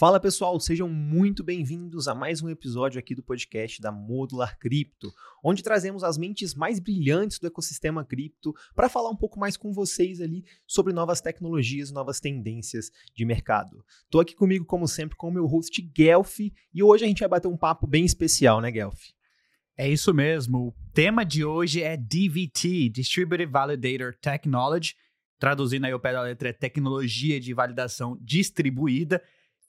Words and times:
Fala 0.00 0.18
pessoal, 0.18 0.58
sejam 0.58 0.88
muito 0.88 1.44
bem-vindos 1.44 2.08
a 2.08 2.14
mais 2.14 2.40
um 2.40 2.48
episódio 2.48 2.98
aqui 2.98 3.14
do 3.14 3.22
podcast 3.22 3.82
da 3.82 3.92
Modular 3.92 4.58
Cripto, 4.58 5.12
onde 5.44 5.62
trazemos 5.62 6.02
as 6.02 6.16
mentes 6.16 6.54
mais 6.54 6.80
brilhantes 6.80 7.38
do 7.38 7.46
ecossistema 7.46 8.02
cripto 8.02 8.54
para 8.74 8.88
falar 8.88 9.10
um 9.10 9.16
pouco 9.16 9.38
mais 9.38 9.58
com 9.58 9.74
vocês 9.74 10.22
ali 10.22 10.42
sobre 10.66 10.94
novas 10.94 11.20
tecnologias, 11.20 11.92
novas 11.92 12.18
tendências 12.18 12.90
de 13.14 13.26
mercado. 13.26 13.84
Estou 14.04 14.22
aqui 14.22 14.34
comigo, 14.34 14.64
como 14.64 14.88
sempre, 14.88 15.18
com 15.18 15.28
o 15.28 15.32
meu 15.32 15.44
host 15.44 15.82
Guelph 15.94 16.40
e 16.40 16.82
hoje 16.82 17.04
a 17.04 17.06
gente 17.06 17.20
vai 17.20 17.28
bater 17.28 17.48
um 17.48 17.56
papo 17.58 17.86
bem 17.86 18.06
especial, 18.06 18.62
né, 18.62 18.70
Guelph? 18.70 19.19
É 19.80 19.88
isso 19.88 20.12
mesmo. 20.12 20.58
O 20.58 20.74
tema 20.92 21.24
de 21.24 21.42
hoje 21.42 21.82
é 21.82 21.96
DVT, 21.96 22.90
Distributed 22.90 23.50
Validator 23.50 24.14
Technology. 24.14 24.94
Traduzindo 25.38 25.86
aí 25.86 25.94
o 25.94 25.98
pé 25.98 26.12
da 26.12 26.20
letra, 26.20 26.50
é 26.50 26.52
tecnologia 26.52 27.40
de 27.40 27.54
validação 27.54 28.18
distribuída. 28.20 29.22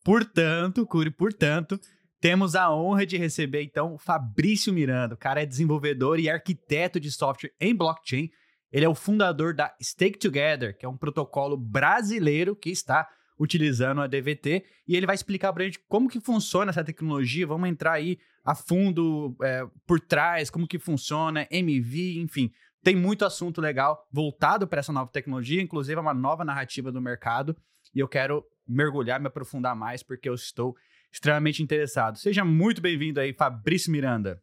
Portanto, 0.04 0.86
Curi, 0.86 1.10
portanto, 1.12 1.80
temos 2.20 2.56
a 2.56 2.70
honra 2.76 3.06
de 3.06 3.16
receber 3.16 3.64
então 3.64 3.98
Fabrício 3.98 4.74
Miranda. 4.74 5.16
O 5.16 5.18
cara 5.18 5.44
é 5.44 5.46
desenvolvedor 5.46 6.20
e 6.20 6.30
arquiteto 6.30 7.00
de 7.00 7.10
software 7.10 7.54
em 7.58 7.74
blockchain. 7.74 8.30
Ele 8.70 8.84
é 8.84 8.90
o 8.90 8.96
fundador 8.96 9.54
da 9.54 9.74
Stake 9.82 10.20
Together, 10.20 10.78
que 10.78 10.86
é 10.86 10.90
um 10.90 10.98
protocolo 10.98 11.56
brasileiro 11.56 12.54
que 12.54 12.70
está 12.70 13.08
utilizando 13.42 14.02
a 14.02 14.08
DVT 14.08 14.64
e 14.88 14.96
ele 14.96 15.08
vai 15.08 15.16
explicar 15.16 15.52
para 15.52 15.64
a 15.64 15.66
gente 15.66 15.80
como 15.90 16.08
que 16.08 16.20
funciona 16.20 16.70
essa 16.70 16.84
tecnologia. 16.84 17.48
Vamos 17.48 17.68
entrar 17.68 17.94
aí 17.94 18.20
a 18.46 18.54
fundo 18.54 19.36
é, 19.42 19.66
por 19.88 20.00
trás, 20.00 20.52
como 20.52 20.68
que 20.68 20.78
funciona, 20.78 21.48
MV, 21.50 22.20
enfim. 22.20 22.52
Tem 22.84 22.96
muito 22.96 23.26
assunto 23.26 23.60
legal 23.60 24.08
voltado 24.12 24.68
para 24.68 24.80
essa 24.80 24.94
nova 24.94 25.12
tecnologia, 25.12 25.60
inclusive 25.60 25.98
é 25.98 26.02
uma 26.02 26.14
nova 26.14 26.46
narrativa 26.46 26.92
do 26.92 27.02
mercado. 27.02 27.58
E 27.96 28.00
eu 28.00 28.08
quero 28.08 28.46
mergulhar, 28.68 29.20
me 29.20 29.28
aprofundar 29.28 29.76
mais, 29.76 30.04
porque 30.04 30.30
eu 30.30 30.36
estou 30.36 30.76
extremamente 31.12 31.64
interessado. 31.64 32.20
Seja 32.20 32.46
muito 32.46 32.80
bem-vindo 32.80 33.20
aí, 33.20 33.34
Fabrício 33.34 33.92
Miranda. 33.92 34.40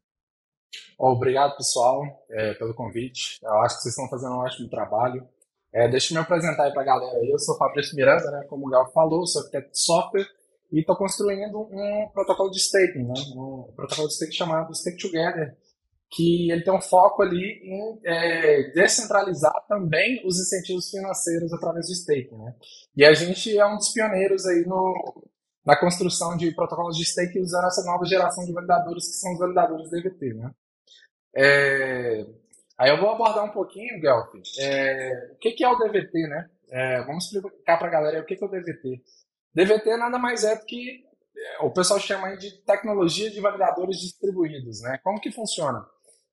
Obrigado, 0.99 1.57
pessoal, 1.57 2.03
é, 2.31 2.53
pelo 2.55 2.75
convite. 2.75 3.39
Eu 3.43 3.61
acho 3.63 3.77
que 3.77 3.83
vocês 3.83 3.95
estão 3.95 4.09
fazendo 4.09 4.35
um 4.35 4.39
ótimo 4.39 4.69
trabalho. 4.69 5.27
É, 5.73 5.89
deixa 5.89 6.13
eu 6.13 6.19
me 6.19 6.23
apresentar 6.23 6.65
aí 6.65 6.73
para 6.73 6.83
a 6.83 6.85
galera. 6.85 7.25
Eu 7.25 7.39
sou 7.39 7.57
Fabrício 7.57 7.95
Miranda, 7.95 8.31
né, 8.31 8.45
como 8.49 8.67
o 8.67 8.71
Gal 8.71 8.91
falou, 8.93 9.27
sou 9.27 9.43
arquiteto 9.43 9.71
de 9.71 9.81
software 9.81 10.27
e 10.73 10.81
estou 10.81 10.97
construindo 10.97 11.61
um 11.61 12.09
protocolo 12.13 12.51
de 12.51 12.59
staking, 12.59 13.05
né, 13.05 13.15
um 13.37 13.73
protocolo 13.75 14.09
de 14.09 14.15
staking 14.15 14.33
chamado 14.33 14.75
Stake 14.75 14.99
Together, 14.99 15.57
que 16.11 16.51
ele 16.51 16.63
tem 16.63 16.73
um 16.73 16.81
foco 16.81 17.23
ali 17.23 17.61
em 17.63 18.01
é, 18.05 18.71
descentralizar 18.73 19.53
também 19.69 20.23
os 20.27 20.41
incentivos 20.41 20.91
financeiros 20.91 21.53
através 21.53 21.87
do 21.87 21.93
staking, 21.93 22.37
né? 22.37 22.55
E 22.97 23.05
a 23.05 23.13
gente 23.13 23.57
é 23.57 23.67
um 23.67 23.77
dos 23.77 23.93
pioneiros 23.93 24.47
aí 24.47 24.65
no, 24.67 25.29
na 25.67 25.79
construção 25.79 26.35
de 26.35 26.51
protocolos 26.53 26.97
de 26.97 27.03
staking 27.03 27.41
usando 27.41 27.67
essa 27.67 27.85
nova 27.85 28.07
geração 28.07 28.43
de 28.45 28.53
validadores 28.53 29.07
que 29.07 29.17
são 29.17 29.35
os 29.35 29.39
validadores 29.39 29.91
DVT, 29.91 30.33
né? 30.33 30.51
É, 31.37 32.27
aí 32.79 32.91
eu 32.91 33.01
vou 33.01 33.11
abordar 33.11 33.45
um 33.45 33.51
pouquinho, 33.51 34.01
Guelph, 34.01 34.31
é, 34.61 35.33
o 35.33 35.37
que, 35.37 35.53
que 35.53 35.65
é 35.65 35.69
o 35.69 35.77
DVT, 35.77 36.29
né? 36.29 36.49
É, 36.71 37.03
vamos 37.03 37.25
explicar 37.25 37.79
para 37.79 37.89
a 37.89 37.91
galera 37.91 38.21
o 38.21 38.25
que, 38.25 38.37
que 38.37 38.45
é 38.45 38.47
o 38.47 38.51
DVT. 38.51 39.03
DVT 39.55 39.97
nada 39.97 40.19
mais 40.19 40.45
é 40.45 40.55
do 40.55 40.65
que 40.65 41.05
é, 41.37 41.65
o 41.65 41.71
pessoal 41.71 41.99
chama 41.99 42.37
de 42.37 42.51
tecnologia 42.63 43.31
de 43.31 43.41
validadores 43.41 43.99
distribuídos, 43.99 44.81
né? 44.83 44.99
Como 45.03 45.21
que 45.21 45.31
funciona? 45.31 45.85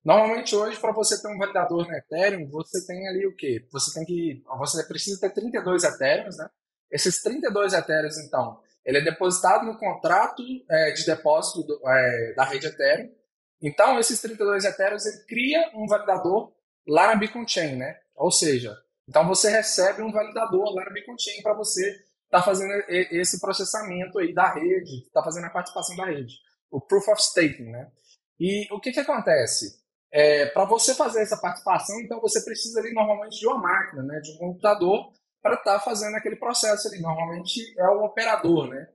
Normalmente 0.04 0.54
hoje, 0.54 0.78
para 0.78 0.92
você 0.92 1.20
ter 1.20 1.26
um 1.28 1.36
validador 1.36 1.84
no 1.84 1.92
Ethereum, 1.96 2.48
você 2.48 2.86
tem 2.86 3.08
ali 3.08 3.26
o 3.26 3.34
quê? 3.34 3.66
Você 3.72 3.92
tem 3.92 4.04
que. 4.04 4.40
Você 4.58 4.84
precisa 4.84 5.20
ter 5.20 5.30
32 5.30 5.82
Ethereum, 5.82 6.28
né? 6.36 6.48
Esses 6.90 7.20
32 7.22 7.72
Ethereum, 7.72 8.08
então, 8.24 8.60
ele 8.84 8.98
é 8.98 9.04
depositado 9.04 9.66
no 9.66 9.76
contrato 9.76 10.44
é, 10.70 10.92
de 10.92 11.04
depósito 11.04 11.64
do, 11.64 11.80
é, 11.88 12.34
da 12.34 12.44
rede 12.44 12.68
Ethereum. 12.68 13.10
Então, 13.62 13.98
esses 13.98 14.20
32 14.20 14.64
Ethereum, 14.64 14.96
ele 14.96 15.24
cria 15.26 15.70
um 15.74 15.86
validador 15.86 16.52
lá 16.86 17.08
na 17.08 17.16
Beacon 17.16 17.46
Chain, 17.46 17.76
né? 17.76 17.98
Ou 18.14 18.30
seja, 18.30 18.76
então 19.08 19.26
você 19.26 19.50
recebe 19.50 20.02
um 20.02 20.12
validador 20.12 20.74
lá 20.74 20.84
na 20.84 20.90
Beacon 20.90 21.16
Chain 21.18 21.42
para 21.42 21.54
você 21.54 21.88
estar 21.90 22.38
tá 22.38 22.42
fazendo 22.42 22.72
esse 22.88 23.40
processamento 23.40 24.18
aí 24.18 24.32
da 24.34 24.52
rede, 24.52 25.04
está 25.04 25.22
fazendo 25.22 25.46
a 25.46 25.50
participação 25.50 25.96
da 25.96 26.06
rede. 26.06 26.34
O 26.70 26.80
Proof 26.80 27.08
of 27.08 27.22
Staking, 27.22 27.70
né? 27.70 27.90
E 28.38 28.66
o 28.70 28.80
que, 28.80 28.92
que 28.92 29.00
acontece? 29.00 29.80
É, 30.12 30.46
para 30.46 30.64
você 30.64 30.94
fazer 30.94 31.22
essa 31.22 31.36
participação, 31.36 31.98
então 32.00 32.20
você 32.20 32.42
precisa 32.44 32.80
ali 32.80 32.92
normalmente 32.92 33.38
de 33.38 33.46
uma 33.46 33.58
máquina, 33.58 34.02
né, 34.02 34.20
de 34.20 34.32
um 34.32 34.38
computador 34.38 35.12
para 35.42 35.54
estar 35.54 35.74
tá 35.74 35.80
fazendo 35.80 36.16
aquele 36.16 36.36
processo 36.36 36.88
ali. 36.88 37.00
Normalmente 37.00 37.60
é 37.78 37.88
o 37.88 38.04
operador, 38.04 38.68
né? 38.68 38.88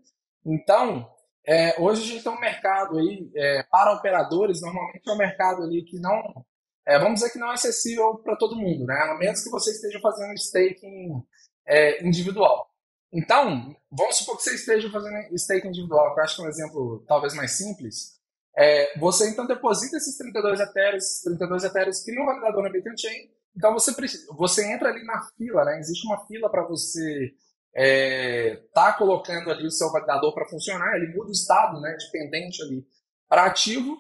Então, 0.46 1.10
é, 1.46 1.80
hoje 1.82 2.04
a 2.04 2.06
gente 2.06 2.24
tem 2.24 2.32
um 2.32 2.40
mercado 2.40 2.98
aí 2.98 3.32
é, 3.36 3.64
para 3.64 3.94
operadores, 3.94 4.62
normalmente 4.62 5.10
é 5.10 5.12
um 5.12 5.18
mercado 5.18 5.64
ali 5.64 5.84
que 5.84 6.00
não, 6.00 6.46
é, 6.86 7.00
vamos 7.00 7.16
dizer 7.20 7.32
que 7.32 7.40
não 7.40 7.50
é 7.50 7.54
acessível 7.54 8.16
para 8.18 8.36
todo 8.36 8.56
mundo, 8.56 8.86
né? 8.86 8.96
A 8.96 9.18
menos 9.18 9.44
que 9.44 9.50
você 9.50 9.72
esteja 9.72 10.00
fazendo 10.00 10.34
staking 10.34 11.24
é, 11.68 12.06
individual. 12.06 12.70
Então, 13.14 13.76
vamos 13.92 14.18
supor 14.18 14.38
que 14.38 14.44
você 14.44 14.56
esteja 14.56 14.90
fazendo 14.90 15.36
staking 15.36 15.68
individual, 15.68 16.14
que 16.14 16.20
eu 16.20 16.24
acho 16.24 16.36
que 16.36 16.42
é 16.42 16.46
um 16.46 16.50
exemplo 16.50 17.04
talvez 17.08 17.34
mais 17.34 17.52
simples. 17.52 18.20
É, 18.56 18.98
você 19.00 19.30
então 19.30 19.48
deposita 19.48 19.98
esses 19.98 20.18
32 20.18 20.60
Ethereum, 20.60 20.98
esses 20.98 21.22
32 21.22 21.64
Ethereum 21.64 21.92
criam 22.06 22.24
um 22.24 22.26
validador 22.26 22.64
na 22.64 22.70
Bitcoin 22.70 22.98
Chain, 22.98 23.30
então 23.56 23.74
você, 23.74 23.94
precisa, 23.94 24.28
você 24.34 24.66
entra 24.72 24.90
ali 24.90 25.04
na 25.04 25.22
fila, 25.38 25.66
né? 25.66 25.80
existe 25.80 26.06
uma 26.06 26.26
fila 26.26 26.50
para 26.50 26.64
você 26.64 27.32
é, 27.74 28.56
tá 28.74 28.94
colocando 28.94 29.50
ali 29.50 29.66
o 29.66 29.72
seu 29.72 29.92
validador 29.92 30.34
para 30.34 30.48
funcionar, 30.48 30.96
ele 30.96 31.14
muda 31.16 31.30
o 31.30 31.32
estado 31.32 31.80
né, 31.80 31.96
dependente 31.98 32.62
ali 32.62 32.86
para 33.28 33.46
ativo, 33.46 33.98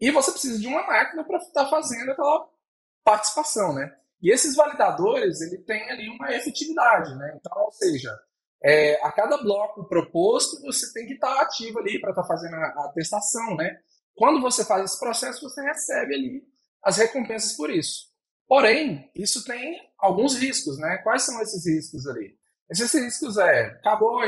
e 0.00 0.10
você 0.10 0.32
precisa 0.32 0.58
de 0.58 0.66
uma 0.66 0.86
máquina 0.86 1.22
para 1.24 1.38
estar 1.38 1.64
tá 1.64 1.70
fazendo 1.70 2.10
aquela 2.10 2.48
participação, 3.04 3.74
né? 3.74 3.94
E 4.20 4.32
esses 4.32 4.54
validadores, 4.54 5.40
ele 5.40 5.58
tem 5.58 5.90
ali 5.90 6.08
uma 6.08 6.32
efetividade, 6.32 7.14
né? 7.16 7.36
Então, 7.38 7.62
ou 7.62 7.72
seja, 7.72 8.10
é, 8.64 8.94
a 9.04 9.12
cada 9.12 9.36
bloco 9.38 9.84
proposto, 9.88 10.60
você 10.62 10.92
tem 10.92 11.06
que 11.06 11.14
estar 11.14 11.40
ativo 11.40 11.78
ali 11.80 12.00
para 12.00 12.10
estar 12.10 12.22
tá 12.22 12.28
fazendo 12.28 12.54
a, 12.54 12.66
a 12.66 12.92
testação, 12.94 13.56
né? 13.56 13.78
Quando 14.14 14.40
você 14.40 14.64
faz 14.64 14.84
esse 14.84 14.98
processo, 14.98 15.48
você 15.48 15.62
recebe 15.62 16.14
ali 16.14 16.42
as 16.82 16.96
recompensas 16.96 17.56
por 17.56 17.70
isso. 17.70 18.10
Porém, 18.46 19.10
isso 19.14 19.44
tem 19.44 19.80
alguns 19.98 20.36
riscos, 20.36 20.78
né? 20.78 20.98
Quais 20.98 21.22
são 21.22 21.40
esses 21.40 21.66
riscos 21.66 22.06
ali? 22.06 22.36
Esses 22.70 22.92
riscos 22.92 23.36
é, 23.38 23.66
acabou 23.66 24.18
a 24.18 24.26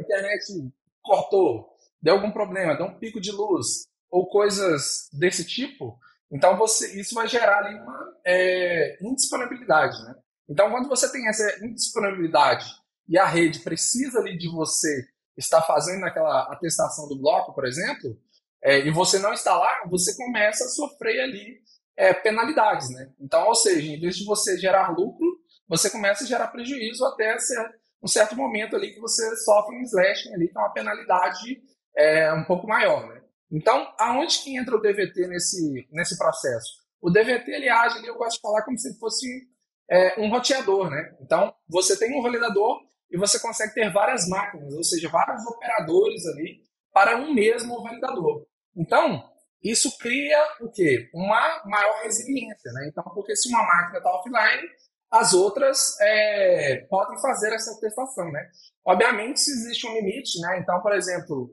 internet 0.00 0.72
cortou, 1.02 1.76
deu 2.00 2.14
algum 2.14 2.30
problema, 2.30 2.74
deu 2.74 2.86
um 2.86 2.98
pico 2.98 3.20
de 3.20 3.30
luz 3.30 3.86
ou 4.10 4.28
coisas 4.28 5.08
desse 5.12 5.44
tipo, 5.44 5.98
então 6.30 6.56
você, 6.56 6.98
isso 7.00 7.14
vai 7.14 7.28
gerar 7.28 7.58
ali 7.58 7.74
uma 7.78 8.16
é, 8.24 8.98
indisponibilidade, 9.00 10.02
né? 10.04 10.14
Então, 10.48 10.70
quando 10.70 10.88
você 10.88 11.10
tem 11.10 11.28
essa 11.28 11.64
indisponibilidade 11.64 12.66
e 13.08 13.18
a 13.18 13.26
rede 13.26 13.60
precisa 13.60 14.20
ali 14.20 14.36
de 14.36 14.48
você 14.48 15.06
estar 15.36 15.62
fazendo 15.62 16.04
aquela 16.04 16.52
atestação 16.52 17.08
do 17.08 17.18
bloco, 17.18 17.52
por 17.52 17.66
exemplo, 17.66 18.16
é, 18.62 18.80
e 18.80 18.90
você 18.90 19.18
não 19.18 19.32
está 19.32 19.56
lá, 19.56 19.84
você 19.88 20.16
começa 20.16 20.64
a 20.64 20.68
sofrer 20.68 21.20
ali 21.20 21.60
é, 21.96 22.12
penalidades, 22.12 22.90
né? 22.90 23.12
Então, 23.20 23.46
ou 23.46 23.54
seja, 23.54 23.90
em 23.90 24.00
vez 24.00 24.16
de 24.16 24.24
você 24.24 24.56
gerar 24.58 24.90
lucro, 24.90 25.35
você 25.68 25.90
começa 25.90 26.24
a 26.24 26.26
gerar 26.26 26.48
prejuízo 26.48 27.04
até 27.04 27.36
um 28.02 28.08
certo 28.08 28.36
momento 28.36 28.76
ali 28.76 28.92
que 28.92 29.00
você 29.00 29.36
sofre 29.38 29.76
um 29.76 29.82
slashing 29.82 30.32
ali, 30.34 30.48
que 30.48 30.56
é 30.56 30.60
uma 30.60 30.72
penalidade 30.72 31.60
é, 31.96 32.32
um 32.32 32.44
pouco 32.44 32.66
maior, 32.66 33.08
né? 33.08 33.22
Então, 33.50 33.92
aonde 33.98 34.42
que 34.42 34.56
entra 34.56 34.76
o 34.76 34.80
DVT 34.80 35.28
nesse, 35.28 35.88
nesse 35.90 36.18
processo? 36.18 36.84
O 37.00 37.10
DVT, 37.10 37.50
ele 37.50 37.68
age 37.68 37.98
ali, 37.98 38.08
eu 38.08 38.16
gosto 38.16 38.36
de 38.36 38.42
falar 38.42 38.62
como 38.64 38.78
se 38.78 38.98
fosse 38.98 39.26
é, 39.90 40.20
um 40.20 40.28
roteador, 40.28 40.90
né? 40.90 41.16
Então, 41.20 41.54
você 41.68 41.96
tem 41.98 42.18
um 42.18 42.22
validador 42.22 42.80
e 43.10 43.16
você 43.16 43.38
consegue 43.38 43.74
ter 43.74 43.92
várias 43.92 44.28
máquinas, 44.28 44.74
ou 44.74 44.82
seja, 44.82 45.08
vários 45.08 45.46
operadores 45.46 46.26
ali 46.26 46.60
para 46.92 47.16
um 47.16 47.32
mesmo 47.32 47.82
validador. 47.82 48.46
Então, 48.76 49.22
isso 49.62 49.96
cria 49.98 50.38
o 50.60 50.70
quê? 50.70 51.08
Uma 51.14 51.62
maior 51.64 52.02
resiliência, 52.02 52.72
né? 52.72 52.88
Então, 52.88 53.04
porque 53.14 53.36
se 53.36 53.48
uma 53.48 53.62
máquina 53.62 53.98
está 53.98 54.10
offline, 54.10 54.68
as 55.18 55.32
outras 55.32 55.98
é, 56.00 56.86
podem 56.88 57.20
fazer 57.20 57.52
essa 57.52 57.78
testação, 57.80 58.30
né? 58.30 58.48
Obviamente, 58.84 59.40
se 59.40 59.50
existe 59.50 59.86
um 59.86 59.94
limite, 59.94 60.40
né? 60.40 60.58
Então, 60.60 60.80
por 60.80 60.94
exemplo, 60.94 61.50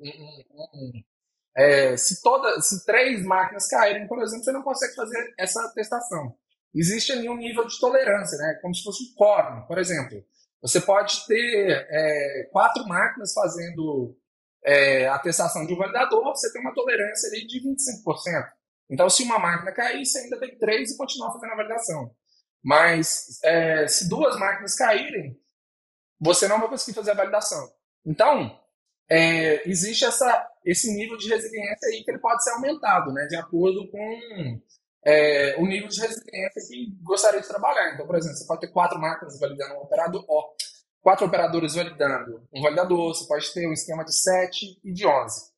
é, 1.56 1.98
se, 1.98 2.22
toda, 2.22 2.60
se 2.62 2.86
três 2.86 3.24
máquinas 3.26 3.68
caírem, 3.68 4.08
por 4.08 4.22
exemplo, 4.22 4.44
você 4.44 4.52
não 4.52 4.64
consegue 4.64 4.96
fazer 4.96 5.34
essa 5.38 5.72
testação. 5.74 6.36
Existe 6.74 7.12
ali 7.12 7.30
um 7.30 7.38
nível 7.38 7.66
de 7.68 7.80
tolerância, 7.80 8.38
né? 8.38 8.60
Como 8.62 8.74
se 8.74 8.84
fosse 8.84 9.04
um 9.04 9.16
quórum, 9.16 9.66
por 9.68 9.78
exemplo. 9.78 10.24
Você 10.62 10.80
pode 10.80 11.26
ter 11.28 11.88
é, 11.90 12.50
quatro 12.52 12.88
máquinas 12.88 13.34
fazendo 13.34 14.18
é, 14.66 15.08
a 15.08 15.20
testação 15.20 15.66
de 15.66 15.74
um 15.74 15.78
validador, 15.78 16.24
você 16.24 16.52
tem 16.52 16.62
uma 16.62 16.74
tolerância 16.74 17.30
ali 17.30 17.46
de 17.46 17.62
25%. 17.62 18.48
Então, 18.90 19.10
se 19.10 19.24
uma 19.24 19.40
máquina 19.40 19.72
cair, 19.72 20.06
você 20.06 20.20
ainda 20.20 20.40
tem 20.40 20.58
três 20.58 20.92
e 20.92 20.98
continua 20.98 21.32
fazendo 21.32 21.52
a 21.52 21.56
validação. 21.56 22.12
Mas 22.64 23.40
é, 23.44 23.88
se 23.88 24.08
duas 24.08 24.38
máquinas 24.40 24.76
caírem, 24.76 25.38
você 26.20 26.48
não 26.48 26.60
vai 26.60 26.70
conseguir 26.70 26.96
fazer 26.96 27.12
a 27.12 27.16
validação. 27.16 27.70
Então, 28.06 28.58
é, 29.10 29.68
existe 29.70 30.06
essa, 30.06 30.50
esse 30.66 30.92
nível 30.94 31.18
de 31.18 31.28
resiliência 31.28 31.90
aí 31.90 32.04
que 32.04 32.10
ele 32.10 32.20
pode 32.20 32.44
ser 32.44 32.52
aumentado, 32.52 33.12
né, 33.12 33.26
de 33.28 33.36
acordo 33.36 33.90
com 33.92 34.62
é, 35.06 35.56
o 35.58 35.66
nível 35.66 35.90
de 35.90 36.00
resiliência 36.00 36.62
que 36.68 36.98
gostaria 37.04 37.42
de 37.42 37.48
trabalhar. 37.48 37.94
Então, 37.94 38.08
por 38.08 38.16
exemplo, 38.16 38.38
você 38.38 38.48
pode 38.48 38.62
ter 38.62 38.72
quatro 38.72 39.00
máquinas 39.00 39.40
validando 39.40 39.76
um 39.76 39.82
operador, 39.82 40.26
ó, 40.30 40.54
quatro 41.02 41.26
operadores 41.26 41.76
validando 41.76 42.48
um 42.54 42.62
validador, 42.62 43.14
você 43.14 43.28
pode 43.28 43.54
ter 43.54 43.68
um 43.68 43.74
esquema 43.74 44.06
de 44.06 44.16
7 44.16 44.80
e 44.84 44.94
de 44.94 45.06
11. 45.06 45.53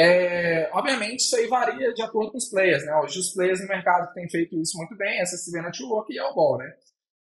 É, 0.00 0.70
obviamente, 0.72 1.18
isso 1.18 1.34
aí 1.34 1.48
varia 1.48 1.92
de 1.92 2.02
acordo 2.02 2.30
com 2.30 2.38
os 2.38 2.48
players. 2.48 2.86
Né? 2.86 2.94
Hoje, 2.94 3.18
os 3.18 3.30
players 3.34 3.60
no 3.60 3.66
mercado 3.66 4.12
têm 4.14 4.30
feito 4.30 4.56
isso 4.60 4.78
muito 4.78 4.96
bem, 4.96 5.20
SSV 5.22 5.60
Network 5.60 6.12
e 6.12 6.18
Elbol. 6.18 6.58
Né? 6.58 6.72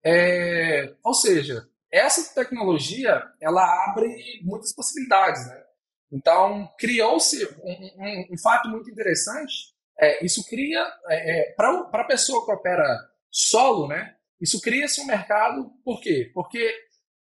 É, 0.04 0.92
ou 1.04 1.14
seja, 1.14 1.64
essa 1.92 2.34
tecnologia 2.34 3.22
ela 3.40 3.62
abre 3.84 4.08
muitas 4.42 4.74
possibilidades. 4.74 5.46
Né? 5.46 5.62
Então, 6.10 6.68
criou-se 6.76 7.46
um, 7.62 8.02
um, 8.04 8.26
um, 8.32 8.38
fato 8.38 8.68
muito 8.68 8.90
interessante. 8.90 9.72
É, 9.96 10.24
isso 10.26 10.44
cria, 10.48 10.84
é, 11.08 11.50
é 11.50 11.52
para 11.52 11.88
a 11.92 12.04
pessoa 12.04 12.44
que 12.44 12.50
opera 12.50 12.84
solo, 13.30 13.86
né? 13.86 14.16
isso 14.40 14.60
cria-se 14.60 15.00
um 15.00 15.06
mercado, 15.06 15.70
por 15.84 16.00
quê? 16.00 16.32
Porque 16.34 16.74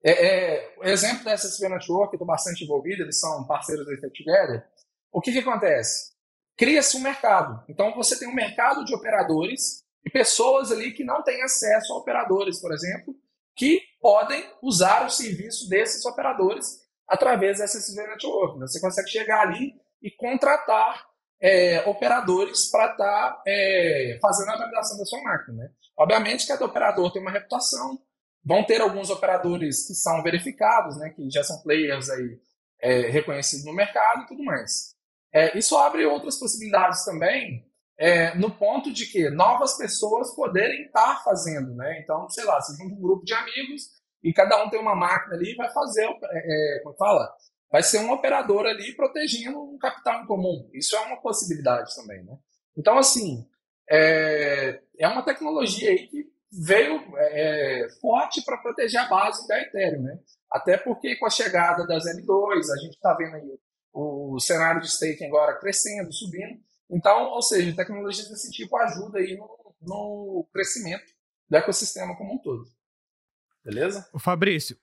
é, 0.04 0.26
é, 0.26 0.74
o 0.78 0.84
exemplo 0.84 1.24
da 1.24 1.32
SSV 1.32 1.66
Network, 1.66 2.12
eu 2.12 2.16
estou 2.16 2.26
bastante 2.26 2.62
envolvido, 2.62 3.02
eles 3.02 3.18
são 3.18 3.46
parceiros 3.46 3.86
da 3.86 4.08
Together. 4.10 4.64
O 5.12 5.20
que, 5.20 5.32
que 5.32 5.38
acontece? 5.38 6.12
Cria-se 6.56 6.96
um 6.96 7.00
mercado. 7.00 7.64
Então, 7.68 7.94
você 7.94 8.18
tem 8.18 8.28
um 8.28 8.34
mercado 8.34 8.84
de 8.84 8.94
operadores 8.94 9.84
e 10.04 10.10
pessoas 10.10 10.70
ali 10.70 10.92
que 10.92 11.04
não 11.04 11.22
têm 11.22 11.42
acesso 11.42 11.92
a 11.92 11.96
operadores, 11.96 12.60
por 12.60 12.72
exemplo, 12.72 13.14
que 13.56 13.80
podem 14.00 14.44
usar 14.62 15.06
o 15.06 15.10
serviço 15.10 15.68
desses 15.68 16.04
operadores 16.04 16.80
através 17.08 17.58
da 17.58 17.64
SSV 17.64 18.06
Network. 18.06 18.58
Você 18.60 18.80
consegue 18.80 19.08
chegar 19.08 19.40
ali 19.40 19.74
e 20.02 20.10
contratar 20.10 21.06
é, 21.40 21.80
operadores 21.88 22.70
para 22.70 22.92
estar 22.92 23.32
tá, 23.32 23.42
é, 23.46 24.18
fazendo 24.20 24.50
a 24.50 24.56
validação 24.56 24.96
da 24.96 25.04
sua 25.04 25.22
máquina. 25.22 25.64
Né? 25.64 25.70
Obviamente, 25.98 26.46
cada 26.46 26.64
operador 26.64 27.12
tem 27.12 27.20
uma 27.20 27.32
reputação, 27.32 27.98
Vão 28.44 28.64
ter 28.64 28.80
alguns 28.80 29.10
operadores 29.10 29.86
que 29.86 29.94
são 29.94 30.22
verificados, 30.22 30.96
né, 30.98 31.10
que 31.10 31.30
já 31.30 31.42
são 31.44 31.60
players 31.62 32.08
aí, 32.08 32.40
é, 32.80 33.00
reconhecidos 33.10 33.66
no 33.66 33.74
mercado 33.74 34.22
e 34.22 34.26
tudo 34.26 34.42
mais. 34.42 34.89
É, 35.32 35.56
isso 35.56 35.76
abre 35.76 36.04
outras 36.04 36.38
possibilidades 36.38 37.04
também, 37.04 37.64
é, 37.98 38.34
no 38.34 38.50
ponto 38.50 38.92
de 38.92 39.06
que 39.06 39.28
novas 39.30 39.76
pessoas 39.76 40.34
poderem 40.34 40.86
estar 40.86 41.22
fazendo. 41.22 41.74
Né? 41.74 42.00
Então, 42.02 42.28
sei 42.30 42.44
lá, 42.44 42.60
você 42.60 42.76
junta 42.76 42.94
um 42.94 43.00
grupo 43.00 43.24
de 43.24 43.34
amigos 43.34 43.90
e 44.22 44.32
cada 44.32 44.62
um 44.64 44.70
tem 44.70 44.80
uma 44.80 44.94
máquina 44.94 45.34
ali 45.34 45.52
e 45.52 45.56
vai 45.56 45.70
fazer, 45.72 46.04
é, 46.04 46.78
é, 46.78 46.80
como 46.82 46.96
fala? 46.96 47.32
Vai 47.70 47.82
ser 47.82 47.98
um 47.98 48.10
operador 48.10 48.66
ali 48.66 48.94
protegendo 48.96 49.62
um 49.62 49.78
capital 49.78 50.22
em 50.22 50.26
comum. 50.26 50.68
Isso 50.72 50.96
é 50.96 51.00
uma 51.00 51.20
possibilidade 51.20 51.94
também. 51.94 52.24
Né? 52.24 52.36
Então, 52.76 52.98
assim, 52.98 53.46
é, 53.88 54.80
é 54.98 55.08
uma 55.08 55.22
tecnologia 55.22 55.90
aí 55.90 56.08
que 56.08 56.30
veio 56.52 57.00
é, 57.16 57.82
é 57.84 57.88
forte 58.00 58.42
para 58.44 58.56
proteger 58.56 59.00
a 59.00 59.08
base 59.08 59.46
da 59.46 59.60
Ethereum, 59.60 60.02
né? 60.02 60.18
Até 60.50 60.76
porque 60.76 61.14
com 61.16 61.26
a 61.26 61.30
chegada 61.30 61.86
das 61.86 62.04
M2, 62.04 62.72
a 62.72 62.76
gente 62.78 62.94
está 62.94 63.14
vendo 63.14 63.36
aí 63.36 63.58
o, 63.92 64.38
cenário 64.40 64.80
de 64.80 64.88
staking 64.88 65.26
agora 65.26 65.58
crescendo, 65.58 66.12
subindo. 66.12 66.60
Então, 66.90 67.30
ou 67.30 67.42
seja, 67.42 67.74
tecnologias 67.74 68.28
desse 68.28 68.50
tipo 68.50 68.76
ajuda 68.76 69.18
aí 69.18 69.36
no, 69.36 69.74
no 69.80 70.48
crescimento 70.52 71.04
do 71.48 71.56
ecossistema 71.56 72.16
como 72.16 72.34
um 72.34 72.38
todo. 72.38 72.64
Beleza? 73.64 74.08
Fabrício, 74.18 74.76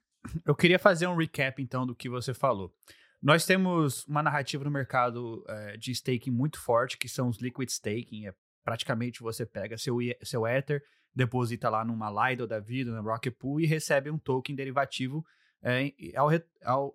eu 0.46 0.56
queria 0.56 0.80
fazer 0.80 1.08
um 1.08 1.16
recap 1.16 1.62
então 1.62 1.86
do 1.86 1.96
que 1.96 2.10
você 2.10 2.34
falou. 2.34 2.74
Nós 3.22 3.46
temos 3.46 4.06
uma 4.06 4.22
narrativa 4.22 4.64
no 4.64 4.72
mercado 4.72 5.44
é, 5.48 5.78
de 5.78 5.92
staking 5.92 6.32
muito 6.32 6.60
forte, 6.62 6.98
que 6.98 7.10
são 7.10 7.30
os 7.30 7.40
liquid 7.40 7.70
staking. 7.70 8.28
É, 8.28 8.34
praticamente 8.64 9.22
você 9.22 9.46
pega 9.46 9.78
seu, 9.78 9.98
seu 10.22 10.46
Ether, 10.46 10.84
deposita 11.16 11.70
lá 11.70 11.84
numa 11.84 12.30
Lido 12.30 12.46
da 12.46 12.60
vida, 12.60 12.92
na 12.92 13.02
Rocket 13.02 13.34
Pool, 13.34 13.60
e 13.60 13.66
recebe 13.66 14.12
um 14.12 14.20
token 14.20 14.56
derivativo 14.56 15.26
é, 15.64 15.92
ao, 16.16 16.30
ao, 16.64 16.94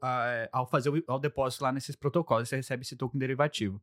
ao, 0.53 0.67
fazer 0.67 0.91
o 0.91 1.03
ao 1.06 1.19
depósito 1.19 1.64
lá 1.64 1.73
nesses 1.73 1.97
protocolos, 1.97 2.49
você 2.49 2.56
recebe 2.56 2.82
esse 2.82 2.97
token 2.97 3.19
derivativo. 3.19 3.81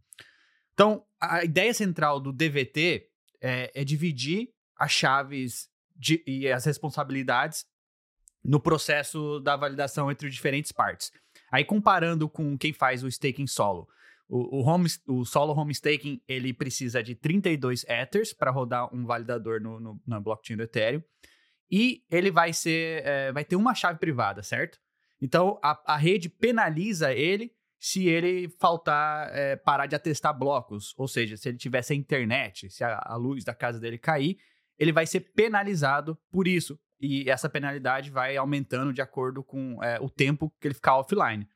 Então, 0.74 1.04
a 1.20 1.44
ideia 1.44 1.74
central 1.74 2.20
do 2.20 2.32
DVT 2.32 3.10
é, 3.42 3.72
é 3.74 3.84
dividir 3.84 4.54
as 4.78 4.92
chaves 4.92 5.70
de, 5.96 6.24
e 6.26 6.50
as 6.50 6.66
responsabilidades 6.66 7.66
no 8.44 8.60
processo 8.60 9.40
da 9.42 9.58
validação 9.58 10.10
entre 10.10 10.30
diferentes 10.30 10.72
partes. 10.72 11.12
Aí, 11.52 11.66
comparando 11.66 12.30
com 12.30 12.58
quem 12.58 12.72
faz 12.72 13.04
o 13.04 13.08
staking 13.08 13.48
solo, 13.48 13.88
o, 14.30 14.60
o, 14.60 14.62
home, 14.62 14.88
o 15.08 15.26
solo 15.26 15.54
home 15.54 15.74
staking 15.74 16.22
ele 16.28 16.54
precisa 16.54 17.02
de 17.02 17.16
32 17.16 17.84
Ethers 17.86 18.32
para 18.32 18.52
rodar 18.52 18.94
um 18.96 19.06
validador 19.06 19.60
no, 19.60 19.80
no, 19.80 20.02
na 20.06 20.20
blockchain 20.20 20.56
do 20.56 20.64
Ethereum. 20.64 21.04
E 21.72 22.04
ele 22.10 22.32
vai 22.32 22.54
ser. 22.54 23.06
É, 23.06 23.32
vai 23.32 23.46
ter 23.46 23.56
uma 23.56 23.76
chave 23.76 24.00
privada, 24.00 24.42
certo? 24.42 24.80
Então 25.22 25.60
a, 25.64 25.94
a 25.94 25.98
rede 25.98 26.30
penaliza 26.30 27.14
ele 27.14 27.54
se 27.80 28.08
ele 28.08 28.50
faltar 28.60 29.30
é, 29.34 29.56
parar 29.56 29.86
de 29.86 29.96
atestar 29.96 30.38
blocos. 30.38 30.94
Ou 30.98 31.08
seja, 31.08 31.38
se 31.38 31.50
ele 31.50 31.58
tiver 31.58 31.82
sem 31.82 32.00
internet, 32.00 32.70
se 32.70 32.84
a, 32.84 33.02
a 33.04 33.16
luz 33.16 33.44
da 33.44 33.54
casa 33.54 33.80
dele 33.80 33.98
cair, 33.98 34.38
ele 34.78 34.92
vai 34.92 35.06
ser 35.06 35.22
penalizado 35.34 36.18
por 36.32 36.48
isso. 36.48 36.80
E 37.00 37.30
essa 37.30 37.50
penalidade 37.50 38.10
vai 38.10 38.36
aumentando 38.36 38.92
de 38.92 39.02
acordo 39.02 39.42
com 39.42 39.82
é, 39.82 40.00
o 40.02 40.10
tempo 40.10 40.54
que 40.60 40.68
ele 40.68 40.74
ficar 40.74 40.98
offline. 40.98 41.48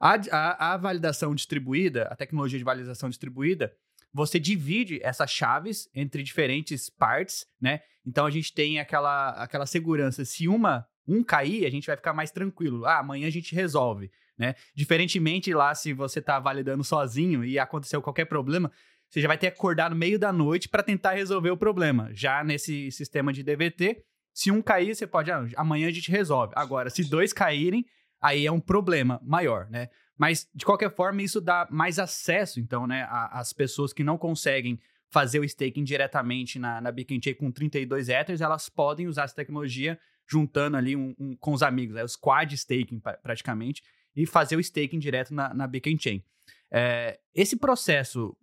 A, 0.00 0.14
a, 0.30 0.74
a, 0.74 0.76
validação 0.76 1.34
distribuída, 1.34 2.04
a 2.04 2.14
tecnologia 2.14 2.56
de 2.56 2.64
validação 2.64 3.08
distribuída, 3.08 3.74
você 4.12 4.38
divide 4.38 5.00
essas 5.02 5.30
chaves 5.30 5.88
entre 5.94 6.22
diferentes 6.22 6.88
partes, 6.88 7.46
né? 7.60 7.80
Então 8.06 8.26
a 8.26 8.30
gente 8.30 8.52
tem 8.52 8.78
aquela, 8.78 9.30
aquela 9.30 9.66
segurança. 9.66 10.24
Se 10.24 10.48
uma 10.48 10.86
um 11.06 11.24
cair, 11.24 11.64
a 11.64 11.70
gente 11.70 11.86
vai 11.86 11.96
ficar 11.96 12.12
mais 12.12 12.30
tranquilo. 12.30 12.84
Ah, 12.84 12.98
amanhã 12.98 13.26
a 13.26 13.30
gente 13.30 13.54
resolve, 13.54 14.10
né? 14.36 14.54
Diferentemente 14.74 15.52
lá, 15.54 15.74
se 15.74 15.92
você 15.92 16.18
está 16.18 16.38
validando 16.38 16.84
sozinho 16.84 17.44
e 17.44 17.58
aconteceu 17.58 18.02
qualquer 18.02 18.26
problema, 18.26 18.70
você 19.08 19.22
já 19.22 19.28
vai 19.28 19.38
ter 19.38 19.50
que 19.50 19.56
acordar 19.56 19.88
no 19.88 19.96
meio 19.96 20.18
da 20.18 20.30
noite 20.32 20.68
para 20.68 20.82
tentar 20.82 21.12
resolver 21.12 21.50
o 21.50 21.56
problema. 21.56 22.10
Já 22.12 22.44
nesse 22.44 22.90
sistema 22.92 23.32
de 23.32 23.42
DVT, 23.42 24.04
se 24.34 24.50
um 24.50 24.60
cair, 24.60 24.94
você 24.94 25.06
pode, 25.06 25.30
ah, 25.32 25.46
amanhã 25.56 25.88
a 25.88 25.90
gente 25.90 26.10
resolve. 26.10 26.52
Agora, 26.54 26.90
se 26.90 27.02
dois 27.08 27.32
caírem, 27.32 27.84
aí 28.20 28.46
é 28.46 28.52
um 28.52 28.60
problema 28.60 29.20
maior, 29.24 29.68
né? 29.70 29.88
Mas, 30.18 30.48
de 30.52 30.64
qualquer 30.64 30.90
forma, 30.90 31.22
isso 31.22 31.40
dá 31.40 31.66
mais 31.70 31.98
acesso, 31.98 32.58
então, 32.58 32.86
né, 32.86 33.06
às 33.08 33.52
pessoas 33.52 33.92
que 33.92 34.02
não 34.02 34.18
conseguem 34.18 34.80
fazer 35.08 35.38
o 35.38 35.44
staking 35.44 35.84
diretamente 35.84 36.58
na, 36.58 36.80
na 36.80 36.90
Beacon 36.90 37.18
Chain 37.22 37.34
com 37.34 37.50
32 37.50 38.08
Ethers, 38.08 38.40
elas 38.40 38.68
podem 38.68 39.06
usar 39.06 39.24
essa 39.24 39.34
tecnologia 39.34 39.98
juntando 40.26 40.76
ali 40.76 40.94
um, 40.94 41.14
um, 41.18 41.36
com 41.36 41.52
os 41.52 41.62
amigos, 41.62 41.96
é 41.96 42.04
o 42.04 42.08
squad 42.08 42.52
staking 42.54 43.00
praticamente, 43.22 43.82
e 44.14 44.26
fazer 44.26 44.56
o 44.56 44.60
staking 44.60 44.98
direto 44.98 45.32
na, 45.32 45.54
na 45.54 45.66
Beacon 45.66 45.96
Chain. 45.98 46.22
É, 46.70 47.18
esse 47.34 47.56
processo, 47.56 48.36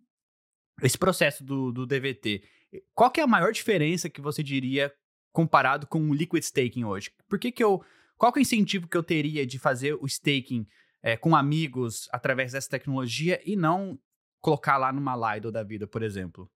esse 0.82 0.98
processo 0.98 1.44
do, 1.44 1.72
do 1.72 1.86
DVT, 1.86 2.42
qual 2.94 3.12
que 3.12 3.20
é 3.20 3.24
a 3.24 3.28
maior 3.28 3.52
diferença 3.52 4.10
que 4.10 4.22
você 4.22 4.42
diria 4.42 4.92
comparado 5.32 5.86
com 5.86 6.10
o 6.10 6.14
liquid 6.14 6.42
staking 6.42 6.86
hoje? 6.86 7.12
Por 7.28 7.38
que 7.38 7.52
que 7.52 7.64
eu 7.64 7.84
qual 8.18 8.32
que 8.32 8.40
é 8.40 8.42
o 8.42 8.44
incentivo 8.44 8.88
que 8.88 8.96
eu 8.96 9.04
teria 9.04 9.46
de 9.46 9.60
fazer 9.60 9.94
o 9.96 10.06
staking 10.06 10.66
é, 11.06 11.16
com 11.16 11.36
amigos 11.36 12.10
através 12.12 12.54
dessa 12.54 12.68
tecnologia 12.68 13.40
e 13.46 13.56
não 13.56 13.96
colocar 14.42 14.76
lá 14.76 14.92
numa 14.92 15.16
Lido 15.16 15.52
da 15.52 15.62
vida, 15.62 15.86
por 15.86 16.02
exemplo? 16.02 16.50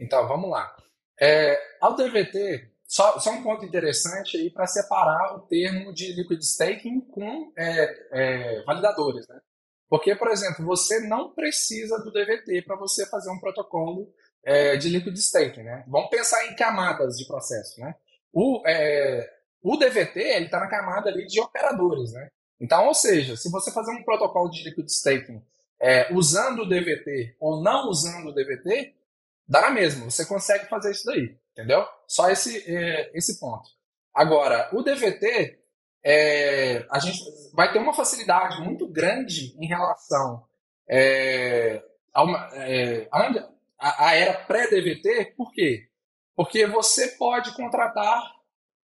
Então, 0.00 0.26
vamos 0.26 0.48
lá. 0.48 0.74
É, 1.20 1.60
ao 1.82 1.94
DVT, 1.94 2.72
só, 2.82 3.18
só 3.18 3.30
um 3.32 3.42
ponto 3.42 3.62
interessante 3.62 4.38
aí 4.38 4.50
para 4.50 4.66
separar 4.66 5.36
o 5.36 5.40
termo 5.40 5.92
de 5.92 6.14
liquid 6.14 6.40
staking 6.40 7.02
com 7.02 7.52
é, 7.58 8.08
é, 8.12 8.62
validadores, 8.64 9.28
né? 9.28 9.38
Porque, 9.86 10.16
por 10.16 10.28
exemplo, 10.28 10.64
você 10.64 11.06
não 11.06 11.34
precisa 11.34 11.98
do 11.98 12.10
DVT 12.10 12.62
para 12.62 12.76
você 12.76 13.04
fazer 13.06 13.30
um 13.30 13.38
protocolo 13.38 14.10
é, 14.42 14.76
de 14.78 14.88
liquid 14.88 15.14
staking, 15.14 15.62
né? 15.62 15.84
Vamos 15.86 16.08
pensar 16.08 16.42
em 16.46 16.56
camadas 16.56 17.18
de 17.18 17.26
processo, 17.26 17.78
né? 17.82 17.94
O, 18.32 18.62
o 19.62 19.76
DVT 19.76 20.18
ele 20.20 20.46
está 20.46 20.58
na 20.58 20.68
camada 20.68 21.10
ali 21.10 21.26
de 21.26 21.38
operadores, 21.38 22.12
né? 22.12 22.30
Então, 22.60 22.86
ou 22.86 22.94
seja, 22.94 23.36
se 23.36 23.50
você 23.50 23.70
fazer 23.70 23.92
um 23.92 24.04
protocolo 24.04 24.48
de 24.50 24.64
liquid 24.64 24.86
staking 24.86 25.42
é, 25.80 26.12
usando 26.14 26.62
o 26.62 26.68
DVT 26.68 27.36
ou 27.40 27.62
não 27.62 27.88
usando 27.88 28.28
o 28.28 28.32
DVT, 28.32 28.94
dá 29.46 29.62
na 29.62 29.70
mesma. 29.70 30.10
Você 30.10 30.24
consegue 30.24 30.66
fazer 30.66 30.92
isso 30.92 31.04
daí, 31.04 31.36
entendeu? 31.52 31.86
Só 32.06 32.30
esse 32.30 32.64
é, 32.66 33.10
esse 33.14 33.38
ponto. 33.38 33.68
Agora, 34.14 34.70
o 34.72 34.82
DVT 34.82 35.58
é, 36.04 36.86
a 36.90 36.98
gente 36.98 37.18
vai 37.52 37.72
ter 37.72 37.78
uma 37.78 37.94
facilidade 37.94 38.60
muito 38.62 38.86
grande 38.86 39.56
em 39.58 39.66
relação 39.66 40.44
é, 40.88 41.82
a, 42.12 42.22
uma, 42.22 42.50
é, 42.52 43.08
a, 43.10 44.08
a, 44.08 44.14
era 44.14 44.34
pré-DVT, 44.44 45.34
por 45.36 45.50
quê? 45.52 45.88
Porque 46.36 46.66
você 46.66 47.08
pode 47.16 47.54
contratar 47.56 48.22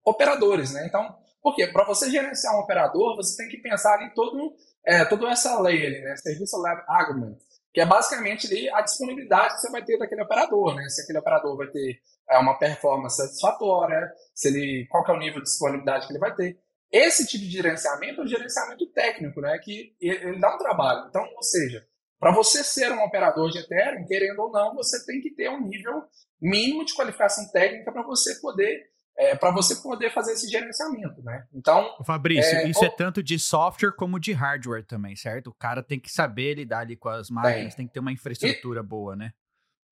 operadores, 0.03 0.73
né? 0.73 0.85
Então, 0.88 1.15
por 1.41 1.55
quê? 1.55 1.67
Para 1.67 1.86
você 1.86 2.10
gerenciar 2.10 2.55
um 2.55 2.60
operador, 2.60 3.15
você 3.15 3.38
tem 3.38 3.50
que 3.50 3.62
pensar 3.62 4.01
em 4.03 4.13
todo, 4.13 4.53
é, 4.86 5.05
toda 5.05 5.29
essa 5.29 5.60
lei 5.60 5.86
ali, 5.86 6.01
né? 6.01 6.15
Serviço 6.17 6.62
Level 6.62 6.84
Agreement, 6.88 7.38
que 7.74 7.79
é 7.79 7.86
basicamente 7.86 8.48
ali 8.48 8.69
a 8.69 8.81
disponibilidade 8.81 9.55
que 9.55 9.62
você 9.62 9.72
vai 9.72 9.84
ter 9.84 9.98
daquele 9.98 10.24
operador, 10.24 10.75
né? 10.75 10.88
Se 10.89 11.01
aquele 11.01 11.19
operador 11.19 11.55
vai 11.55 11.67
ter 11.67 12.00
é, 12.29 12.38
uma 12.38 12.58
performance 12.58 13.17
satisfatória, 13.17 14.12
se 14.34 14.50
ele, 14.50 14.88
qual 14.89 15.05
é 15.08 15.12
o 15.12 15.19
nível 15.19 15.41
de 15.41 15.50
disponibilidade 15.50 16.08
que 16.08 16.13
ele 16.13 16.19
vai 16.19 16.36
ter. 16.36 16.60
Esse 16.91 17.25
tipo 17.25 17.46
de 17.46 17.51
gerenciamento 17.51 18.22
é 18.22 18.24
um 18.24 18.27
gerenciamento 18.27 18.86
técnico, 18.91 19.39
né? 19.41 19.58
Que 19.60 19.96
ele 20.01 20.39
dá 20.39 20.55
um 20.55 20.58
trabalho. 20.58 21.08
Então, 21.08 21.24
ou 21.24 21.43
seja, 21.43 21.86
para 22.19 22.34
você 22.34 22.63
ser 22.63 22.91
um 22.91 23.03
operador 23.03 23.50
de 23.50 23.60
Ethereum, 23.60 24.05
querendo 24.05 24.39
ou 24.39 24.51
não, 24.51 24.75
você 24.75 25.05
tem 25.05 25.22
que 25.22 25.34
ter 25.34 25.50
um 25.50 25.65
nível 25.65 26.03
mínimo 26.41 26.84
de 26.84 26.93
qualificação 26.93 27.50
técnica 27.51 27.91
para 27.91 28.03
você 28.03 28.36
poder 28.41 28.89
é, 29.19 29.35
para 29.35 29.51
você 29.51 29.75
poder 29.75 30.09
fazer 30.13 30.31
esse 30.31 30.47
gerenciamento, 30.47 31.21
né? 31.21 31.45
Então, 31.53 31.93
Fabrício, 32.05 32.55
é, 32.55 32.69
isso 32.69 32.85
é 32.85 32.89
tanto 32.89 33.21
de 33.21 33.38
software 33.38 33.91
como 33.91 34.17
de 34.17 34.31
hardware 34.31 34.85
também, 34.85 35.13
certo? 35.13 35.47
O 35.47 35.53
cara 35.53 35.83
tem 35.83 35.99
que 35.99 36.09
saber 36.09 36.53
lidar 36.53 36.79
ali 36.79 36.95
com 36.95 37.09
as 37.09 37.29
máquinas, 37.29 37.75
tem 37.75 37.85
que 37.85 37.93
ter 37.93 37.99
uma 37.99 38.13
infraestrutura 38.13 38.79
e, 38.79 38.83
boa, 38.83 39.17
né? 39.17 39.33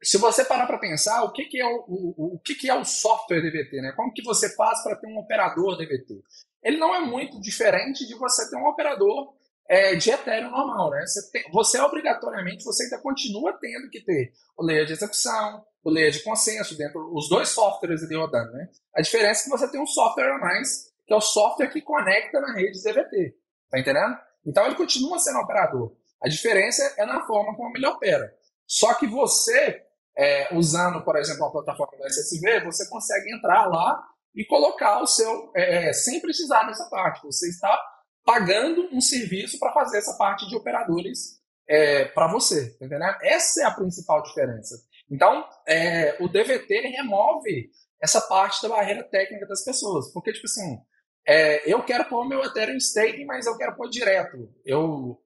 Se 0.01 0.17
você 0.17 0.45
parar 0.45 0.65
para 0.65 0.77
pensar, 0.77 1.23
o 1.23 1.33
que, 1.33 1.43
que 1.43 1.59
é 1.59 1.65
o, 1.65 1.83
o, 1.87 2.35
o 2.35 2.39
que, 2.39 2.55
que 2.55 2.69
é 2.69 2.73
o 2.73 2.85
software 2.85 3.41
DVT, 3.41 3.81
né? 3.81 3.91
Como 3.97 4.13
que 4.13 4.23
você 4.23 4.55
faz 4.55 4.81
para 4.81 4.95
ter 4.95 5.07
um 5.07 5.17
operador 5.17 5.75
DVT? 5.75 6.21
Ele 6.63 6.77
não 6.77 6.95
é 6.95 7.01
muito 7.01 7.41
diferente 7.41 8.07
de 8.07 8.15
você 8.15 8.49
ter 8.49 8.55
um 8.55 8.67
operador 8.67 9.33
é, 9.69 9.95
de 9.95 10.09
Ethereum 10.09 10.49
normal, 10.49 10.91
né? 10.91 11.05
Você, 11.05 11.29
tem, 11.31 11.51
você 11.51 11.79
obrigatoriamente 11.79 12.63
você 12.63 12.83
ainda 12.83 12.99
continua 12.99 13.57
tendo 13.59 13.89
que 13.89 14.01
ter 14.01 14.31
o 14.57 14.63
layer 14.63 14.85
de 14.85 14.93
execução, 14.93 15.63
o 15.83 15.89
layer 15.89 16.11
de 16.11 16.23
consenso 16.23 16.77
dentro, 16.77 17.13
os 17.13 17.27
dois 17.27 17.49
softwares 17.49 18.03
ali 18.03 18.15
rodando, 18.15 18.51
né? 18.53 18.69
A 18.95 19.01
diferença 19.01 19.41
é 19.41 19.43
que 19.43 19.49
você 19.49 19.69
tem 19.69 19.81
um 19.81 19.85
software 19.85 20.31
a 20.31 20.37
mais, 20.37 20.91
que 21.05 21.13
é 21.13 21.17
o 21.17 21.21
software 21.21 21.69
que 21.69 21.81
conecta 21.81 22.39
na 22.39 22.53
rede 22.53 22.81
DVT, 22.81 23.35
tá 23.69 23.79
entendendo? 23.79 24.17
Então 24.45 24.65
ele 24.65 24.75
continua 24.75 25.19
sendo 25.19 25.39
operador. 25.39 25.93
A 26.21 26.29
diferença 26.29 26.95
é 26.97 27.05
na 27.05 27.25
forma 27.25 27.55
como 27.55 27.75
ele 27.75 27.85
opera. 27.85 28.33
Só 28.65 28.93
que 28.93 29.05
você, 29.05 29.83
é, 30.17 30.55
usando, 30.55 31.03
por 31.03 31.15
exemplo, 31.17 31.45
a 31.45 31.51
plataforma 31.51 31.97
do 31.97 32.05
SSV, 32.07 32.63
você 32.63 32.89
consegue 32.89 33.33
entrar 33.33 33.67
lá 33.67 34.01
e 34.33 34.45
colocar 34.45 35.01
o 35.01 35.07
seu, 35.07 35.51
é, 35.55 35.91
sem 35.93 36.21
precisar 36.21 36.63
dessa 36.63 36.89
parte. 36.89 37.25
Você 37.25 37.49
está 37.49 37.79
pagando 38.27 38.89
um 38.91 38.99
serviço 38.99 39.57
para 39.57 39.71
fazer 39.71 39.99
essa 39.99 40.17
parte 40.17 40.45
de 40.49 40.55
operadores 40.57 41.39
é, 41.65 42.03
para 42.03 42.29
você, 42.29 42.71
tá 42.71 42.85
entendeu? 42.85 43.07
Essa 43.21 43.61
é 43.61 43.63
a 43.63 43.71
principal 43.71 44.21
diferença. 44.21 44.75
Então, 45.09 45.47
é, 45.65 46.21
o 46.21 46.27
DVT 46.27 46.81
remove 46.97 47.71
essa 48.01 48.19
parte 48.19 48.61
da 48.61 48.67
barreira 48.67 49.01
técnica 49.05 49.47
das 49.47 49.63
pessoas, 49.63 50.11
porque, 50.11 50.33
tipo 50.33 50.45
assim, 50.45 50.77
é, 51.25 51.71
eu 51.71 51.81
quero 51.85 52.03
pôr 52.09 52.27
meu 52.27 52.43
Ethereum 52.43 52.75
staking, 52.75 53.23
mas 53.23 53.45
eu 53.47 53.57
quero 53.57 53.77
pôr 53.77 53.89
direto. 53.89 54.53
Eu, 54.65 55.17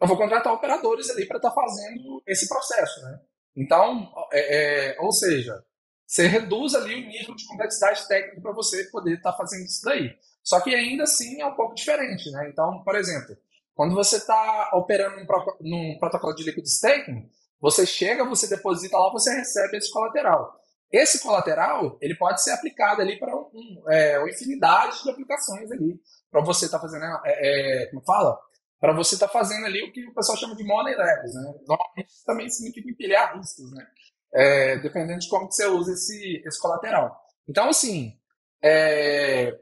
eu 0.00 0.08
vou 0.08 0.16
contratar 0.16 0.54
operadores 0.54 1.10
ali 1.10 1.26
para 1.26 1.36
estar 1.36 1.50
tá 1.50 1.54
fazendo 1.54 2.22
esse 2.26 2.48
processo, 2.48 3.02
né? 3.02 3.20
Então, 3.54 4.10
é, 4.32 4.94
é, 4.94 5.00
ou 5.00 5.12
seja, 5.12 5.62
você 6.06 6.26
reduz 6.26 6.74
ali 6.74 6.94
o 6.94 7.08
nível 7.08 7.34
de 7.34 7.46
complexidade 7.46 8.08
técnica 8.08 8.40
para 8.40 8.52
você 8.52 8.84
poder 8.84 9.18
estar 9.18 9.32
tá 9.32 9.36
fazendo 9.36 9.66
isso 9.66 9.84
daí. 9.84 10.16
Só 10.48 10.62
que 10.62 10.74
ainda 10.74 11.02
assim 11.02 11.42
é 11.42 11.46
um 11.46 11.54
pouco 11.54 11.74
diferente, 11.74 12.30
né? 12.30 12.48
Então, 12.48 12.82
por 12.82 12.96
exemplo, 12.96 13.36
quando 13.74 13.94
você 13.94 14.16
está 14.16 14.70
operando 14.72 15.16
num, 15.16 15.26
num, 15.60 15.98
protocolo 15.98 16.34
de 16.34 16.42
liquid 16.42 16.64
staking, 16.64 17.30
você 17.60 17.84
chega, 17.84 18.24
você 18.24 18.48
deposita 18.48 18.96
lá, 18.96 19.12
você 19.12 19.30
recebe 19.34 19.76
esse 19.76 19.92
colateral. 19.92 20.58
Esse 20.90 21.20
colateral 21.20 21.98
ele 22.00 22.14
pode 22.16 22.42
ser 22.42 22.52
aplicado 22.52 23.02
ali 23.02 23.18
para 23.18 23.36
um, 23.36 23.82
é, 23.90 24.18
uma 24.18 24.30
infinidade 24.30 25.02
de 25.02 25.10
aplicações 25.10 25.70
ali, 25.70 26.00
para 26.30 26.40
você 26.40 26.64
estar 26.64 26.78
tá 26.78 26.82
fazendo, 26.82 27.04
é, 27.26 27.82
é, 27.82 27.86
como 27.90 28.02
fala, 28.06 28.40
para 28.80 28.94
você 28.94 29.16
estar 29.16 29.26
tá 29.26 29.32
fazendo 29.34 29.66
ali 29.66 29.82
o 29.82 29.92
que 29.92 30.02
o 30.06 30.14
pessoal 30.14 30.38
chama 30.38 30.56
de 30.56 30.64
money 30.64 30.96
levels, 30.96 31.34
né? 31.34 31.42
Normalmente 31.66 32.24
também 32.24 32.48
significa 32.48 32.88
empilhar 32.88 33.36
riscos, 33.36 33.70
né? 33.70 33.86
É, 34.32 34.78
dependendo 34.78 35.18
de 35.18 35.28
como 35.28 35.46
que 35.46 35.54
você 35.54 35.66
usa 35.66 35.92
esse, 35.92 36.42
esse 36.42 36.58
colateral. 36.58 37.20
Então, 37.46 37.68
assim, 37.68 38.18
é, 38.62 39.54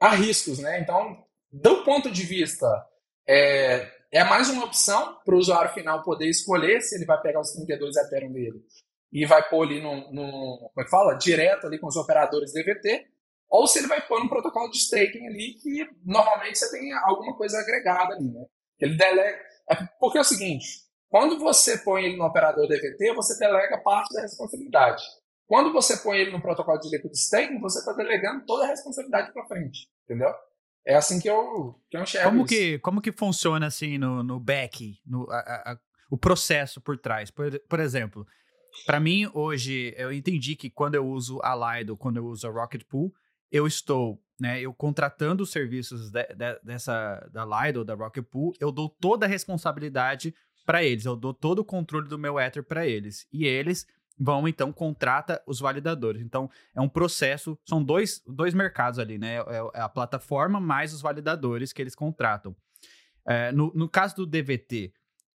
há 0.00 0.10
riscos, 0.10 0.58
né? 0.58 0.80
Então, 0.80 1.24
do 1.52 1.84
ponto 1.84 2.10
de 2.10 2.22
vista, 2.22 2.66
é, 3.28 3.90
é 4.12 4.24
mais 4.24 4.48
uma 4.48 4.64
opção 4.64 5.18
para 5.24 5.34
o 5.34 5.38
usuário 5.38 5.72
final 5.72 6.02
poder 6.02 6.28
escolher 6.28 6.80
se 6.80 6.96
ele 6.96 7.04
vai 7.04 7.20
pegar 7.20 7.40
os 7.40 7.52
32 7.52 7.96
Ethereum 7.96 8.32
dele 8.32 8.62
e 9.12 9.24
vai 9.24 9.48
pôr 9.48 9.66
ali 9.66 9.80
no, 9.80 10.12
no 10.12 10.58
como 10.58 10.80
é 10.80 10.84
que 10.84 10.90
fala? 10.90 11.14
Direto 11.14 11.66
ali 11.66 11.78
com 11.78 11.86
os 11.86 11.96
operadores 11.96 12.52
DVT, 12.52 13.06
ou 13.48 13.66
se 13.66 13.78
ele 13.78 13.86
vai 13.86 14.06
pôr 14.06 14.22
no 14.22 14.28
protocolo 14.28 14.70
de 14.70 14.78
staking 14.78 15.26
ali 15.26 15.54
que 15.54 15.88
normalmente 16.04 16.58
você 16.58 16.70
tem 16.70 16.92
alguma 16.92 17.34
coisa 17.36 17.58
agregada 17.58 18.14
ali, 18.14 18.30
né? 18.30 18.44
Ele 18.80 18.96
delega. 18.96 19.38
É 19.70 19.76
porque 19.98 20.18
é 20.18 20.20
o 20.20 20.24
seguinte, 20.24 20.66
quando 21.08 21.38
você 21.38 21.78
põe 21.78 22.04
ele 22.04 22.16
no 22.16 22.26
operador 22.26 22.68
DVT, 22.68 23.14
você 23.14 23.38
delega 23.38 23.78
parte 23.78 24.12
da 24.12 24.22
responsabilidade. 24.22 25.02
Quando 25.46 25.72
você 25.72 25.96
põe 25.98 26.18
ele 26.18 26.32
no 26.32 26.42
protocolo 26.42 26.78
de 26.78 26.90
liquid 26.90 27.12
staking, 27.12 27.60
você 27.60 27.78
está 27.78 27.92
delegando 27.92 28.44
toda 28.44 28.64
a 28.64 28.68
responsabilidade 28.68 29.32
para 29.32 29.46
frente, 29.46 29.88
entendeu? 30.04 30.32
É 30.84 30.94
assim 30.94 31.20
que 31.20 31.28
eu, 31.28 31.80
que 31.90 31.96
eu 31.96 32.02
enxergo 32.02 32.30
como 32.30 32.44
isso. 32.44 32.48
Que, 32.48 32.78
como 32.78 33.00
que 33.00 33.12
funciona 33.12 33.66
assim 33.66 33.98
no, 33.98 34.22
no 34.22 34.40
back, 34.40 34.98
no, 35.06 35.28
a, 35.30 35.72
a, 35.72 35.78
o 36.10 36.16
processo 36.16 36.80
por 36.80 36.98
trás? 36.98 37.30
Por, 37.30 37.58
por 37.68 37.80
exemplo, 37.80 38.26
para 38.84 39.00
mim 39.00 39.28
hoje, 39.32 39.94
eu 39.96 40.12
entendi 40.12 40.56
que 40.56 40.68
quando 40.68 40.96
eu 40.96 41.06
uso 41.06 41.40
a 41.42 41.78
Lido, 41.78 41.96
quando 41.96 42.18
eu 42.18 42.26
uso 42.26 42.46
a 42.46 42.50
Rocket 42.50 42.82
Pool, 42.84 43.12
eu 43.50 43.66
estou, 43.66 44.20
né, 44.38 44.60
eu 44.60 44.74
contratando 44.74 45.42
os 45.42 45.50
serviços 45.50 46.10
de, 46.10 46.24
de, 46.34 46.60
dessa, 46.62 47.20
da 47.32 47.44
Lido, 47.44 47.84
da 47.84 47.94
Rocket 47.94 48.24
Pool, 48.24 48.52
eu 48.60 48.70
dou 48.70 48.88
toda 48.88 49.26
a 49.26 49.28
responsabilidade 49.28 50.34
para 50.64 50.82
eles, 50.82 51.04
eu 51.04 51.14
dou 51.16 51.32
todo 51.32 51.60
o 51.60 51.64
controle 51.64 52.08
do 52.08 52.18
meu 52.18 52.38
Ether 52.38 52.64
para 52.64 52.86
eles. 52.86 53.26
E 53.32 53.46
eles 53.46 53.86
vão 54.18 54.48
então 54.48 54.72
contrata 54.72 55.42
os 55.46 55.60
validadores. 55.60 56.22
Então 56.22 56.50
é 56.74 56.80
um 56.80 56.88
processo, 56.88 57.58
são 57.64 57.82
dois, 57.82 58.22
dois 58.26 58.54
mercados 58.54 58.98
ali, 58.98 59.18
né? 59.18 59.36
É, 59.36 59.70
é 59.74 59.80
a 59.80 59.88
plataforma 59.88 60.60
mais 60.60 60.92
os 60.92 61.00
validadores 61.00 61.72
que 61.72 61.82
eles 61.82 61.94
contratam. 61.94 62.56
É, 63.26 63.52
no, 63.52 63.72
no 63.74 63.88
caso 63.88 64.16
do 64.16 64.26
DVT, 64.26 64.92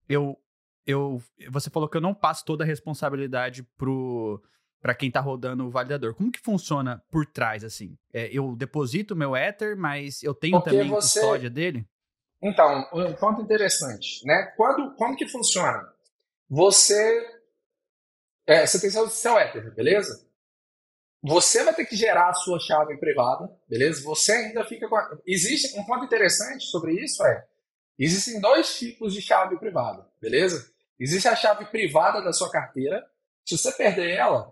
eu, 0.07 0.37
eu, 0.85 1.21
você 1.49 1.69
falou 1.69 1.89
que 1.89 1.97
eu 1.97 2.01
não 2.01 2.13
passo 2.13 2.45
toda 2.45 2.63
a 2.63 2.67
responsabilidade 2.67 3.63
pro 3.77 4.41
para 4.81 4.95
quem 4.95 5.09
está 5.09 5.19
rodando 5.19 5.67
o 5.67 5.69
validador. 5.69 6.15
Como 6.15 6.31
que 6.31 6.39
funciona 6.39 7.03
por 7.11 7.23
trás 7.23 7.63
assim? 7.63 7.95
É, 8.11 8.27
eu 8.35 8.55
deposito 8.55 9.15
meu 9.15 9.35
Ether, 9.35 9.77
mas 9.77 10.23
eu 10.23 10.33
tenho 10.33 10.57
Porque 10.57 10.71
também 10.71 10.89
você... 10.89 11.19
custódia 11.19 11.51
dele? 11.51 11.87
Então, 12.41 12.89
um 12.91 13.13
ponto 13.13 13.43
interessante, 13.43 14.25
né? 14.25 14.51
Quando, 14.57 14.95
como 14.95 15.15
que 15.15 15.27
funciona? 15.27 15.87
Você 16.49 17.40
é, 18.47 18.65
você 18.65 18.79
tem 18.79 18.89
seu, 18.89 19.07
seu 19.09 19.37
Ether, 19.39 19.73
beleza? 19.73 20.27
Você 21.23 21.63
vai 21.63 21.73
ter 21.75 21.85
que 21.85 21.95
gerar 21.95 22.29
a 22.29 22.33
sua 22.33 22.59
chave 22.59 22.97
privada, 22.97 23.49
beleza? 23.69 24.03
Você 24.03 24.31
ainda 24.31 24.65
fica 24.65 24.89
com. 24.89 24.95
A... 24.95 25.17
Existe 25.25 25.77
um 25.77 25.85
ponto 25.85 26.05
interessante 26.05 26.65
sobre 26.65 26.93
isso 26.93 27.23
é 27.25 27.45
existem 27.99 28.41
dois 28.41 28.79
tipos 28.79 29.13
de 29.13 29.21
chave 29.21 29.57
privada, 29.57 30.07
beleza? 30.19 30.71
Existe 30.99 31.27
a 31.27 31.35
chave 31.35 31.65
privada 31.65 32.21
da 32.21 32.33
sua 32.33 32.49
carteira. 32.51 33.05
Se 33.45 33.55
você 33.57 33.71
perder 33.71 34.09
ela, 34.11 34.51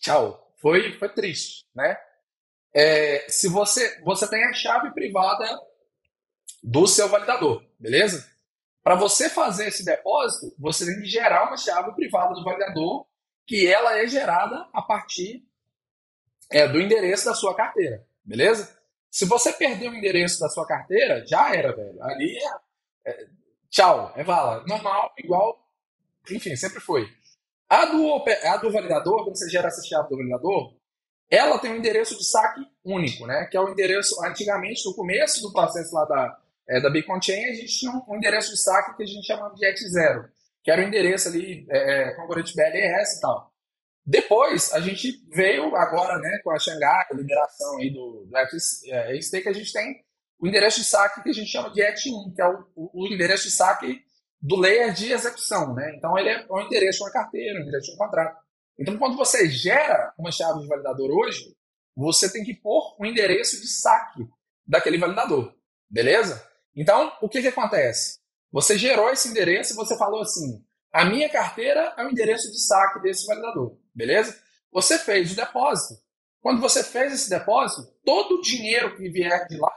tchau. 0.00 0.38
Foi, 0.60 0.92
foi 0.98 1.08
triste, 1.08 1.66
né? 1.74 1.98
É, 2.74 3.26
se 3.28 3.48
você 3.48 4.00
você 4.02 4.28
tem 4.28 4.44
a 4.44 4.52
chave 4.52 4.92
privada 4.92 5.44
do 6.62 6.86
seu 6.86 7.08
validador, 7.08 7.64
beleza? 7.78 8.30
Para 8.82 8.96
você 8.96 9.30
fazer 9.30 9.68
esse 9.68 9.84
depósito, 9.84 10.54
você 10.58 10.84
tem 10.84 11.00
que 11.00 11.06
gerar 11.06 11.46
uma 11.46 11.56
chave 11.56 11.92
privada 11.92 12.34
do 12.34 12.42
validador, 12.42 13.06
que 13.46 13.66
ela 13.66 13.98
é 13.98 14.06
gerada 14.06 14.68
a 14.72 14.82
partir 14.82 15.46
é, 16.50 16.66
do 16.66 16.80
endereço 16.80 17.26
da 17.26 17.34
sua 17.34 17.54
carteira, 17.54 18.04
beleza? 18.24 18.76
Se 19.10 19.24
você 19.24 19.52
perder 19.52 19.88
o 19.88 19.94
endereço 19.94 20.40
da 20.40 20.48
sua 20.48 20.66
carteira, 20.66 21.24
já 21.26 21.54
era, 21.54 21.74
velho. 21.74 22.02
Ali 22.02 22.36
é, 23.04 23.10
é 23.10 23.26
tchau, 23.70 24.12
é 24.16 24.24
vala. 24.24 24.64
Normal, 24.66 25.12
igual, 25.18 25.64
enfim, 26.30 26.56
sempre 26.56 26.80
foi. 26.80 27.06
A 27.68 27.84
do, 27.86 28.24
a 28.44 28.56
do 28.56 28.72
validador, 28.72 29.24
quando 29.24 29.36
você 29.36 29.48
gera 29.48 29.68
essa 29.68 29.82
chave 29.82 30.08
do 30.08 30.16
validador, 30.16 30.74
ela 31.30 31.58
tem 31.58 31.72
um 31.72 31.76
endereço 31.76 32.16
de 32.16 32.24
saque 32.24 32.60
único, 32.84 33.26
né? 33.26 33.46
Que 33.46 33.56
é 33.56 33.60
o 33.60 33.70
endereço, 33.70 34.22
antigamente, 34.24 34.84
no 34.84 34.94
começo 34.94 35.40
do 35.40 35.52
processo 35.52 35.94
lá 35.94 36.04
da, 36.04 36.41
é, 36.68 36.80
da 36.80 36.90
Bitcoin 36.90 37.20
Chain, 37.20 37.44
a 37.44 37.54
gente 37.54 37.78
tinha 37.78 37.92
um, 37.92 38.16
endereço 38.16 38.50
de 38.50 38.60
saque 38.60 38.96
que 38.96 39.02
a 39.02 39.06
gente 39.06 39.26
chamava 39.26 39.54
de 39.54 39.66
ET0, 39.66 40.28
que 40.62 40.70
era 40.70 40.82
o 40.82 40.84
endereço 40.84 41.28
ali 41.28 41.66
é, 41.70 42.10
é 42.10 42.14
concorrente 42.14 42.54
BLS 42.54 43.18
e 43.18 43.20
tal. 43.20 43.52
Depois, 44.04 44.72
a 44.72 44.80
gente 44.80 45.24
veio 45.28 45.76
agora, 45.76 46.18
né, 46.18 46.40
com 46.42 46.50
a 46.50 46.58
Xangai, 46.58 47.06
a 47.10 47.14
liberação 47.14 47.78
aí 47.78 47.90
do, 47.90 48.26
do 48.28 48.36
ETST, 48.36 49.42
que 49.42 49.48
a 49.48 49.52
gente 49.52 49.72
tem 49.72 50.02
o 50.40 50.46
endereço 50.46 50.80
de 50.80 50.86
saque 50.86 51.22
que 51.22 51.30
a 51.30 51.32
gente 51.32 51.48
chama 51.48 51.70
de 51.70 51.80
ET1, 51.80 52.34
que 52.34 52.42
é 52.42 52.48
o, 52.48 52.66
o, 52.74 53.04
o 53.04 53.06
endereço 53.06 53.44
de 53.44 53.52
saque 53.52 54.02
do 54.40 54.56
layer 54.56 54.92
de 54.92 55.12
execução, 55.12 55.72
né? 55.72 55.94
Então 55.96 56.18
ele 56.18 56.30
é 56.30 56.44
um 56.50 56.60
endereço 56.62 56.98
de 56.98 57.04
uma 57.04 57.12
carteira, 57.12 57.60
um 57.60 57.62
endereço 57.62 57.86
de 57.86 57.94
um 57.94 57.96
contrato. 57.96 58.36
Então 58.76 58.98
quando 58.98 59.16
você 59.16 59.48
gera 59.48 60.12
uma 60.18 60.32
chave 60.32 60.58
de 60.60 60.66
validador 60.66 61.10
hoje, 61.12 61.54
você 61.94 62.30
tem 62.32 62.42
que 62.42 62.54
pôr 62.54 62.96
um 62.98 63.06
endereço 63.06 63.60
de 63.60 63.68
saque 63.68 64.26
daquele 64.66 64.98
validador, 64.98 65.54
beleza? 65.88 66.44
Então 66.74 67.12
o 67.20 67.28
que 67.28 67.42
que 67.42 67.48
acontece? 67.48 68.20
Você 68.50 68.76
gerou 68.76 69.10
esse 69.10 69.28
endereço 69.28 69.72
e 69.72 69.76
você 69.76 69.96
falou 69.96 70.20
assim: 70.20 70.64
a 70.92 71.04
minha 71.04 71.28
carteira 71.28 71.94
é 71.96 72.04
o 72.04 72.10
endereço 72.10 72.50
de 72.50 72.60
saque 72.60 73.00
desse 73.00 73.26
validador, 73.26 73.78
beleza? 73.94 74.38
Você 74.72 74.98
fez 74.98 75.32
o 75.32 75.36
depósito. 75.36 76.00
Quando 76.40 76.60
você 76.60 76.82
fez 76.82 77.12
esse 77.12 77.30
depósito, 77.30 77.88
todo 78.04 78.36
o 78.36 78.42
dinheiro 78.42 78.96
que 78.96 79.08
vier 79.08 79.46
de 79.46 79.56
lá, 79.56 79.72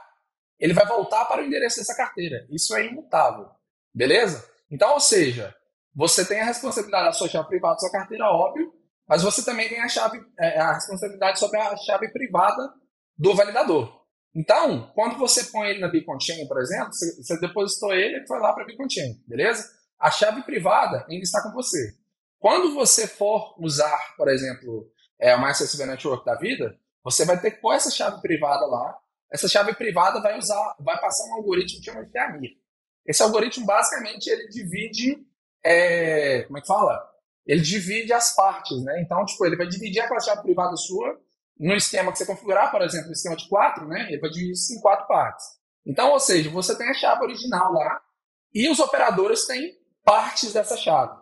ele 0.58 0.74
vai 0.74 0.86
voltar 0.86 1.24
para 1.26 1.42
o 1.42 1.44
endereço 1.44 1.78
dessa 1.78 1.96
carteira. 1.96 2.46
Isso 2.50 2.74
é 2.74 2.86
imutável, 2.86 3.48
beleza? 3.94 4.44
Então, 4.70 4.92
ou 4.94 5.00
seja, 5.00 5.54
você 5.94 6.24
tem 6.24 6.40
a 6.40 6.44
responsabilidade 6.44 7.06
da 7.06 7.12
sua 7.12 7.28
chave 7.28 7.48
privada 7.48 7.74
da 7.74 7.80
sua 7.80 7.92
carteira, 7.92 8.26
óbvio, 8.26 8.72
mas 9.08 9.22
você 9.22 9.44
também 9.44 9.68
tem 9.68 9.80
a, 9.80 9.88
chave, 9.88 10.20
é, 10.38 10.58
a 10.58 10.74
responsabilidade 10.74 11.38
sobre 11.38 11.58
a 11.60 11.76
chave 11.76 12.08
privada 12.08 12.74
do 13.16 13.34
validador. 13.34 14.04
Então, 14.36 14.92
quando 14.94 15.16
você 15.16 15.44
põe 15.44 15.70
ele 15.70 15.80
na 15.80 15.88
Beacon 15.88 16.20
Chain, 16.20 16.46
por 16.46 16.60
exemplo, 16.60 16.92
você, 16.92 17.40
depositou 17.40 17.94
ele 17.94 18.18
e 18.18 18.26
foi 18.26 18.38
lá 18.38 18.52
para 18.52 18.64
a 18.64 18.66
Beacon 18.66 18.86
Chain, 18.86 19.18
beleza? 19.26 19.66
A 19.98 20.10
chave 20.10 20.42
privada 20.42 21.06
ainda 21.08 21.24
está 21.24 21.42
com 21.42 21.52
você. 21.52 21.96
Quando 22.38 22.74
você 22.74 23.06
for 23.06 23.54
usar, 23.58 24.14
por 24.14 24.28
exemplo, 24.28 24.92
é, 25.18 25.34
uma 25.34 25.50
SSV 25.50 25.86
Network 25.86 26.22
da 26.26 26.34
vida, 26.34 26.78
você 27.02 27.24
vai 27.24 27.40
ter 27.40 27.52
que 27.52 27.62
pôr 27.62 27.72
essa 27.72 27.90
chave 27.90 28.20
privada 28.20 28.66
lá. 28.66 28.98
Essa 29.32 29.48
chave 29.48 29.74
privada 29.74 30.20
vai 30.20 30.38
usar, 30.38 30.76
vai 30.80 31.00
passar 31.00 31.24
um 31.30 31.36
algoritmo 31.36 31.78
que 31.78 31.86
chama 31.86 32.04
de 32.04 32.12
TAMIR. 32.12 32.50
Esse 33.06 33.22
algoritmo, 33.22 33.64
basicamente, 33.64 34.28
ele 34.28 34.48
divide, 34.48 35.16
é, 35.64 36.42
como 36.42 36.58
é 36.58 36.60
que 36.60 36.66
fala? 36.66 37.10
Ele 37.46 37.62
divide 37.62 38.12
as 38.12 38.36
partes, 38.36 38.84
né? 38.84 39.00
Então, 39.00 39.24
tipo, 39.24 39.46
ele 39.46 39.56
vai 39.56 39.66
dividir 39.66 40.02
aquela 40.02 40.20
chave 40.20 40.42
privada 40.42 40.76
sua 40.76 41.18
no 41.58 41.74
esquema 41.74 42.12
que 42.12 42.18
você 42.18 42.26
configurar, 42.26 42.70
por 42.70 42.82
exemplo, 42.82 43.06
no 43.06 43.12
esquema 43.12 43.36
de 43.36 43.48
quatro, 43.48 43.86
né? 43.86 44.06
Ele 44.08 44.18
vai 44.18 44.30
dividir 44.30 44.52
isso 44.52 44.74
em 44.74 44.80
quatro 44.80 45.06
partes. 45.06 45.44
Então, 45.86 46.10
ou 46.10 46.20
seja, 46.20 46.50
você 46.50 46.76
tem 46.76 46.88
a 46.88 46.94
chave 46.94 47.22
original 47.22 47.72
lá 47.72 48.00
e 48.54 48.68
os 48.68 48.78
operadores 48.78 49.46
têm 49.46 49.76
partes 50.04 50.52
dessa 50.52 50.76
chave. 50.76 51.16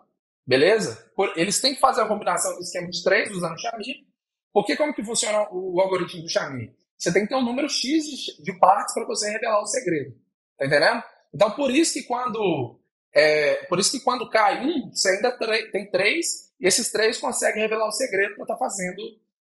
Beleza? 0.47 1.11
Eles 1.37 1.61
têm 1.61 1.75
que 1.75 1.81
fazer 1.81 2.03
a 2.03 2.09
combinação 2.09 2.55
do 2.55 2.61
esquema 2.61 2.89
de 2.89 3.03
três 3.03 3.31
usando 3.31 3.55
o 3.55 3.59
Xami. 3.59 4.07
Porque 4.53 4.77
como 4.77 4.95
que 4.95 5.03
funciona 5.03 5.49
o 5.51 5.81
algoritmo 5.81 6.23
do 6.23 6.29
Xami? 6.29 6.73
Você 6.97 7.13
tem 7.13 7.23
que 7.23 7.29
ter 7.29 7.35
um 7.35 7.45
número 7.45 7.69
X 7.69 8.05
de 8.43 8.59
partes 8.59 8.95
para 8.95 9.07
você 9.07 9.31
revelar 9.31 9.61
o 9.61 9.67
segredo. 9.67 10.15
Tá 10.59 10.67
entendendo? 10.67 11.03
Então, 11.35 11.51
por 11.51 11.71
isso 11.71 11.95
que 11.95 12.03
quando 12.05 12.79
é, 13.15 13.65
por 13.67 13.79
isso 13.79 13.93
que 13.93 14.01
quando 14.01 14.29
cai 14.29 14.65
um, 14.65 14.91
você 14.91 15.11
ainda 15.11 15.37
tem 15.71 15.91
três, 15.91 16.53
e 16.61 16.67
esses 16.67 16.91
três 16.91 17.19
conseguem 17.19 17.63
revelar 17.63 17.87
o 17.87 17.93
segredo 17.93 18.35
para 18.35 18.45
estar 18.45 18.55
tá 18.55 18.59
fazendo 18.59 19.01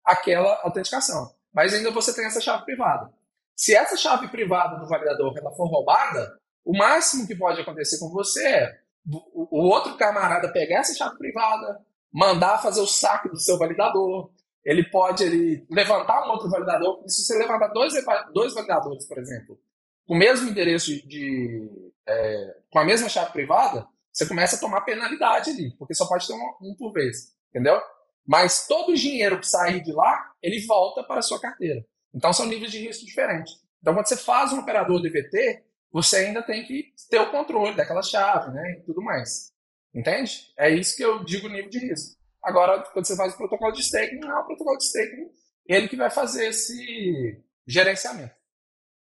aquela 0.06 0.60
autenticação. 0.62 1.34
Mas 1.52 1.75
ainda 1.75 1.90
você 1.90 2.14
tem 2.14 2.25
essa 2.25 2.40
chave 2.40 2.64
privada. 2.64 3.12
Se 3.56 3.75
essa 3.75 3.96
chave 3.96 4.28
privada 4.28 4.78
do 4.78 4.86
validador 4.86 5.34
ela 5.36 5.50
for 5.52 5.66
roubada, 5.66 6.38
o 6.64 6.76
máximo 6.76 7.26
que 7.26 7.34
pode 7.34 7.60
acontecer 7.60 7.98
com 7.98 8.10
você 8.10 8.46
é 8.46 8.78
o 9.08 9.68
outro 9.68 9.96
camarada 9.96 10.52
pegar 10.52 10.80
essa 10.80 10.94
chave 10.94 11.16
privada, 11.16 11.80
mandar 12.12 12.58
fazer 12.58 12.80
o 12.80 12.86
saque 12.86 13.28
do 13.28 13.38
seu 13.38 13.58
validador. 13.58 14.30
Ele 14.64 14.84
pode 14.90 15.22
ele, 15.22 15.66
levantar 15.70 16.26
um 16.26 16.32
outro 16.32 16.50
validador. 16.50 17.02
Se 17.06 17.25
você 17.25 17.38
levantar 17.38 17.68
dois, 17.68 17.94
dois 18.34 18.52
validadores, 18.52 19.06
por 19.06 19.18
exemplo, 19.18 19.58
com 20.06 20.14
o 20.14 20.18
mesmo 20.18 20.48
endereço 20.48 20.90
de. 21.06 21.92
É, 22.08 22.56
com 22.70 22.78
a 22.78 22.84
mesma 22.84 23.08
chave 23.08 23.32
privada, 23.32 23.86
você 24.12 24.26
começa 24.26 24.56
a 24.56 24.60
tomar 24.60 24.82
penalidade 24.82 25.50
ali, 25.50 25.75
porque 25.76 25.94
só 25.94 26.06
pode 26.06 26.26
ter 26.26 26.34
um, 26.34 26.70
um 26.70 26.75
por 26.76 26.92
vez. 26.92 27.32
Entendeu? 27.50 27.80
Mas 28.26 28.66
todo 28.66 28.92
o 28.92 28.97
dinheiro 28.97 29.38
que 29.38 29.47
sair 29.47 29.83
de 29.83 29.92
lá, 29.92 30.33
ele 30.42 30.64
volta 30.66 31.02
para 31.02 31.21
a 31.21 31.23
sua 31.23 31.40
carteira. 31.40 31.85
Então 32.14 32.33
são 32.33 32.46
níveis 32.46 32.72
de 32.72 32.79
risco 32.79 33.05
diferentes. 33.05 33.55
Então, 33.81 33.94
quando 33.94 34.09
você 34.09 34.16
faz 34.16 34.53
um 34.53 34.59
operador 34.59 35.00
DVT, 35.00 35.62
você 35.92 36.16
ainda 36.16 36.42
tem 36.42 36.64
que 36.64 36.92
ter 37.09 37.20
o 37.20 37.31
controle 37.31 37.77
daquela 37.77 38.03
chave, 38.03 38.50
né? 38.53 38.79
E 38.79 38.83
tudo 38.83 39.00
mais. 39.00 39.53
Entende? 39.94 40.53
É 40.59 40.68
isso 40.68 40.96
que 40.96 41.05
eu 41.05 41.24
digo 41.24 41.48
nível 41.48 41.70
de 41.70 41.79
risco. 41.79 42.16
Agora, 42.42 42.83
quando 42.92 43.07
você 43.07 43.16
faz 43.16 43.35
o 43.35 43.37
protocolo 43.37 43.72
de 43.72 43.81
staking, 43.81 44.18
não 44.18 44.31
é 44.31 44.40
o 44.40 44.46
protocolo 44.46 44.77
de 44.77 44.85
staking, 44.85 45.31
ele 45.66 45.88
que 45.88 45.96
vai 45.96 46.11
fazer 46.11 46.48
esse 46.48 47.42
gerenciamento. 47.66 48.35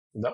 Entendeu? 0.09 0.33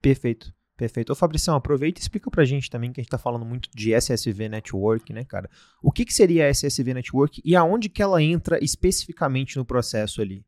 Perfeito. 0.00 0.55
Perfeito. 0.76 1.10
Ô 1.10 1.16
Fabricião, 1.16 1.56
aproveita 1.56 1.98
e 1.98 2.02
explica 2.02 2.30
pra 2.30 2.44
gente 2.44 2.70
também 2.70 2.92
que 2.92 3.00
a 3.00 3.02
gente 3.02 3.10
tá 3.10 3.16
falando 3.16 3.46
muito 3.46 3.70
de 3.74 3.94
SSV 3.94 4.48
Network, 4.48 5.10
né, 5.12 5.24
cara? 5.24 5.48
O 5.82 5.90
que, 5.90 6.04
que 6.04 6.12
seria 6.12 6.46
a 6.46 6.50
SSV 6.50 6.92
Network 6.92 7.40
e 7.42 7.56
aonde 7.56 7.88
que 7.88 8.02
ela 8.02 8.22
entra 8.22 8.62
especificamente 8.62 9.56
no 9.56 9.64
processo 9.64 10.20
ali? 10.20 10.44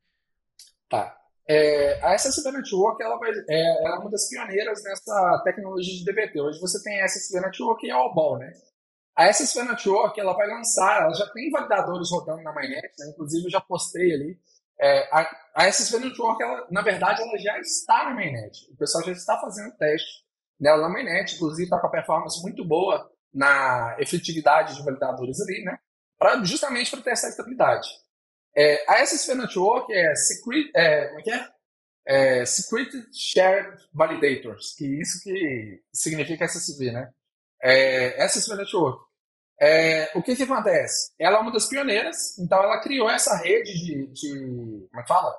Tá. 0.89 1.17
É, 1.49 1.99
a 2.05 2.15
SSV 2.15 2.53
Network 2.53 3.03
ela, 3.03 3.17
vai, 3.19 3.31
é, 3.31 3.87
ela 3.87 3.97
é 3.97 3.99
uma 4.01 4.11
das 4.11 4.29
pioneiras 4.29 4.83
nessa 4.85 5.43
tecnologia 5.45 5.95
de 5.95 6.05
DBT. 6.05 6.43
Hoje 6.43 6.61
você 6.61 6.83
tem 6.83 7.01
a 7.01 7.07
SSV 7.07 7.41
Network 7.41 7.87
e 7.87 7.91
a 7.91 7.99
OBOL, 7.99 8.39
né? 8.39 8.53
A 9.17 9.29
SSV 9.29 9.63
Network 9.63 10.21
ela 10.21 10.35
vai 10.35 10.47
lançar, 10.47 11.03
ela 11.03 11.15
já 11.15 11.27
tem 11.31 11.51
validadores 11.51 12.11
rodando 12.11 12.43
na 12.43 12.53
mainnet, 12.53 12.93
né? 12.99 13.09
inclusive 13.09 13.47
eu 13.47 13.51
já 13.51 13.61
postei 13.63 14.13
ali. 14.13 14.39
É, 14.81 15.09
a, 15.13 15.37
a 15.55 15.69
SSV 15.69 15.99
Network, 15.99 16.43
ela, 16.43 16.67
na 16.71 16.83
verdade, 16.83 17.23
ela 17.23 17.37
já 17.39 17.59
está 17.59 18.05
na 18.05 18.15
mainnet. 18.15 18.71
O 18.73 18.77
pessoal 18.77 19.05
já 19.05 19.13
está 19.13 19.39
fazendo 19.41 19.77
teste 19.77 20.25
dela 20.59 20.83
na 20.83 20.89
mainnet, 20.89 21.35
inclusive 21.35 21.65
está 21.65 21.79
com 21.79 21.87
a 21.87 21.91
performance 21.91 22.41
muito 22.43 22.65
boa 22.65 23.11
na 23.33 23.97
efetividade 23.99 24.77
de 24.77 24.85
validadores 24.85 25.41
ali, 25.41 25.65
né? 25.65 25.79
Pra, 26.19 26.43
justamente 26.45 26.91
para 26.91 27.03
testar 27.03 27.29
a 27.29 27.31
estabilidade. 27.31 27.89
É, 28.57 28.85
a 28.89 29.03
SSV 29.03 29.35
Network 29.35 29.93
é, 29.93 30.15
secret, 30.17 30.71
é, 30.75 31.07
como 31.09 31.21
é 31.21 31.23
que 31.23 31.31
é? 31.31 31.49
é? 32.07 32.47
Secret 32.47 32.91
Shared 33.13 33.77
Validators, 33.93 34.75
que 34.77 35.01
isso 35.01 35.23
que 35.23 35.83
significa 35.93 36.45
SSV, 36.45 36.91
né? 36.91 37.11
É, 37.63 38.25
SSV 38.25 38.57
Network. 38.57 39.08
É, 39.61 40.11
o 40.15 40.23
que 40.23 40.37
que 40.37 40.45
acontece? 40.45 41.13
Ela 41.19 41.39
é 41.39 41.41
uma 41.41 41.51
das 41.51 41.67
pioneiras, 41.67 42.39
então 42.39 42.63
ela 42.63 42.81
criou 42.81 43.11
essa 43.11 43.37
rede 43.37 43.73
de, 43.73 44.07
de 44.13 44.89
como 44.89 45.01
é 45.01 45.03
que 45.03 45.09
fala? 45.09 45.35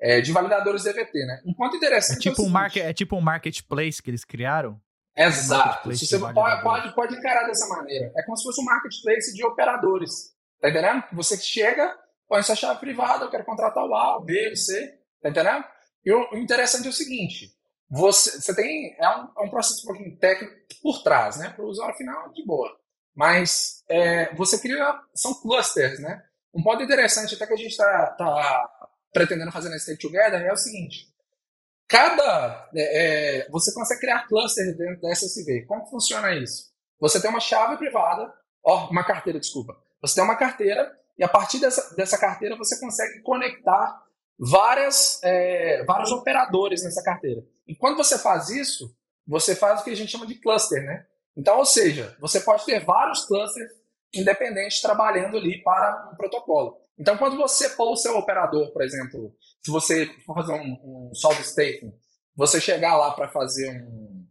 É, 0.00 0.20
de 0.20 0.32
validadores 0.32 0.84
DVT, 0.84 1.26
né? 1.26 1.42
Um 1.44 1.52
ponto 1.52 1.76
interessante 1.76 2.28
é 2.28 2.30
tipo, 2.30 2.42
é, 2.42 2.46
um 2.46 2.48
market, 2.48 2.82
é 2.84 2.92
tipo 2.92 3.16
um 3.16 3.20
marketplace 3.20 4.02
que 4.02 4.10
eles 4.10 4.24
criaram? 4.24 4.80
Exato. 5.16 5.90
Você 5.90 6.18
pode, 6.18 6.62
pode, 6.62 6.94
pode 6.94 7.16
encarar 7.16 7.44
dessa 7.46 7.66
maneira. 7.68 8.12
É 8.16 8.22
como 8.22 8.36
se 8.36 8.44
fosse 8.44 8.60
um 8.60 8.64
marketplace 8.64 9.34
de 9.34 9.44
operadores. 9.44 10.32
Tá 10.60 10.70
entendendo? 10.70 11.02
Você 11.12 11.36
chega, 11.36 11.92
põe 12.28 12.42
sua 12.42 12.54
chave 12.54 12.78
privada, 12.78 13.24
eu 13.24 13.30
quero 13.30 13.44
contratar 13.44 13.84
o 13.84 13.94
A, 13.94 14.18
o 14.18 14.24
B, 14.24 14.50
o 14.52 14.56
C, 14.56 14.98
tá 15.20 15.28
entendendo? 15.28 15.64
E 16.04 16.12
o 16.12 16.36
interessante 16.36 16.86
é 16.86 16.90
o 16.90 16.92
seguinte, 16.92 17.50
você, 17.90 18.40
você 18.40 18.54
tem, 18.54 18.96
é 18.98 19.08
um, 19.08 19.28
é 19.38 19.40
um 19.42 19.50
processo 19.50 19.82
um 19.82 19.92
pouquinho 19.92 20.16
técnico 20.18 20.54
por 20.82 21.02
trás, 21.02 21.36
né? 21.38 21.50
Para 21.50 21.64
o 21.64 21.68
usuário 21.68 21.96
final, 21.96 22.32
de 22.32 22.44
boa. 22.44 22.77
Mas 23.18 23.82
é, 23.88 24.32
você 24.36 24.56
cria, 24.60 24.96
são 25.12 25.34
clusters, 25.34 25.98
né? 25.98 26.22
Um 26.54 26.62
ponto 26.62 26.84
interessante 26.84 27.34
até 27.34 27.48
que 27.48 27.52
a 27.52 27.56
gente 27.56 27.72
está 27.72 28.06
tá 28.12 28.88
pretendendo 29.12 29.50
fazer 29.50 29.68
na 29.70 29.76
State 29.76 30.00
Together 30.00 30.40
é 30.40 30.52
o 30.52 30.56
seguinte, 30.56 31.12
cada, 31.88 32.70
é, 32.76 33.40
é, 33.40 33.50
você 33.50 33.74
consegue 33.74 34.02
criar 34.02 34.28
clusters 34.28 34.76
dentro 34.76 35.00
da 35.00 35.10
SSV. 35.10 35.64
Como 35.66 35.84
funciona 35.86 36.32
isso? 36.32 36.70
Você 37.00 37.20
tem 37.20 37.28
uma 37.28 37.40
chave 37.40 37.76
privada, 37.76 38.32
ó, 38.62 38.88
uma 38.88 39.02
carteira, 39.02 39.40
desculpa. 39.40 39.76
Você 40.00 40.14
tem 40.14 40.22
uma 40.22 40.36
carteira 40.36 40.96
e 41.18 41.24
a 41.24 41.28
partir 41.28 41.58
dessa, 41.58 41.96
dessa 41.96 42.16
carteira 42.16 42.56
você 42.56 42.78
consegue 42.78 43.20
conectar 43.22 44.00
várias, 44.38 45.20
é, 45.24 45.84
vários 45.84 46.12
operadores 46.12 46.84
nessa 46.84 47.02
carteira. 47.02 47.44
E 47.66 47.74
quando 47.74 47.96
você 47.96 48.16
faz 48.16 48.48
isso, 48.48 48.96
você 49.26 49.56
faz 49.56 49.80
o 49.80 49.84
que 49.84 49.90
a 49.90 49.96
gente 49.96 50.12
chama 50.12 50.24
de 50.24 50.36
cluster, 50.36 50.84
né? 50.84 51.04
Então, 51.36 51.58
ou 51.58 51.64
seja, 51.64 52.16
você 52.20 52.40
pode 52.40 52.64
ter 52.64 52.84
vários 52.84 53.24
clusters 53.24 53.70
independentes 54.14 54.80
trabalhando 54.80 55.36
ali 55.36 55.62
para 55.62 56.10
um 56.12 56.16
protocolo. 56.16 56.80
Então, 56.98 57.16
quando 57.16 57.36
você 57.36 57.70
pôr 57.70 57.92
o 57.92 57.96
seu 57.96 58.16
operador, 58.16 58.72
por 58.72 58.82
exemplo, 58.82 59.34
se 59.64 59.70
você 59.70 60.06
for 60.26 60.34
fazer 60.34 60.52
um, 60.52 61.08
um 61.10 61.14
solve 61.14 61.42
staking, 61.42 61.92
você 62.34 62.60
chegar 62.60 62.96
lá 62.96 63.12
para 63.12 63.28
fazer 63.28 63.82
um. 63.82 64.26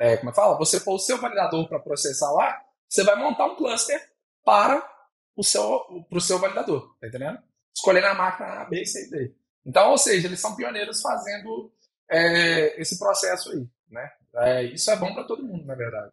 É, 0.00 0.16
como 0.16 0.30
é 0.30 0.32
que 0.32 0.36
fala? 0.36 0.56
Você 0.58 0.80
pôr 0.80 0.94
o 0.94 0.98
seu 0.98 1.18
validador 1.18 1.68
para 1.68 1.78
processar 1.78 2.32
lá, 2.32 2.60
você 2.88 3.04
vai 3.04 3.16
montar 3.16 3.46
um 3.46 3.56
cluster 3.56 4.00
para 4.44 4.88
o 5.36 5.44
seu, 5.44 5.80
pro 6.08 6.20
seu 6.20 6.38
validador, 6.38 6.96
tá 7.00 7.06
entendendo? 7.06 7.38
Escolhendo 7.74 8.06
a 8.06 8.14
máquina 8.14 8.62
A, 8.62 8.64
B, 8.64 8.84
C 8.84 9.06
e 9.06 9.10
D. 9.10 9.34
Então, 9.64 9.90
ou 9.90 9.98
seja, 9.98 10.26
eles 10.26 10.40
são 10.40 10.56
pioneiros 10.56 11.00
fazendo 11.02 11.72
é, 12.10 12.80
esse 12.80 12.98
processo 12.98 13.50
aí, 13.50 13.68
né? 13.90 14.10
É, 14.36 14.62
isso 14.64 14.90
é 14.90 14.96
bom 14.96 15.12
para 15.12 15.24
todo 15.24 15.42
mundo, 15.44 15.64
na 15.66 15.74
verdade. 15.74 16.12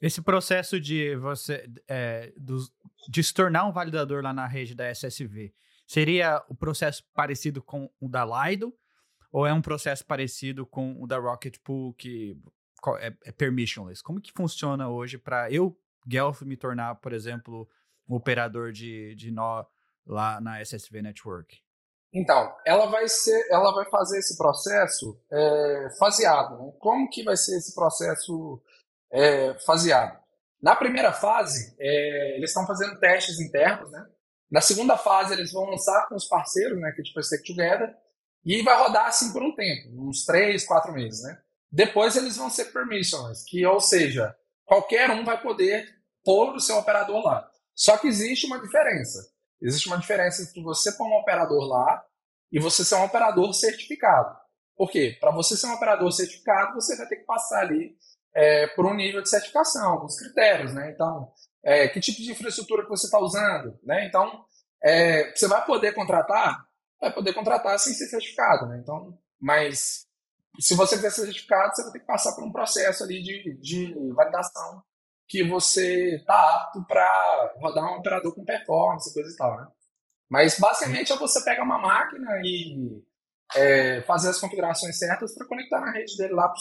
Esse 0.00 0.22
processo 0.22 0.80
de 0.80 1.16
você 1.16 1.68
é, 1.88 2.32
dos, 2.36 2.72
de 3.08 3.22
se 3.22 3.32
tornar 3.32 3.66
um 3.66 3.72
validador 3.72 4.22
lá 4.22 4.32
na 4.32 4.46
rede 4.46 4.74
da 4.74 4.90
SSV 4.90 5.54
seria 5.86 6.42
o 6.48 6.54
processo 6.54 7.04
parecido 7.14 7.62
com 7.62 7.90
o 8.00 8.08
da 8.08 8.24
Lido 8.24 8.74
ou 9.32 9.46
é 9.46 9.52
um 9.52 9.62
processo 9.62 10.04
parecido 10.04 10.66
com 10.66 11.00
o 11.00 11.06
da 11.06 11.18
Rocket 11.18 11.56
Pool 11.62 11.94
que 11.94 12.36
é, 12.98 13.14
é 13.24 13.32
permissionless. 13.32 14.02
Como 14.02 14.20
que 14.20 14.32
funciona 14.32 14.88
hoje 14.88 15.18
para 15.18 15.50
eu, 15.50 15.76
Guelph, 16.06 16.42
me 16.42 16.56
tornar, 16.56 16.96
por 16.96 17.12
exemplo, 17.12 17.68
um 18.08 18.16
operador 18.16 18.72
de, 18.72 19.14
de 19.14 19.30
nó 19.30 19.64
lá 20.06 20.40
na 20.40 20.60
SSV 20.60 21.02
Network? 21.02 21.58
Então, 22.12 22.52
ela 22.66 22.86
vai 22.86 23.08
ser, 23.08 23.46
ela 23.50 23.72
vai 23.72 23.88
fazer 23.88 24.18
esse 24.18 24.36
processo 24.36 25.20
é, 25.30 25.88
faseado. 25.98 26.58
Né? 26.58 26.72
Como 26.80 27.08
que 27.08 27.22
vai 27.22 27.36
ser 27.36 27.56
esse 27.56 27.72
processo 27.74 28.60
é, 29.12 29.54
faseado? 29.66 30.18
Na 30.62 30.76
primeira 30.76 31.12
fase, 31.12 31.74
é, 31.78 32.36
eles 32.36 32.50
estão 32.50 32.66
fazendo 32.66 32.98
testes 32.98 33.40
internos, 33.40 33.90
né? 33.90 34.06
Na 34.50 34.60
segunda 34.60 34.96
fase, 34.96 35.32
eles 35.32 35.52
vão 35.52 35.64
lançar 35.64 36.06
com 36.08 36.16
os 36.16 36.26
parceiros, 36.26 36.78
né? 36.78 36.92
Que 36.92 37.00
é 37.00 37.04
tipo 37.04 37.22
Stake 37.22 37.46
Together, 37.46 37.94
e 38.44 38.62
vai 38.62 38.76
rodar 38.76 39.06
assim 39.06 39.32
por 39.32 39.42
um 39.42 39.54
tempo, 39.54 39.88
uns 40.08 40.24
três, 40.24 40.66
quatro 40.66 40.92
meses, 40.92 41.22
né? 41.22 41.38
Depois 41.70 42.16
eles 42.16 42.36
vão 42.36 42.50
ser 42.50 42.66
permissionless, 42.66 43.44
que 43.46 43.64
ou 43.64 43.80
seja, 43.80 44.34
qualquer 44.64 45.10
um 45.10 45.24
vai 45.24 45.40
poder 45.40 45.86
pôr 46.24 46.54
o 46.54 46.60
seu 46.60 46.76
operador 46.76 47.24
lá. 47.24 47.48
Só 47.74 47.96
que 47.96 48.08
existe 48.08 48.46
uma 48.46 48.60
diferença. 48.60 49.30
Existe 49.60 49.86
uma 49.88 49.98
diferença 49.98 50.42
entre 50.42 50.62
você 50.62 50.92
pôr 50.92 51.06
um 51.06 51.18
operador 51.18 51.64
lá 51.64 52.02
e 52.50 52.58
você 52.58 52.84
ser 52.84 52.96
um 52.96 53.04
operador 53.04 53.52
certificado. 53.54 54.36
Por 54.76 54.90
quê? 54.90 55.16
Para 55.20 55.30
você 55.30 55.56
ser 55.56 55.66
um 55.66 55.74
operador 55.74 56.10
certificado, 56.10 56.74
você 56.74 56.96
vai 56.96 57.06
ter 57.06 57.16
que 57.16 57.24
passar 57.24 57.60
ali 57.60 57.94
é, 58.34 58.66
por 58.68 58.86
um 58.86 58.94
nível 58.94 59.22
de 59.22 59.28
certificação, 59.28 59.92
alguns 59.92 60.18
critérios, 60.18 60.72
né? 60.72 60.90
Então, 60.90 61.32
é, 61.62 61.88
que 61.88 62.00
tipo 62.00 62.22
de 62.22 62.32
infraestrutura 62.32 62.82
que 62.82 62.88
você 62.88 63.06
está 63.06 63.18
usando, 63.18 63.78
né? 63.82 64.06
Então, 64.06 64.44
é, 64.82 65.34
você 65.34 65.46
vai 65.46 65.64
poder 65.64 65.92
contratar, 65.92 66.64
vai 67.00 67.12
poder 67.12 67.32
contratar 67.32 67.78
sem 67.78 67.92
ser 67.92 68.06
certificado, 68.06 68.66
né? 68.66 68.78
Então, 68.82 69.18
mas 69.40 70.06
se 70.58 70.74
você 70.74 70.96
quiser 70.96 71.10
ser 71.10 71.22
certificado, 71.22 71.74
você 71.74 71.82
vai 71.82 71.92
ter 71.92 72.00
que 72.00 72.06
passar 72.06 72.34
por 72.34 72.44
um 72.44 72.52
processo 72.52 73.04
ali 73.04 73.22
de, 73.22 73.54
de 73.60 73.94
validação 74.14 74.82
que 75.28 75.44
você 75.44 76.16
está 76.16 76.56
apto 76.56 76.84
para 76.84 77.54
rodar 77.60 77.84
um 77.84 77.98
operador 77.98 78.34
com 78.34 78.44
performance, 78.44 79.14
coisa 79.14 79.32
e 79.32 79.36
tal, 79.36 79.56
né? 79.56 79.66
Mas 80.28 80.58
basicamente 80.58 81.12
é 81.12 81.16
você 81.16 81.42
pegar 81.44 81.62
uma 81.62 81.78
máquina 81.78 82.40
e 82.44 83.02
é, 83.54 84.02
fazer 84.02 84.30
as 84.30 84.38
configurações 84.38 84.98
certas 84.98 85.34
para 85.34 85.46
conectar 85.46 85.80
na 85.80 85.90
rede 85.90 86.16
dele 86.16 86.34
lá 86.34 86.52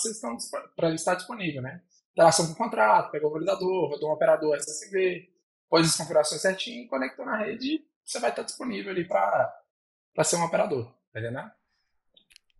para 0.75 0.87
ele 0.87 0.95
estar 0.95 1.15
disponível, 1.15 1.61
né? 1.61 1.81
Interação 2.11 2.47
com 2.47 2.53
o 2.53 2.55
contrato, 2.55 3.11
pegou 3.11 3.29
o 3.29 3.33
validador, 3.33 3.89
rodou 3.89 4.09
um 4.09 4.13
operador 4.13 4.55
SSV, 4.57 5.29
pôs 5.69 5.87
as 5.87 5.95
configurações 5.95 6.41
certinho, 6.41 6.87
conectou 6.87 7.25
na 7.25 7.37
rede 7.37 7.75
e 7.75 7.85
você 8.03 8.19
vai 8.19 8.31
estar 8.31 8.43
disponível 8.43 8.91
ali 8.91 9.07
para 9.07 9.53
ser 10.23 10.35
um 10.37 10.43
operador, 10.43 10.91
tá? 11.13 11.55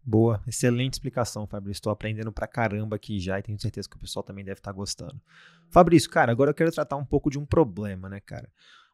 Boa, 0.04 0.42
excelente 0.48 0.94
explicação, 0.94 1.46
Fabrício. 1.46 1.80
Estou 1.80 1.92
aprendendo 1.92 2.32
pra 2.32 2.48
caramba 2.48 2.96
aqui 2.96 3.20
já 3.20 3.38
e 3.38 3.44
tenho 3.44 3.60
certeza 3.60 3.88
que 3.88 3.96
o 3.96 4.00
pessoal 4.00 4.24
também 4.24 4.46
deve 4.46 4.60
estar 4.60 4.72
gostando. 4.72 5.22
Fabrício, 5.70 6.10
cara, 6.10 6.32
agora 6.32 6.52
eu 6.52 6.56
quero 6.56 6.72
tratar 6.72 6.96
um 6.96 7.06
pouco 7.06 7.30
de 7.30 7.38
um 7.38 7.46
problema, 7.46 8.10
né, 8.10 8.20
cara? 8.20 8.50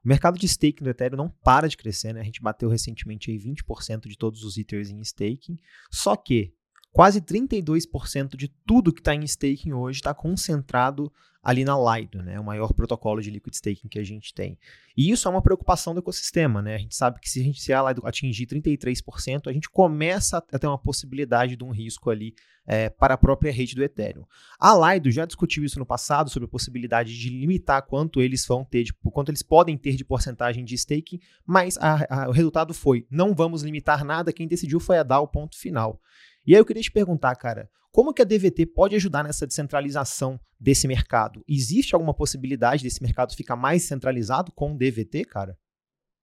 O 0.06 0.08
mercado 0.08 0.38
de 0.38 0.46
staking 0.46 0.84
do 0.84 0.89
Ethereum 0.91 1.18
não 1.18 1.30
para 1.30 1.68
de 1.68 1.76
crescer, 1.76 2.13
né? 2.13 2.22
A 2.22 2.24
gente 2.24 2.39
bateu 2.39 2.70
recentemente 2.70 3.32
aí 3.32 3.39
20% 3.39 4.08
de 4.08 4.15
todos 4.15 4.44
os 4.44 4.56
Ethers 4.56 4.91
em 4.91 5.02
staking. 5.02 5.58
Só 5.89 6.15
que 6.15 6.54
quase 6.95 7.19
32% 7.19 8.38
de 8.38 8.47
tudo 8.65 8.93
que 8.93 9.01
está 9.01 9.13
em 9.13 9.25
staking 9.25 9.73
hoje 9.73 9.99
está 9.99 10.13
concentrado 10.13 11.12
ali 11.43 11.65
na 11.65 11.75
Lido, 11.77 12.23
né, 12.23 12.39
o 12.39 12.43
maior 12.43 12.73
protocolo 12.73 13.21
de 13.21 13.29
liquid 13.29 13.53
staking 13.53 13.89
que 13.89 13.99
a 13.99 14.03
gente 14.03 14.34
tem. 14.34 14.58
E 14.95 15.12
isso 15.12 15.27
é 15.27 15.31
uma 15.31 15.41
preocupação 15.41 15.93
do 15.93 15.99
ecossistema, 15.99 16.62
né? 16.62 16.73
A 16.73 16.77
gente 16.77 16.95
sabe 16.95 17.19
que 17.19 17.29
se 17.29 17.41
a 17.41 17.43
gente 17.43 17.62
se 17.62 17.73
a 17.73 17.84
Lido 17.84 18.01
atingir 18.08 18.47
33%, 18.47 19.47
a 19.47 19.53
gente 19.53 19.69
começa 19.69 20.38
a 20.38 20.58
ter 20.58 20.67
uma 20.67 20.77
possibilidade 20.77 21.58
de 21.58 21.63
um 21.65 21.69
risco 21.69 22.10
ali 22.10 22.34
é, 22.65 22.89
para 22.89 23.13
a 23.13 23.17
própria 23.17 23.51
rede 23.51 23.75
do 23.75 23.84
Ethereum. 23.84 24.23
A 24.58 24.73
Lido 24.73 25.12
já 25.12 25.25
discutiu 25.25 25.65
isso 25.65 25.77
no 25.77 25.86
passado 25.86 26.29
sobre 26.29 26.47
a 26.47 26.49
possibilidade 26.49 27.15
de 27.15 27.29
limitar 27.29 27.84
quanto 27.84 28.21
eles 28.21 28.43
vão 28.47 28.63
ter, 28.63 28.84
de, 28.84 28.93
quanto 28.93 29.29
eles 29.29 29.43
podem 29.43 29.77
ter 29.77 29.97
de 29.97 30.05
porcentagem 30.05 30.63
de 30.63 30.75
staking, 30.75 31.19
mas 31.45 31.77
a, 31.77 32.23
a, 32.23 32.29
o 32.29 32.31
resultado 32.31 32.73
foi: 32.73 33.05
não 33.12 33.36
vamos 33.36 33.63
limitar 33.63 34.05
nada. 34.05 34.31
Quem 34.31 34.47
decidiu 34.47 34.79
foi 34.79 34.97
a 34.97 35.03
DAO, 35.03 35.27
ponto 35.27 35.60
final. 35.60 35.99
E 36.45 36.53
aí 36.53 36.60
eu 36.60 36.65
queria 36.65 36.84
te 36.84 36.91
perguntar, 36.91 37.36
cara, 37.36 37.69
como 37.91 38.13
que 38.13 38.21
a 38.21 38.25
DVT 38.25 38.65
pode 38.67 38.95
ajudar 38.95 39.23
nessa 39.23 39.47
descentralização 39.47 40.39
desse 40.60 40.88
mercado? 40.88 41.43
Existe 41.47 41.95
alguma 41.95 42.13
possibilidade 42.13 42.84
desse 42.84 43.01
mercado 43.01 43.36
ficar 43.36 43.55
mais 43.55 43.88
centralizado 43.88 44.51
com 44.51 44.73
o 44.73 44.77
DVT, 44.77 45.25
cara? 45.25 45.58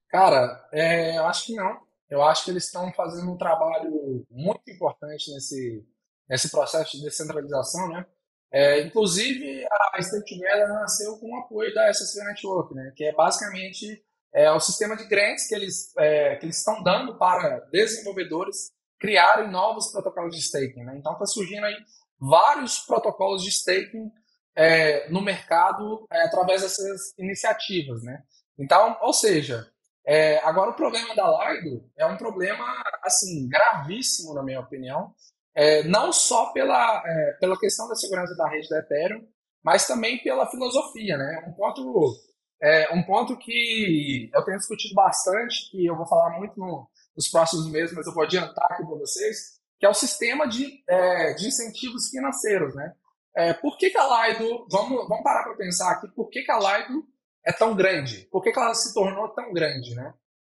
Cara, 0.08 0.68
é, 0.70 1.16
eu 1.16 1.24
acho 1.24 1.46
que 1.46 1.54
não. 1.54 1.80
Eu 2.10 2.22
acho 2.22 2.44
que 2.44 2.50
eles 2.50 2.66
estão 2.66 2.92
fazendo 2.92 3.32
um 3.32 3.38
trabalho 3.38 4.26
muito 4.30 4.70
importante 4.70 5.32
nesse, 5.32 5.82
nesse 6.28 6.50
processo 6.50 6.98
de 6.98 7.04
descentralização, 7.04 7.88
né? 7.88 8.04
É, 8.52 8.82
inclusive, 8.82 9.66
a 9.94 9.98
State 9.98 10.28
Together 10.28 10.68
nasceu 10.68 11.16
com 11.16 11.30
o 11.30 11.38
apoio 11.38 11.72
da 11.72 11.88
SSV 11.88 12.22
Network, 12.22 12.74
né? 12.74 12.92
Que 12.94 13.04
é 13.04 13.14
basicamente 13.14 14.04
é, 14.34 14.52
o 14.52 14.60
sistema 14.60 14.94
de 14.94 15.08
grants 15.08 15.48
que 15.48 15.54
eles, 15.54 15.96
é, 15.96 16.36
que 16.36 16.44
eles 16.44 16.58
estão 16.58 16.82
dando 16.82 17.16
para 17.16 17.60
desenvolvedores 17.72 18.70
criarem 19.02 19.50
novos 19.50 19.90
protocolos 19.90 20.36
de 20.36 20.40
staking. 20.40 20.84
Né? 20.84 20.96
Então 20.96 21.12
está 21.12 21.26
surgindo 21.26 21.66
aí 21.66 21.76
vários 22.18 22.78
protocolos 22.78 23.42
de 23.42 23.50
staking 23.50 24.08
é, 24.56 25.10
no 25.10 25.20
mercado 25.20 26.06
é, 26.10 26.22
através 26.22 26.62
dessas 26.62 27.12
iniciativas. 27.18 28.00
Né? 28.04 28.22
Então, 28.56 28.96
ou 29.02 29.12
seja, 29.12 29.66
é, 30.06 30.38
agora 30.44 30.70
o 30.70 30.76
problema 30.76 31.14
da 31.16 31.50
Lido 31.50 31.84
é 31.98 32.06
um 32.06 32.16
problema 32.16 32.64
assim 33.02 33.48
gravíssimo, 33.48 34.34
na 34.34 34.42
minha 34.44 34.60
opinião, 34.60 35.12
é, 35.54 35.82
não 35.82 36.12
só 36.12 36.52
pela, 36.52 37.02
é, 37.04 37.32
pela 37.40 37.58
questão 37.58 37.88
da 37.88 37.96
segurança 37.96 38.36
da 38.36 38.48
rede 38.48 38.68
da 38.68 38.78
Ethereum, 38.78 39.26
mas 39.64 39.84
também 39.84 40.22
pela 40.22 40.48
filosofia. 40.48 41.18
Né? 41.18 41.44
Um 41.48 41.52
ponto 41.54 42.14
é, 42.62 42.94
um 42.94 43.02
ponto 43.02 43.36
que 43.36 44.30
eu 44.32 44.44
tenho 44.44 44.58
discutido 44.58 44.94
bastante, 44.94 45.68
que 45.72 45.84
eu 45.84 45.96
vou 45.96 46.06
falar 46.06 46.38
muito 46.38 46.56
no, 46.56 46.88
nos 47.16 47.28
próximos 47.28 47.70
meses, 47.70 47.94
mas 47.94 48.06
eu 48.06 48.14
vou 48.14 48.22
adiantar 48.22 48.64
aqui 48.72 48.84
para 48.84 48.96
vocês, 48.96 49.60
que 49.78 49.86
é 49.86 49.88
o 49.88 49.94
sistema 49.94 50.46
de, 50.46 50.82
é, 50.88 51.34
de 51.34 51.48
incentivos 51.48 52.08
financeiros, 52.08 52.74
né? 52.74 52.92
É, 53.34 53.54
por 53.54 53.76
que, 53.78 53.90
que 53.90 53.98
a 53.98 54.06
Laido, 54.06 54.66
vamos, 54.70 55.08
vamos 55.08 55.22
parar 55.22 55.44
para 55.44 55.56
pensar 55.56 55.92
aqui, 55.92 56.08
por 56.08 56.28
que, 56.28 56.42
que 56.42 56.50
a 56.50 56.58
Laido 56.58 57.04
é 57.44 57.52
tão 57.52 57.74
grande? 57.74 58.28
Por 58.30 58.42
que, 58.42 58.52
que 58.52 58.58
ela 58.58 58.74
se 58.74 58.92
tornou 58.92 59.28
tão 59.30 59.52
grande, 59.52 59.94
né? 59.94 60.14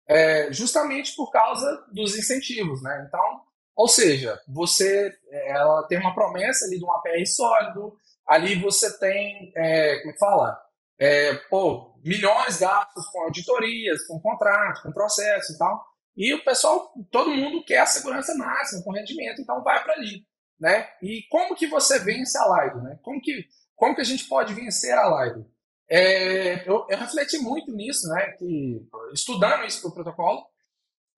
É, 0.07 0.51
justamente 0.51 1.15
por 1.15 1.31
causa 1.31 1.85
dos 1.91 2.17
incentivos, 2.17 2.81
né? 2.81 3.05
Então, 3.07 3.43
ou 3.75 3.87
seja, 3.87 4.39
você, 4.47 5.11
ela 5.31 5.83
tem 5.87 5.99
uma 5.99 6.13
promessa 6.13 6.65
ali 6.65 6.77
de 6.77 6.85
um 6.85 6.91
APR 6.91 7.25
sólido, 7.25 7.97
ali 8.27 8.55
você 8.55 8.97
tem, 8.99 9.51
é, 9.55 9.99
como 9.99 10.13
é 10.13 10.17
fala? 10.17 10.61
É, 10.99 11.33
pô, 11.49 11.95
milhões 12.03 12.59
gastos 12.59 13.07
com 13.07 13.23
auditorias, 13.23 14.05
com 14.05 14.19
contratos, 14.19 14.81
com 14.81 14.91
processo 14.91 15.53
e 15.53 15.57
tal. 15.57 15.83
E 16.15 16.33
o 16.33 16.43
pessoal, 16.43 16.93
todo 17.11 17.31
mundo 17.31 17.63
quer 17.65 17.79
a 17.79 17.85
segurança 17.85 18.35
máxima, 18.35 18.83
com 18.83 18.91
rendimento, 18.91 19.41
então 19.41 19.63
vai 19.63 19.83
para 19.83 19.93
ali. 19.93 20.25
Né? 20.59 20.87
E 21.01 21.23
como 21.29 21.55
que 21.55 21.67
você 21.67 21.99
vence 21.99 22.37
a 22.37 22.65
Lido? 22.65 22.81
Né? 22.81 22.99
Como, 23.01 23.19
que, 23.19 23.47
como 23.75 23.95
que 23.95 24.01
a 24.01 24.05
gente 24.05 24.25
pode 24.25 24.53
vencer 24.53 24.97
a 24.97 25.25
Lido? 25.25 25.49
É, 25.89 26.67
eu, 26.69 26.85
eu, 26.89 26.97
refleti 26.97 27.37
muito 27.39 27.71
nisso, 27.73 28.07
né? 28.07 28.31
que, 28.37 28.81
estudando 29.13 29.65
isso 29.65 29.81
para 29.81 29.89
o 29.89 29.93
protocolo, 29.93 30.45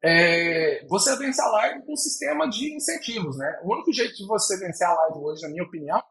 é, 0.01 0.86
você 0.88 1.15
vence 1.17 1.41
a 1.41 1.67
Lido 1.67 1.86
com 1.86 1.93
um 1.93 1.97
sistema 1.97 2.49
de 2.49 2.73
incentivos. 2.73 3.38
Né? 3.38 3.60
O 3.63 3.73
único 3.73 3.91
jeito 3.91 4.15
de 4.15 4.25
você 4.25 4.58
vencer 4.58 4.88
a 4.88 5.08
Lido 5.08 5.23
hoje, 5.23 5.43
na 5.43 5.49
minha 5.49 5.63
opinião, 5.63 6.01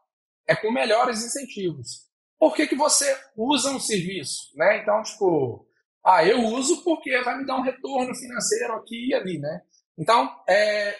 é 0.47 0.55
com 0.55 0.71
melhores 0.71 1.23
incentivos. 1.23 2.05
Por 2.37 2.53
que, 2.53 2.67
que 2.67 2.75
você 2.75 3.17
usa 3.35 3.71
um 3.71 3.79
serviço? 3.79 4.51
Né? 4.55 4.81
Então, 4.81 5.01
tipo, 5.01 5.67
ah, 6.05 6.23
eu 6.23 6.39
uso 6.45 6.83
porque 6.83 7.19
vai 7.23 7.35
me 7.39 7.45
dar 7.47 7.57
um 7.57 7.63
retorno 7.63 8.13
financeiro 8.13 8.73
aqui 8.73 9.07
e 9.07 9.13
ali, 9.15 9.39
né? 9.39 9.61
Então, 9.97 10.29
é, 10.47 10.95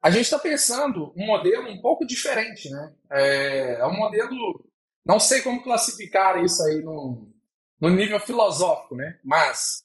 a 0.00 0.10
gente 0.10 0.24
está 0.24 0.38
pensando 0.38 1.12
um 1.14 1.26
modelo 1.26 1.68
um 1.68 1.80
pouco 1.82 2.06
diferente, 2.06 2.70
né? 2.70 2.94
É, 3.10 3.74
é, 3.74 3.86
um 3.86 3.94
modelo, 3.94 4.64
não 5.04 5.20
sei 5.20 5.42
como 5.42 5.62
classificar 5.62 6.42
isso 6.42 6.62
aí 6.62 6.82
no, 6.82 7.30
no 7.78 7.90
nível 7.90 8.18
filosófico, 8.18 8.96
né? 8.96 9.18
Mas 9.22 9.84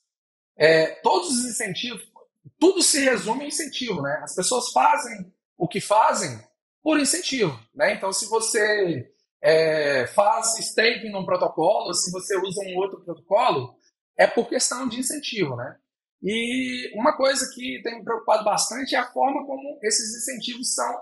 é, 0.55 0.87
todos 1.01 1.29
os 1.29 1.45
incentivos, 1.45 2.09
tudo 2.57 2.81
se 2.81 3.03
resume 3.03 3.43
em 3.43 3.47
incentivo, 3.49 4.01
né? 4.01 4.21
As 4.23 4.33
pessoas 4.33 4.71
fazem 4.71 5.29
o 5.57 5.67
que 5.67 5.81
fazem 5.81 6.39
por 6.81 6.97
incentivo, 6.97 7.59
né? 7.75 7.93
Então, 7.93 8.13
se 8.13 8.27
você 8.27 9.11
é, 9.41 10.07
faz 10.07 10.57
staking 10.57 11.11
num 11.11 11.25
protocolo, 11.25 11.93
se 11.93 12.09
você 12.11 12.37
usa 12.37 12.61
um 12.61 12.77
outro 12.77 13.01
protocolo, 13.01 13.75
é 14.17 14.25
por 14.25 14.49
questão 14.49 14.87
de 14.87 14.99
incentivo, 14.99 15.55
né? 15.55 15.77
E 16.21 16.91
uma 16.99 17.15
coisa 17.15 17.47
que 17.53 17.79
tem 17.83 17.99
me 17.99 18.03
preocupado 18.03 18.43
bastante 18.43 18.95
é 18.95 18.99
a 18.99 19.11
forma 19.11 19.45
como 19.45 19.79
esses 19.83 20.17
incentivos 20.17 20.73
são 20.73 21.01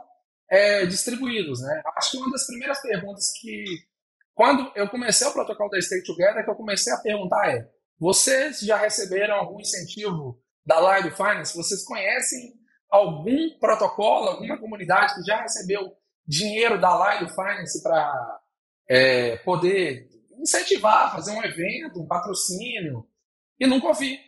é, 0.50 0.86
distribuídos, 0.86 1.62
né? 1.62 1.82
Acho 1.98 2.12
que 2.12 2.18
uma 2.18 2.32
das 2.32 2.46
primeiras 2.46 2.82
perguntas 2.82 3.32
que, 3.40 3.64
quando 4.34 4.72
eu 4.76 4.90
comecei 4.90 5.26
o 5.26 5.32
protocolo 5.32 5.70
da 5.70 5.82
Stay 5.82 6.04
Together, 6.04 6.44
que 6.44 6.50
eu 6.50 6.56
comecei 6.56 6.92
a 6.92 6.98
perguntar 6.98 7.50
é: 7.50 7.70
vocês 7.98 8.60
já 8.60 8.76
receberam 8.76 9.36
algum 9.36 9.60
incentivo 9.62 10.42
da 10.66 10.98
Lido 10.98 11.16
Finance? 11.16 11.56
Vocês 11.56 11.84
conhecem 11.86 12.54
algum 12.90 13.58
protocolo, 13.60 14.30
alguma 14.30 14.58
comunidade 14.58 15.16
que 15.16 15.24
já 15.24 15.42
recebeu 15.42 15.94
dinheiro 16.28 16.80
da 16.80 17.16
Lido 17.16 17.34
Finance 17.34 17.82
para 17.82 18.42
é, 18.90 19.38
poder 19.38 20.10
incentivar, 20.46 21.12
fazer 21.12 21.32
um 21.32 21.44
evento, 21.44 22.00
um 22.00 22.08
patrocínio, 22.08 23.06
e 23.60 23.68
nunca 23.68 23.88
ouvi. 23.88 24.20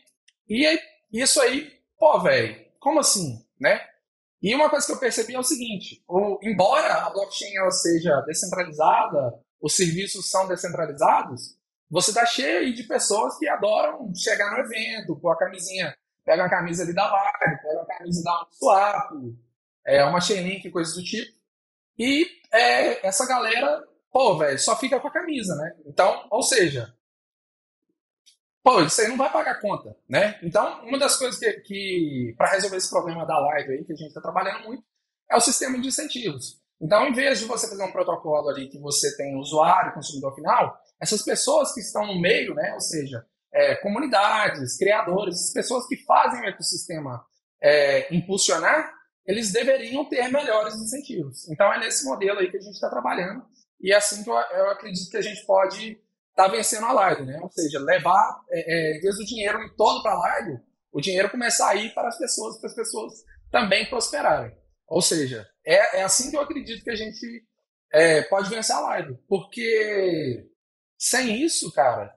E 0.49 0.65
aí, 0.65 0.79
isso 1.13 1.39
aí, 1.41 1.71
pô, 1.97 2.19
velho, 2.19 2.65
como 2.79 2.99
assim, 2.99 3.45
né? 3.59 3.79
E 4.41 4.53
uma 4.53 4.69
coisa 4.69 4.85
que 4.85 4.91
eu 4.91 4.99
percebi 4.99 5.35
é 5.35 5.39
o 5.39 5.43
seguinte: 5.43 6.03
o, 6.07 6.39
embora 6.43 7.05
a 7.05 7.09
blockchain 7.09 7.55
ela 7.57 7.71
seja 7.71 8.21
descentralizada, 8.21 9.39
os 9.61 9.75
serviços 9.75 10.29
são 10.29 10.47
descentralizados, 10.47 11.57
você 11.89 12.13
tá 12.13 12.25
cheio 12.25 12.73
de 12.73 12.83
pessoas 12.83 13.37
que 13.37 13.47
adoram 13.47 14.13
chegar 14.15 14.51
no 14.51 14.59
evento, 14.59 15.15
pôr 15.15 15.31
a 15.31 15.37
camisinha, 15.37 15.95
pega 16.25 16.45
a 16.45 16.49
camisa 16.49 16.83
ali 16.83 16.93
da 16.93 17.09
Live, 17.09 17.61
pega 17.61 17.81
a 17.81 17.97
camisa 17.97 18.23
da 18.23 18.47
Swap, 18.51 19.11
é, 19.85 20.03
uma 20.03 20.21
Chainlink, 20.21 20.69
coisas 20.69 20.95
do 20.95 21.03
tipo. 21.03 21.37
E 21.97 22.27
é, 22.51 23.07
essa 23.07 23.25
galera, 23.25 23.83
pô, 24.11 24.37
velho, 24.37 24.59
só 24.59 24.75
fica 24.77 24.99
com 24.99 25.07
a 25.07 25.13
camisa, 25.13 25.55
né? 25.55 25.75
Então, 25.85 26.27
ou 26.31 26.41
seja, 26.41 26.93
pô, 28.63 28.81
isso 28.81 29.01
aí 29.01 29.07
não 29.07 29.17
vai 29.17 29.31
pagar 29.31 29.61
conta, 29.61 29.95
né? 30.09 30.39
Então, 30.43 30.83
uma 30.85 30.97
das 30.97 31.15
coisas 31.15 31.39
que, 31.39 31.51
que 31.61 32.35
para 32.37 32.51
resolver 32.51 32.77
esse 32.77 32.89
problema 32.89 33.25
da 33.25 33.39
live 33.39 33.71
aí, 33.71 33.85
que 33.85 33.93
a 33.93 33.95
gente 33.95 34.09
está 34.09 34.21
trabalhando 34.21 34.65
muito, 34.65 34.83
é 35.29 35.35
o 35.35 35.41
sistema 35.41 35.79
de 35.79 35.87
incentivos. 35.87 36.61
Então, 36.79 37.07
em 37.07 37.13
vez 37.13 37.39
de 37.39 37.45
você 37.45 37.67
fazer 37.67 37.83
um 37.83 37.91
protocolo 37.91 38.49
ali 38.49 38.69
que 38.69 38.79
você 38.79 39.15
tem 39.17 39.35
usuário, 39.37 39.93
consumidor 39.93 40.35
final, 40.35 40.77
essas 41.01 41.23
pessoas 41.23 41.73
que 41.73 41.79
estão 41.79 42.05
no 42.05 42.19
meio, 42.19 42.53
né, 42.53 42.73
ou 42.73 42.79
seja, 42.79 43.25
é, 43.51 43.75
comunidades, 43.77 44.77
criadores, 44.77 45.35
essas 45.35 45.53
pessoas 45.53 45.87
que 45.87 45.97
fazem 46.05 46.41
o 46.41 46.45
ecossistema 46.45 47.25
é, 47.61 48.13
impulsionar, 48.15 48.93
eles 49.25 49.51
deveriam 49.51 50.05
ter 50.05 50.29
melhores 50.29 50.75
incentivos. 50.75 51.49
Então, 51.49 51.71
é 51.73 51.79
nesse 51.79 52.05
modelo 52.05 52.39
aí 52.39 52.49
que 52.49 52.57
a 52.57 52.61
gente 52.61 52.75
está 52.75 52.89
trabalhando 52.89 53.43
e 53.79 53.91
é 53.91 53.95
assim 53.95 54.23
que 54.23 54.29
eu, 54.29 54.35
eu 54.35 54.69
acredito 54.69 55.09
que 55.09 55.17
a 55.17 55.21
gente 55.21 55.45
pode 55.45 55.99
está 56.37 56.47
vencendo 56.47 56.85
a 56.85 57.09
Lido, 57.09 57.25
né? 57.25 57.39
Ou 57.41 57.49
seja, 57.49 57.79
levar, 57.79 58.43
é, 58.51 58.93
é, 58.93 58.97
em 58.97 59.01
vez 59.01 59.17
do 59.17 59.25
dinheiro 59.25 59.59
ir 59.63 59.75
todo 59.75 60.03
para 60.03 60.13
a 60.13 60.39
Lido, 60.39 60.61
o 60.91 61.01
dinheiro 61.01 61.31
começar 61.31 61.69
a 61.69 61.75
ir 61.75 61.93
para 61.95 62.07
as 62.07 62.17
pessoas, 62.17 62.59
para 62.59 62.69
as 62.69 62.75
pessoas 62.75 63.13
também 63.51 63.89
prosperarem. 63.89 64.55
Ou 64.87 65.01
seja, 65.01 65.49
é, 65.65 65.99
é 65.99 66.03
assim 66.03 66.29
que 66.29 66.37
eu 66.37 66.41
acredito 66.41 66.83
que 66.83 66.91
a 66.91 66.95
gente 66.95 67.43
é, 67.91 68.21
pode 68.23 68.49
vencer 68.49 68.75
a 68.75 68.99
Lido. 68.99 69.19
Porque 69.27 70.47
sem 70.97 71.43
isso, 71.43 71.71
cara, 71.73 72.15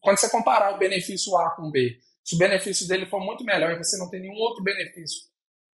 quando 0.00 0.18
você 0.18 0.28
comparar 0.28 0.74
o 0.74 0.78
benefício 0.78 1.36
A 1.36 1.50
com 1.54 1.70
B, 1.70 1.96
se 2.24 2.34
o 2.34 2.38
benefício 2.38 2.88
dele 2.88 3.06
for 3.06 3.20
muito 3.20 3.44
melhor 3.44 3.72
e 3.72 3.78
você 3.78 3.96
não 3.96 4.10
tem 4.10 4.20
nenhum 4.20 4.34
outro 4.34 4.64
benefício 4.64 5.28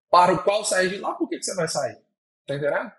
para 0.09 0.33
o 0.33 0.43
qual 0.43 0.65
sair 0.65 0.89
de 0.89 0.97
lá, 0.97 1.13
por 1.13 1.29
que, 1.29 1.37
que 1.37 1.43
você 1.43 1.55
vai 1.55 1.67
sair? 1.67 1.97
Tá 2.47 2.55
entendendo? 2.55 2.91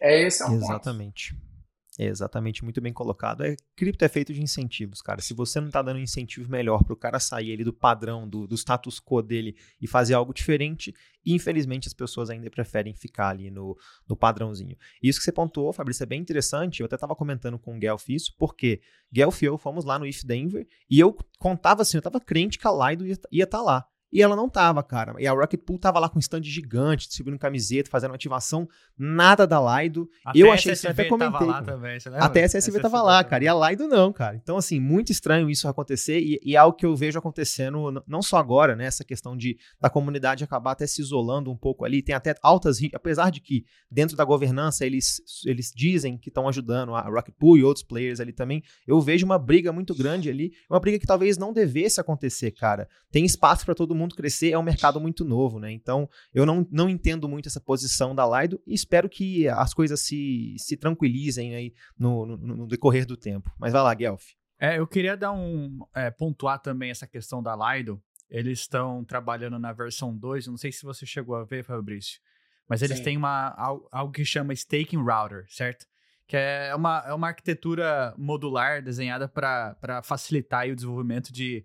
É 0.00 0.22
esse 0.22 0.42
é 0.42 0.46
o 0.46 0.54
Exatamente. 0.54 1.34
Ponto. 1.34 1.51
Exatamente, 1.98 2.64
muito 2.64 2.80
bem 2.80 2.92
colocado. 2.92 3.44
É, 3.44 3.54
cripto 3.76 4.02
é 4.02 4.08
feito 4.08 4.32
de 4.32 4.42
incentivos, 4.42 5.02
cara. 5.02 5.20
Se 5.20 5.34
você 5.34 5.60
não 5.60 5.66
está 5.66 5.82
dando 5.82 6.00
incentivo 6.00 6.50
melhor 6.50 6.82
para 6.82 6.94
o 6.94 6.96
cara 6.96 7.20
sair 7.20 7.52
ali 7.52 7.64
do 7.64 7.72
padrão, 7.72 8.26
do, 8.26 8.46
do, 8.46 8.54
status 8.54 8.98
quo 8.98 9.20
dele 9.20 9.54
e 9.78 9.86
fazer 9.86 10.14
algo 10.14 10.32
diferente, 10.32 10.94
infelizmente 11.24 11.88
as 11.88 11.92
pessoas 11.92 12.30
ainda 12.30 12.50
preferem 12.50 12.94
ficar 12.94 13.28
ali 13.28 13.50
no, 13.50 13.76
no 14.08 14.16
padrãozinho. 14.16 14.74
Isso 15.02 15.18
que 15.18 15.24
você 15.24 15.32
pontuou, 15.32 15.70
Fabrício, 15.70 16.02
é 16.02 16.06
bem 16.06 16.20
interessante. 16.20 16.80
Eu 16.80 16.86
até 16.86 16.94
estava 16.94 17.14
comentando 17.14 17.58
com 17.58 17.76
o 17.76 17.78
Guelph 17.78 18.08
isso, 18.08 18.34
porque 18.38 18.80
Guelph 19.12 19.42
e 19.42 19.44
eu 19.44 19.58
fomos 19.58 19.84
lá 19.84 19.98
no 19.98 20.06
If 20.06 20.24
Denver 20.24 20.66
e 20.88 20.98
eu 20.98 21.14
contava 21.38 21.82
assim, 21.82 21.98
eu 21.98 22.00
estava 22.00 22.20
crente 22.20 22.58
que 22.58 22.66
a 22.66 22.70
Lido 22.70 23.06
ia 23.06 23.12
estar 23.12 23.58
tá 23.58 23.62
lá. 23.62 23.91
E 24.12 24.20
ela 24.20 24.36
não 24.36 24.48
tava, 24.48 24.82
cara. 24.82 25.14
E 25.18 25.26
a 25.26 25.32
Rocket 25.32 25.60
Pool 25.60 25.78
tava 25.78 25.98
lá 25.98 26.08
com 26.08 26.18
um 26.18 26.20
stand 26.20 26.42
gigante, 26.42 27.06
distribuindo 27.06 27.38
camiseta, 27.38 27.88
fazendo 27.88 28.14
ativação, 28.14 28.68
nada 28.98 29.46
da 29.46 29.58
Laido. 29.58 30.08
Até 30.24 30.38
eu 30.38 30.52
achei 30.52 30.72
isso, 30.72 30.86
até 30.86 31.04
comentei. 31.04 31.32
Tava 31.32 31.50
lá 31.50 31.62
também, 31.62 31.98
Até 32.20 32.42
a 32.42 32.44
SSV, 32.44 32.80
tava 32.80 33.00
lá, 33.00 33.24
cara. 33.24 33.42
E 33.44 33.48
a 33.48 33.54
Laido 33.54 33.88
não, 33.88 34.12
cara. 34.12 34.36
Então, 34.36 34.58
assim, 34.58 34.78
muito 34.78 35.10
estranho 35.10 35.48
isso 35.48 35.66
acontecer 35.66 36.20
e, 36.20 36.38
e 36.42 36.54
é 36.54 36.58
algo 36.58 36.76
que 36.76 36.84
eu 36.84 36.94
vejo 36.94 37.18
acontecendo 37.18 38.02
não 38.06 38.20
só 38.20 38.36
agora, 38.36 38.76
né? 38.76 38.84
Essa 38.84 39.04
questão 39.04 39.36
de 39.36 39.56
da 39.80 39.88
comunidade 39.88 40.44
acabar 40.44 40.72
até 40.72 40.86
se 40.86 41.00
isolando 41.00 41.50
um 41.50 41.56
pouco 41.56 41.84
ali. 41.84 42.02
Tem 42.02 42.14
até 42.14 42.34
altas, 42.42 42.78
apesar 42.92 43.30
de 43.30 43.40
que 43.40 43.64
dentro 43.90 44.14
da 44.14 44.24
governança 44.24 44.84
eles, 44.84 45.22
eles 45.46 45.72
dizem 45.74 46.18
que 46.18 46.28
estão 46.28 46.46
ajudando 46.48 46.94
a 46.94 47.02
Rocket 47.02 47.34
Pool 47.38 47.56
e 47.56 47.64
outros 47.64 47.84
players 47.84 48.20
ali 48.20 48.32
também. 48.32 48.62
Eu 48.86 49.00
vejo 49.00 49.24
uma 49.24 49.38
briga 49.38 49.72
muito 49.72 49.94
grande 49.94 50.28
ali, 50.28 50.52
uma 50.68 50.78
briga 50.78 50.98
que 50.98 51.06
talvez 51.06 51.38
não 51.38 51.52
devesse 51.52 51.98
acontecer, 51.98 52.50
cara. 52.50 52.86
Tem 53.10 53.24
espaço 53.24 53.64
para 53.64 53.74
todo 53.74 53.94
mundo 53.94 54.01
mundo 54.02 54.14
crescer, 54.14 54.50
é 54.50 54.58
um 54.58 54.62
mercado 54.62 55.00
muito 55.00 55.24
novo, 55.24 55.58
né? 55.58 55.72
Então, 55.72 56.08
eu 56.34 56.44
não, 56.44 56.66
não 56.70 56.88
entendo 56.88 57.28
muito 57.28 57.48
essa 57.48 57.60
posição 57.60 58.14
da 58.14 58.26
Lido 58.26 58.60
e 58.66 58.74
espero 58.74 59.08
que 59.08 59.48
as 59.48 59.72
coisas 59.72 60.00
se, 60.00 60.54
se 60.58 60.76
tranquilizem 60.76 61.54
aí 61.54 61.74
no, 61.98 62.26
no, 62.26 62.36
no 62.36 62.66
decorrer 62.66 63.06
do 63.06 63.16
tempo. 63.16 63.50
Mas 63.58 63.72
vai 63.72 63.82
lá, 63.82 63.94
Guelph. 63.94 64.30
É, 64.58 64.78
eu 64.78 64.86
queria 64.86 65.16
dar 65.16 65.32
um. 65.32 65.80
É, 65.94 66.10
pontuar 66.10 66.60
também 66.60 66.90
essa 66.90 67.06
questão 67.06 67.42
da 67.42 67.56
Lido. 67.56 68.00
Eles 68.28 68.60
estão 68.60 69.04
trabalhando 69.04 69.58
na 69.58 69.72
versão 69.72 70.16
2, 70.16 70.46
não 70.46 70.56
sei 70.56 70.72
se 70.72 70.84
você 70.84 71.04
chegou 71.04 71.34
a 71.34 71.44
ver, 71.44 71.62
Fabrício, 71.62 72.18
mas 72.66 72.80
eles 72.80 72.96
Sim. 72.96 73.04
têm 73.04 73.16
uma, 73.18 73.54
algo 73.90 74.10
que 74.10 74.24
chama 74.24 74.54
Staking 74.54 75.02
Router, 75.02 75.44
certo? 75.48 75.86
que 76.32 76.36
é 76.38 76.74
uma, 76.74 77.04
é 77.06 77.12
uma 77.12 77.28
arquitetura 77.28 78.14
modular 78.16 78.82
desenhada 78.82 79.28
para 79.28 80.00
facilitar 80.02 80.66
o 80.66 80.74
desenvolvimento 80.74 81.30
de 81.30 81.62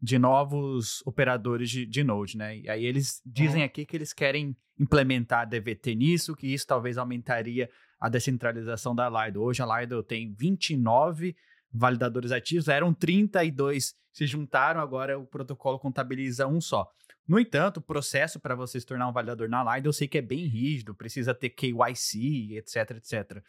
de 0.00 0.18
novos 0.18 1.02
operadores 1.04 1.68
de, 1.68 1.84
de 1.84 2.02
Node, 2.02 2.36
né? 2.36 2.58
E 2.58 2.70
aí 2.70 2.84
eles 2.84 3.20
dizem 3.24 3.60
uhum. 3.60 3.66
aqui 3.66 3.84
que 3.84 3.96
eles 3.96 4.12
querem 4.12 4.56
implementar 4.78 5.46
DVT 5.46 5.94
nisso, 5.94 6.34
que 6.34 6.46
isso 6.46 6.66
talvez 6.66 6.96
aumentaria 6.96 7.68
a 8.00 8.08
descentralização 8.08 8.94
da 8.94 9.08
Lido. 9.08 9.42
Hoje 9.42 9.62
a 9.62 9.80
Lido 9.80 10.02
tem 10.02 10.32
29 10.32 11.36
validadores 11.70 12.32
ativos, 12.32 12.68
eram 12.68 12.94
32, 12.94 13.94
se 14.10 14.26
juntaram, 14.26 14.80
agora 14.80 15.18
o 15.18 15.26
protocolo 15.26 15.78
contabiliza 15.78 16.46
um 16.46 16.60
só. 16.60 16.90
No 17.28 17.38
entanto, 17.38 17.76
o 17.76 17.82
processo 17.82 18.40
para 18.40 18.54
você 18.54 18.80
se 18.80 18.86
tornar 18.86 19.06
um 19.06 19.12
validador 19.12 19.48
na 19.48 19.76
Lido 19.76 19.90
eu 19.90 19.92
sei 19.92 20.08
que 20.08 20.18
é 20.18 20.22
bem 20.22 20.46
rígido, 20.46 20.94
precisa 20.94 21.34
ter 21.34 21.50
KYC, 21.50 22.56
etc, 22.56 22.92
etc. 22.96 23.42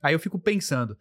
Aí 0.00 0.14
eu 0.14 0.18
fico 0.18 0.38
pensando, 0.38 0.96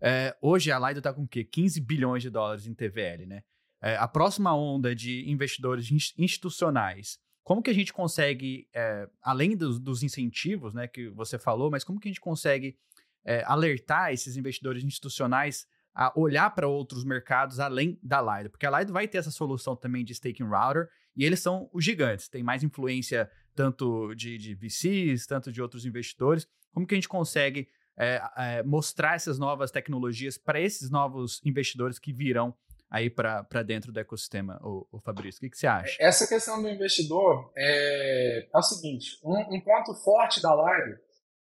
é, 0.00 0.36
hoje 0.42 0.70
a 0.70 0.78
Lido 0.78 0.98
está 0.98 1.14
com 1.14 1.22
o 1.22 1.28
quê? 1.28 1.44
15 1.44 1.80
bilhões 1.80 2.22
de 2.22 2.28
dólares 2.28 2.66
em 2.66 2.74
TVL, 2.74 3.26
né? 3.26 3.42
É, 3.82 3.96
a 3.96 4.06
próxima 4.06 4.54
onda 4.54 4.94
de 4.94 5.28
investidores 5.30 5.90
institucionais, 6.18 7.18
como 7.42 7.62
que 7.62 7.70
a 7.70 7.74
gente 7.74 7.92
consegue, 7.92 8.68
é, 8.74 9.08
além 9.22 9.56
dos, 9.56 9.78
dos, 9.80 10.02
incentivos 10.02 10.74
né, 10.74 10.86
que 10.86 11.08
você 11.08 11.38
falou, 11.38 11.70
mas 11.70 11.82
como 11.82 11.98
que 11.98 12.08
a 12.08 12.10
gente 12.10 12.20
consegue 12.20 12.76
é, 13.24 13.42
alertar 13.44 14.12
esses 14.12 14.36
investidores 14.36 14.84
institucionais 14.84 15.66
a 15.92 16.12
olhar 16.14 16.54
para 16.54 16.68
outros 16.68 17.04
mercados 17.04 17.58
além 17.58 17.98
da 18.02 18.20
Lido? 18.20 18.50
Porque 18.50 18.66
a 18.66 18.78
Lido 18.78 18.92
vai 18.92 19.08
ter 19.08 19.18
essa 19.18 19.30
solução 19.30 19.74
também 19.74 20.04
de 20.04 20.12
staking 20.12 20.44
router 20.44 20.88
e 21.16 21.24
eles 21.24 21.40
são 21.40 21.68
os 21.72 21.84
gigantes, 21.84 22.28
tem 22.28 22.42
mais 22.42 22.62
influência 22.62 23.30
tanto 23.54 24.14
de, 24.14 24.38
de 24.38 24.54
VCs, 24.54 25.26
tanto 25.26 25.50
de 25.50 25.60
outros 25.60 25.84
investidores. 25.84 26.46
Como 26.72 26.86
que 26.86 26.94
a 26.94 26.98
gente 26.98 27.08
consegue 27.08 27.68
é, 27.96 28.62
mostrar 28.62 29.16
essas 29.16 29.38
novas 29.38 29.70
tecnologias 29.70 30.38
para 30.38 30.60
esses 30.60 30.88
novos 30.88 31.40
investidores 31.44 31.98
que 31.98 32.12
virão 32.12 32.54
aí 32.90 33.08
para 33.08 33.62
dentro 33.64 33.92
do 33.92 34.00
ecossistema, 34.00 34.58
o, 34.62 34.86
o 34.90 35.00
Fabrício? 35.00 35.38
O 35.38 35.40
que, 35.42 35.50
que, 35.50 35.58
você 35.58 35.66
acha? 35.66 35.96
Essa 36.00 36.26
questão 36.26 36.60
do 36.60 36.68
investidor 36.68 37.52
é, 37.56 38.48
é 38.52 38.58
o 38.58 38.62
seguinte: 38.62 39.18
um, 39.22 39.38
um, 39.54 39.60
ponto 39.60 39.94
forte 40.02 40.42
da 40.42 40.52
live 40.52 40.98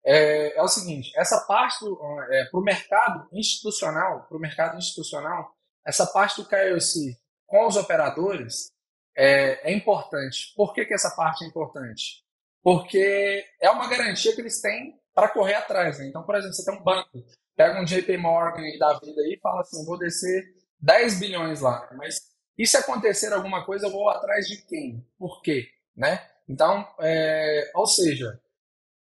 é, 0.06 0.58
é 0.58 0.62
o 0.62 0.68
seguinte: 0.68 1.12
essa 1.18 1.42
parte 1.48 1.84
é, 2.30 2.46
para 2.46 2.60
o 2.60 2.64
mercado 2.64 3.28
institucional, 3.34 4.28
para 4.28 4.38
o 4.38 4.40
mercado 4.40 4.78
institucional, 4.78 5.52
essa 5.86 6.06
parte 6.06 6.42
do 6.42 6.48
KYC 6.48 7.18
com 7.48 7.68
os 7.68 7.76
operadores 7.76 8.72
é, 9.18 9.72
é 9.72 9.74
importante. 9.74 10.54
Por 10.56 10.74
que, 10.74 10.86
que 10.86 10.94
essa 10.94 11.12
parte 11.16 11.44
é 11.44 11.48
importante? 11.48 12.24
Porque 12.62 13.46
é 13.62 13.70
uma 13.70 13.90
garantia 13.90 14.34
que 14.34 14.42
eles 14.42 14.62
têm 14.62 14.98
para 15.14 15.30
correr 15.30 15.56
atrás. 15.56 16.00
Né? 16.00 16.08
Então, 16.08 16.24
por 16.24 16.36
exemplo, 16.36 16.56
você 16.56 16.66
tem 16.66 16.80
um 16.80 16.84
banco, 16.84 17.10
pega 17.56 17.80
um 17.80 17.86
JP 17.86 18.18
Morgan 18.18 18.64
da 18.80 18.98
vida 19.00 19.22
aí 19.22 19.34
e 19.34 19.40
fala 19.40 19.62
assim: 19.62 19.86
vou 19.86 19.98
descer 19.98 20.44
10 20.84 21.20
bilhões 21.20 21.62
lá, 21.62 21.90
mas 21.98 22.20
e 22.58 22.68
se 22.68 22.78
acontecer 22.78 23.34
alguma 23.34 23.66
coisa, 23.66 23.88
eu 23.88 23.92
vou 23.92 24.10
atrás 24.10 24.48
de 24.48 24.58
quem? 24.66 25.04
Por 25.18 25.42
quê? 25.42 25.68
Né? 25.96 26.30
Então, 26.48 26.88
é, 27.00 27.72
ou 27.74 27.88
seja, 27.88 28.40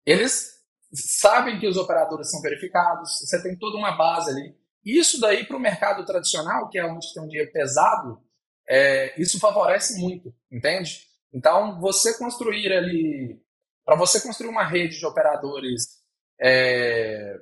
eles 0.06 0.52
sabem 0.94 1.60
que 1.60 1.68
os 1.68 1.78
operadores 1.78 2.30
são 2.30 2.42
verificados, 2.42 3.20
você 3.22 3.42
tem 3.42 3.58
toda 3.58 3.78
uma 3.78 3.94
base 3.94 4.30
ali. 4.30 4.56
Isso 4.84 5.20
daí 5.20 5.46
para 5.46 5.56
o 5.56 5.60
mercado 5.60 6.06
tradicional, 6.06 6.70
que 6.70 6.78
é 6.78 6.86
onde 6.86 7.14
tem 7.14 7.24
um 7.24 7.28
dinheiro 7.28 7.52
pesado, 7.52 8.22
é, 8.68 9.20
isso 9.20 9.40
favorece 9.40 10.00
muito, 10.00 10.34
entende? 10.52 11.08
Então, 11.34 11.80
você 11.80 12.18
construir 12.18 12.74
ali, 12.74 13.42
para 13.86 13.96
você 13.96 14.20
construir 14.20 14.50
uma 14.50 14.68
rede 14.68 15.00
de 15.00 15.06
operadores 15.06 16.02
é, 16.40 17.40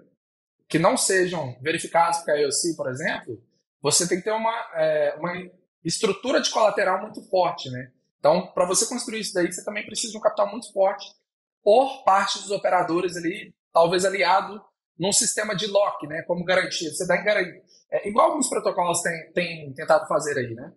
que 0.67 0.77
não 0.77 0.95
sejam 0.95 1.57
verificados 1.61 2.19
por 2.19 2.37
IOC, 2.37 2.75
por 2.77 2.89
exemplo, 2.89 3.41
você 3.81 4.07
tem 4.07 4.17
que 4.17 4.23
ter 4.23 4.31
uma, 4.31 4.53
é, 4.75 5.15
uma 5.17 5.33
estrutura 5.83 6.41
de 6.41 6.49
colateral 6.49 7.01
muito 7.01 7.21
forte, 7.29 7.69
né? 7.69 7.91
Então, 8.19 8.47
para 8.47 8.65
você 8.65 8.85
construir 8.87 9.21
isso 9.21 9.33
daí, 9.33 9.51
você 9.51 9.63
também 9.63 9.85
precisa 9.85 10.11
de 10.11 10.17
um 10.17 10.21
capital 10.21 10.49
muito 10.51 10.71
forte 10.73 11.05
por 11.63 12.03
parte 12.03 12.39
dos 12.39 12.51
operadores 12.51 13.15
ali 13.15 13.53
talvez 13.73 14.03
aliado 14.03 14.61
num 14.97 15.13
sistema 15.13 15.55
de 15.55 15.67
lock, 15.67 16.05
né, 16.07 16.23
como 16.23 16.43
garantia. 16.43 16.91
Você 16.91 17.07
dá 17.07 17.15
em 17.15 17.23
garantia. 17.23 17.61
É, 17.91 18.07
igual 18.09 18.31
alguns 18.31 18.49
protocolos 18.49 19.01
têm, 19.01 19.31
têm 19.31 19.73
tentado 19.73 20.07
fazer 20.07 20.37
aí, 20.37 20.53
né? 20.53 20.73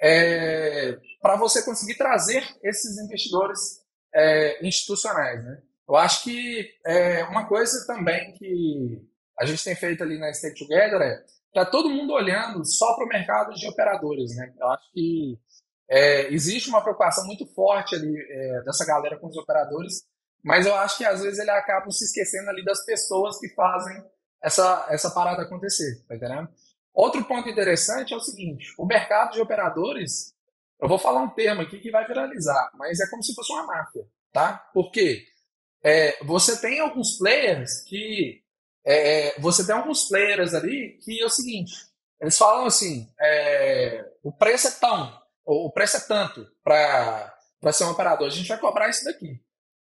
É, 0.00 0.96
para 1.20 1.36
você 1.36 1.64
conseguir 1.64 1.96
trazer 1.96 2.42
esses 2.62 2.98
investidores 2.98 3.82
é, 4.14 4.66
institucionais, 4.66 5.44
né? 5.44 5.60
Eu 5.88 5.96
acho 5.96 6.24
que 6.24 6.70
é, 6.86 7.24
uma 7.24 7.46
coisa 7.46 7.86
também 7.86 8.32
que 8.34 9.02
a 9.38 9.44
gente 9.44 9.62
tem 9.62 9.74
feito 9.74 10.02
ali 10.02 10.18
na 10.18 10.32
Stake 10.32 10.58
Together 10.58 11.00
é 11.00 11.24
tá 11.52 11.64
todo 11.64 11.90
mundo 11.90 12.12
olhando 12.12 12.64
só 12.64 12.94
para 12.94 13.04
o 13.04 13.08
mercado 13.08 13.54
de 13.54 13.66
operadores, 13.68 14.34
né? 14.36 14.52
Eu 14.58 14.68
acho 14.68 14.92
que 14.92 15.38
é, 15.88 16.32
existe 16.32 16.68
uma 16.68 16.82
preocupação 16.82 17.24
muito 17.26 17.46
forte 17.54 17.94
ali 17.94 18.14
é, 18.16 18.62
dessa 18.62 18.84
galera 18.84 19.18
com 19.18 19.28
os 19.28 19.36
operadores, 19.36 20.02
mas 20.44 20.66
eu 20.66 20.74
acho 20.74 20.98
que 20.98 21.04
às 21.04 21.22
vezes 21.22 21.38
ele 21.38 21.50
acaba 21.50 21.90
se 21.90 22.04
esquecendo 22.04 22.50
ali 22.50 22.64
das 22.64 22.84
pessoas 22.84 23.38
que 23.38 23.48
fazem 23.54 24.02
essa, 24.42 24.86
essa 24.90 25.10
parada 25.10 25.42
acontecer, 25.42 26.04
tá 26.06 26.14
entendendo? 26.14 26.48
Outro 26.94 27.24
ponto 27.24 27.48
interessante 27.48 28.12
é 28.12 28.16
o 28.16 28.20
seguinte: 28.20 28.74
o 28.78 28.86
mercado 28.86 29.32
de 29.32 29.40
operadores, 29.40 30.34
eu 30.80 30.88
vou 30.88 30.98
falar 30.98 31.22
um 31.22 31.30
termo 31.30 31.62
aqui 31.62 31.78
que 31.78 31.90
vai 31.90 32.06
viralizar, 32.06 32.70
mas 32.74 33.00
é 33.00 33.08
como 33.08 33.22
se 33.22 33.34
fosse 33.34 33.52
uma 33.52 33.66
máfia, 33.66 34.04
tá? 34.32 34.68
Por 34.72 34.90
quê? 34.90 35.24
É, 35.82 36.22
você 36.24 36.60
tem 36.60 36.80
alguns 36.80 37.16
players 37.16 37.82
que. 37.84 38.42
É, 38.90 39.38
você 39.38 39.66
tem 39.66 39.74
alguns 39.74 40.08
players 40.08 40.54
ali 40.54 40.98
que 41.04 41.20
é 41.20 41.26
o 41.26 41.28
seguinte: 41.28 41.74
eles 42.18 42.38
falam 42.38 42.64
assim, 42.64 43.06
é, 43.20 44.02
o 44.22 44.32
preço 44.32 44.68
é 44.68 44.70
tão, 44.70 45.22
o 45.44 45.70
preço 45.70 45.98
é 45.98 46.00
tanto 46.00 46.50
para 46.64 47.30
ser 47.70 47.84
um 47.84 47.90
operador, 47.90 48.26
a 48.26 48.30
gente 48.30 48.48
vai 48.48 48.58
cobrar 48.58 48.88
isso 48.88 49.04
daqui. 49.04 49.38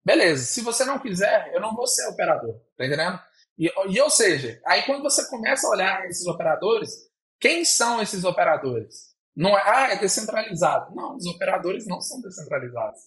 Beleza, 0.03 0.45
se 0.45 0.63
você 0.63 0.83
não 0.87 0.99
quiser, 0.99 1.53
eu 1.53 1.61
não 1.61 1.75
vou 1.75 1.87
ser 1.87 2.09
operador, 2.09 2.59
tá 2.79 2.87
entendendo? 2.87 3.21
E, 3.59 3.71
e 3.91 4.01
ou 4.01 4.09
seja, 4.09 4.59
aí 4.65 4.83
quando 4.85 5.03
você 5.03 5.29
começa 5.29 5.67
a 5.67 5.71
olhar 5.71 6.07
esses 6.07 6.27
operadores, 6.27 6.91
quem 7.39 7.67
são 7.67 8.01
esses 8.01 8.25
operadores? 8.25 9.15
Não 9.37 9.51
é, 9.59 9.63
ah, 9.67 9.93
é 9.93 9.97
descentralizado. 9.97 10.95
Não, 10.95 11.17
os 11.17 11.27
operadores 11.27 11.87
não 11.87 12.01
são 12.01 12.23
descentralizados. 12.23 13.01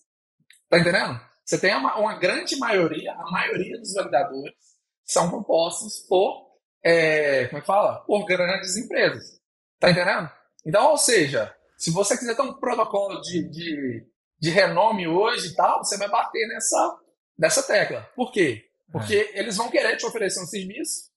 Tá 0.70 0.78
entendendo? 0.78 1.20
Você 1.44 1.58
tem 1.58 1.76
uma, 1.76 1.98
uma 1.98 2.20
grande 2.20 2.56
maioria, 2.60 3.12
a 3.14 3.32
maioria 3.32 3.80
dos 3.80 3.94
validadores 3.94 4.69
são 5.12 5.30
compostos 5.30 6.00
por, 6.08 6.50
é, 6.84 7.48
como 7.48 7.58
é 7.58 7.62
que 7.62 7.68
fala? 7.68 8.00
Por 8.06 8.26
grandes 8.26 8.78
empresas. 8.78 9.40
Tá 9.80 9.90
entendendo? 9.90 10.30
Então, 10.66 10.92
ou 10.92 10.98
seja, 10.98 11.54
se 11.78 11.92
você 11.92 12.18
quiser 12.18 12.36
ter 12.36 12.42
um 12.42 12.54
protocolo 12.54 13.22
de, 13.22 13.50
de, 13.50 14.08
de 14.40 14.50
renome 14.50 15.08
hoje 15.08 15.48
e 15.48 15.56
tal, 15.56 15.84
você 15.84 15.98
vai 15.98 16.10
bater 16.10 16.48
nessa, 16.48 17.00
nessa 17.38 17.64
tecla. 17.64 18.10
Por 18.16 18.32
quê? 18.32 18.66
Porque 18.92 19.16
é. 19.16 19.40
eles 19.40 19.56
vão 19.58 19.70
querer 19.70 19.98
te 19.98 20.06
oferecer 20.06 20.42
um 20.42 20.48
serviço, 20.48 21.10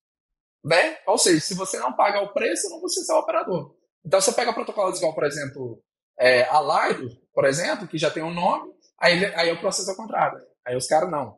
né? 0.64 0.98
Ou 1.07 1.18
seja, 1.18 1.40
se 1.40 1.55
você 1.55 1.78
não 1.78 1.92
paga 1.92 2.20
o 2.20 2.33
preço, 2.33 2.70
não 2.70 2.81
você 2.81 3.05
ser 3.05 3.12
o 3.12 3.18
operador. 3.18 3.74
Então, 4.05 4.20
você 4.20 4.33
pega 4.33 4.52
protocolos 4.52 4.98
igual, 4.98 5.14
por 5.14 5.24
exemplo, 5.24 5.83
é, 6.18 6.42
a 6.44 6.61
Lido, 6.61 7.09
por 7.35 7.44
exemplo, 7.44 7.87
que 7.87 7.98
já 7.98 8.11
tem 8.11 8.22
um 8.22 8.35
nome, 8.35 8.72
Aí, 9.02 9.24
aí 9.35 9.48
eu 9.48 9.59
processo 9.59 9.90
ao 9.90 9.96
contrário. 9.96 10.40
Aí 10.64 10.76
os 10.76 10.87
caras, 10.87 11.11
não. 11.11 11.37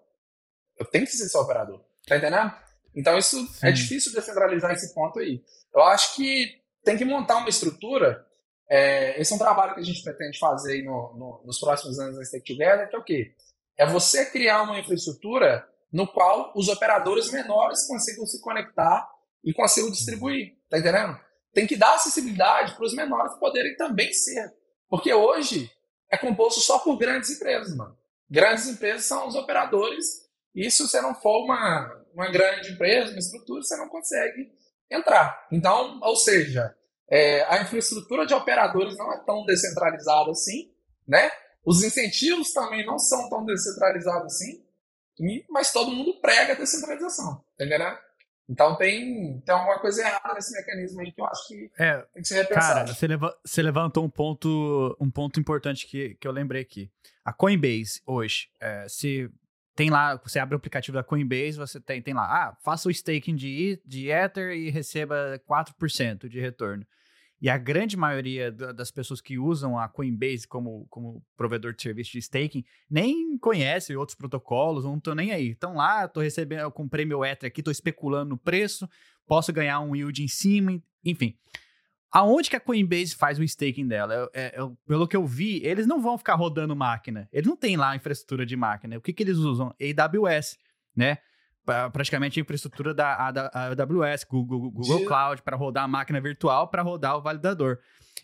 Eu 0.78 0.84
tenho 0.84 1.06
que 1.06 1.12
ser 1.12 1.26
seu 1.30 1.40
operador. 1.40 1.82
Tá 2.06 2.16
entendendo? 2.16 2.52
Então 2.94 3.18
isso 3.18 3.38
é 3.38 3.46
Sim. 3.46 3.66
é 3.66 3.72
difícil 3.72 4.12
descentralizar 4.12 4.72
esse 4.72 4.94
ponto 4.94 5.18
aí. 5.18 5.42
Eu 5.74 5.82
acho 5.82 6.14
que 6.14 6.62
tem 6.84 6.96
que 6.96 7.04
montar 7.04 7.38
uma 7.38 7.48
estrutura. 7.48 8.24
É, 8.68 9.20
esse 9.20 9.32
é 9.32 9.36
um 9.36 9.38
trabalho 9.38 9.74
que 9.74 9.80
a 9.80 9.84
gente 9.84 10.02
pretende 10.02 10.38
fazer 10.38 10.82
no, 10.82 11.14
no, 11.16 11.42
nos 11.44 11.58
próximos 11.58 11.98
anos 11.98 12.16
na 12.16 12.24
Stake 12.24 12.54
Together, 12.54 12.88
que 12.88 12.96
é 12.96 12.98
o 12.98 13.04
quê? 13.04 13.34
É 13.76 13.86
você 13.86 14.26
criar 14.26 14.62
uma 14.62 14.78
infraestrutura 14.78 15.66
no 15.92 16.06
qual 16.06 16.52
os 16.54 16.68
operadores 16.68 17.30
menores 17.30 17.86
consigam 17.86 18.26
se 18.26 18.40
conectar 18.40 19.08
e 19.44 19.52
consigam 19.52 19.90
distribuir. 19.90 20.56
Tá 20.68 20.78
entendendo? 20.78 21.18
Tem 21.52 21.66
que 21.66 21.76
dar 21.76 21.94
acessibilidade 21.94 22.74
para 22.74 22.84
os 22.84 22.94
menores 22.94 23.34
poderem 23.34 23.76
também 23.76 24.12
ser. 24.12 24.52
Porque 24.88 25.12
hoje 25.12 25.70
é 26.10 26.16
composto 26.16 26.60
só 26.60 26.78
por 26.78 26.96
grandes 26.96 27.30
empresas, 27.30 27.76
mano. 27.76 27.96
Grandes 28.30 28.66
empresas 28.68 29.04
são 29.04 29.28
os 29.28 29.34
operadores, 29.34 30.23
e 30.54 30.70
se 30.70 30.82
você 30.82 31.00
não 31.00 31.14
for 31.14 31.44
uma, 31.44 32.04
uma 32.14 32.30
grande 32.30 32.72
empresa, 32.72 33.10
uma 33.10 33.18
estrutura, 33.18 33.62
você 33.62 33.76
não 33.76 33.88
consegue 33.88 34.52
entrar. 34.90 35.46
Então, 35.50 35.98
ou 36.02 36.16
seja, 36.16 36.74
é, 37.08 37.42
a 37.44 37.62
infraestrutura 37.62 38.26
de 38.26 38.34
operadores 38.34 38.96
não 38.96 39.12
é 39.12 39.18
tão 39.24 39.44
descentralizada 39.44 40.30
assim, 40.30 40.72
né? 41.06 41.30
Os 41.64 41.82
incentivos 41.82 42.52
também 42.52 42.84
não 42.86 42.98
são 42.98 43.28
tão 43.28 43.44
descentralizados 43.44 44.34
assim, 44.34 44.62
mas 45.48 45.72
todo 45.72 45.90
mundo 45.90 46.20
prega 46.20 46.52
a 46.52 46.56
descentralização, 46.56 47.42
entendeu? 47.54 47.96
Então 48.48 48.76
tem, 48.76 49.40
tem 49.40 49.54
alguma 49.54 49.78
coisa 49.78 50.02
errada 50.02 50.34
nesse 50.34 50.52
mecanismo 50.54 51.00
aí 51.00 51.10
que 51.10 51.20
eu 51.20 51.24
acho 51.24 51.48
que 51.48 51.70
é, 51.78 51.96
tem 52.12 52.22
que 52.22 52.28
ser 52.28 52.34
repensado. 52.42 52.74
Cara, 52.74 52.94
você, 52.94 53.06
leva, 53.06 53.38
você 53.44 53.62
levantou 53.62 54.04
um 54.04 54.10
ponto, 54.10 54.96
um 55.00 55.10
ponto 55.10 55.40
importante 55.40 55.86
que, 55.86 56.14
que 56.16 56.28
eu 56.28 56.32
lembrei 56.32 56.60
aqui. 56.60 56.90
A 57.24 57.32
Coinbase, 57.32 58.02
hoje, 58.06 58.50
é, 58.60 58.86
se 58.86 59.30
tem 59.74 59.90
lá, 59.90 60.16
você 60.16 60.38
abre 60.38 60.54
o 60.54 60.58
aplicativo 60.58 60.96
da 60.96 61.02
Coinbase, 61.02 61.56
você 61.56 61.80
tem, 61.80 62.00
tem 62.00 62.14
lá, 62.14 62.22
ah, 62.22 62.56
faça 62.62 62.88
o 62.88 62.90
staking 62.90 63.34
de, 63.34 63.80
de 63.84 64.08
Ether 64.08 64.52
e 64.52 64.70
receba 64.70 65.40
4% 65.48 66.28
de 66.28 66.40
retorno. 66.40 66.86
E 67.40 67.50
a 67.50 67.58
grande 67.58 67.96
maioria 67.96 68.50
das 68.50 68.90
pessoas 68.90 69.20
que 69.20 69.38
usam 69.38 69.78
a 69.78 69.88
Coinbase 69.88 70.46
como, 70.48 70.86
como 70.88 71.22
provedor 71.36 71.74
de 71.74 71.82
serviço 71.82 72.12
de 72.12 72.18
staking 72.18 72.64
nem 72.88 73.36
conhece 73.36 73.94
outros 73.96 74.16
protocolos, 74.16 74.84
não 74.84 74.96
estão 74.96 75.14
nem 75.14 75.32
aí. 75.32 75.50
Estão 75.50 75.74
lá, 75.74 76.06
estou 76.06 76.22
recebendo, 76.22 76.60
eu 76.60 76.72
comprei 76.72 77.04
meu 77.04 77.24
Ether 77.24 77.48
aqui, 77.48 77.60
estou 77.60 77.72
especulando 77.72 78.30
no 78.30 78.38
preço, 78.38 78.88
posso 79.26 79.52
ganhar 79.52 79.80
um 79.80 79.94
yield 79.94 80.22
em 80.22 80.28
cima, 80.28 80.80
enfim. 81.04 81.36
Aonde 82.14 82.48
que 82.48 82.54
a 82.54 82.60
Coinbase 82.60 83.16
faz 83.16 83.40
o 83.40 83.42
staking 83.42 83.88
dela? 83.88 84.30
É, 84.32 84.44
é, 84.44 84.70
pelo 84.86 85.08
que 85.08 85.16
eu 85.16 85.26
vi, 85.26 85.60
eles 85.64 85.84
não 85.84 86.00
vão 86.00 86.16
ficar 86.16 86.36
rodando 86.36 86.76
máquina. 86.76 87.28
Eles 87.32 87.48
não 87.48 87.56
têm 87.56 87.76
lá 87.76 87.96
infraestrutura 87.96 88.46
de 88.46 88.54
máquina. 88.54 88.96
O 88.96 89.00
que, 89.00 89.12
que 89.12 89.24
eles 89.24 89.38
usam? 89.38 89.74
AWS, 89.80 90.56
né? 90.94 91.18
praticamente 91.92 92.38
a 92.38 92.42
infraestrutura 92.42 92.92
da 92.92 93.16
AWS, 93.52 94.24
Google, 94.24 94.70
Google 94.70 95.06
Cloud, 95.06 95.42
para 95.42 95.56
rodar 95.56 95.84
a 95.84 95.88
máquina 95.88 96.20
virtual, 96.20 96.68
para 96.68 96.82
rodar 96.82 97.16
o 97.16 97.22
validador. 97.22 97.80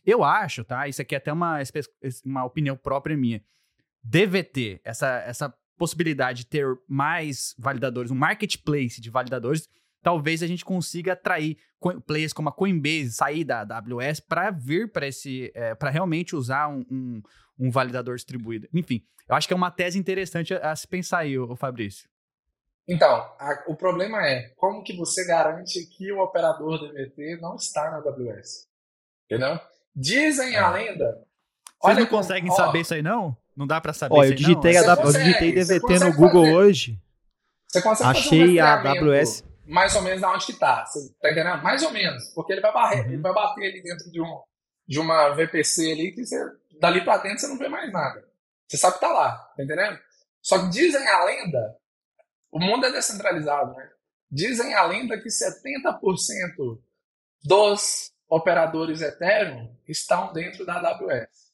Eu 0.07 0.23
acho, 0.23 0.63
tá? 0.63 0.87
Isso 0.87 1.01
aqui 1.03 1.15
é 1.15 1.19
até 1.19 1.33
uma, 1.33 1.59
uma 2.25 2.45
opinião 2.45 2.77
própria 2.77 3.17
minha. 3.17 3.43
DVT, 4.05 4.83
essa, 4.85 5.09
essa 5.27 5.55
possibilidade 5.77 6.41
de 6.41 6.47
ter 6.47 6.67
mais 6.87 7.55
validadores, 7.59 8.11
um 8.11 8.15
marketplace 8.15 9.01
de 9.01 9.11
validadores, 9.11 9.69
talvez 10.03 10.43
a 10.43 10.47
gente 10.47 10.65
consiga 10.65 11.13
atrair 11.13 11.57
players 12.07 12.33
como 12.33 12.49
a 12.49 12.53
Coinbase, 12.53 13.13
sair 13.13 13.45
da 13.45 13.61
AWS 13.61 14.21
para 14.21 14.51
vir 14.51 14.93
para 14.93 15.07
esse, 15.07 15.51
é, 15.55 15.75
para 15.75 15.91
realmente 15.91 16.37
usar 16.37 16.69
um, 16.69 16.85
um, 16.91 17.23
um, 17.59 17.71
validador 17.71 18.17
distribuído. 18.17 18.69
Enfim, 18.73 19.03
eu 19.29 19.35
acho 19.35 19.49
que 19.49 19.55
é 19.55 19.57
uma 19.57 19.71
tese 19.71 19.99
interessante 19.99 20.55
a, 20.55 20.73
a 20.73 20.77
se 20.77 20.87
pensar 20.87 21.21
aí, 21.21 21.39
o 21.39 21.57
Fabrício. 21.57 22.09
Então, 22.87 23.09
a, 23.09 23.65
o 23.69 23.77
problema 23.77 24.27
é 24.27 24.49
como 24.57 24.83
que 24.83 24.97
você 24.97 25.27
garante 25.27 25.87
que 25.87 26.13
o 26.13 26.21
operador 26.21 26.79
DVT 26.79 27.39
não 27.41 27.55
está 27.55 27.91
na 27.91 27.99
AWS? 27.99 28.69
Entendeu? 29.27 29.61
Dizem 29.95 30.57
a 30.57 30.69
é. 30.69 30.71
lenda. 30.71 31.25
Vocês 31.81 31.97
não 31.97 32.07
como, 32.07 32.19
conseguem 32.19 32.51
ó, 32.51 32.55
saber 32.55 32.81
isso 32.81 32.95
aí, 32.95 33.03
não? 33.03 33.37
Não 33.57 33.67
dá 33.67 33.81
para 33.81 33.93
saber 33.93 34.17
ó, 34.17 34.23
isso 34.25 34.33
eu 34.33 34.37
digitei 34.37 34.73
não? 34.75 34.93
A, 34.93 35.03
eu 35.03 35.13
digitei 35.13 35.53
DVT 35.53 35.99
no 36.01 36.13
Google 36.15 36.45
fazer. 36.45 36.57
hoje. 36.57 37.03
Você 37.69 37.83
consegue 37.83 38.11
Achei 38.11 38.61
um 38.61 38.65
a 38.65 38.75
AWS. 38.75 39.45
Mais 39.71 39.95
ou 39.95 40.03
menos 40.03 40.23
aonde 40.23 40.47
que 40.47 40.59
tá. 40.59 40.85
Você 40.85 41.13
tá 41.21 41.31
entendendo? 41.31 41.63
Mais 41.63 41.83
ou 41.83 41.93
menos. 41.93 42.29
Porque 42.35 42.53
ele 42.53 42.61
vai, 42.61 42.73
barrer, 42.73 43.07
uhum. 43.07 43.13
ele 43.13 43.23
vai 43.23 43.33
bater 43.33 43.71
ali 43.71 43.83
dentro 43.83 44.11
de, 44.11 44.21
um, 44.21 44.43
de 44.87 44.99
uma 44.99 45.31
VPC 45.31 45.93
ali 45.93 46.13
que 46.13 46.25
você, 46.25 46.39
dali 46.81 47.05
para 47.05 47.23
dentro 47.23 47.39
você 47.39 47.49
não 47.49 47.59
vê 47.59 47.69
mais 47.69 47.93
nada. 47.93 48.29
Você 48.69 48.77
sabe 48.77 48.95
que 48.95 49.01
tá 49.01 49.13
lá. 49.13 49.37
Tá 49.57 49.63
entendendo? 49.63 49.99
Só 50.43 50.59
que 50.59 50.71
dizem 50.71 51.07
a 51.07 51.25
lenda 51.25 51.81
o 52.51 52.59
mundo 52.59 52.85
é 52.85 52.93
descentralizado, 52.93 53.75
né? 53.75 53.91
Dizem 54.31 54.75
a 54.75 54.85
lenda 54.85 55.21
que 55.21 55.29
70% 55.29 56.81
dos 57.45 58.13
operadores 58.29 59.01
Ethereum 59.01 59.75
estão 59.89 60.33
dentro 60.33 60.65
da 60.67 60.75
AWS. 60.77 61.53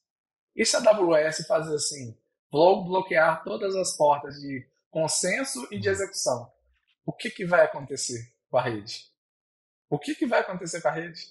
E 0.55 0.65
se 0.65 0.77
a 0.77 0.81
AWS 0.81 1.47
fazer 1.47 1.75
assim, 1.75 2.17
vou 2.51 2.85
bloquear 2.85 3.45
todas 3.45 3.75
as 3.77 3.97
portas 3.97 4.41
de 4.41 4.67
consenso 4.91 5.67
e 5.71 5.79
de 5.79 5.89
execução, 5.89 6.51
o 7.07 7.13
que, 7.13 7.31
que 7.31 7.47
vai 7.47 7.65
acontecer 7.65 8.35
com 8.51 8.59
a 8.59 8.63
rede? 8.63 9.05
O 9.89 9.99
que, 9.99 10.15
que 10.17 10.27
vai 10.27 10.41
acontecer 10.41 10.83
com 10.83 10.89
a 10.89 10.91
rede? 10.93 11.23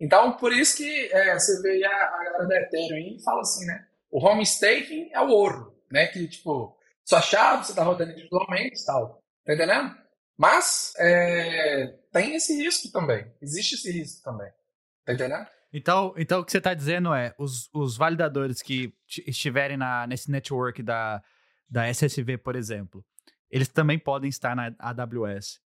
Então, 0.00 0.36
por 0.36 0.52
isso 0.52 0.76
que 0.76 1.08
é, 1.12 1.38
você 1.38 1.62
vê 1.62 1.84
a, 1.84 1.90
a 1.90 2.24
galera 2.24 2.46
da 2.46 2.60
Ethereum 2.62 3.16
e 3.16 3.22
fala 3.22 3.42
assim, 3.42 3.64
né? 3.64 3.86
O 4.10 4.18
home 4.18 4.42
staking 4.42 5.10
é 5.12 5.20
o 5.20 5.28
ouro, 5.28 5.80
né? 5.90 6.08
Que, 6.08 6.26
tipo, 6.26 6.76
sua 7.04 7.22
chave, 7.22 7.64
você 7.64 7.72
está 7.72 7.84
rodando 7.84 8.10
individualmente 8.10 8.82
e 8.82 8.84
tal. 8.84 9.22
Tá 9.44 9.54
entendendo? 9.54 9.96
Mas 10.36 10.94
é, 10.98 11.86
tem 12.12 12.34
esse 12.34 12.56
risco 12.56 12.90
também. 12.90 13.30
Existe 13.40 13.74
esse 13.76 13.92
risco 13.92 14.24
também. 14.24 14.50
Tá 15.04 15.12
entendendo? 15.12 15.46
Então, 15.72 16.14
então 16.16 16.40
o 16.40 16.44
que 16.44 16.50
você 16.50 16.58
está 16.58 16.74
dizendo 16.74 17.14
é, 17.14 17.32
os, 17.38 17.68
os 17.72 17.96
validadores 17.96 18.62
que 18.62 18.92
estiverem 19.26 19.76
na, 19.76 20.06
nesse 20.06 20.30
network 20.30 20.82
da, 20.82 21.22
da 21.68 21.88
SSV, 21.88 22.38
por 22.38 22.56
exemplo, 22.56 23.04
eles 23.50 23.68
também 23.68 23.98
podem 23.98 24.28
estar 24.28 24.54
na 24.54 24.72
AWS. 24.78 25.60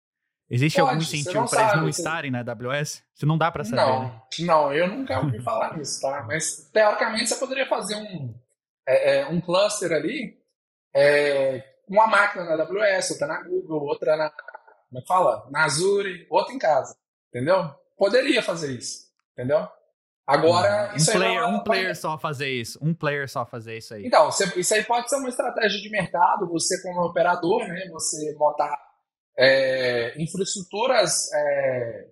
Existe 0.50 0.82
Pode, 0.82 0.90
algum 0.90 1.02
incentivo 1.02 1.50
para 1.50 1.62
eles 1.62 1.76
não 1.78 1.90
estarem 1.90 2.30
na 2.30 2.40
AWS? 2.40 3.04
Você 3.14 3.26
não 3.26 3.38
dá 3.38 3.50
para 3.50 3.64
saber. 3.64 3.78
Não, 3.78 4.04
né? 4.04 4.22
não, 4.42 4.74
eu 4.74 4.88
nunca 4.88 5.20
ouvi 5.20 5.40
falar 5.44 5.78
nisso, 5.78 6.02
tá? 6.02 6.24
Mas 6.28 6.70
teoricamente 6.74 7.30
você 7.30 7.36
poderia 7.38 7.68
fazer 7.68 7.96
um, 7.96 8.36
é, 8.86 9.20
é, 9.20 9.28
um 9.28 9.40
cluster 9.40 9.94
ali, 9.94 10.38
é, 10.94 11.64
uma 11.88 12.06
máquina 12.08 12.44
na 12.44 12.64
AWS, 12.64 13.12
outra 13.12 13.28
na 13.28 13.44
Google, 13.44 13.84
outra 13.84 14.18
na, 14.18 14.30
como 14.30 15.00
é 15.00 15.02
que 15.02 15.08
fala? 15.08 15.48
Na 15.50 15.64
Azure, 15.64 16.28
outra 16.30 16.54
em 16.54 16.60
casa, 16.60 16.98
entendeu? 17.30 17.74
Poderia 17.98 18.44
fazer 18.44 18.78
isso, 18.78 19.10
entendeu? 19.32 19.68
Agora, 20.26 20.92
Um 20.94 20.96
isso 20.96 21.12
aí 21.12 21.18
não 21.18 21.24
player, 21.26 21.42
é- 21.42 21.46
um 21.48 21.64
player 21.64 21.96
só 21.98 22.18
fazer 22.18 22.50
isso. 22.50 22.80
Um 22.82 22.94
player 22.94 23.30
só 23.30 23.46
fazer 23.46 23.78
isso 23.78 23.94
aí. 23.94 24.06
Então, 24.06 24.26
você- 24.32 24.46
isso 24.60 24.74
aí 24.74 24.84
pode 24.84 25.10
ser 25.10 25.18
uma 25.18 25.30
estratégia 25.30 25.82
de 25.82 25.90
mercado, 25.90 26.48
você 26.48 26.82
como 26.82 27.02
operador, 27.06 27.68
né, 27.68 27.88
você 27.92 28.34
montar 28.38 28.78
é, 29.38 30.14
infraestruturas, 30.22 31.32
é, 31.34 32.06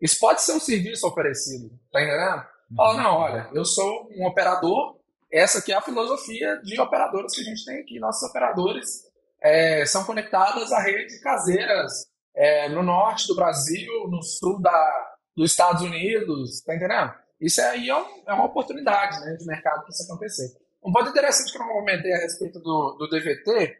isso 0.00 0.18
pode 0.18 0.40
ser 0.40 0.52
um 0.52 0.58
serviço 0.60 1.06
oferecido, 1.06 1.70
tá 1.92 2.02
entendendo? 2.02 2.42
Fala, 2.74 3.02
não, 3.02 3.16
olha, 3.18 3.50
eu 3.54 3.64
sou 3.64 4.08
um 4.16 4.26
operador, 4.26 4.96
essa 5.30 5.58
aqui 5.58 5.70
é 5.70 5.76
a 5.76 5.82
filosofia 5.82 6.56
de 6.62 6.80
operadores 6.80 7.34
que 7.34 7.42
a 7.42 7.44
gente 7.44 7.64
tem 7.64 7.78
aqui, 7.78 8.00
nossos 8.00 8.28
operadores 8.28 9.02
é, 9.40 9.84
são 9.84 10.04
conectadas 10.04 10.72
a 10.72 10.80
redes 10.80 11.20
caseiras 11.20 12.06
é, 12.34 12.68
no 12.70 12.82
norte 12.82 13.26
do 13.28 13.36
Brasil, 13.36 14.08
no 14.08 14.22
sul 14.22 14.60
da, 14.60 15.14
dos 15.36 15.50
Estados 15.50 15.82
Unidos, 15.82 16.62
tá 16.62 16.74
entendendo? 16.74 17.12
Isso 17.42 17.60
aí 17.60 17.90
é, 17.90 17.96
um- 17.96 18.22
é 18.26 18.32
uma 18.32 18.46
oportunidade 18.46 19.20
né, 19.20 19.34
de 19.34 19.44
mercado 19.44 19.80
para 19.80 19.88
isso 19.90 20.04
acontecer. 20.04 20.56
Um 20.84 20.92
ponto 20.92 21.10
interessante 21.10 21.52
que 21.52 21.58
eu 21.58 21.66
comentei 21.66 22.12
a 22.12 22.18
respeito 22.18 22.60
do, 22.60 22.92
do 22.98 23.08
DVT, 23.08 23.76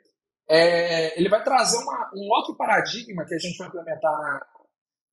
é, 0.48 1.18
ele 1.18 1.28
vai 1.28 1.42
trazer 1.42 1.76
uma- 1.78 2.10
um 2.14 2.28
outro 2.30 2.56
paradigma 2.56 3.24
que 3.24 3.34
a 3.34 3.38
gente 3.38 3.56
vai 3.56 3.68
implementar 3.68 4.12
na, 4.12 4.46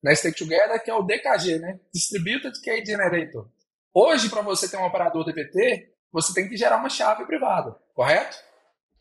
na 0.04 0.12
Together, 0.16 0.84
que 0.84 0.90
é 0.90 0.94
o 0.96 1.04
DKG, 1.04 1.60
né? 1.60 1.80
Distributed 1.94 2.60
Key 2.62 2.86
Generator. 2.86 3.48
Hoje, 3.94 4.30
para 4.30 4.42
você 4.42 4.68
ter 4.70 4.78
um 4.78 4.86
operador 4.86 5.24
DVT, 5.26 5.94
você 6.12 6.34
tem 6.34 6.48
que 6.50 6.58
gerar 6.58 6.78
uma 6.78 6.90
chave 6.90 7.26
privada, 7.26 7.76
correto? 7.94 8.38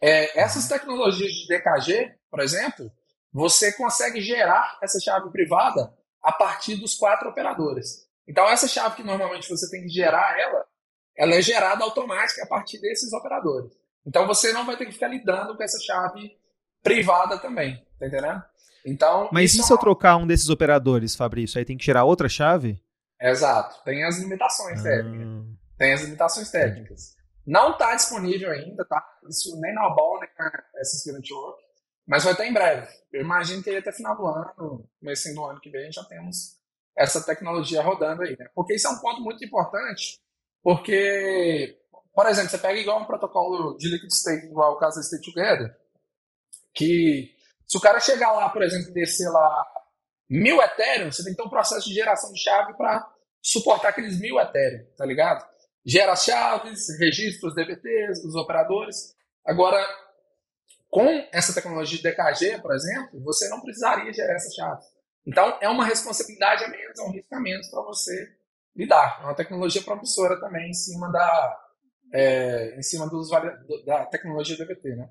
É, 0.00 0.38
essas 0.38 0.68
tecnologias 0.68 1.32
de 1.32 1.46
DKG, 1.48 2.14
por 2.30 2.40
exemplo, 2.40 2.90
você 3.32 3.72
consegue 3.72 4.20
gerar 4.20 4.78
essa 4.82 4.98
chave 5.00 5.30
privada 5.30 5.92
a 6.22 6.32
partir 6.32 6.76
dos 6.76 6.94
quatro 6.94 7.28
operadores. 7.28 8.07
Então, 8.28 8.48
essa 8.48 8.68
chave 8.68 8.96
que 8.96 9.02
normalmente 9.02 9.48
você 9.48 9.68
tem 9.70 9.82
que 9.82 9.88
gerar 9.88 10.38
ela, 10.38 10.64
ela 11.16 11.34
é 11.34 11.40
gerada 11.42 11.82
automática 11.82 12.44
a 12.44 12.46
partir 12.46 12.78
desses 12.80 13.12
operadores. 13.12 13.72
Então, 14.06 14.26
você 14.26 14.52
não 14.52 14.66
vai 14.66 14.76
ter 14.76 14.84
que 14.86 14.92
ficar 14.92 15.08
lidando 15.08 15.56
com 15.56 15.62
essa 15.62 15.78
chave 15.80 16.36
privada 16.82 17.38
também, 17.38 17.82
tá 17.98 18.06
entendendo? 18.06 18.42
Então, 18.84 19.28
Mas 19.32 19.52
e 19.52 19.56
isso 19.56 19.66
se 19.66 19.72
é 19.72 19.74
eu 19.74 19.78
trocar 19.78 20.16
um 20.16 20.26
desses 20.26 20.48
operadores, 20.48 21.16
Fabrício? 21.16 21.58
Aí 21.58 21.64
tem 21.64 21.76
que 21.76 21.84
tirar 21.84 22.04
outra 22.04 22.28
chave? 22.28 22.80
Exato. 23.20 23.82
Tem 23.82 24.04
as 24.04 24.18
limitações 24.18 24.82
técnicas. 24.82 25.26
Ah, 25.26 25.56
Tem 25.76 25.92
as 25.92 26.02
limitações 26.02 26.50
técnicas. 26.50 27.16
Não 27.46 27.72
está 27.72 27.94
disponível 27.94 28.50
ainda, 28.50 28.84
tá? 28.84 29.02
Isso 29.28 29.58
nem 29.60 29.74
na 29.74 29.88
Ball, 29.90 30.20
nem 30.20 30.28
na 30.38 30.52
SSP 30.82 31.12
Network. 31.12 31.62
Mas 32.06 32.24
vai 32.24 32.32
estar 32.32 32.46
em 32.46 32.52
breve. 32.52 32.86
Eu 33.12 33.22
imagino 33.22 33.62
que 33.62 33.74
até 33.74 33.90
final 33.90 34.16
do 34.16 34.26
ano, 34.26 34.88
começo 35.00 35.34
do 35.34 35.44
ano 35.44 35.60
que 35.60 35.70
vem, 35.70 35.90
já 35.90 36.04
temos 36.04 36.57
essa 36.98 37.24
tecnologia 37.24 37.80
rodando 37.80 38.22
aí, 38.22 38.36
né? 38.36 38.48
Porque 38.54 38.74
isso 38.74 38.88
é 38.88 38.90
um 38.90 38.98
ponto 38.98 39.22
muito 39.22 39.44
importante, 39.44 40.20
porque, 40.62 41.78
por 42.12 42.26
exemplo, 42.26 42.50
você 42.50 42.58
pega 42.58 42.78
igual 42.78 43.00
um 43.00 43.06
protocolo 43.06 43.76
de 43.76 43.88
liquid 43.88 44.10
stake, 44.12 44.46
igual 44.46 44.72
o 44.72 44.78
caso 44.78 44.96
da 44.96 45.02
Stake 45.02 45.24
Together, 45.24 45.74
que 46.74 47.32
se 47.66 47.76
o 47.76 47.80
cara 47.80 48.00
chegar 48.00 48.32
lá, 48.32 48.48
por 48.48 48.62
exemplo, 48.62 48.90
e 48.90 48.94
descer 48.94 49.28
lá 49.30 49.66
mil 50.28 50.60
Ethereum, 50.60 51.12
você 51.12 51.22
tem 51.22 51.32
que 51.32 51.40
ter 51.40 51.46
um 51.46 51.50
processo 51.50 51.88
de 51.88 51.94
geração 51.94 52.32
de 52.32 52.42
chave 52.42 52.74
para 52.76 53.08
suportar 53.40 53.90
aqueles 53.90 54.18
mil 54.20 54.38
Ethereum, 54.40 54.84
tá 54.96 55.06
ligado? 55.06 55.46
Gera 55.86 56.12
as 56.12 56.24
chaves, 56.24 56.98
registra 56.98 57.48
os 57.48 57.54
DBTs, 57.54 58.26
os 58.26 58.34
operadores. 58.34 59.14
Agora, 59.46 59.80
com 60.90 61.06
essa 61.32 61.54
tecnologia 61.54 61.96
de 61.96 62.02
DKG, 62.02 62.60
por 62.60 62.74
exemplo, 62.74 63.20
você 63.22 63.48
não 63.48 63.60
precisaria 63.60 64.12
gerar 64.12 64.34
essa 64.34 64.50
chave. 64.50 64.82
Então, 65.28 65.58
é 65.60 65.68
uma 65.68 65.84
responsabilidade 65.84 66.64
a 66.64 66.68
menos, 66.68 66.98
é 66.98 67.02
um 67.02 67.12
risco 67.12 67.34
a 67.34 67.40
menos 67.40 67.68
para 67.68 67.82
você 67.82 68.34
lidar. 68.74 69.18
É 69.20 69.24
uma 69.24 69.34
tecnologia 69.34 69.82
promissora 69.82 70.40
também 70.40 70.70
em 70.70 70.72
cima 70.72 71.12
da, 71.12 71.60
é, 72.14 72.78
em 72.78 72.82
cima 72.82 73.06
dos, 73.06 73.28
da 73.84 74.06
tecnologia 74.06 74.56
DBT, 74.56 74.96
né? 74.96 75.10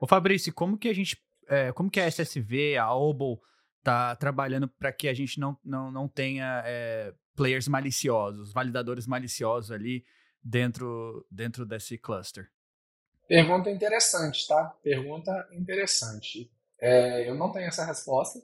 Ô 0.00 0.06
Fabrício, 0.06 0.54
como 0.54 0.78
que 0.78 0.88
a 0.88 0.94
gente, 0.94 1.20
é, 1.48 1.72
como 1.72 1.90
que 1.90 1.98
a 1.98 2.06
SSV, 2.06 2.76
a 2.76 2.94
Obol, 2.94 3.42
tá 3.82 4.14
trabalhando 4.14 4.68
para 4.68 4.92
que 4.92 5.08
a 5.08 5.14
gente 5.14 5.40
não, 5.40 5.58
não, 5.64 5.90
não 5.90 6.06
tenha 6.06 6.62
é, 6.64 7.12
players 7.34 7.66
maliciosos, 7.66 8.52
validadores 8.52 9.08
maliciosos 9.08 9.72
ali 9.72 10.04
dentro, 10.40 11.26
dentro 11.28 11.66
desse 11.66 11.98
cluster? 11.98 12.48
Pergunta 13.26 13.68
interessante, 13.68 14.46
tá? 14.46 14.76
Pergunta 14.80 15.48
interessante. 15.50 16.48
É, 16.80 17.28
eu 17.28 17.34
não 17.34 17.50
tenho 17.50 17.66
essa 17.66 17.84
resposta, 17.84 18.40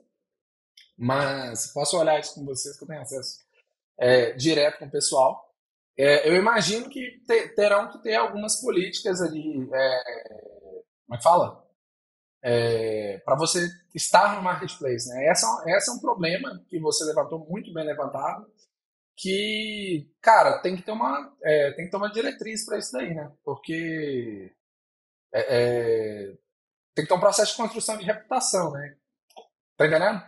mas 0.97 1.73
posso 1.73 1.99
olhar 1.99 2.21
isso 2.21 2.35
com 2.35 2.45
vocês 2.45 2.77
que 2.77 2.85
eu 2.85 2.89
tenho 2.89 3.03
acesso 3.03 3.41
é, 3.99 4.33
direto 4.33 4.79
com 4.81 4.87
o 4.87 4.91
pessoal. 4.91 5.45
É, 5.99 6.29
eu 6.29 6.37
imagino 6.37 6.89
que 6.91 7.21
te- 7.27 7.49
terão 7.55 7.91
que 7.91 8.03
ter 8.03 8.17
algumas 8.17 8.61
políticas 8.61 9.21
ali, 9.23 9.69
é, 9.73 10.25
como 11.07 11.15
é 11.15 11.17
que 11.17 11.23
fala? 11.23 11.65
para 13.25 13.37
você 13.37 13.69
estar 13.95 14.37
no 14.37 14.43
marketplace, 14.43 15.09
né? 15.09 15.27
Essa, 15.27 15.47
essa 15.67 15.91
é 15.91 15.95
um 15.95 16.01
problema 16.01 16.63
que 16.69 16.79
você 16.79 17.05
levantou 17.05 17.39
muito 17.49 17.73
bem 17.73 17.85
levantado, 17.85 18.47
que, 19.17 20.11
cara, 20.23 20.61
tem 20.61 20.77
que 20.77 20.83
ter 20.83 20.93
uma, 20.93 21.35
é, 21.43 21.73
tem 21.73 21.87
que 21.87 21.91
ter 21.91 21.97
uma 21.97 22.13
diretriz 22.13 22.65
para 22.67 22.79
isso 22.79 22.93
daí, 22.93 23.15
né? 23.15 23.33
Porque 23.45 24.53
é, 25.35 25.41
é, 26.27 26.27
tem 26.95 27.05
que 27.05 27.09
ter 27.09 27.15
um 27.15 27.21
processo 27.21 27.53
de 27.53 27.59
construção 27.59 27.97
de 27.99 28.05
reputação, 28.05 28.73
né? 28.73 28.97
Tá 29.77 29.87
entendendo? 29.87 30.23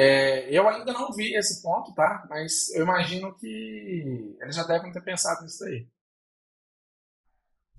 É, 0.00 0.48
eu 0.56 0.68
ainda 0.68 0.92
não 0.92 1.12
vi 1.12 1.34
esse 1.34 1.60
ponto, 1.60 1.92
tá? 1.92 2.24
Mas 2.30 2.72
eu 2.72 2.84
imagino 2.84 3.34
que 3.34 4.36
eles 4.40 4.54
já 4.54 4.62
devem 4.62 4.92
ter 4.92 5.02
pensado 5.02 5.42
nisso 5.42 5.64
aí. 5.64 5.88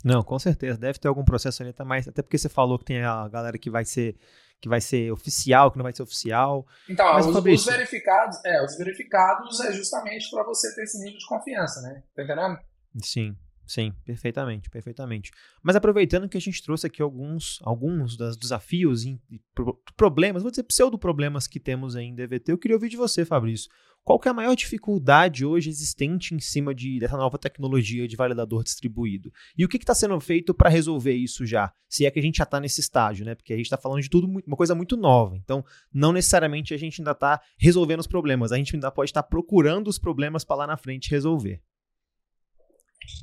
Não, 0.03 0.21
com 0.21 0.37
certeza. 0.37 0.77
Deve 0.77 0.99
ter 0.99 1.07
algum 1.07 1.23
processo 1.23 1.63
ali, 1.63 1.71
tá 1.71 1.85
mais. 1.85 2.09
Até 2.09 2.21
porque 2.21 2.37
você 2.37 2.49
falou 2.49 2.77
que 2.77 2.83
tem 2.83 3.01
a 3.03 3.25
galera 3.29 3.57
que 3.57 3.69
vai 3.69 3.85
ser 3.85 4.19
que 4.59 4.67
vai 4.67 4.81
ser 4.81 5.09
oficial, 5.13 5.71
que 5.71 5.77
não 5.77 5.83
vai 5.83 5.95
ser 5.95 6.03
oficial. 6.03 6.67
Então, 6.89 7.05
Mas, 7.13 7.25
os, 7.25 7.33
os 7.33 7.65
verificados, 7.65 8.43
é, 8.43 8.61
os 8.65 8.77
verificados 8.77 9.57
é 9.61 9.71
justamente 9.71 10.29
para 10.29 10.43
você 10.43 10.75
ter 10.75 10.83
esse 10.83 11.01
nível 11.01 11.17
de 11.17 11.25
confiança, 11.25 11.81
né? 11.81 12.03
Tá 12.13 12.23
entendendo? 12.23 12.59
Sim, 13.01 13.37
sim, 13.69 13.93
perfeitamente, 14.03 14.69
perfeitamente. 14.69 15.31
Mas 15.61 15.75
aproveitando 15.75 16.27
que 16.27 16.37
a 16.37 16.41
gente 16.41 16.61
trouxe 16.63 16.87
aqui 16.87 17.01
alguns, 17.01 17.59
alguns 17.63 18.17
dos 18.17 18.35
desafios 18.35 19.05
e 19.05 19.19
pro- 19.53 19.79
problemas, 19.95 20.41
vou 20.41 20.51
dizer 20.51 20.63
pseudo-problemas 20.63 21.47
que 21.47 21.59
temos 21.59 21.95
aí 21.95 22.05
em 22.05 22.15
DVT, 22.15 22.51
eu 22.51 22.57
queria 22.57 22.75
ouvir 22.75 22.89
de 22.89 22.97
você, 22.97 23.23
Fabrício. 23.23 23.69
Qual 24.03 24.19
é 24.25 24.29
a 24.29 24.33
maior 24.33 24.55
dificuldade 24.55 25.45
hoje 25.45 25.69
existente 25.69 26.33
em 26.33 26.39
cima 26.39 26.73
de, 26.73 26.99
dessa 26.99 27.17
nova 27.17 27.37
tecnologia 27.37 28.07
de 28.07 28.15
validador 28.15 28.63
distribuído? 28.63 29.31
E 29.55 29.63
o 29.63 29.67
que 29.69 29.77
está 29.77 29.93
sendo 29.93 30.19
feito 30.19 30.53
para 30.53 30.69
resolver 30.69 31.13
isso 31.13 31.45
já? 31.45 31.71
Se 31.87 32.05
é 32.05 32.11
que 32.11 32.17
a 32.17 32.21
gente 32.21 32.37
já 32.37 32.43
está 32.45 32.59
nesse 32.59 32.79
estágio, 32.81 33.25
né? 33.25 33.35
Porque 33.35 33.53
a 33.53 33.57
gente 33.57 33.65
está 33.65 33.77
falando 33.77 34.01
de 34.01 34.09
tudo, 34.09 34.25
uma 34.25 34.57
coisa 34.57 34.73
muito 34.73 34.97
nova. 34.97 35.37
Então, 35.37 35.63
não 35.93 36.11
necessariamente 36.11 36.73
a 36.73 36.77
gente 36.77 37.01
ainda 37.01 37.11
está 37.11 37.39
resolvendo 37.57 37.99
os 37.99 38.07
problemas. 38.07 38.51
A 38.51 38.57
gente 38.57 38.75
ainda 38.75 38.89
pode 38.89 39.11
estar 39.11 39.21
procurando 39.21 39.89
os 39.89 39.99
problemas 39.99 40.43
para 40.43 40.55
lá 40.55 40.67
na 40.67 40.77
frente 40.77 41.11
resolver. 41.11 41.61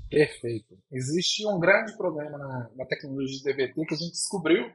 Perfeito. 0.08 0.78
Existe 0.90 1.46
um 1.46 1.58
grande 1.58 1.96
problema 1.96 2.38
na, 2.38 2.70
na 2.74 2.86
tecnologia 2.86 3.38
de 3.38 3.44
DVT 3.44 3.86
que 3.86 3.94
a 3.94 3.98
gente 3.98 4.12
descobriu 4.12 4.72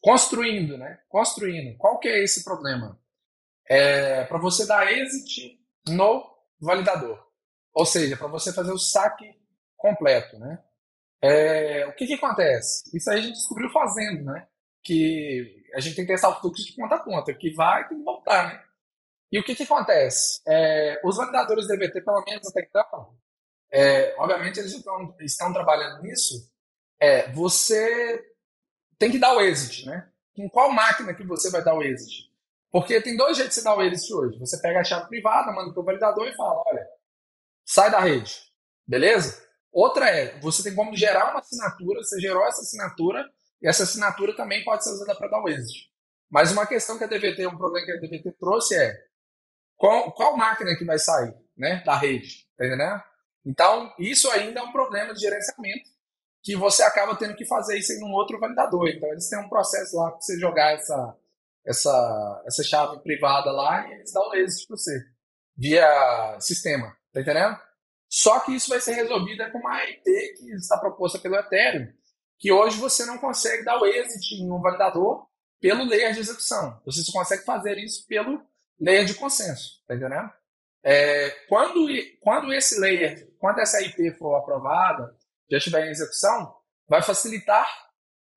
construindo, 0.00 0.78
né? 0.78 1.00
Construindo. 1.08 1.76
Qual 1.76 1.98
que 1.98 2.08
é 2.08 2.22
esse 2.22 2.44
problema? 2.44 2.98
É 3.68 4.24
para 4.24 4.38
você 4.38 4.66
dar 4.66 4.90
exit 4.90 5.58
no 5.88 6.24
validador. 6.60 7.22
Ou 7.72 7.86
seja, 7.86 8.16
para 8.16 8.28
você 8.28 8.52
fazer 8.52 8.72
o 8.72 8.78
saque 8.78 9.24
completo, 9.76 10.38
né? 10.38 10.62
É, 11.22 11.86
o 11.86 11.94
que 11.94 12.06
que 12.06 12.14
acontece? 12.14 12.96
Isso 12.96 13.10
aí 13.10 13.18
a 13.18 13.22
gente 13.22 13.34
descobriu 13.34 13.70
fazendo, 13.70 14.24
né? 14.24 14.46
Que 14.82 15.64
a 15.74 15.80
gente 15.80 15.94
tem 15.94 16.06
que 16.06 16.12
testar 16.12 16.30
o 16.30 16.40
fluxo 16.40 16.64
de 16.64 16.74
ponta 16.74 16.94
a 16.96 16.98
ponta, 16.98 17.34
que 17.34 17.52
vai 17.54 17.82
e 17.82 17.88
tem 17.88 17.98
que 17.98 18.04
voltar, 18.04 18.48
né? 18.48 18.64
E 19.30 19.38
o 19.38 19.44
que 19.44 19.54
que 19.54 19.62
acontece? 19.62 20.40
É, 20.46 21.00
os 21.04 21.16
validadores 21.16 21.68
DVT, 21.68 22.00
pelo 22.00 22.24
menos 22.24 22.48
até 22.48 22.66
então, 22.68 23.16
é, 23.72 24.14
obviamente 24.18 24.58
eles 24.58 24.72
estão, 24.72 25.14
estão 25.20 25.52
trabalhando 25.52 26.02
nisso, 26.02 26.50
é, 27.00 27.30
você 27.32 28.22
tem 28.98 29.10
que 29.10 29.18
dar 29.18 29.34
o 29.34 29.40
exit, 29.40 29.86
né? 29.86 30.08
Em 30.36 30.48
qual 30.48 30.72
máquina 30.72 31.14
que 31.14 31.24
você 31.24 31.50
vai 31.50 31.62
dar 31.62 31.74
o 31.74 31.82
exit? 31.82 32.30
Porque 32.70 33.00
tem 33.00 33.16
dois 33.16 33.36
jeitos 33.36 33.56
de 33.56 33.62
você 33.62 33.68
dar 33.68 33.76
o 33.76 33.82
exit 33.82 34.12
hoje. 34.12 34.38
Você 34.38 34.60
pega 34.60 34.80
a 34.80 34.84
chave 34.84 35.08
privada, 35.08 35.52
manda 35.52 35.72
para 35.72 35.80
o 35.80 35.84
validador 35.84 36.26
e 36.28 36.36
fala, 36.36 36.62
olha, 36.66 36.86
sai 37.64 37.90
da 37.90 38.00
rede, 38.00 38.34
beleza? 38.86 39.42
Outra 39.72 40.08
é, 40.08 40.38
você 40.40 40.62
tem 40.62 40.74
como 40.74 40.96
gerar 40.96 41.30
uma 41.30 41.40
assinatura, 41.40 42.02
você 42.02 42.20
gerou 42.20 42.44
essa 42.46 42.60
assinatura, 42.60 43.24
e 43.62 43.68
essa 43.68 43.82
assinatura 43.82 44.34
também 44.34 44.64
pode 44.64 44.84
ser 44.84 44.90
usada 44.90 45.14
para 45.14 45.28
dar 45.28 45.42
o 45.42 45.48
exit. 45.48 45.90
Mas 46.30 46.52
uma 46.52 46.66
questão 46.66 46.96
que 46.96 47.04
a 47.04 47.06
DVT, 47.06 47.46
um 47.46 47.56
problema 47.56 47.86
que 47.86 47.92
a 47.92 48.00
DVT 48.00 48.32
trouxe 48.38 48.76
é 48.76 48.96
qual, 49.76 50.12
qual 50.12 50.36
máquina 50.36 50.76
que 50.76 50.84
vai 50.84 50.98
sair 50.98 51.34
né, 51.56 51.82
da 51.84 51.96
rede, 51.96 52.46
tá 52.56 52.66
entendendo? 52.66 53.02
Então, 53.44 53.92
isso 53.98 54.30
ainda 54.30 54.60
é 54.60 54.62
um 54.62 54.72
problema 54.72 55.14
de 55.14 55.20
gerenciamento 55.20 55.88
que 56.42 56.56
você 56.56 56.82
acaba 56.82 57.16
tendo 57.16 57.34
que 57.34 57.44
fazer 57.44 57.78
isso 57.78 57.92
em 57.92 58.04
um 58.04 58.12
outro 58.12 58.38
validador. 58.38 58.88
Então, 58.88 59.08
eles 59.10 59.28
têm 59.28 59.38
um 59.38 59.48
processo 59.48 59.96
lá 59.96 60.10
para 60.10 60.20
você 60.20 60.38
jogar 60.38 60.72
essa, 60.74 61.16
essa, 61.64 62.42
essa 62.46 62.62
chave 62.62 63.00
privada 63.00 63.50
lá 63.50 63.88
e 63.88 63.94
eles 63.94 64.12
dão 64.12 64.28
o 64.28 64.34
êxito 64.34 64.68
para 64.68 64.76
você, 64.76 65.04
via 65.56 66.38
sistema, 66.40 66.96
tá 67.12 67.20
entendendo? 67.20 67.58
Só 68.08 68.40
que 68.40 68.52
isso 68.52 68.68
vai 68.68 68.80
ser 68.80 68.94
resolvido 68.94 69.48
com 69.52 69.58
uma 69.58 69.84
IP 69.84 70.04
que 70.38 70.54
está 70.54 70.78
proposta 70.78 71.18
pelo 71.18 71.36
Ethereum, 71.36 71.92
que 72.38 72.50
hoje 72.50 72.76
você 72.78 73.04
não 73.04 73.18
consegue 73.18 73.64
dar 73.64 73.78
o 73.78 73.86
exit 73.86 74.34
em 74.34 74.50
um 74.50 74.60
validador 74.60 75.26
pelo 75.60 75.84
layer 75.84 76.12
de 76.12 76.20
execução. 76.20 76.80
Você 76.84 77.02
só 77.02 77.12
consegue 77.12 77.44
fazer 77.44 77.78
isso 77.78 78.04
pelo 78.06 78.42
layer 78.80 79.04
de 79.04 79.14
consenso, 79.14 79.84
tá 79.86 79.94
entendendo? 79.94 80.30
É, 80.82 81.30
quando, 81.48 81.86
quando 82.20 82.52
esse 82.52 82.80
layer, 82.80 83.30
quando 83.38 83.60
essa 83.60 83.80
IP 83.82 84.12
for 84.12 84.36
aprovada, 84.36 85.14
já 85.50 85.58
estiver 85.58 85.86
em 85.86 85.90
execução, 85.90 86.54
vai 86.88 87.02
facilitar 87.02 87.66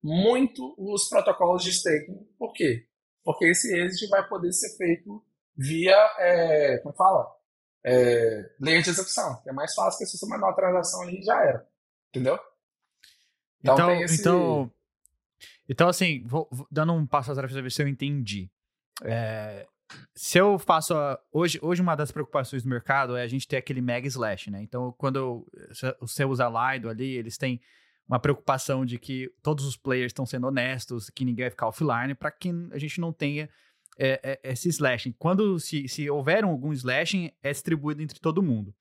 muito 0.02 0.74
os 0.76 1.08
protocolos 1.08 1.62
de 1.62 1.70
staking. 1.70 2.26
Por 2.38 2.52
quê? 2.52 2.86
Porque 3.22 3.46
esse 3.46 3.74
exit 3.74 4.08
vai 4.08 4.26
poder 4.28 4.52
ser 4.52 4.76
feito 4.76 5.24
via, 5.56 5.96
é, 6.18 6.78
como 6.78 6.94
fala? 6.94 7.26
É, 7.82 8.50
layer 8.60 8.82
de 8.82 8.90
execução. 8.90 9.42
É 9.46 9.52
mais 9.52 9.74
fácil 9.74 9.98
que 9.98 10.06
se 10.06 10.18
você 10.18 10.26
mandar 10.26 10.46
uma 10.46 10.56
transação 10.56 11.02
ali 11.02 11.22
já 11.22 11.42
era. 11.42 11.66
Entendeu? 12.10 12.38
Então, 13.60 13.74
então, 13.74 14.02
esse... 14.02 14.20
então, 14.20 14.72
então, 15.68 15.88
assim, 15.88 16.22
vou, 16.26 16.46
vou, 16.50 16.66
dando 16.70 16.92
um 16.92 17.06
passo 17.06 17.32
atrás 17.32 17.50
para 17.52 17.62
ver 17.62 17.72
se 17.72 17.82
eu 17.82 17.88
entendi. 17.88 18.50
É, 19.02 19.66
se 20.14 20.38
eu 20.38 20.58
faço. 20.58 20.94
A, 20.94 21.18
hoje, 21.32 21.58
hoje, 21.62 21.82
uma 21.82 21.94
das 21.94 22.10
preocupações 22.10 22.62
do 22.62 22.68
mercado 22.68 23.16
é 23.16 23.22
a 23.22 23.26
gente 23.28 23.46
ter 23.46 23.56
aquele 23.56 23.80
mega 23.80 24.06
slash, 24.06 24.50
né? 24.50 24.62
Então, 24.62 24.92
quando 24.98 25.46
você 26.00 26.24
usa 26.24 26.48
Lido 26.48 26.88
ali, 26.88 27.16
eles 27.16 27.36
têm 27.36 27.60
uma 28.06 28.18
preocupação 28.18 28.84
de 28.84 28.98
que 28.98 29.30
todos 29.42 29.64
os 29.64 29.76
players 29.76 30.10
estão 30.10 30.26
sendo 30.26 30.46
honestos, 30.46 31.10
que 31.10 31.24
ninguém 31.24 31.44
vai 31.44 31.50
ficar 31.50 31.68
offline, 31.68 32.14
para 32.14 32.30
que 32.30 32.50
a 32.70 32.78
gente 32.78 33.00
não 33.00 33.12
tenha 33.12 33.48
é, 33.98 34.40
é, 34.42 34.52
esse 34.52 34.68
slashing. 34.68 35.12
Quando 35.18 35.58
se, 35.58 35.88
se 35.88 36.08
houver 36.10 36.44
algum 36.44 36.72
slashing, 36.72 37.30
é 37.42 37.50
distribuído 37.50 38.02
entre 38.02 38.20
todo 38.20 38.42
mundo. 38.42 38.74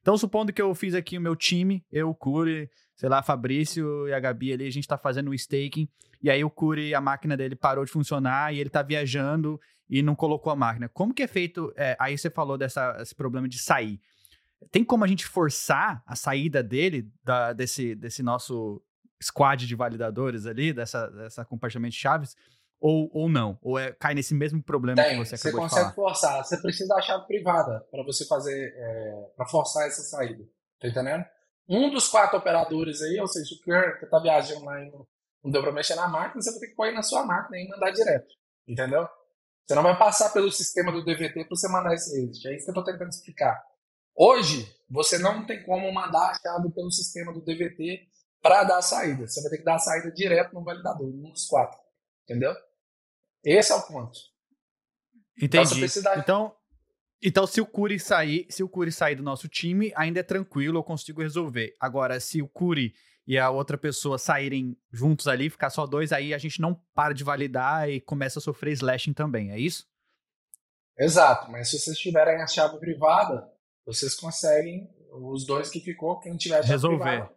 Então, 0.00 0.16
supondo 0.16 0.52
que 0.52 0.62
eu 0.62 0.74
fiz 0.74 0.94
aqui 0.94 1.18
o 1.18 1.20
meu 1.20 1.36
time, 1.36 1.84
eu, 1.92 2.08
o 2.08 2.14
Curi, 2.14 2.70
sei 2.96 3.08
lá, 3.08 3.22
Fabrício 3.22 4.08
e 4.08 4.12
a 4.12 4.20
Gabi 4.20 4.52
ali, 4.52 4.66
a 4.66 4.70
gente 4.70 4.84
está 4.84 4.96
fazendo 4.96 5.30
o 5.30 5.34
staking, 5.34 5.88
e 6.22 6.30
aí 6.30 6.42
o 6.44 6.50
Curi, 6.50 6.94
a 6.94 7.00
máquina 7.00 7.36
dele 7.36 7.56
parou 7.56 7.84
de 7.84 7.90
funcionar 7.90 8.54
e 8.54 8.58
ele 8.58 8.68
está 8.68 8.82
viajando 8.82 9.60
e 9.88 10.02
não 10.02 10.14
colocou 10.14 10.52
a 10.52 10.56
máquina. 10.56 10.88
Como 10.88 11.12
que 11.12 11.22
é 11.22 11.26
feito? 11.26 11.72
É, 11.76 11.96
aí 11.98 12.16
você 12.16 12.30
falou 12.30 12.56
dessa, 12.56 12.96
esse 13.00 13.14
problema 13.14 13.48
de 13.48 13.58
sair. 13.58 14.00
Tem 14.70 14.84
como 14.84 15.04
a 15.04 15.06
gente 15.06 15.26
forçar 15.26 16.02
a 16.06 16.14
saída 16.14 16.62
dele, 16.62 17.10
da, 17.24 17.52
desse, 17.52 17.94
desse 17.94 18.22
nosso 18.22 18.82
squad 19.22 19.66
de 19.66 19.74
validadores 19.74 20.46
ali, 20.46 20.72
dessa, 20.72 21.08
dessa 21.08 21.44
compartilhamento 21.44 21.94
de 21.94 22.00
chaves, 22.00 22.36
ou, 22.80 23.10
ou 23.12 23.28
não? 23.28 23.58
Ou 23.60 23.78
é, 23.78 23.92
cai 23.92 24.14
nesse 24.14 24.34
mesmo 24.34 24.62
problema 24.62 25.02
Tem, 25.02 25.18
que 25.18 25.26
você 25.28 25.34
acabou 25.34 25.68
Você 25.68 25.74
consegue 25.74 25.94
forçar. 25.94 26.44
Você 26.44 26.56
precisa 26.56 26.94
da 26.94 27.02
chave 27.02 27.26
privada 27.26 27.86
para 27.90 28.02
você 28.02 28.24
fazer, 28.26 28.74
é, 28.74 29.30
para 29.36 29.46
forçar 29.46 29.86
essa 29.86 30.02
saída. 30.02 30.42
Tá 30.80 30.88
entendendo? 30.88 31.24
Um 31.68 31.90
dos 31.90 32.08
quatro 32.08 32.38
operadores 32.38 33.02
aí, 33.02 33.20
ou 33.20 33.26
seja, 33.26 33.54
o 33.54 33.60
Kerr, 33.62 34.00
que 34.00 34.06
tá 34.06 34.18
viajando 34.18 34.64
lá 34.64 34.82
e 34.82 34.90
não, 34.90 35.06
não 35.44 35.50
deu 35.50 35.62
para 35.62 35.72
mexer 35.72 35.94
na 35.94 36.08
máquina, 36.08 36.40
você 36.40 36.50
vai 36.50 36.60
ter 36.60 36.66
que 36.68 36.74
pôr 36.74 36.92
na 36.92 37.02
sua 37.02 37.24
máquina 37.24 37.58
e 37.58 37.68
mandar 37.68 37.90
direto. 37.90 38.34
Entendeu? 38.66 39.06
Você 39.66 39.74
não 39.74 39.82
vai 39.82 39.96
passar 39.96 40.30
pelo 40.32 40.50
sistema 40.50 40.90
do 40.90 41.04
DVT 41.04 41.44
para 41.44 41.56
você 41.56 41.68
mandar 41.68 41.94
esse 41.94 42.18
exit. 42.18 42.48
É 42.48 42.56
isso 42.56 42.64
que 42.64 42.70
eu 42.70 42.80
estou 42.80 42.84
tentando 42.84 43.10
explicar. 43.10 43.62
Hoje, 44.16 44.68
você 44.90 45.18
não 45.18 45.46
tem 45.46 45.62
como 45.62 45.92
mandar 45.92 46.30
a 46.30 46.34
chave 46.34 46.70
pelo 46.72 46.90
sistema 46.90 47.32
do 47.32 47.40
DVT 47.40 48.00
para 48.42 48.64
dar 48.64 48.78
a 48.78 48.82
saída. 48.82 49.28
Você 49.28 49.40
vai 49.42 49.50
ter 49.50 49.58
que 49.58 49.64
dar 49.64 49.76
a 49.76 49.78
saída 49.78 50.10
direto 50.10 50.54
no 50.54 50.64
validador, 50.64 51.06
um 51.06 51.30
dos 51.30 51.46
quatro. 51.46 51.78
Entendeu? 52.24 52.52
Esse 53.44 53.72
é 53.72 53.74
o 53.74 53.82
ponto. 53.82 54.18
Entendi. 55.40 55.86
Então, 56.18 56.54
então, 57.22 57.46
se 57.46 57.60
o 57.60 57.66
Curi 57.66 57.98
sair, 57.98 58.46
se 58.48 58.62
o 58.62 58.68
Curi 58.68 58.90
sair 58.90 59.14
do 59.14 59.22
nosso 59.22 59.46
time, 59.46 59.92
ainda 59.94 60.20
é 60.20 60.22
tranquilo, 60.22 60.78
eu 60.78 60.82
consigo 60.82 61.20
resolver. 61.20 61.74
Agora, 61.78 62.18
se 62.18 62.40
o 62.40 62.48
Curi 62.48 62.94
e 63.26 63.38
a 63.38 63.50
outra 63.50 63.76
pessoa 63.76 64.18
saírem 64.18 64.76
juntos 64.90 65.28
ali, 65.28 65.50
ficar 65.50 65.70
só 65.70 65.86
dois, 65.86 66.12
aí 66.12 66.32
a 66.32 66.38
gente 66.38 66.60
não 66.60 66.74
para 66.94 67.12
de 67.12 67.22
validar 67.22 67.88
e 67.88 68.00
começa 68.00 68.38
a 68.38 68.42
sofrer 68.42 68.72
slashing 68.72 69.12
também, 69.12 69.52
é 69.52 69.58
isso? 69.58 69.86
Exato, 70.98 71.50
mas 71.50 71.70
se 71.70 71.78
vocês 71.78 71.98
tiverem 71.98 72.42
a 72.42 72.46
chave 72.46 72.78
privada, 72.78 73.48
vocês 73.86 74.14
conseguem, 74.14 74.88
os 75.12 75.46
dois 75.46 75.70
que 75.70 75.80
ficou, 75.80 76.18
quem 76.20 76.36
tiver 76.36 76.56
a 76.56 76.62
chave 76.62 76.72
Resolver. 76.72 77.04
privada, 77.04 77.30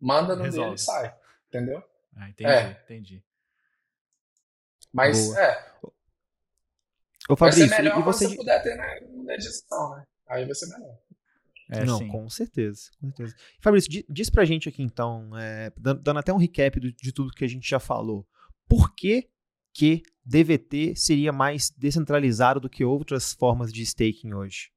manda 0.00 0.36
no 0.36 0.42
Resolve. 0.42 0.70
dele 0.70 0.74
e 0.74 0.82
sai, 0.82 1.14
entendeu? 1.48 1.82
Ah, 2.16 2.28
entendi, 2.28 2.50
é. 2.50 2.80
entendi. 2.84 3.24
Mas, 4.98 5.26
Boa. 5.26 5.40
é. 5.40 5.68
Ô, 7.28 7.36
Fabrício, 7.36 7.68
vai 7.68 7.76
ser 7.76 7.82
melhor 7.82 8.00
e 8.00 8.02
você... 8.02 8.28
se 8.28 8.36
puder 8.36 8.62
ter 8.62 8.74
na, 8.74 8.86
na 9.24 9.34
edição, 9.34 9.90
né? 9.90 10.04
Aí 10.28 10.44
vai 10.44 10.54
ser 10.54 10.66
melhor. 10.66 10.98
É, 11.70 11.84
Não, 11.84 11.98
sim. 11.98 12.08
com 12.08 12.28
certeza, 12.30 12.90
com 12.98 13.08
certeza. 13.08 13.36
Fabrício, 13.60 14.04
diz 14.08 14.30
pra 14.30 14.44
gente 14.44 14.68
aqui 14.68 14.82
então, 14.82 15.36
é, 15.36 15.70
dando, 15.76 16.02
dando, 16.02 16.18
até 16.18 16.32
um 16.32 16.38
recap 16.38 16.80
do, 16.80 16.90
de 16.90 17.12
tudo 17.12 17.32
que 17.32 17.44
a 17.44 17.48
gente 17.48 17.68
já 17.68 17.78
falou. 17.78 18.26
Por 18.66 18.94
que, 18.94 19.28
que 19.74 20.02
DVT 20.24 20.96
seria 20.96 21.30
mais 21.30 21.70
descentralizado 21.70 22.58
do 22.58 22.70
que 22.70 22.84
outras 22.84 23.34
formas 23.34 23.70
de 23.72 23.82
staking 23.82 24.32
hoje? 24.32 24.70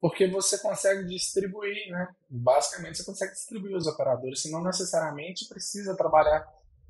Porque 0.00 0.26
você 0.26 0.58
consegue 0.58 1.06
distribuir, 1.06 1.90
né? 1.90 2.08
Basicamente, 2.28 2.98
você 2.98 3.04
consegue 3.04 3.32
distribuir 3.32 3.76
os 3.76 3.86
operadores, 3.86 4.40
você 4.40 4.50
não 4.50 4.62
necessariamente 4.62 5.48
precisa 5.48 5.96
trabalhar 5.96 6.46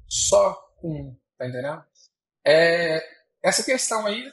só 0.09 0.55
com 0.77 0.89
um, 0.89 1.17
tá 1.37 1.49
entendendo? 1.49 1.85
É, 2.47 3.03
essa 3.43 3.65
questão 3.65 4.07
aí, 4.07 4.31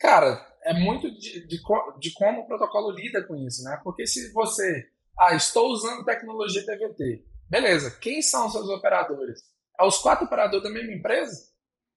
cara, 0.00 0.46
é 0.64 0.74
muito 0.74 1.10
de, 1.10 1.46
de, 1.46 1.60
de, 1.98 2.12
como 2.14 2.42
o 2.42 2.46
protocolo 2.46 2.90
lida 2.90 3.22
com 3.26 3.36
isso, 3.36 3.62
né? 3.64 3.80
Porque 3.82 4.06
se 4.06 4.32
você, 4.32 4.86
ah, 5.18 5.34
estou 5.34 5.70
usando 5.70 6.04
tecnologia 6.04 6.64
TVT, 6.64 7.24
beleza, 7.48 7.90
quem 8.00 8.22
são 8.22 8.46
os 8.46 8.52
seus 8.52 8.68
operadores? 8.68 9.40
É 9.78 9.84
os 9.84 9.98
quatro 9.98 10.26
operadores 10.26 10.62
da 10.62 10.70
mesma 10.70 10.92
empresa? 10.92 11.50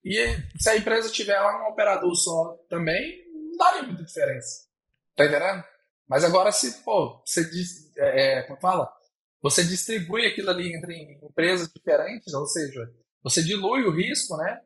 E 0.03 0.15
se 0.59 0.69
a 0.69 0.77
empresa 0.77 1.11
tiver 1.11 1.39
lá 1.39 1.63
um 1.63 1.71
operador 1.71 2.13
só 2.15 2.57
também, 2.69 3.23
não 3.33 3.57
daria 3.57 3.83
muita 3.83 4.03
diferença. 4.03 4.67
Tá 5.15 5.25
entendendo? 5.25 5.63
Mas 6.07 6.23
agora 6.23 6.51
se, 6.51 6.83
pô, 6.83 7.21
você 7.25 7.49
diz, 7.49 7.95
é, 7.97 8.39
é, 8.39 8.43
como 8.43 8.59
fala? 8.59 8.91
Você 9.41 9.63
distribui 9.63 10.25
aquilo 10.25 10.49
ali 10.49 10.73
entre 10.75 11.19
empresas 11.21 11.69
diferentes, 11.73 12.33
ou 12.33 12.45
seja, 12.45 12.81
você 13.21 13.43
dilui 13.43 13.83
o 13.83 13.91
risco, 13.91 14.37
né? 14.37 14.61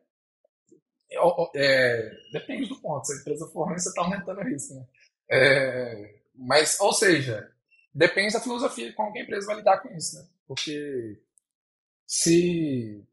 É, 1.54 2.10
depende 2.32 2.68
do 2.68 2.80
ponto. 2.80 3.06
Se 3.06 3.14
a 3.14 3.20
empresa 3.20 3.46
for 3.48 3.66
ruim, 3.66 3.78
você 3.78 3.88
está 3.88 4.02
aumentando 4.02 4.40
o 4.40 4.44
risco. 4.44 4.74
Né? 4.74 4.86
É, 5.30 6.20
mas, 6.34 6.78
ou 6.80 6.92
seja, 6.92 7.50
depende 7.94 8.32
da 8.32 8.40
filosofia 8.40 8.92
como 8.92 9.16
a 9.16 9.20
empresa 9.20 9.46
vai 9.46 9.56
lidar 9.56 9.80
com 9.80 9.88
isso. 9.94 10.16
Né? 10.18 10.26
Porque 10.46 11.20
se, 12.06 13.04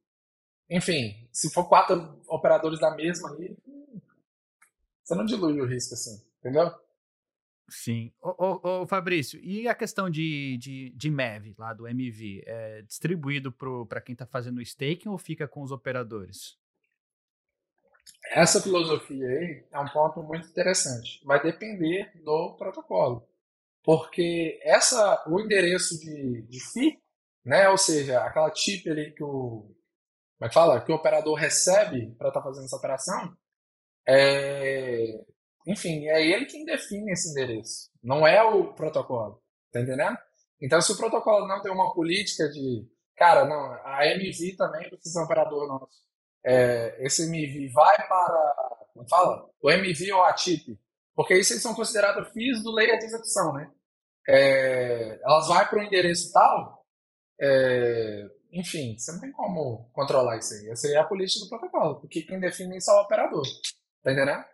enfim, 0.70 1.28
se 1.32 1.52
for 1.52 1.68
quatro 1.68 2.22
operadores 2.28 2.80
da 2.80 2.96
mesma 2.96 3.32
aí, 3.32 3.56
você 5.04 5.16
não 5.16 5.26
dilui 5.26 5.60
o 5.62 5.68
risco 5.68 5.94
assim, 5.94 6.24
entendeu? 6.40 6.72
Sim. 7.68 8.12
Ô, 8.22 8.30
ô, 8.38 8.82
ô, 8.82 8.88
Fabrício, 8.88 9.40
e 9.44 9.68
a 9.68 9.74
questão 9.74 10.10
de, 10.10 10.58
de, 10.58 10.92
de 10.92 11.10
MEV, 11.10 11.56
lá 11.58 11.74
do 11.74 11.88
MV, 11.88 12.44
é 12.46 12.82
distribuído 12.84 13.52
para 13.52 14.02
quem 14.02 14.14
está 14.14 14.26
fazendo 14.26 14.60
o 14.60 14.62
staking 14.62 15.10
ou 15.10 15.18
fica 15.18 15.48
com 15.48 15.62
os 15.62 15.72
operadores? 15.72 16.58
Essa 18.32 18.62
filosofia 18.62 19.28
aí 19.28 19.66
é 19.72 19.80
um 19.80 19.88
ponto 19.90 20.24
muito 20.24 20.48
interessante. 20.48 21.22
Vai 21.26 21.42
depender 21.42 22.12
do 22.24 22.56
protocolo. 22.58 23.28
Porque 23.84 24.60
essa, 24.64 25.24
o 25.28 25.40
endereço 25.40 26.00
de, 26.00 26.42
de 26.44 26.60
FI, 26.60 27.00
né, 27.46 27.70
ou 27.70 27.78
seja, 27.78 28.22
aquela 28.24 28.54
chip 28.54 28.90
ali 28.90 29.12
que 29.14 29.24
o, 29.24 29.76
como 30.38 30.46
é 30.46 30.48
que 30.48 30.54
fala? 30.54 30.82
Que 30.82 30.92
o 30.92 30.96
operador 30.96 31.36
recebe 31.36 32.14
para 32.18 32.30
estar 32.30 32.42
tá 32.42 32.44
fazendo 32.44 32.66
essa 32.66 32.76
operação, 32.76 33.38
é, 34.08 35.24
enfim, 35.68 36.08
é 36.08 36.26
ele 36.26 36.46
quem 36.46 36.66
define 36.66 37.12
esse 37.12 37.30
endereço. 37.32 37.90
Não 38.04 38.28
é 38.28 38.44
o 38.44 38.74
protocolo. 38.74 39.42
Tá 39.72 39.82
entendendo? 39.82 40.18
Então, 40.62 40.82
se 40.82 40.92
o 40.92 40.98
protocolo 40.98 41.48
não 41.48 41.62
tem 41.62 41.72
uma 41.72 41.94
política 41.94 42.50
de, 42.50 42.88
cara, 43.16 43.46
não, 43.46 43.74
a 43.84 44.06
MV 44.08 44.56
também 44.56 44.90
precisa 44.90 45.14
ser 45.14 45.20
um 45.20 45.24
operador 45.26 45.68
nosso 45.68 46.04
é, 46.46 47.06
esse 47.06 47.24
MV 47.24 47.72
vai 47.74 47.98
para, 48.08 48.56
como 48.94 49.10
fala? 49.10 49.50
O 49.62 49.72
MV 49.72 50.12
ou 50.14 50.24
a 50.24 50.34
TIP, 50.34 50.80
porque 51.16 51.36
isso 51.36 51.54
eles 51.54 51.64
são 51.64 51.74
considerados 51.74 52.30
FIIs 52.32 52.62
do 52.62 52.72
layer 52.72 53.00
de 53.00 53.06
execução, 53.06 53.54
né? 53.54 53.72
É, 54.28 55.20
elas 55.24 55.48
vão 55.48 55.66
para 55.66 55.80
o 55.80 55.84
endereço 55.84 56.32
tal, 56.32 56.86
é, 57.40 58.28
enfim, 58.52 58.98
você 58.98 59.12
não 59.12 59.20
tem 59.20 59.32
como 59.32 59.90
controlar 59.92 60.38
isso 60.38 60.54
aí. 60.54 60.70
Essa 60.70 60.88
aí 60.88 60.94
é 60.94 60.98
a 60.98 61.04
política 61.04 61.44
do 61.44 61.50
protocolo, 61.50 62.00
porque 62.00 62.22
quem 62.22 62.40
define 62.40 62.78
isso 62.78 62.90
é 62.90 62.94
o 62.94 63.02
operador. 63.02 63.44
Tá 64.04 64.12
entendendo? 64.12 64.46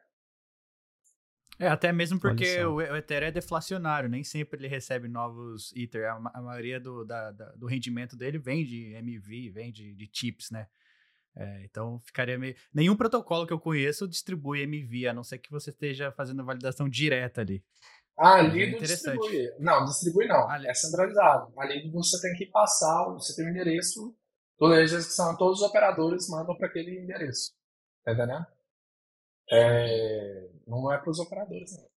É, 1.60 1.68
até 1.68 1.92
mesmo 1.92 2.20
porque 2.20 2.64
o, 2.64 2.76
o 2.78 2.82
Ether 2.82 3.22
é 3.22 3.32
deflacionário, 3.32 4.10
nem 4.10 4.24
sempre 4.24 4.60
ele 4.60 4.68
recebe 4.68 5.08
novos 5.08 5.72
Ether. 5.76 6.10
A, 6.10 6.16
a 6.34 6.42
maioria 6.42 6.80
do, 6.80 7.06
da, 7.06 7.32
da, 7.32 7.52
do 7.52 7.68
rendimento 7.68 8.18
dele 8.18 8.40
vem 8.40 8.66
de 8.66 8.94
MV, 8.96 9.52
vem 9.52 9.72
de, 9.72 9.94
de 9.94 10.10
chips, 10.12 10.50
né? 10.50 10.68
É, 11.36 11.64
então 11.64 12.00
ficaria 12.02 12.38
meio. 12.38 12.56
Nenhum 12.74 12.96
protocolo 12.96 13.48
que 13.48 13.54
eu 13.54 13.60
conheço 13.60 14.08
distribui 14.08 14.62
MV, 14.64 15.08
a 15.08 15.14
não 15.14 15.24
ser 15.24 15.38
que 15.38 15.50
você 15.50 15.70
esteja 15.70 16.12
fazendo 16.12 16.46
validação 16.46 16.90
direta 16.90 17.42
ali. 17.42 17.64
Ah, 18.18 18.36
ali 18.36 18.64
é 18.64 18.72
não 18.72 18.80
distribui. 18.80 19.52
Não, 19.60 19.86
distribui 19.86 20.28
não. 20.28 20.50
Ali... 20.50 20.68
É 20.68 20.74
centralizado. 20.74 21.54
Ali 21.58 21.90
você 21.90 22.22
tem 22.22 22.38
que 22.38 22.46
passar, 22.48 23.06
você 23.14 23.36
tem 23.36 23.46
o 23.46 23.48
um 23.48 23.52
endereço 23.52 24.16
Ledger, 24.68 25.00
que 25.00 25.12
são 25.12 25.36
todos 25.38 25.62
os 25.62 25.68
operadores 25.68 26.30
mandam 26.30 26.56
para 26.56 26.68
aquele 26.68 27.00
endereço. 27.00 27.52
Tá 28.04 28.14
entendendo? 28.14 28.46
É... 29.50 30.50
Não 30.68 30.92
é 30.94 30.98
para 30.98 31.10
os 31.10 31.20
operadores, 31.20 31.76
não. 31.78 31.91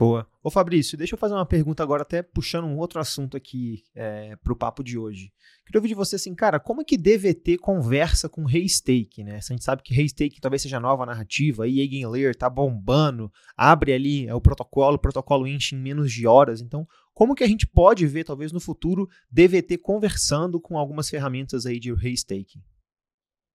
Boa. 0.00 0.26
Ô 0.42 0.50
Fabrício, 0.50 0.96
deixa 0.96 1.14
eu 1.14 1.18
fazer 1.18 1.34
uma 1.34 1.44
pergunta 1.44 1.82
agora, 1.82 2.00
até 2.00 2.22
puxando 2.22 2.64
um 2.64 2.78
outro 2.78 2.98
assunto 2.98 3.36
aqui 3.36 3.84
é, 3.94 4.34
para 4.36 4.50
o 4.50 4.56
papo 4.56 4.82
de 4.82 4.96
hoje. 4.96 5.30
Queria 5.66 5.78
ouvir 5.78 5.88
de 5.88 5.94
você 5.94 6.16
assim, 6.16 6.34
cara, 6.34 6.58
como 6.58 6.80
é 6.80 6.84
que 6.84 6.96
DVT 6.96 7.58
conversa 7.58 8.26
com 8.26 8.48
Haystake, 8.48 9.22
né? 9.22 9.36
A 9.36 9.40
gente 9.40 9.62
sabe 9.62 9.82
que 9.82 9.92
Haystake 9.92 10.40
talvez 10.40 10.62
seja 10.62 10.80
nova 10.80 11.04
narrativa, 11.04 11.64
aí 11.64 11.80
Eigenlayer 11.80 12.34
tá 12.34 12.48
bombando, 12.48 13.30
abre 13.54 13.92
ali 13.92 14.26
é, 14.26 14.34
o 14.34 14.40
protocolo, 14.40 14.96
o 14.96 14.98
protocolo 14.98 15.46
enche 15.46 15.76
em 15.76 15.78
menos 15.78 16.10
de 16.10 16.26
horas. 16.26 16.62
Então, 16.62 16.88
como 17.12 17.34
que 17.34 17.44
a 17.44 17.46
gente 17.46 17.66
pode 17.66 18.06
ver, 18.06 18.24
talvez 18.24 18.52
no 18.52 18.58
futuro, 18.58 19.06
DVT 19.30 19.76
conversando 19.76 20.58
com 20.58 20.78
algumas 20.78 21.10
ferramentas 21.10 21.66
aí 21.66 21.78
de 21.78 21.92
Haystake? 21.92 22.58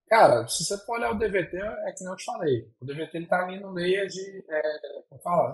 Cara, 0.07 0.47
se 0.47 0.63
você 0.63 0.77
for 0.85 0.99
olhar 0.99 1.09
o 1.09 1.17
DVT, 1.17 1.57
é 1.57 1.91
que 1.91 2.03
nem 2.03 2.11
eu 2.11 2.15
te 2.15 2.23
falei. 2.23 2.71
O 2.79 2.85
DVT 2.85 3.17
ele 3.17 3.25
tá 3.25 3.43
ali 3.43 3.59
no 3.59 3.71
layer 3.71 4.05
de. 4.05 4.45
É, 4.47 4.61
como 5.09 5.19
fala? 5.23 5.51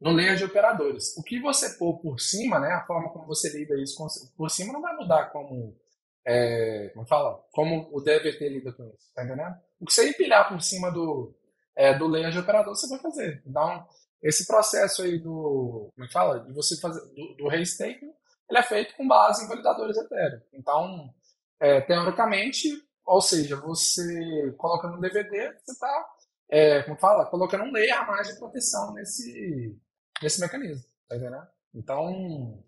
No 0.00 0.12
layer 0.12 0.36
de 0.36 0.44
operadores. 0.44 1.16
O 1.16 1.22
que 1.22 1.40
você 1.40 1.70
pôr 1.76 1.98
por 1.98 2.20
cima, 2.20 2.58
né, 2.58 2.72
a 2.72 2.86
forma 2.86 3.10
como 3.10 3.26
você 3.26 3.50
lida 3.50 3.74
isso 3.80 3.96
por 4.36 4.50
cima 4.50 4.72
não 4.72 4.80
vai 4.80 4.94
mudar 4.96 5.26
como, 5.30 5.76
é, 6.24 6.90
como 6.94 7.06
fala, 7.06 7.42
como 7.52 7.88
o 7.92 8.00
DVT 8.00 8.48
lida 8.48 8.72
com 8.72 8.84
isso, 8.88 9.12
tá 9.14 9.24
entendendo? 9.24 9.56
O 9.80 9.86
que 9.86 9.92
você 9.92 10.08
empilhar 10.08 10.48
por 10.48 10.60
cima 10.60 10.90
do, 10.90 11.34
é, 11.76 11.96
do 11.96 12.06
layer 12.06 12.30
de 12.30 12.38
operador, 12.38 12.74
você 12.74 12.88
vai 12.88 12.98
fazer. 12.98 13.42
Então, 13.46 13.86
esse 14.22 14.46
processo 14.46 15.02
aí 15.02 15.18
do, 15.18 15.90
como 15.94 16.06
é 16.06 16.10
fala, 16.10 16.40
de 16.40 16.52
você 16.52 16.76
fazer, 16.80 17.00
do, 17.14 17.34
do 17.36 17.48
restaking, 17.48 18.12
ele 18.50 18.58
é 18.58 18.62
feito 18.62 18.96
com 18.96 19.06
base 19.06 19.44
em 19.44 19.48
validadores 19.48 19.96
Ethereum. 19.96 20.40
Então, 20.52 21.14
é, 21.60 21.80
teoricamente, 21.80 22.68
ou 23.04 23.20
seja, 23.20 23.56
você 23.56 24.52
colocando 24.56 24.96
um 24.96 25.00
DVD, 25.00 25.52
você 25.52 25.72
está, 25.72 26.06
é, 26.50 26.82
como 26.82 26.98
fala, 26.98 27.26
colocando 27.26 27.64
um 27.64 27.72
layer 27.72 28.00
a 28.00 28.06
mais 28.06 28.28
de 28.28 28.38
proteção 28.38 28.94
nesse, 28.94 29.76
nesse 30.22 30.40
mecanismo, 30.40 30.84
tá 31.08 31.16
entendendo? 31.16 31.46
Então, 31.74 32.64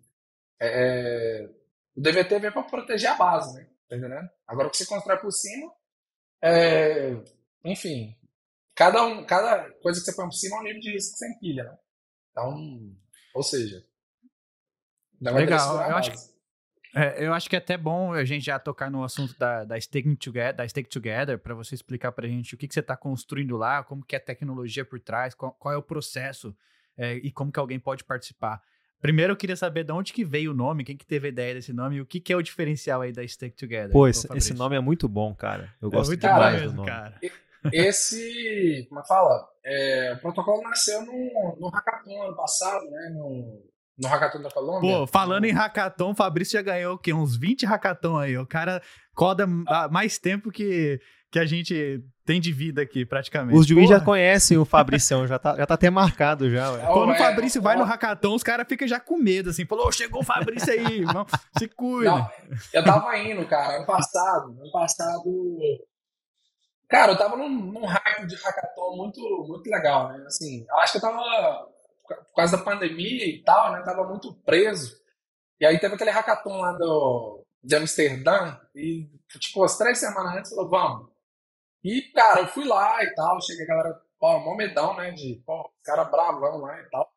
é, 0.59 0.67
é 1.43 1.49
o 1.95 2.01
DVT 2.01 2.39
vem 2.39 2.51
para 2.51 2.63
proteger 2.63 3.09
a 3.09 3.15
base, 3.15 3.55
né? 3.55 3.67
Tá 3.89 3.97
entendendo? 3.97 4.29
Agora 4.47 4.67
o 4.67 4.71
que 4.71 4.77
você 4.77 4.85
constrói 4.85 5.17
por 5.17 5.31
cima, 5.31 5.71
é, 6.41 7.11
enfim, 7.65 8.15
cada, 8.75 9.03
um, 9.03 9.25
cada 9.25 9.69
coisa 9.81 9.99
que 9.99 10.05
você 10.05 10.15
põe 10.15 10.25
por 10.25 10.33
cima 10.33 10.57
é 10.57 10.59
um 10.59 10.63
nível 10.63 10.81
de 10.81 10.91
risco 10.91 11.13
que 11.13 11.17
você 11.19 11.29
empilha, 11.29 11.63
né? 11.65 11.77
Então, 12.31 12.95
ou 13.33 13.43
seja, 13.43 13.85
Legal, 15.21 15.75
eu 15.89 15.95
acho, 15.97 16.11
que, 16.11 16.17
é, 16.95 17.27
eu 17.27 17.33
acho 17.33 17.49
que 17.49 17.55
é 17.55 17.59
até 17.59 17.77
bom 17.77 18.11
a 18.11 18.25
gente 18.25 18.43
já 18.43 18.57
tocar 18.57 18.89
no 18.89 19.03
assunto 19.03 19.37
da, 19.37 19.63
da 19.63 19.79
Stake 19.79 20.15
Together, 20.15 20.55
da 20.55 20.67
Stake 20.67 20.89
Together 20.89 21.37
para 21.37 21.53
você 21.53 21.75
explicar 21.75 22.11
para 22.11 22.25
a 22.25 22.29
gente 22.29 22.55
o 22.55 22.57
que, 22.57 22.67
que 22.67 22.73
você 22.73 22.79
está 22.79 22.97
construindo 22.97 23.55
lá, 23.55 23.83
como 23.83 24.03
que 24.03 24.15
é 24.15 24.17
a 24.17 24.23
tecnologia 24.23 24.83
por 24.83 24.99
trás, 24.99 25.35
qual, 25.35 25.51
qual 25.53 25.73
é 25.73 25.77
o 25.77 25.83
processo 25.83 26.55
é, 27.01 27.15
e 27.15 27.31
como 27.31 27.51
que 27.51 27.59
alguém 27.59 27.79
pode 27.79 28.03
participar. 28.03 28.61
Primeiro 29.01 29.33
eu 29.33 29.37
queria 29.37 29.55
saber 29.55 29.83
de 29.83 29.91
onde 29.91 30.13
que 30.13 30.23
veio 30.23 30.51
o 30.51 30.53
nome, 30.53 30.83
quem 30.83 30.95
que 30.95 31.05
teve 31.05 31.27
a 31.27 31.29
ideia 31.31 31.55
desse 31.55 31.73
nome 31.73 31.95
e 31.95 32.01
o 32.01 32.05
que, 32.05 32.19
que 32.19 32.31
é 32.31 32.35
o 32.35 32.41
diferencial 32.43 33.01
aí 33.01 33.11
da 33.11 33.27
Stake 33.27 33.57
Together. 33.57 33.91
Pô, 33.91 34.07
esse, 34.07 34.27
esse 34.37 34.53
nome 34.53 34.75
é 34.75 34.79
muito 34.79 35.09
bom, 35.09 35.33
cara. 35.33 35.73
Eu 35.81 35.89
é 35.89 35.91
gosto 35.91 36.09
é 36.09 36.11
muito 36.11 36.21
demais 36.21 36.61
mesmo, 36.61 36.69
do 36.69 36.75
nome. 36.75 36.87
Cara. 36.87 37.19
Esse, 37.73 38.85
como 38.87 39.01
é 39.01 39.07
fala? 39.07 39.49
É, 39.65 40.13
o 40.15 40.21
protocolo 40.21 40.61
nasceu 40.61 41.03
no, 41.03 41.57
no 41.59 41.69
Hackathon 41.69 42.23
ano 42.23 42.35
passado, 42.35 42.85
né? 42.91 43.09
No, 43.15 43.63
no 43.97 44.07
Hackathon 44.07 44.41
da 44.43 44.51
Colômbia. 44.51 44.99
Pô, 44.99 45.07
falando 45.07 45.45
em 45.45 45.51
Hackathon, 45.51 46.11
o 46.11 46.15
Fabrício 46.15 46.53
já 46.53 46.61
ganhou 46.61 46.93
o 46.93 46.97
quê? 46.99 47.11
Uns 47.11 47.35
20 47.35 47.65
Hackathon 47.65 48.19
aí. 48.19 48.37
O 48.37 48.45
cara 48.45 48.81
coda 49.15 49.47
mais 49.89 50.19
tempo 50.19 50.51
que, 50.51 50.99
que 51.31 51.39
a 51.39 51.45
gente 51.45 52.03
tem 52.25 52.41
de 52.41 52.51
vida 52.51 52.81
aqui, 52.81 53.05
praticamente. 53.05 53.57
Os 53.57 53.65
juízes 53.65 53.89
já 53.89 54.01
conhecem 54.01 54.57
o 54.57 54.65
Fabricião, 54.65 55.25
já 55.25 55.39
tá, 55.39 55.55
já 55.55 55.65
tá 55.65 55.75
até 55.75 55.89
marcado 55.89 56.51
já. 56.51 56.71
Ué. 56.71 56.85
Quando 56.87 57.13
o 57.13 57.15
Fabrício 57.15 57.61
vai 57.61 57.77
no 57.77 57.85
hackathon, 57.85 58.35
os 58.35 58.43
caras 58.43 58.67
ficam 58.67 58.85
já 58.85 58.99
com 58.99 59.17
medo, 59.17 59.49
assim. 59.49 59.65
Falou, 59.65 59.89
chegou 59.93 60.21
o 60.21 60.25
Fabrício 60.25 60.71
aí, 60.71 61.01
não, 61.13 61.25
se 61.57 61.69
cuida. 61.69 62.11
Não, 62.11 62.29
eu 62.73 62.83
tava 62.83 63.17
indo, 63.17 63.45
cara, 63.47 63.77
ano 63.77 63.85
passado, 63.85 64.57
ano 64.59 64.71
passado... 64.71 65.57
Cara, 66.89 67.13
eu 67.13 67.17
tava 67.17 67.37
num, 67.37 67.47
num 67.47 67.85
hype 67.85 68.27
de 68.27 68.35
hackathon 68.35 68.97
muito, 68.97 69.45
muito 69.47 69.69
legal, 69.69 70.09
né? 70.09 70.25
Assim, 70.27 70.65
eu 70.69 70.77
acho 70.79 70.91
que 70.91 70.97
eu 70.97 71.01
tava, 71.01 71.69
por 72.05 72.35
causa 72.35 72.57
da 72.57 72.63
pandemia 72.63 73.25
e 73.25 73.41
tal, 73.43 73.71
né? 73.71 73.81
Tava 73.83 74.05
muito 74.05 74.33
preso. 74.43 74.93
E 75.61 75.65
aí 75.65 75.79
teve 75.79 75.95
aquele 75.95 76.11
hackathon 76.11 76.59
lá 76.59 76.73
do, 76.73 77.45
de 77.63 77.75
Amsterdã, 77.77 78.57
e, 78.75 79.07
tipo, 79.39 79.63
as 79.63 79.77
três 79.77 79.99
semanas 79.99 80.35
antes, 80.35 80.49
falou, 80.49 80.69
vamos, 80.69 81.10
e, 81.83 82.01
cara, 82.13 82.41
eu 82.41 82.47
fui 82.47 82.65
lá 82.65 83.03
e 83.03 83.13
tal, 83.15 83.41
cheguei 83.41 83.65
a 83.65 83.67
galera, 83.67 84.01
pô, 84.19 84.39
mó 84.39 84.55
medão, 84.55 84.95
né? 84.95 85.11
De, 85.11 85.41
pô, 85.45 85.69
cara 85.83 86.05
bravão 86.05 86.57
lá 86.59 86.79
e 86.79 86.89
tal. 86.89 87.11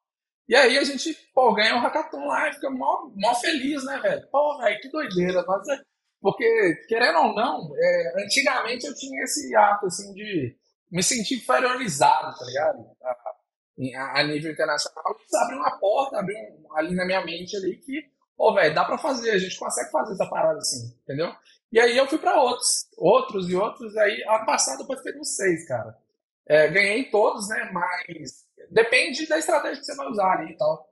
E 0.49 0.55
aí 0.55 0.77
a 0.77 0.85
gente, 0.85 1.15
pô, 1.35 1.55
ganhou 1.55 1.79
um 1.79 1.81
hackathon 1.81 2.27
lá 2.27 2.49
e 2.49 2.53
fica 2.53 2.71
mó, 2.71 3.11
mó 3.15 3.35
feliz, 3.35 3.85
né, 3.85 3.99
velho? 3.99 4.29
Pô, 4.31 4.59
velho, 4.59 4.81
que 4.81 4.91
doideira. 4.91 5.45
Mas, 5.47 5.69
é, 5.69 5.81
porque, 6.21 6.75
querendo 6.89 7.19
ou 7.19 7.35
não, 7.35 7.71
é, 7.77 8.25
antigamente 8.25 8.87
eu 8.87 8.95
tinha 8.95 9.23
esse 9.25 9.55
ato, 9.57 9.87
assim, 9.87 10.13
de 10.13 10.57
me 10.91 11.03
sentir 11.03 11.37
inferiorizado, 11.37 12.39
tá 12.39 12.45
ligado? 12.45 12.79
A, 13.03 14.21
a 14.21 14.23
nível 14.25 14.53
internacional. 14.53 15.17
Isso 15.27 15.37
abriu 15.37 15.59
uma 15.59 15.79
porta, 15.79 16.19
abriu 16.19 16.37
um, 16.39 16.77
ali 16.77 16.95
na 16.95 17.05
minha 17.05 17.25
mente 17.25 17.57
ali 17.57 17.77
que, 17.79 18.05
pô, 18.37 18.55
velho, 18.55 18.75
dá 18.75 18.85
pra 18.85 18.99
fazer, 18.99 19.31
a 19.31 19.39
gente 19.39 19.59
consegue 19.59 19.91
fazer 19.91 20.13
essa 20.13 20.27
parada 20.27 20.59
assim, 20.59 20.95
entendeu? 21.03 21.33
E 21.75 21.81
aí 21.81 21.97
eu 21.97 22.07
fui 22.07 22.19
para 22.19 22.41
outros, 22.41 22.87
outros 22.97 23.51
e 23.51 23.57
outros. 23.57 23.93
E 23.95 23.99
aí, 23.99 24.25
ano 24.29 24.47
passado 24.47 24.83
eu 24.83 24.87
participei 24.87 25.21
uns 25.21 25.35
seis, 25.35 25.67
cara. 25.67 25.99
É, 26.47 26.69
ganhei 26.69 27.11
todos, 27.11 27.49
né? 27.49 27.69
Mas 27.73 28.45
depende 28.71 29.27
da 29.27 29.41
estratégia 29.41 29.81
que 29.81 29.85
você 29.85 29.97
vai 29.97 30.07
usar 30.07 30.39
ali 30.39 30.53
e 30.53 30.57
tal. 30.57 30.89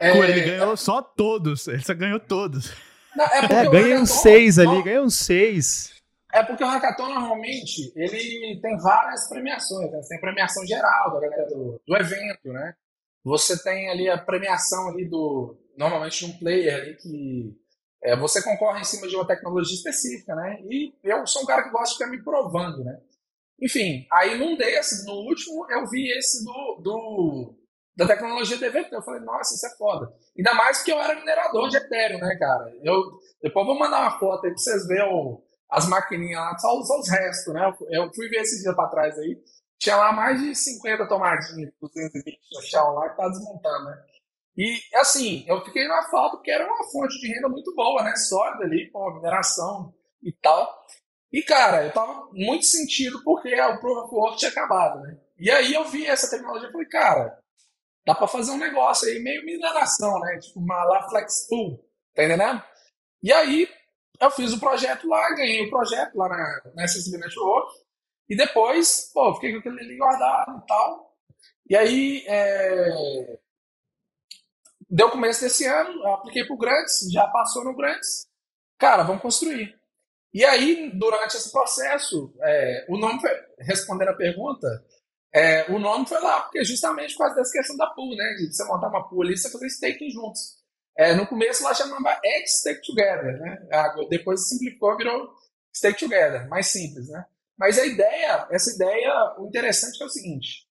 É, 0.00 0.16
ele 0.16 0.40
ganhou 0.40 0.74
só 0.74 1.02
todos, 1.02 1.68
ele 1.68 1.82
só 1.82 1.92
ganhou 1.92 2.18
todos. 2.18 2.72
Não, 3.14 3.26
é, 3.26 3.44
é 3.44 3.68
ganhei 3.68 3.98
uns 3.98 4.10
seis 4.10 4.58
ali, 4.58 4.82
ganhei 4.82 5.00
uns 5.00 5.16
seis. 5.16 5.92
É 6.32 6.42
porque 6.42 6.64
o 6.64 6.66
Hackathon 6.66 7.08
normalmente 7.08 7.92
ele 7.94 8.58
tem 8.62 8.78
várias 8.78 9.28
premiações, 9.28 9.90
né? 9.90 10.00
tem 10.08 10.18
premiação 10.18 10.66
geral 10.66 11.12
da 11.12 11.20
galera 11.20 11.46
do, 11.50 11.78
do 11.86 11.96
evento, 11.96 12.52
né? 12.54 12.74
Você 13.22 13.62
tem 13.62 13.90
ali 13.90 14.08
a 14.08 14.16
premiação 14.16 14.88
ali 14.88 15.04
do 15.04 15.58
normalmente 15.76 16.24
um 16.24 16.32
player 16.38 16.74
ali 16.74 16.96
que 16.96 17.54
é, 18.02 18.16
você 18.16 18.42
concorre 18.42 18.80
em 18.80 18.84
cima 18.84 19.08
de 19.08 19.16
uma 19.16 19.26
tecnologia 19.26 19.74
específica, 19.74 20.34
né? 20.34 20.60
E 20.62 20.94
eu 21.02 21.26
sou 21.26 21.42
um 21.42 21.46
cara 21.46 21.62
que 21.62 21.70
gosta 21.70 21.88
de 21.88 21.98
ficar 21.98 22.10
me 22.10 22.22
provando, 22.22 22.84
né? 22.84 22.98
Enfim, 23.60 24.06
aí 24.12 24.38
num 24.38 24.56
desses, 24.56 25.04
no 25.06 25.14
último, 25.14 25.66
eu 25.70 25.86
vi 25.88 26.10
esse 26.16 26.44
do, 26.44 26.80
do 26.82 27.54
da 27.96 28.06
tecnologia 28.06 28.58
DVT. 28.58 28.94
Eu 28.94 29.02
falei, 29.02 29.22
nossa, 29.22 29.54
isso 29.54 29.66
é 29.66 29.76
foda. 29.76 30.12
Ainda 30.36 30.54
mais 30.54 30.82
que 30.82 30.92
eu 30.92 31.00
era 31.00 31.18
minerador 31.18 31.68
de 31.68 31.78
Ethereum, 31.78 32.18
né, 32.18 32.36
cara? 32.36 32.70
Eu, 32.82 33.02
depois 33.42 33.66
vou 33.66 33.78
mandar 33.78 34.02
uma 34.02 34.18
foto 34.18 34.44
aí 34.44 34.52
pra 34.52 34.58
vocês 34.58 34.86
verem 34.86 35.38
as 35.70 35.88
maquininhas 35.88 36.40
lá, 36.40 36.58
só, 36.58 36.82
só 36.82 37.00
os 37.00 37.08
restos, 37.08 37.54
né? 37.54 37.74
Eu 37.90 38.12
fui 38.14 38.28
ver 38.28 38.42
esse 38.42 38.62
dia 38.62 38.74
pra 38.74 38.88
trás 38.88 39.18
aí. 39.18 39.42
Tinha 39.78 39.96
lá 39.96 40.12
mais 40.12 40.40
de 40.40 40.54
50 40.54 41.08
tomadinhas, 41.08 41.72
220 41.80 42.38
no 42.52 42.62
chão 42.62 42.94
lá, 42.94 43.10
que 43.10 43.16
tá 43.16 43.28
desmontando, 43.28 43.84
né? 43.86 44.04
E, 44.56 44.80
assim, 44.94 45.44
eu 45.46 45.62
fiquei 45.64 45.86
na 45.86 46.02
falta 46.04 46.36
porque 46.36 46.50
era 46.50 46.66
uma 46.66 46.84
fonte 46.90 47.20
de 47.20 47.28
renda 47.28 47.48
muito 47.48 47.74
boa, 47.74 48.02
né? 48.02 48.16
Sólida 48.16 48.64
ali, 48.64 48.90
com 48.90 49.14
mineração 49.14 49.94
e 50.22 50.32
tal. 50.32 50.86
E, 51.30 51.42
cara, 51.42 51.84
eu 51.84 51.92
tava 51.92 52.28
muito 52.32 52.64
sentido 52.64 53.22
porque 53.22 53.54
o 53.60 53.80
Proof 53.80 54.04
of 54.04 54.14
Work 54.14 54.38
tinha 54.38 54.50
acabado, 54.50 55.00
né? 55.00 55.18
E 55.38 55.50
aí 55.50 55.74
eu 55.74 55.84
vi 55.84 56.06
essa 56.06 56.30
tecnologia 56.30 56.68
e 56.68 56.72
falei, 56.72 56.88
cara, 56.88 57.38
dá 58.06 58.14
pra 58.14 58.26
fazer 58.26 58.52
um 58.52 58.58
negócio 58.58 59.08
aí 59.08 59.18
meio 59.18 59.44
mineração, 59.44 60.18
né? 60.20 60.38
Tipo 60.38 60.60
uma 60.60 60.84
lá 60.84 61.08
Flex 61.10 61.46
Pool, 61.48 61.78
tá 62.14 62.24
entendendo? 62.24 62.62
E 63.22 63.32
aí 63.32 63.68
eu 64.20 64.30
fiz 64.30 64.52
o 64.52 64.60
projeto 64.60 65.06
lá, 65.06 65.34
ganhei 65.34 65.66
o 65.66 65.70
projeto 65.70 66.14
lá 66.16 66.28
na, 66.28 66.72
na 66.74 66.84
SSB 66.84 67.18
Network. 67.18 67.70
E 68.28 68.36
depois, 68.36 69.10
pô, 69.12 69.34
fiquei 69.34 69.52
com 69.52 69.58
aquele 69.58 69.80
ali 69.80 69.96
guardado 69.96 70.58
e 70.58 70.66
tal. 70.66 71.14
E 71.68 71.76
aí, 71.76 72.24
é, 72.26 73.38
Deu 74.88 75.10
começo 75.10 75.40
desse 75.40 75.66
ano, 75.66 76.06
apliquei 76.08 76.44
para 76.44 76.54
o 76.54 76.58
Grandes, 76.58 77.10
já 77.12 77.26
passou 77.28 77.64
no 77.64 77.76
Grandes. 77.76 78.26
cara, 78.78 79.02
vamos 79.02 79.22
construir. 79.22 79.74
E 80.32 80.44
aí, 80.44 80.90
durante 80.94 81.36
esse 81.36 81.50
processo, 81.50 82.32
é, 82.42 82.86
o 82.88 82.98
nome 82.98 83.20
foi, 83.20 83.30
respondendo 83.60 84.08
a 84.08 84.16
pergunta, 84.16 84.68
é, 85.34 85.70
o 85.72 85.78
nome 85.78 86.06
foi 86.06 86.20
lá, 86.20 86.42
porque 86.42 86.64
justamente 86.64 87.14
por 87.14 87.20
causa 87.20 87.36
dessa 87.36 87.52
questão 87.52 87.76
da 87.76 87.86
pool, 87.88 88.14
né? 88.16 88.34
De 88.34 88.54
você 88.54 88.64
montar 88.64 88.88
uma 88.88 89.08
pool 89.08 89.22
ali 89.22 89.34
e 89.34 89.38
você 89.38 89.50
fazer 89.50 89.66
staking 89.66 90.10
juntos. 90.10 90.40
É, 90.96 91.14
no 91.14 91.26
começo 91.26 91.62
lá 91.62 91.74
chamava 91.74 92.18
X 92.24 92.60
Stake 92.60 92.80
Together, 92.86 93.38
né? 93.38 93.68
Depois 94.08 94.48
simplificou, 94.48 94.96
virou 94.96 95.34
Stake 95.74 96.00
Together, 96.00 96.48
mais 96.48 96.68
simples, 96.68 97.08
né? 97.08 97.24
Mas 97.58 97.78
a 97.78 97.86
ideia, 97.86 98.46
essa 98.50 98.74
ideia, 98.74 99.34
o 99.38 99.46
interessante 99.46 100.02
é 100.02 100.06
o 100.06 100.10
seguinte, 100.10 100.65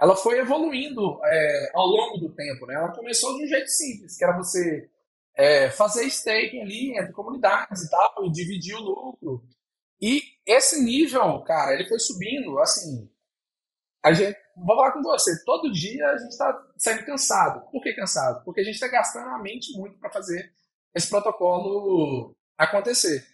ela 0.00 0.16
foi 0.16 0.38
evoluindo 0.38 1.20
é, 1.24 1.70
ao 1.74 1.86
longo 1.86 2.18
do 2.18 2.34
tempo, 2.34 2.66
né? 2.66 2.74
Ela 2.74 2.92
começou 2.92 3.36
de 3.36 3.44
um 3.44 3.48
jeito 3.48 3.68
simples, 3.68 4.16
que 4.16 4.24
era 4.24 4.36
você 4.36 4.88
é, 5.36 5.70
fazer 5.70 6.04
staking 6.04 6.62
ali 6.62 6.98
entre 6.98 7.12
comunidades 7.12 7.82
e 7.82 7.90
tal, 7.90 8.24
e 8.24 8.30
dividir 8.30 8.74
o 8.76 8.80
lucro. 8.80 9.44
E 10.00 10.22
esse 10.46 10.82
nível, 10.82 11.40
cara, 11.42 11.74
ele 11.74 11.86
foi 11.86 11.98
subindo, 11.98 12.58
assim, 12.58 13.10
a 14.02 14.12
gente, 14.14 14.38
vou 14.56 14.74
falar 14.74 14.92
com 14.92 15.02
você, 15.02 15.44
todo 15.44 15.70
dia 15.70 16.06
a 16.08 16.16
gente 16.16 16.30
está 16.30 16.66
saindo 16.78 17.04
cansado. 17.04 17.70
Por 17.70 17.82
que 17.82 17.92
cansado? 17.92 18.42
Porque 18.44 18.62
a 18.62 18.64
gente 18.64 18.74
está 18.74 18.88
gastando 18.88 19.28
a 19.28 19.38
mente 19.38 19.76
muito 19.78 19.98
para 19.98 20.10
fazer 20.10 20.50
esse 20.94 21.10
protocolo 21.10 22.34
acontecer. 22.56 23.26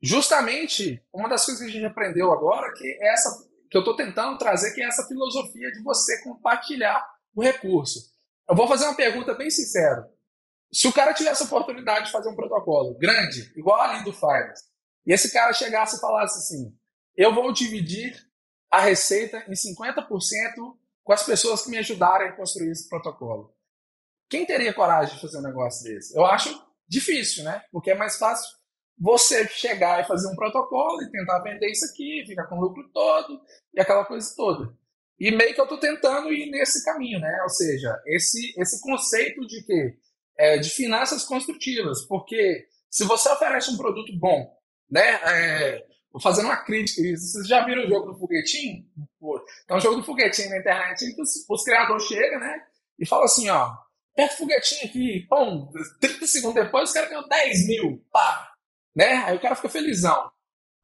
Justamente, 0.00 1.02
uma 1.12 1.28
das 1.28 1.44
coisas 1.44 1.62
que 1.62 1.68
a 1.68 1.72
gente 1.72 1.84
aprendeu 1.84 2.32
agora, 2.32 2.72
que 2.72 2.86
é 2.86 3.12
essa 3.12 3.47
que 3.70 3.76
eu 3.76 3.80
estou 3.80 3.96
tentando 3.96 4.38
trazer, 4.38 4.72
que 4.74 4.82
é 4.82 4.86
essa 4.86 5.06
filosofia 5.06 5.70
de 5.72 5.82
você 5.82 6.22
compartilhar 6.22 7.04
o 7.34 7.42
recurso. 7.42 8.00
Eu 8.48 8.56
vou 8.56 8.66
fazer 8.66 8.84
uma 8.86 8.96
pergunta 8.96 9.34
bem 9.34 9.50
sincera. 9.50 10.08
Se 10.72 10.86
o 10.86 10.92
cara 10.92 11.14
tivesse 11.14 11.42
a 11.42 11.46
oportunidade 11.46 12.06
de 12.06 12.12
fazer 12.12 12.28
um 12.28 12.36
protocolo 12.36 12.96
grande, 12.98 13.52
igual 13.56 13.80
ali 13.80 14.04
do 14.04 14.12
Finance, 14.12 14.64
e 15.06 15.12
esse 15.12 15.32
cara 15.32 15.52
chegasse 15.52 15.96
e 15.96 16.00
falasse 16.00 16.38
assim, 16.38 16.74
eu 17.16 17.34
vou 17.34 17.52
dividir 17.52 18.16
a 18.70 18.80
receita 18.80 19.44
em 19.48 19.52
50% 19.52 20.06
com 21.02 21.12
as 21.12 21.22
pessoas 21.22 21.62
que 21.62 21.70
me 21.70 21.78
ajudarem 21.78 22.28
a 22.28 22.36
construir 22.36 22.70
esse 22.70 22.88
protocolo. 22.88 23.54
Quem 24.28 24.44
teria 24.44 24.74
coragem 24.74 25.14
de 25.14 25.22
fazer 25.22 25.38
um 25.38 25.42
negócio 25.42 25.84
desse? 25.84 26.14
Eu 26.14 26.26
acho 26.26 26.62
difícil, 26.86 27.44
né? 27.44 27.62
Porque 27.72 27.90
é 27.90 27.94
mais 27.94 28.18
fácil 28.18 28.57
você 29.00 29.46
chegar 29.48 30.02
e 30.02 30.08
fazer 30.08 30.28
um 30.28 30.36
protocolo 30.36 31.02
e 31.02 31.10
tentar 31.10 31.40
vender 31.40 31.70
isso 31.70 31.84
aqui, 31.86 32.24
ficar 32.26 32.46
com 32.46 32.56
o 32.56 32.60
lucro 32.60 32.88
todo 32.92 33.40
e 33.74 33.80
aquela 33.80 34.04
coisa 34.04 34.32
toda. 34.36 34.74
E 35.18 35.30
meio 35.30 35.54
que 35.54 35.60
eu 35.60 35.64
estou 35.64 35.78
tentando 35.78 36.32
ir 36.32 36.50
nesse 36.50 36.84
caminho, 36.84 37.18
né? 37.18 37.40
Ou 37.42 37.48
seja, 37.48 38.00
esse, 38.06 38.54
esse 38.60 38.80
conceito 38.80 39.46
de 39.46 39.62
que 39.64 39.94
é, 40.36 40.58
de 40.58 40.70
finanças 40.70 41.24
construtivas, 41.24 42.04
porque 42.06 42.66
se 42.88 43.04
você 43.04 43.28
oferece 43.28 43.70
um 43.70 43.76
produto 43.76 44.12
bom, 44.16 44.48
né? 44.90 45.20
É, 45.24 45.86
fazendo 46.22 46.46
uma 46.46 46.56
crítica, 46.56 47.02
vocês 47.02 47.46
já 47.46 47.64
viram 47.64 47.84
o 47.84 47.88
jogo 47.88 48.12
do 48.12 48.18
foguetinho? 48.18 48.84
Então, 49.64 49.76
o 49.76 49.80
jogo 49.80 49.96
do 49.96 50.04
foguetinho 50.04 50.50
na 50.50 50.58
internet, 50.58 51.14
os, 51.20 51.44
os 51.48 51.64
criadores 51.64 52.04
chegam, 52.04 52.40
né? 52.40 52.62
E 52.98 53.06
falam 53.06 53.24
assim, 53.24 53.48
ó, 53.48 53.72
aperta 54.12 54.34
o 54.34 54.38
foguetinho 54.38 54.84
aqui, 54.84 55.26
pum, 55.28 55.70
30 56.00 56.26
segundos 56.26 56.64
depois, 56.64 56.88
os 56.88 56.94
caras 56.94 57.10
ganham 57.10 57.28
10 57.28 57.66
mil, 57.68 58.04
pá, 58.10 58.52
né? 58.98 59.22
Aí 59.26 59.36
o 59.36 59.40
cara 59.40 59.54
fica 59.54 59.68
felizão. 59.68 60.28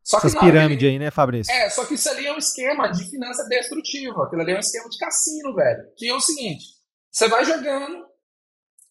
Só 0.04 0.18
Essas 0.18 0.38
pirâmides 0.38 0.88
aí, 0.88 0.98
né, 0.98 1.10
Fabrício? 1.10 1.52
É, 1.52 1.68
só 1.68 1.84
que 1.84 1.94
isso 1.94 2.08
ali 2.08 2.26
é 2.26 2.32
um 2.32 2.38
esquema 2.38 2.88
de 2.88 3.10
finança 3.10 3.44
destrutiva. 3.48 4.24
Aquilo 4.24 4.42
ali 4.42 4.52
é 4.52 4.56
um 4.56 4.60
esquema 4.60 4.88
de 4.88 4.98
cassino, 4.98 5.54
velho. 5.54 5.82
Que 5.96 6.08
é 6.08 6.14
o 6.14 6.20
seguinte: 6.20 6.64
você 7.10 7.26
vai 7.26 7.44
jogando, 7.44 8.06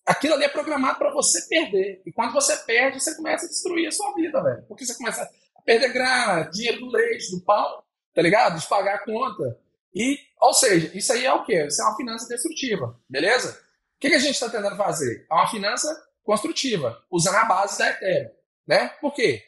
aquilo 0.05 0.34
ali 0.34 0.43
é 0.43 0.49
programado 0.49 0.97
para 0.97 1.13
você 1.13 1.41
perder. 1.47 2.01
E 2.05 2.11
quando 2.11 2.34
você 2.34 2.57
perde, 2.57 2.99
você 2.99 3.15
começa 3.15 3.45
a 3.45 3.49
destruir 3.49 3.88
a 3.88 3.91
sua 3.91 4.13
vida, 4.13 4.43
velho. 4.43 4.65
Porque 4.67 4.86
você 4.86 4.95
começa 4.95 5.24
a 5.24 5.61
perder 5.61 5.93
grana, 5.93 6.49
dinheiro 6.49 6.82
do 6.82 6.89
leite, 6.89 7.32
do 7.32 7.41
pão, 7.45 7.82
tá 8.13 8.21
ligado? 8.21 8.59
De 8.59 8.67
pagar 8.67 8.95
a 8.95 9.05
conta. 9.05 9.57
E, 9.95 10.19
ou 10.41 10.53
seja, 10.53 10.91
isso 10.97 11.13
aí 11.13 11.24
é 11.24 11.32
o 11.32 11.45
quê? 11.45 11.65
Isso 11.67 11.82
é 11.82 11.86
uma 11.86 11.95
finança 11.95 12.28
destrutiva, 12.28 12.99
beleza? 13.07 13.51
O 13.95 13.99
que, 14.01 14.09
que 14.09 14.15
a 14.15 14.19
gente 14.19 14.34
está 14.34 14.49
tentando 14.49 14.76
fazer? 14.76 15.26
É 15.32 15.34
uma 15.34 15.47
finança 15.47 15.95
construtiva, 16.24 17.01
usando 17.09 17.36
a 17.36 17.45
base 17.45 17.78
da 17.78 17.89
Ethereum. 17.89 18.43
Né? 18.68 18.89
Por 19.01 19.14
quê? 19.14 19.41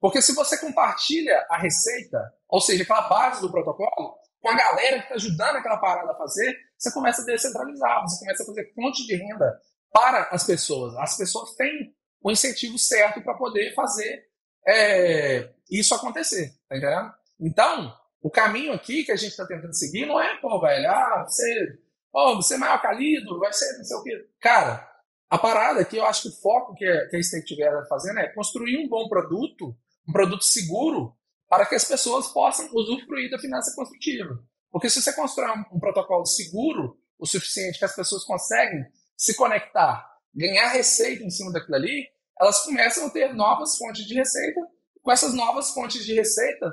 Porque 0.00 0.22
se 0.22 0.34
você 0.34 0.58
compartilha 0.58 1.46
a 1.50 1.58
receita, 1.58 2.18
ou 2.48 2.60
seja, 2.60 2.82
aquela 2.82 3.08
base 3.08 3.40
do 3.40 3.50
protocolo, 3.50 4.16
com 4.40 4.48
a 4.48 4.56
galera 4.56 4.98
que 4.98 5.02
está 5.04 5.14
ajudando 5.14 5.56
aquela 5.56 5.78
parada 5.78 6.12
a 6.12 6.16
fazer, 6.16 6.56
você 6.76 6.92
começa 6.92 7.22
a 7.22 7.24
descentralizar, 7.24 8.02
você 8.02 8.20
começa 8.20 8.42
a 8.42 8.46
fazer 8.46 8.72
fonte 8.74 9.06
de 9.06 9.16
renda 9.16 9.60
para 9.92 10.28
as 10.30 10.44
pessoas. 10.44 10.94
As 10.96 11.16
pessoas 11.16 11.54
têm 11.54 11.94
o 12.22 12.30
incentivo 12.30 12.78
certo 12.78 13.20
para 13.22 13.34
poder 13.34 13.74
fazer 13.74 14.24
é, 14.66 15.50
isso 15.70 15.94
acontecer, 15.94 16.52
tá 16.68 16.76
entendendo? 16.76 17.12
Então, 17.40 17.94
o 18.20 18.30
caminho 18.30 18.72
aqui 18.72 19.04
que 19.04 19.12
a 19.12 19.16
gente 19.16 19.30
está 19.30 19.46
tentando 19.46 19.74
seguir 19.74 20.06
não 20.06 20.20
é, 20.20 20.36
pô, 20.40 20.60
velho, 20.60 20.90
ah, 20.90 21.24
você, 21.26 21.78
oh, 22.12 22.36
você 22.36 22.54
é 22.54 22.58
maior 22.58 22.80
calido, 22.80 23.38
vai 23.38 23.52
ser 23.52 23.76
não 23.76 23.84
sei 23.84 23.96
o 23.96 24.02
quê. 24.02 24.28
Cara, 24.40 24.87
a 25.30 25.38
parada 25.38 25.80
aqui, 25.80 25.96
eu 25.96 26.06
acho 26.06 26.22
que 26.22 26.28
o 26.28 26.40
foco 26.40 26.74
que 26.74 26.84
a, 26.84 27.08
que 27.08 27.16
a 27.16 27.20
Together 27.20 27.82
está 27.82 27.86
fazendo 27.86 28.18
é 28.18 28.32
construir 28.32 28.78
um 28.78 28.88
bom 28.88 29.08
produto, 29.08 29.76
um 30.08 30.12
produto 30.12 30.42
seguro, 30.42 31.14
para 31.48 31.66
que 31.66 31.74
as 31.74 31.84
pessoas 31.84 32.28
possam 32.28 32.68
usufruir 32.72 33.30
da 33.30 33.38
finança 33.38 33.74
construtiva. 33.74 34.38
Porque 34.70 34.88
se 34.88 35.00
você 35.00 35.12
constrói 35.12 35.50
um, 35.50 35.76
um 35.76 35.80
protocolo 35.80 36.26
seguro 36.26 36.98
o 37.18 37.26
suficiente 37.26 37.78
que 37.78 37.84
as 37.84 37.94
pessoas 37.94 38.24
conseguem 38.24 38.86
se 39.16 39.34
conectar, 39.34 40.06
ganhar 40.34 40.68
receita 40.68 41.24
em 41.24 41.30
cima 41.30 41.52
daquilo 41.52 41.74
ali, 41.74 42.06
elas 42.40 42.64
começam 42.64 43.06
a 43.06 43.10
ter 43.10 43.34
novas 43.34 43.76
fontes 43.76 44.06
de 44.06 44.14
receita. 44.14 44.60
Com 45.02 45.10
essas 45.10 45.34
novas 45.34 45.70
fontes 45.70 46.04
de 46.04 46.14
receita, 46.14 46.72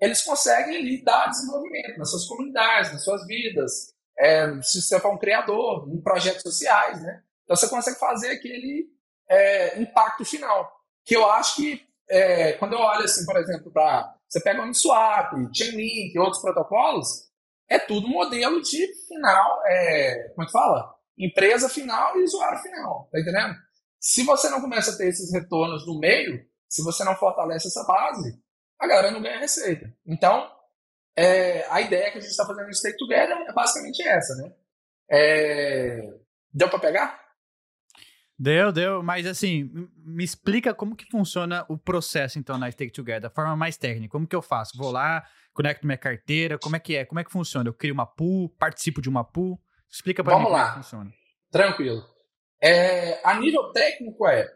eles 0.00 0.22
conseguem 0.22 0.76
ali 0.76 1.04
dar 1.04 1.28
desenvolvimento 1.28 1.98
nas 1.98 2.10
suas 2.10 2.26
comunidades, 2.26 2.92
nas 2.92 3.04
suas 3.04 3.24
vidas, 3.26 3.94
é, 4.18 4.60
se 4.62 4.82
você 4.82 4.98
for 5.00 5.12
um 5.12 5.18
criador, 5.18 5.88
em 5.88 6.00
projetos 6.00 6.42
sociais, 6.42 7.02
né? 7.02 7.22
Então 7.44 7.56
você 7.56 7.68
consegue 7.68 7.98
fazer 7.98 8.30
aquele 8.30 8.88
é, 9.28 9.80
impacto 9.80 10.24
final. 10.24 10.70
Que 11.04 11.16
eu 11.16 11.30
acho 11.30 11.56
que, 11.56 11.86
é, 12.08 12.52
quando 12.54 12.72
eu 12.72 12.80
olho, 12.80 13.04
assim, 13.04 13.24
por 13.24 13.36
exemplo, 13.36 13.70
para. 13.70 14.14
Você 14.28 14.40
pega 14.40 14.60
o 14.60 14.64
Uniswap, 14.64 15.32
Chainlink 15.54 16.18
outros 16.18 16.42
protocolos, 16.42 17.06
é 17.68 17.78
tudo 17.78 18.08
modelo 18.08 18.60
de 18.62 18.86
final. 19.06 19.62
É, 19.66 20.28
como 20.34 20.42
é 20.42 20.46
que 20.46 20.52
fala? 20.52 20.94
Empresa 21.16 21.68
final 21.68 22.18
e 22.18 22.24
usuário 22.24 22.58
final. 22.58 23.08
Tá 23.12 23.20
entendendo? 23.20 23.54
Se 24.00 24.24
você 24.24 24.48
não 24.50 24.60
começa 24.60 24.90
a 24.90 24.96
ter 24.96 25.08
esses 25.08 25.32
retornos 25.32 25.86
no 25.86 25.98
meio, 25.98 26.44
se 26.68 26.82
você 26.82 27.04
não 27.04 27.14
fortalece 27.14 27.68
essa 27.68 27.84
base, 27.84 28.38
a 28.78 28.86
galera 28.86 29.10
não 29.10 29.22
ganha 29.22 29.38
receita. 29.38 29.92
Então, 30.04 30.50
é, 31.16 31.64
a 31.70 31.80
ideia 31.80 32.10
que 32.10 32.18
a 32.18 32.20
gente 32.20 32.30
está 32.30 32.44
fazendo 32.44 32.66
no 32.66 32.74
Stake 32.74 32.98
Together 32.98 33.36
é 33.48 33.52
basicamente 33.52 34.02
essa, 34.02 34.34
né? 34.36 34.52
É, 35.08 36.12
deu 36.52 36.68
para 36.68 36.80
pegar? 36.80 37.23
Deu, 38.36 38.72
deu, 38.72 39.02
mas 39.02 39.26
assim, 39.26 39.70
me 39.96 40.24
explica 40.24 40.74
como 40.74 40.96
que 40.96 41.06
funciona 41.08 41.64
o 41.68 41.78
processo 41.78 42.38
então 42.38 42.58
na 42.58 42.70
Stake 42.70 42.92
Together, 42.92 43.26
a 43.26 43.34
forma 43.34 43.54
mais 43.54 43.76
técnica. 43.76 44.10
Como 44.10 44.26
que 44.26 44.34
eu 44.34 44.42
faço? 44.42 44.76
Vou 44.76 44.90
lá, 44.90 45.24
conecto 45.52 45.86
minha 45.86 45.96
carteira, 45.96 46.58
como 46.58 46.74
é 46.74 46.80
que 46.80 46.96
é? 46.96 47.04
Como 47.04 47.20
é 47.20 47.24
que 47.24 47.30
funciona? 47.30 47.68
Eu 47.68 47.74
crio 47.74 47.94
uma 47.94 48.06
pool, 48.06 48.48
participo 48.58 49.00
de 49.00 49.08
uma 49.08 49.24
pool? 49.24 49.60
Explica 49.88 50.24
para 50.24 50.36
mim 50.36 50.44
como 50.44 50.56
é 50.56 50.68
que 50.68 50.74
funciona. 50.74 51.12
Tranquilo. 51.50 52.04
É, 52.60 53.20
a 53.24 53.38
nível 53.38 53.70
técnico 53.72 54.26
é, 54.26 54.50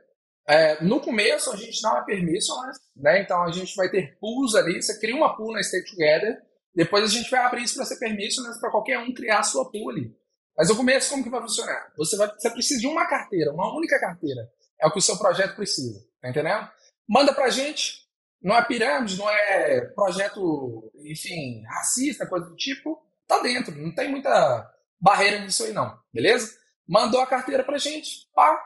é, 0.48 0.82
no 0.82 1.00
começo 1.00 1.52
a 1.52 1.56
gente 1.56 1.80
não 1.82 1.96
é 1.98 2.04
permissionless, 2.04 2.80
né? 2.96 3.22
Então 3.22 3.42
a 3.44 3.52
gente 3.52 3.76
vai 3.76 3.88
ter 3.88 4.18
pools 4.18 4.56
ali, 4.56 4.82
você 4.82 4.98
cria 4.98 5.14
uma 5.14 5.36
pool 5.36 5.52
na 5.52 5.62
Stake 5.62 5.90
Together, 5.90 6.36
depois 6.74 7.04
a 7.04 7.08
gente 7.08 7.30
vai 7.30 7.40
abrir 7.40 7.62
isso 7.62 7.76
para 7.76 7.84
ser 7.84 7.98
permissionless 7.98 8.58
para 8.60 8.70
qualquer 8.70 8.98
um 8.98 9.12
criar 9.14 9.38
a 9.40 9.44
sua 9.44 9.70
pool 9.70 9.90
ali. 9.90 10.12
Mas 10.58 10.70
o 10.70 10.76
começo, 10.76 11.10
como 11.10 11.22
que 11.22 11.30
vai 11.30 11.40
funcionar? 11.40 11.92
Você, 11.96 12.16
vai, 12.16 12.28
você 12.36 12.50
precisa 12.50 12.80
de 12.80 12.88
uma 12.88 13.06
carteira, 13.06 13.52
uma 13.52 13.72
única 13.76 13.96
carteira. 14.00 14.50
É 14.82 14.88
o 14.88 14.90
que 14.90 14.98
o 14.98 15.02
seu 15.02 15.16
projeto 15.16 15.54
precisa. 15.54 16.04
Tá 16.20 16.28
entendendo? 16.28 16.68
Manda 17.08 17.32
pra 17.32 17.48
gente. 17.48 18.08
Não 18.42 18.56
é 18.56 18.64
pirâmide, 18.64 19.16
não 19.16 19.30
é 19.30 19.80
projeto, 19.94 20.92
enfim, 21.04 21.62
racista, 21.64 22.26
coisa 22.26 22.46
do 22.46 22.56
tipo. 22.56 23.00
Tá 23.26 23.38
dentro. 23.40 23.72
Não 23.76 23.94
tem 23.94 24.10
muita 24.10 24.68
barreira 25.00 25.38
nisso 25.38 25.62
aí, 25.62 25.72
não. 25.72 25.96
Beleza? 26.12 26.56
Mandou 26.88 27.20
a 27.20 27.26
carteira 27.26 27.62
pra 27.62 27.78
gente. 27.78 28.28
Pá. 28.34 28.60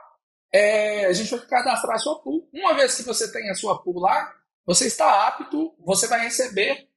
É, 0.50 1.06
a 1.06 1.12
gente 1.12 1.30
vai 1.30 1.46
cadastrar 1.46 1.96
a 1.96 1.98
sua 1.98 2.22
pool. 2.22 2.48
Uma 2.54 2.74
vez 2.74 2.96
que 2.96 3.02
você 3.02 3.30
tem 3.30 3.50
a 3.50 3.54
sua 3.54 3.82
pool 3.82 4.00
lá, 4.00 4.34
você 4.64 4.86
está 4.86 5.26
apto, 5.26 5.74
você 5.78 6.06
vai 6.06 6.20
receber 6.20 6.88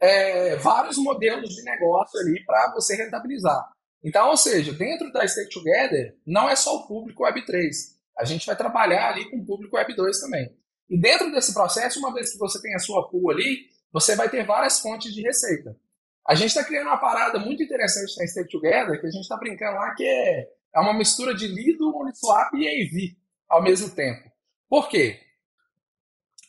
é, 0.00 0.56
vários 0.56 0.96
modelos 0.96 1.50
de 1.50 1.62
negócio 1.62 2.20
ali 2.20 2.44
para 2.44 2.72
você 2.74 2.96
rentabilizar. 2.96 3.73
Então, 4.04 4.28
ou 4.28 4.36
seja, 4.36 4.72
dentro 4.72 5.10
da 5.10 5.26
Stake 5.26 5.50
Together, 5.50 6.14
não 6.26 6.48
é 6.48 6.54
só 6.54 6.76
o 6.76 6.86
público 6.86 7.24
Web3. 7.24 7.70
A 8.18 8.24
gente 8.24 8.46
vai 8.46 8.54
trabalhar 8.54 9.08
ali 9.08 9.30
com 9.30 9.38
o 9.38 9.44
público 9.46 9.76
Web2 9.76 10.20
também. 10.20 10.54
E 10.90 11.00
dentro 11.00 11.32
desse 11.32 11.54
processo, 11.54 11.98
uma 11.98 12.12
vez 12.12 12.32
que 12.32 12.38
você 12.38 12.60
tem 12.60 12.74
a 12.74 12.78
sua 12.78 13.08
pool 13.08 13.30
ali, 13.30 13.66
você 13.90 14.14
vai 14.14 14.28
ter 14.28 14.44
várias 14.44 14.78
fontes 14.80 15.14
de 15.14 15.22
receita. 15.22 15.74
A 16.28 16.34
gente 16.34 16.48
está 16.48 16.62
criando 16.62 16.88
uma 16.88 16.98
parada 16.98 17.38
muito 17.38 17.62
interessante 17.62 18.14
na 18.18 18.26
Stake 18.26 18.50
Together, 18.50 19.00
que 19.00 19.06
a 19.06 19.10
gente 19.10 19.22
está 19.22 19.36
brincando 19.36 19.76
lá, 19.76 19.94
que 19.94 20.04
é, 20.04 20.48
é 20.74 20.80
uma 20.80 20.92
mistura 20.92 21.34
de 21.34 21.46
Lido, 21.46 21.96
Uniswap 21.96 22.52
e 22.54 22.68
AV 22.68 23.16
ao 23.48 23.62
mesmo 23.62 23.88
tempo. 23.90 24.30
Por 24.68 24.88
quê? 24.88 25.20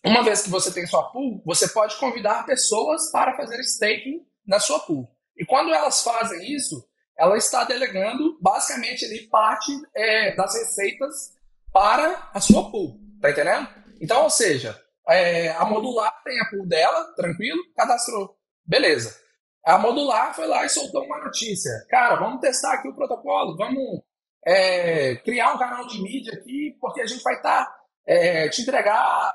uma 0.05 0.23
vez 0.23 0.43
que 0.43 0.51
você 0.51 0.71
tem 0.71 0.85
sua 0.85 1.09
pool, 1.09 1.41
você 1.43 1.67
pode 1.67 1.97
convidar 1.97 2.45
pessoas 2.45 3.09
para 3.11 3.35
fazer 3.35 3.59
staking 3.61 4.23
na 4.45 4.59
sua 4.59 4.79
pool. 4.79 5.09
E 5.35 5.43
quando 5.43 5.73
elas 5.73 6.03
fazem 6.03 6.53
isso, 6.53 6.87
ela 7.17 7.37
está 7.37 7.63
delegando 7.63 8.37
basicamente 8.41 9.05
ali 9.05 9.27
parte 9.27 9.71
é, 9.95 10.35
das 10.35 10.53
receitas 10.53 11.33
para 11.71 12.29
a 12.33 12.39
sua 12.39 12.69
pool. 12.69 12.99
Tá 13.21 13.31
entendendo? 13.31 13.67
Então, 14.01 14.23
ou 14.23 14.29
seja, 14.29 14.79
é, 15.07 15.49
a 15.51 15.65
modular 15.65 16.21
tem 16.23 16.39
a 16.39 16.49
pool 16.49 16.67
dela, 16.67 17.13
tranquilo, 17.15 17.61
cadastrou. 17.75 18.37
Beleza. 18.65 19.17
A 19.65 19.77
modular 19.77 20.35
foi 20.35 20.47
lá 20.47 20.65
e 20.65 20.69
soltou 20.69 21.03
uma 21.03 21.23
notícia. 21.23 21.71
Cara, 21.89 22.15
vamos 22.15 22.39
testar 22.39 22.73
aqui 22.73 22.87
o 22.87 22.95
protocolo, 22.95 23.57
vamos 23.57 24.01
é, 24.45 25.15
criar 25.17 25.53
um 25.53 25.57
canal 25.57 25.87
de 25.87 26.01
mídia 26.01 26.33
aqui, 26.33 26.77
porque 26.79 27.01
a 27.01 27.05
gente 27.05 27.23
vai 27.23 27.35
estar 27.35 27.65
tá, 27.65 27.75
é, 28.05 28.47
te 28.49 28.61
entregar 28.61 29.33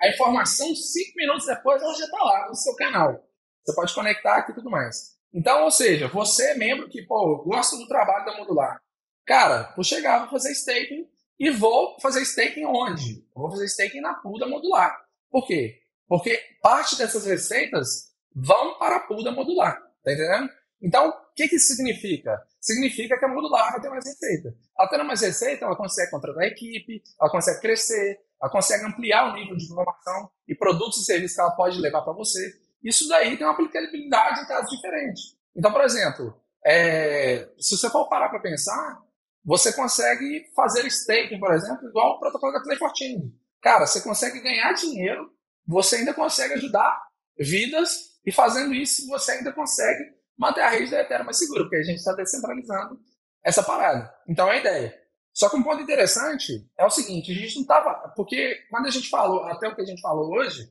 a 0.00 0.08
informação 0.08 0.74
cinco 0.74 1.12
minutos 1.16 1.46
depois, 1.46 1.80
ela 1.80 1.94
já 1.94 2.04
está 2.04 2.22
lá 2.22 2.48
no 2.48 2.54
seu 2.54 2.74
canal. 2.74 3.24
Você 3.64 3.74
pode 3.74 3.94
conectar 3.94 4.36
aqui 4.36 4.52
e 4.52 4.54
tudo 4.54 4.68
mais. 4.68 5.16
Então, 5.32 5.64
ou 5.64 5.70
seja, 5.70 6.08
você 6.08 6.50
é 6.50 6.54
membro 6.54 6.88
que, 6.88 7.02
pô, 7.02 7.42
gosta 7.44 7.76
do 7.76 7.88
trabalho 7.88 8.24
da 8.24 8.36
Modular. 8.36 8.80
Cara, 9.24 9.72
vou 9.74 9.84
chegar, 9.84 10.20
vou 10.20 10.30
fazer 10.30 10.52
staking 10.52 11.08
e 11.38 11.50
vou 11.50 11.98
fazer 12.00 12.22
staking 12.22 12.64
onde? 12.66 13.26
Vou 13.34 13.50
fazer 13.50 13.64
staking 13.66 14.00
na 14.00 14.14
pool 14.14 14.38
da 14.38 14.46
Modular. 14.46 14.94
Por 15.30 15.46
quê? 15.46 15.80
Porque 16.06 16.38
parte 16.60 16.98
dessas 16.98 17.24
receitas 17.24 18.12
vão 18.34 18.78
para 18.78 18.96
a 18.96 19.00
pool 19.00 19.24
da 19.24 19.32
Modular. 19.32 19.80
Tá 20.04 20.12
entendendo? 20.12 20.50
Então, 20.82 21.08
o 21.08 21.34
que, 21.34 21.48
que 21.48 21.56
isso 21.56 21.74
significa? 21.74 22.42
Significa 22.60 23.18
que 23.18 23.24
a 23.24 23.28
Modular 23.28 23.72
vai 23.72 23.80
ter 23.80 23.88
mais 23.88 24.04
receita. 24.04 24.54
Ela 24.78 24.88
tendo 24.88 25.04
mais 25.04 25.20
receita, 25.20 25.64
ela 25.64 25.76
consegue 25.76 26.10
contratar 26.10 26.44
equipe, 26.44 27.02
ela 27.20 27.30
consegue 27.30 27.60
crescer, 27.60 28.18
ela 28.42 28.50
consegue 28.50 28.84
ampliar 28.84 29.30
o 29.30 29.34
nível 29.34 29.56
de 29.56 29.64
informação 29.64 30.30
e 30.48 30.54
produtos 30.54 31.00
e 31.00 31.04
serviços 31.04 31.36
que 31.36 31.40
ela 31.40 31.52
pode 31.52 31.80
levar 31.80 32.02
para 32.02 32.12
você. 32.12 32.52
Isso 32.82 33.08
daí 33.08 33.36
tem 33.36 33.46
uma 33.46 33.52
aplicabilidade 33.52 34.40
em 34.40 34.46
casos 34.46 34.70
diferentes. 34.70 35.36
Então, 35.54 35.72
por 35.72 35.82
exemplo, 35.82 36.34
é, 36.64 37.48
se 37.58 37.76
você 37.76 37.88
for 37.90 38.08
parar 38.08 38.28
para 38.28 38.40
pensar, 38.40 39.00
você 39.44 39.72
consegue 39.72 40.46
fazer 40.54 40.86
staking, 40.86 41.38
por 41.38 41.52
exemplo, 41.52 41.88
igual 41.88 42.16
o 42.16 42.20
protocolo 42.20 42.52
da 42.52 42.60
Play 42.60 42.78
14. 42.78 43.32
Cara, 43.60 43.86
você 43.86 44.00
consegue 44.00 44.40
ganhar 44.40 44.72
dinheiro, 44.72 45.30
você 45.66 45.96
ainda 45.96 46.14
consegue 46.14 46.54
ajudar 46.54 47.00
vidas, 47.38 48.12
e 48.24 48.30
fazendo 48.30 48.72
isso, 48.72 49.06
você 49.08 49.32
ainda 49.32 49.52
consegue 49.52 50.04
manter 50.38 50.60
a 50.60 50.68
rede 50.68 50.90
da 50.90 51.00
Ethereum 51.00 51.24
mais 51.24 51.38
segura, 51.38 51.62
porque 51.62 51.76
a 51.76 51.82
gente 51.82 51.98
está 51.98 52.12
descentralizando 52.12 53.00
essa 53.44 53.62
parada. 53.62 54.12
Então 54.28 54.48
é 54.48 54.52
a 54.52 54.60
ideia. 54.60 55.02
Só 55.32 55.48
que 55.48 55.56
um 55.56 55.62
ponto 55.62 55.82
interessante 55.82 56.68
é 56.78 56.84
o 56.84 56.90
seguinte, 56.90 57.32
a 57.32 57.34
gente 57.34 57.54
não 57.56 57.62
estava. 57.62 58.12
Porque 58.14 58.60
quando 58.70 58.86
a 58.86 58.90
gente 58.90 59.08
falou, 59.08 59.44
até 59.44 59.66
o 59.66 59.74
que 59.74 59.82
a 59.82 59.84
gente 59.84 60.00
falou 60.00 60.32
hoje, 60.32 60.70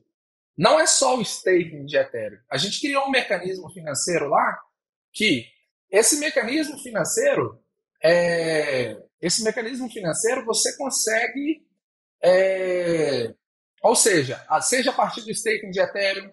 não 0.62 0.80
é 0.80 0.86
só 0.86 1.18
o 1.18 1.24
staking 1.24 1.88
de 1.88 1.97
Ethereum. 1.97 2.38
A 2.47 2.55
gente 2.55 2.80
criou 2.80 3.07
um 3.07 3.09
mecanismo 3.09 3.68
financeiro 3.72 4.30
lá 4.30 4.59
que 5.12 5.47
esse 5.89 6.20
mecanismo 6.20 6.78
financeiro, 6.78 7.59
é, 7.99 8.95
esse 9.20 9.43
mecanismo 9.43 9.89
financeiro 9.89 10.45
você 10.45 10.78
consegue, 10.78 11.66
é, 12.22 13.34
ou 13.82 13.95
seja, 13.95 14.39
seja 14.62 14.91
a 14.91 14.93
partir 14.93 15.22
do 15.22 15.32
staking 15.32 15.72
de 15.72 15.82
Ethereum, 15.82 16.32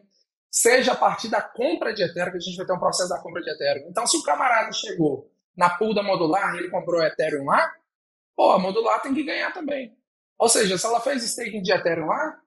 seja 0.51 0.93
a 0.93 0.97
partir 0.97 1.31
da 1.31 1.41
compra 1.41 1.95
de 1.95 2.03
Ethereum, 2.03 2.33
que 2.33 2.37
a 2.37 2.41
gente 2.41 2.57
vai 2.59 2.66
ter 2.66 2.74
um 2.74 2.79
processo 2.79 3.09
da 3.09 3.22
compra 3.22 3.41
de 3.41 3.51
Ethereum. 3.51 3.89
Então, 3.89 4.07
se 4.07 4.18
o 4.18 4.22
camarada 4.22 4.70
chegou 4.72 5.33
na 5.57 5.70
pool 5.70 5.95
da 5.95 6.03
modular 6.03 6.55
e 6.55 6.59
ele 6.59 6.70
comprou 6.70 7.03
Ethereum 7.03 7.47
lá, 7.47 7.72
pô, 8.37 8.53
a 8.53 8.59
modular 8.59 9.01
tem 9.01 9.14
que 9.14 9.24
ganhar 9.24 9.55
também. 9.55 9.97
Ou 10.39 10.51
seja, 10.51 10.76
se 10.76 10.85
ela 10.85 11.01
fez 11.01 11.24
staking 11.24 11.62
de 11.62 11.72
Ethereum 11.72 12.09
lá, 12.09 12.39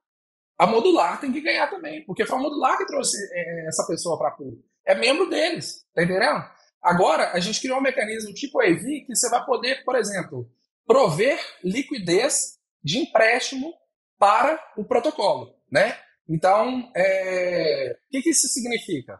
a 0.61 0.67
modular 0.67 1.19
tem 1.19 1.31
que 1.31 1.41
ganhar 1.41 1.67
também, 1.71 2.05
porque 2.05 2.23
foi 2.23 2.37
a 2.37 2.41
modular 2.41 2.77
que 2.77 2.85
trouxe 2.85 3.17
é, 3.33 3.67
essa 3.67 3.83
pessoa 3.87 4.15
para 4.15 4.27
a 4.27 4.31
pool. 4.31 4.63
É 4.85 4.93
membro 4.93 5.27
deles, 5.27 5.83
tá 5.91 6.03
entendendo? 6.03 6.39
Agora, 6.79 7.31
a 7.31 7.39
gente 7.39 7.59
criou 7.59 7.79
um 7.79 7.81
mecanismo 7.81 8.31
tipo 8.31 8.61
EV 8.61 9.05
que 9.07 9.15
você 9.15 9.27
vai 9.31 9.43
poder, 9.43 9.83
por 9.83 9.95
exemplo, 9.95 10.47
prover 10.85 11.39
liquidez 11.63 12.59
de 12.83 12.99
empréstimo 12.99 13.73
para 14.19 14.63
o 14.77 14.85
protocolo, 14.85 15.51
né? 15.71 15.97
Então, 16.29 16.91
é... 16.95 17.97
o 17.97 18.11
que, 18.11 18.21
que 18.21 18.29
isso 18.29 18.47
significa? 18.47 19.19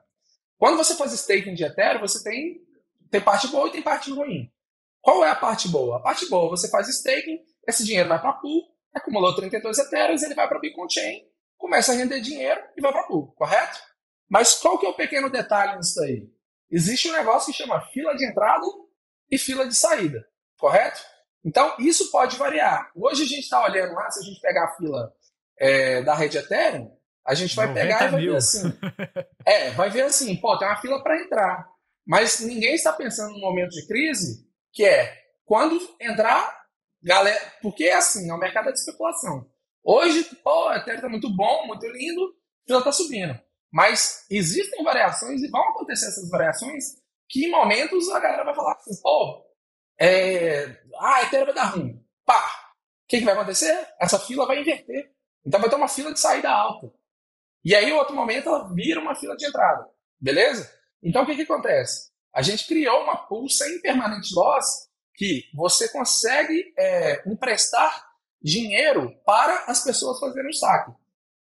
Quando 0.59 0.77
você 0.77 0.93
faz 0.93 1.11
staking 1.11 1.55
de 1.55 1.63
Ethereum, 1.63 2.01
você 2.01 2.23
tem, 2.23 2.61
tem 3.09 3.19
parte 3.19 3.47
boa 3.47 3.67
e 3.67 3.71
tem 3.71 3.81
parte 3.81 4.11
ruim. 4.11 4.47
Qual 5.01 5.25
é 5.25 5.31
a 5.31 5.35
parte 5.35 5.67
boa? 5.69 5.97
A 5.97 6.01
parte 6.01 6.29
boa, 6.29 6.51
você 6.51 6.69
faz 6.69 6.87
staking, 6.87 7.39
esse 7.67 7.83
dinheiro 7.83 8.09
vai 8.09 8.21
para 8.21 8.29
a 8.29 8.33
pool, 8.33 8.61
acumulou 8.93 9.35
32 9.35 9.79
Ethereum, 9.79 10.15
ele 10.23 10.35
vai 10.35 10.47
para 10.47 10.57
a 10.57 10.61
Bitcoin 10.61 10.87
Chain, 10.87 11.30
começa 11.61 11.91
a 11.91 11.95
render 11.95 12.19
dinheiro 12.19 12.59
e 12.75 12.81
vai 12.81 12.91
para 12.91 13.03
pool, 13.03 13.31
correto? 13.33 13.79
Mas 14.27 14.55
qual 14.55 14.79
que 14.79 14.85
é 14.85 14.89
o 14.89 14.95
pequeno 14.95 15.29
detalhe 15.29 15.77
nisso 15.77 16.01
aí? 16.01 16.27
Existe 16.69 17.07
um 17.07 17.13
negócio 17.13 17.53
que 17.53 17.57
chama 17.57 17.79
fila 17.93 18.15
de 18.15 18.25
entrada 18.25 18.65
e 19.29 19.37
fila 19.37 19.67
de 19.67 19.75
saída, 19.75 20.27
correto? 20.57 20.99
Então, 21.45 21.75
isso 21.79 22.09
pode 22.11 22.35
variar. 22.35 22.91
Hoje 22.95 23.23
a 23.23 23.25
gente 23.25 23.41
está 23.41 23.63
olhando 23.63 23.93
lá, 23.93 24.09
se 24.09 24.19
a 24.19 24.23
gente 24.23 24.41
pegar 24.41 24.65
a 24.65 24.75
fila 24.75 25.13
é, 25.57 26.01
da 26.01 26.15
rede 26.15 26.37
Ethereum, 26.37 26.97
a 27.25 27.35
gente 27.35 27.55
vai 27.55 27.71
pegar 27.71 28.07
e 28.07 28.09
vai 28.09 28.21
mil. 28.21 28.31
ver 28.31 28.37
assim. 28.37 28.63
É, 29.45 29.69
vai 29.71 29.89
ver 29.89 30.03
assim, 30.03 30.35
pô, 30.37 30.57
tem 30.57 30.67
uma 30.67 30.81
fila 30.81 31.03
para 31.03 31.21
entrar. 31.21 31.67
Mas 32.05 32.39
ninguém 32.39 32.73
está 32.73 32.91
pensando 32.91 33.33
no 33.33 33.39
momento 33.39 33.69
de 33.69 33.85
crise, 33.85 34.47
que 34.71 34.83
é 34.83 35.15
quando 35.45 35.79
entrar, 35.99 36.65
galera. 37.03 37.39
Porque 37.61 37.83
é 37.83 37.95
assim, 37.95 38.29
é 38.29 38.33
um 38.33 38.39
mercado 38.39 38.71
de 38.71 38.79
especulação. 38.79 39.50
Hoje, 39.83 40.23
pô, 40.43 40.67
a 40.67 40.77
Ethereum 40.77 40.95
está 40.95 41.09
muito 41.09 41.29
bom, 41.35 41.67
muito 41.67 41.85
lindo, 41.87 42.35
fila 42.65 42.79
está 42.79 42.91
subindo. 42.91 43.39
Mas 43.71 44.25
existem 44.29 44.83
variações 44.83 45.41
e 45.41 45.49
vão 45.49 45.61
acontecer 45.69 46.07
essas 46.07 46.29
variações 46.29 47.01
que 47.29 47.45
em 47.45 47.51
momentos 47.51 48.09
a 48.09 48.19
galera 48.19 48.43
vai 48.43 48.53
falar 48.53 48.73
assim, 48.73 49.01
pô, 49.01 49.45
é... 49.99 50.65
ah, 50.99 51.15
a 51.15 51.23
Ethereum 51.23 51.45
vai 51.45 51.55
dar 51.55 51.65
ruim. 51.65 52.05
Pá! 52.25 52.73
O 53.03 53.07
que, 53.07 53.19
que 53.19 53.25
vai 53.25 53.33
acontecer? 53.33 53.87
Essa 53.99 54.19
fila 54.19 54.45
vai 54.45 54.59
inverter. 54.59 55.11
Então 55.45 55.59
vai 55.59 55.69
ter 55.69 55.75
uma 55.75 55.87
fila 55.87 56.13
de 56.13 56.19
saída 56.19 56.49
alta. 56.49 56.91
E 57.63 57.75
aí, 57.75 57.89
em 57.89 57.93
outro 57.93 58.15
momento, 58.15 58.49
ela 58.49 58.73
vira 58.73 58.99
uma 58.99 59.15
fila 59.15 59.35
de 59.35 59.45
entrada. 59.45 59.87
Beleza? 60.19 60.71
Então, 61.01 61.23
o 61.23 61.25
que, 61.25 61.35
que 61.35 61.43
acontece? 61.43 62.11
A 62.33 62.41
gente 62.41 62.65
criou 62.67 63.03
uma 63.03 63.17
pool 63.17 63.49
sem 63.49 63.81
permanente 63.81 64.33
loss 64.33 64.89
que 65.15 65.43
você 65.53 65.89
consegue 65.89 66.73
é, 66.77 67.29
emprestar 67.29 68.10
dinheiro 68.41 69.13
para 69.25 69.65
as 69.67 69.83
pessoas 69.83 70.19
fazerem 70.19 70.49
o 70.49 70.53
saque. 70.53 70.91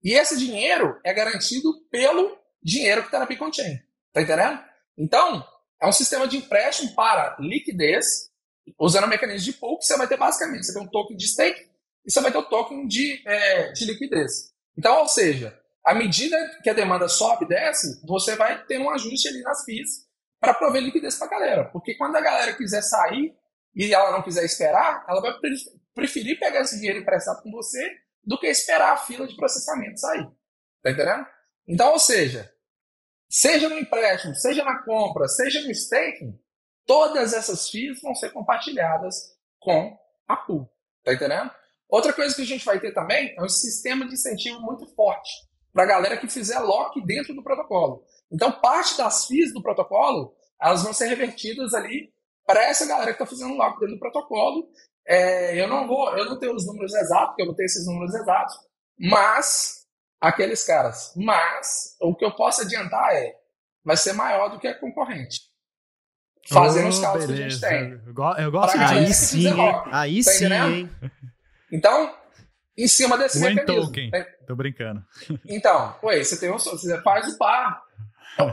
E 0.03 0.15
esse 0.15 0.39
dinheiro 0.39 0.99
é 1.05 1.13
garantido 1.13 1.73
pelo 1.91 2.39
dinheiro 2.63 3.03
que 3.03 3.09
está 3.09 3.19
na 3.19 3.27
Bitcoin 3.27 3.53
Chain. 3.53 3.79
Tá 4.13 4.23
entendendo? 4.23 4.61
Então, 4.97 5.47
é 5.81 5.87
um 5.87 5.93
sistema 5.93 6.27
de 6.27 6.39
empréstimo 6.39 6.95
para 6.95 7.37
liquidez, 7.39 8.31
usando 8.79 9.05
o 9.05 9.09
mecanismo 9.09 9.53
de 9.53 9.59
pool, 9.59 9.79
que 9.79 9.85
você 9.85 9.97
vai 9.97 10.07
ter 10.07 10.17
basicamente, 10.17 10.67
você 10.67 10.73
tem 10.73 10.83
um 10.83 10.89
token 10.89 11.17
de 11.17 11.29
stake 11.29 11.69
e 12.05 12.11
você 12.11 12.21
vai 12.21 12.33
ter 12.33 12.39
o 12.39 12.43
token 12.43 12.87
de, 12.87 13.23
é, 13.27 13.73
de 13.73 13.85
liquidez. 13.85 14.53
Então, 14.77 15.01
ou 15.01 15.09
seja, 15.09 15.59
à 15.85 15.95
medida 15.95 16.37
que 16.63 16.71
a 16.71 16.75
demanda 16.75 17.09
sobe 17.09 17.45
e 17.45 17.49
desce, 17.49 18.01
você 18.07 18.35
vai 18.37 18.65
ter 18.65 18.79
um 18.79 18.91
ajuste 18.91 19.29
ali 19.29 19.43
nas 19.43 19.65
FIIs 19.65 20.07
para 20.41 20.55
prover 20.55 20.83
liquidez 20.83 21.17
para 21.17 21.27
a 21.27 21.31
galera. 21.31 21.65
Porque 21.67 21.95
quando 21.95 22.17
a 22.17 22.21
galera 22.21 22.55
quiser 22.55 22.83
sair 22.83 23.35
e 23.75 23.93
ela 23.93 24.13
não 24.13 24.23
quiser 24.23 24.45
esperar, 24.45 25.05
ela 25.09 25.21
vai 25.21 25.39
preferir 25.97 26.39
pegar 26.39 26.61
esse 26.61 26.77
dinheiro 26.77 27.01
emprestado 27.01 27.43
com 27.43 27.51
você 27.51 27.91
do 28.23 28.39
que 28.39 28.47
esperar 28.47 28.93
a 28.93 28.97
fila 28.99 29.27
de 29.27 29.35
processamento 29.35 29.99
sair. 29.99 30.29
Tá 30.83 30.91
entendendo? 30.91 31.27
Então, 31.67 31.93
ou 31.93 31.99
seja, 31.99 32.53
seja 33.29 33.69
no 33.71 33.79
empréstimo, 33.79 34.35
seja 34.35 34.63
na 34.63 34.85
compra, 34.85 35.27
seja 35.27 35.63
no 35.63 35.71
staking, 35.71 36.39
todas 36.85 37.33
essas 37.33 37.71
FIIs 37.71 38.01
vão 38.03 38.15
ser 38.15 38.31
compartilhadas 38.31 39.15
com 39.59 39.99
a 40.29 40.37
pool. 40.37 40.71
Tá 41.03 41.15
entendendo? 41.15 41.51
Outra 41.89 42.13
coisa 42.13 42.35
que 42.37 42.43
a 42.43 42.47
gente 42.47 42.65
vai 42.65 42.79
ter 42.79 42.93
também 42.93 43.35
é 43.35 43.43
um 43.43 43.49
sistema 43.49 44.07
de 44.07 44.13
incentivo 44.13 44.61
muito 44.61 44.87
forte 44.95 45.31
para 45.73 45.85
a 45.85 45.87
galera 45.87 46.17
que 46.19 46.29
fizer 46.29 46.59
lock 46.59 47.01
dentro 47.07 47.35
do 47.35 47.43
protocolo. 47.43 48.05
Então, 48.31 48.53
parte 48.61 48.99
das 48.99 49.27
FIIs 49.27 49.53
do 49.55 49.63
protocolo, 49.63 50.37
elas 50.61 50.83
vão 50.83 50.93
ser 50.93 51.07
revertidas 51.07 51.73
ali 51.75 52.13
para 52.45 52.65
essa 52.65 52.87
galera 52.87 53.15
que 53.15 53.23
está 53.23 53.27
fazendo 53.27 53.57
lock 53.57 53.79
dentro 53.79 53.95
do 53.95 54.01
protocolo. 54.01 54.69
É, 55.07 55.61
eu 55.61 55.69
não 55.69 55.87
vou, 55.87 56.17
eu 56.17 56.25
não 56.25 56.39
tenho 56.39 56.55
os 56.55 56.67
números 56.67 56.93
exatos, 56.95 57.29
porque 57.29 57.43
eu 57.43 57.47
não 57.47 57.55
tenho 57.55 57.67
esses 57.67 57.87
números 57.87 58.15
exatos, 58.15 58.57
mas 58.99 59.87
aqueles 60.21 60.65
caras. 60.65 61.13
Mas 61.17 61.97
o 62.01 62.15
que 62.15 62.25
eu 62.25 62.35
posso 62.35 62.63
adiantar 62.63 63.15
é, 63.15 63.35
vai 63.85 63.97
ser 63.97 64.13
maior 64.13 64.49
do 64.49 64.59
que 64.59 64.67
a 64.67 64.79
concorrente. 64.79 65.41
Fazendo 66.49 66.87
oh, 66.87 66.89
os 66.89 67.01
cálculos 67.01 67.27
beleza. 67.27 67.59
que 67.59 67.75
a 67.75 67.79
gente 67.81 67.97
tem. 67.97 68.45
Eu 68.45 68.53
gosto 68.53 68.79
Aí 68.79 69.13
sim, 69.13 69.49
aí 69.91 70.25
tá 70.25 70.31
sim, 70.31 70.53
hein? 70.53 70.91
Então, 71.73 72.15
em 72.77 72.87
cima 72.87 73.19
desse 73.19 73.43
When 73.43 73.55
mecanismo. 73.55 73.87
Token. 73.87 74.11
Né? 74.11 74.23
Tô 74.47 74.55
brincando. 74.55 75.05
Então, 75.49 75.97
ué, 76.05 76.23
você 76.23 76.39
tem 76.39 76.51
um, 76.51 76.59
você 76.59 77.03
faz 77.03 77.33
o 77.33 77.39
par. 77.39 77.83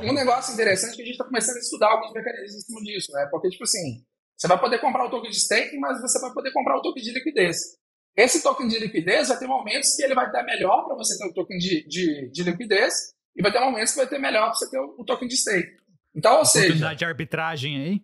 Um 0.01 0.13
negócio 0.13 0.53
interessante 0.53 0.93
é 0.93 0.95
que 0.95 1.01
a 1.01 1.05
gente 1.05 1.13
está 1.13 1.25
começando 1.25 1.57
a 1.57 1.59
estudar 1.59 1.87
alguns 1.89 2.13
mecanismos 2.13 2.55
em 2.55 2.61
cima 2.61 2.81
disso, 2.81 3.11
né? 3.11 3.27
Porque, 3.29 3.49
tipo 3.49 3.63
assim, 3.63 4.03
você 4.35 4.47
vai 4.47 4.59
poder 4.59 4.79
comprar 4.79 5.05
o 5.05 5.09
token 5.09 5.29
de 5.29 5.37
staking, 5.37 5.79
mas 5.79 6.01
você 6.01 6.19
vai 6.19 6.33
poder 6.33 6.51
comprar 6.51 6.77
o 6.77 6.81
token 6.81 7.01
de 7.01 7.11
liquidez. 7.11 7.57
Esse 8.15 8.43
token 8.43 8.67
de 8.67 8.79
liquidez 8.79 9.29
vai 9.29 9.39
ter 9.39 9.47
momentos 9.47 9.95
que 9.95 10.03
ele 10.03 10.13
vai 10.13 10.27
estar 10.27 10.43
melhor 10.43 10.85
para 10.85 10.95
você 10.95 11.17
ter 11.17 11.25
o 11.25 11.33
token 11.33 11.57
de, 11.57 11.87
de, 11.87 12.29
de, 12.29 12.43
liquidez 12.43 13.13
e 13.35 13.41
vai 13.41 13.51
ter 13.51 13.59
momentos 13.59 13.91
que 13.93 13.97
vai 13.97 14.07
ter 14.07 14.19
melhor 14.19 14.45
para 14.45 14.53
você 14.53 14.69
ter 14.69 14.79
o, 14.79 14.95
o, 14.99 15.03
token 15.03 15.27
de 15.27 15.35
stake. 15.35 15.77
Então, 16.15 16.37
ou 16.37 16.45
seja... 16.45 16.65
Oportunidade 16.65 16.99
de 16.99 17.05
arbitragem 17.05 17.81
aí? 17.81 18.01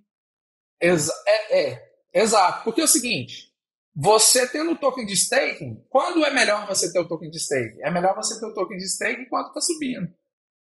Exa 0.81 1.13
é, 1.27 1.61
é, 1.61 1.91
exato. 2.13 2.63
Porque 2.63 2.81
é 2.81 2.85
o 2.85 2.87
seguinte, 2.87 3.53
você 3.95 4.47
tendo 4.47 4.71
o 4.71 4.77
token 4.77 5.05
de 5.05 5.13
staking, 5.13 5.85
quando 5.89 6.25
é 6.25 6.31
melhor 6.31 6.65
você 6.65 6.91
ter 6.91 6.99
o 6.99 7.07
token 7.07 7.29
de 7.29 7.37
staking? 7.37 7.81
É 7.81 7.91
melhor 7.91 8.15
você 8.15 8.39
ter 8.39 8.45
o 8.47 8.53
token 8.53 8.77
de 8.77 8.85
staking 8.85 9.25
quando 9.25 9.49
está 9.49 9.61
subindo. 9.61 10.11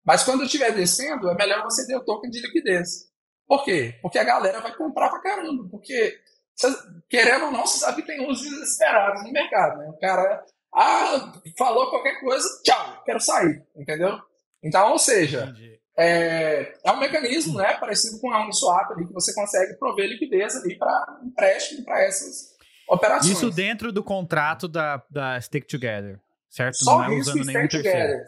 Mas 0.03 0.24
quando 0.24 0.43
estiver 0.43 0.74
descendo, 0.74 1.30
é 1.30 1.36
melhor 1.36 1.63
você 1.63 1.86
ter 1.86 1.95
o 1.95 2.03
token 2.03 2.30
de 2.30 2.41
liquidez. 2.41 3.07
Por 3.47 3.63
quê? 3.63 3.95
Porque 4.01 4.19
a 4.19 4.23
galera 4.23 4.59
vai 4.59 4.75
comprar 4.75 5.09
pra 5.09 5.21
caramba. 5.21 5.67
Porque, 5.71 6.19
querendo 7.09 7.45
ou 7.45 7.51
não, 7.51 7.65
você 7.65 7.79
sabe 7.79 8.01
que 8.01 8.07
tem 8.07 8.29
uns 8.29 8.41
desesperados 8.41 9.23
no 9.23 9.31
mercado. 9.31 9.79
Né? 9.79 9.89
O 9.89 9.99
cara, 9.99 10.43
ah, 10.73 11.33
falou 11.57 11.89
qualquer 11.89 12.19
coisa, 12.19 12.47
tchau, 12.63 13.03
quero 13.05 13.19
sair. 13.21 13.63
Entendeu? 13.75 14.19
Então, 14.61 14.91
ou 14.91 14.99
seja, 14.99 15.53
é, 15.97 16.73
é, 16.83 16.91
um 16.91 16.99
mecanismo 16.99 17.57
né, 17.57 17.73
parecido 17.79 18.19
com 18.19 18.31
a 18.31 18.43
Uniswap 18.43 18.91
ali, 18.91 19.07
que 19.07 19.13
você 19.13 19.33
consegue 19.33 19.75
prover 19.75 20.09
liquidez 20.09 20.55
ali 20.57 20.77
para 20.77 21.19
empréstimo 21.23 21.85
para 21.85 22.03
essas 22.03 22.55
operações. 22.87 23.31
Isso 23.31 23.49
dentro 23.49 23.91
do 23.91 24.03
contrato 24.03 24.67
da, 24.67 25.01
da 25.09 25.39
Stick 25.39 25.65
Together, 25.67 26.19
certo? 26.49 26.83
Só 26.83 26.99
Não 26.99 27.05
é 27.05 27.17
usando 27.17 27.45
nenhum 27.45 27.67
terceiro. 27.67 28.23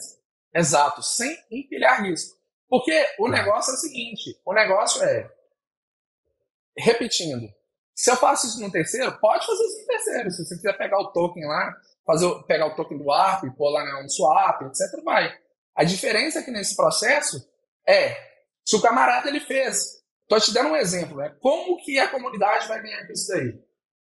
Exato, 0.53 1.03
sem 1.03 1.37
empilhar 1.51 2.03
risco. 2.03 2.38
Porque 2.69 3.05
o 3.17 3.27
negócio 3.27 3.71
é 3.71 3.73
o 3.73 3.77
seguinte: 3.77 4.39
o 4.45 4.53
negócio 4.53 5.03
é, 5.03 5.29
repetindo, 6.77 7.51
se 7.95 8.09
eu 8.11 8.15
faço 8.15 8.47
isso 8.47 8.61
no 8.61 8.71
terceiro, 8.71 9.19
pode 9.19 9.45
fazer 9.45 9.63
isso 9.63 9.81
no 9.81 9.87
terceiro. 9.87 10.31
Se 10.31 10.45
você 10.45 10.55
quiser 10.55 10.77
pegar 10.77 10.99
o 10.99 11.11
token 11.11 11.45
lá, 11.45 11.75
fazer, 12.05 12.31
pegar 12.47 12.67
o 12.67 12.75
token 12.75 12.97
do 12.97 13.11
ARP, 13.11 13.53
pôr 13.57 13.69
lá 13.69 14.01
no 14.01 14.09
swap, 14.09 14.61
etc., 14.61 15.03
vai. 15.03 15.37
A 15.75 15.83
diferença 15.83 16.39
aqui 16.39 16.51
nesse 16.51 16.75
processo 16.75 17.45
é, 17.87 18.15
se 18.65 18.75
o 18.75 18.81
camarada 18.81 19.29
ele 19.29 19.39
fez, 19.39 20.03
tô 20.27 20.39
te 20.39 20.53
dando 20.53 20.69
um 20.69 20.75
exemplo, 20.75 21.17
né? 21.17 21.35
Como 21.41 21.77
que 21.83 21.97
a 21.99 22.07
comunidade 22.07 22.67
vai 22.67 22.81
ganhar 22.81 23.05
com 23.07 23.13
isso 23.13 23.27
daí? 23.29 23.59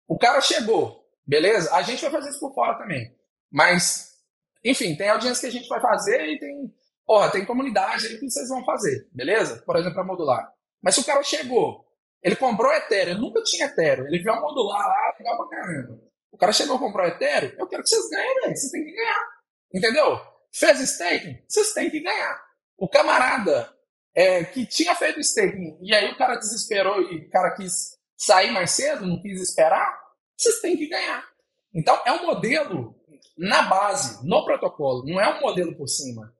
O 0.08 0.18
cara 0.18 0.42
chegou, 0.42 1.08
beleza? 1.26 1.74
A 1.74 1.82
gente 1.82 2.02
vai 2.02 2.12
fazer 2.12 2.30
isso 2.30 2.40
por 2.40 2.54
fora 2.54 2.78
também. 2.78 3.16
Mas, 3.52 4.18
enfim, 4.64 4.96
tem 4.96 5.10
audiência 5.10 5.42
que 5.42 5.56
a 5.56 5.60
gente 5.60 5.70
vai 5.70 5.80
fazer 5.80 6.26
e 6.26 6.40
tem, 6.40 6.74
porra, 7.06 7.32
tem 7.32 7.46
comunidade 7.46 8.08
aí 8.08 8.18
que 8.18 8.30
vocês 8.30 8.50
vão 8.50 8.64
fazer, 8.66 9.08
beleza? 9.12 9.62
Por 9.66 9.76
exemplo, 9.76 9.96
para 9.96 10.04
modular. 10.04 10.52
Mas 10.82 10.96
se 10.96 11.02
o 11.02 11.06
cara 11.06 11.24
chegou, 11.24 11.86
ele 12.22 12.36
comprou 12.36 12.74
Ethereum, 12.74 13.20
nunca 13.20 13.42
tinha 13.44 13.68
Ethereum, 13.68 14.08
ele 14.08 14.20
viu 14.20 14.34
a 14.34 14.40
modular 14.42 14.88
lá, 14.88 15.16
legal 15.18 15.38
pra 15.38 15.58
caramba. 15.58 16.02
O 16.32 16.38
cara 16.38 16.52
chegou, 16.52 16.78
comprou 16.80 17.06
Ethereum, 17.06 17.54
eu 17.58 17.68
quero 17.68 17.84
que 17.84 17.90
vocês 17.90 18.10
ganhem, 18.10 18.42
velho. 18.42 18.56
Vocês 18.56 18.72
têm 18.72 18.84
que 18.84 18.92
ganhar. 18.92 19.28
Entendeu? 19.74 20.22
Fez 20.52 20.80
staking, 20.80 21.44
vocês 21.48 21.74
têm 21.74 21.90
que 21.90 22.00
ganhar. 22.00 22.42
O 22.78 22.90
camarada 22.90 23.74
é, 24.14 24.44
que 24.44 24.66
tinha 24.66 24.96
feito 24.96 25.20
staking 25.20 25.78
e 25.82 25.94
aí 25.94 26.12
o 26.12 26.18
cara 26.18 26.36
desesperou 26.36 27.02
e 27.02 27.28
o 27.28 27.30
cara 27.30 27.56
quis 27.56 27.98
sair 28.18 28.52
mais 28.52 28.72
cedo, 28.72 29.06
não 29.06 29.22
quis 29.22 29.42
esperar, 29.42 29.98
vocês 30.38 30.60
têm 30.62 30.78
que 30.78 30.88
ganhar. 30.88 31.26
Então 31.74 32.02
é 32.06 32.12
um 32.12 32.26
modelo 32.26 32.96
na 33.38 33.64
base, 33.64 34.26
no 34.28 34.44
protocolo, 34.46 35.06
não 35.06 35.20
é 35.20 35.38
um 35.38 35.42
modelo 35.42 35.76
por 35.76 35.88
cima. 35.88 36.34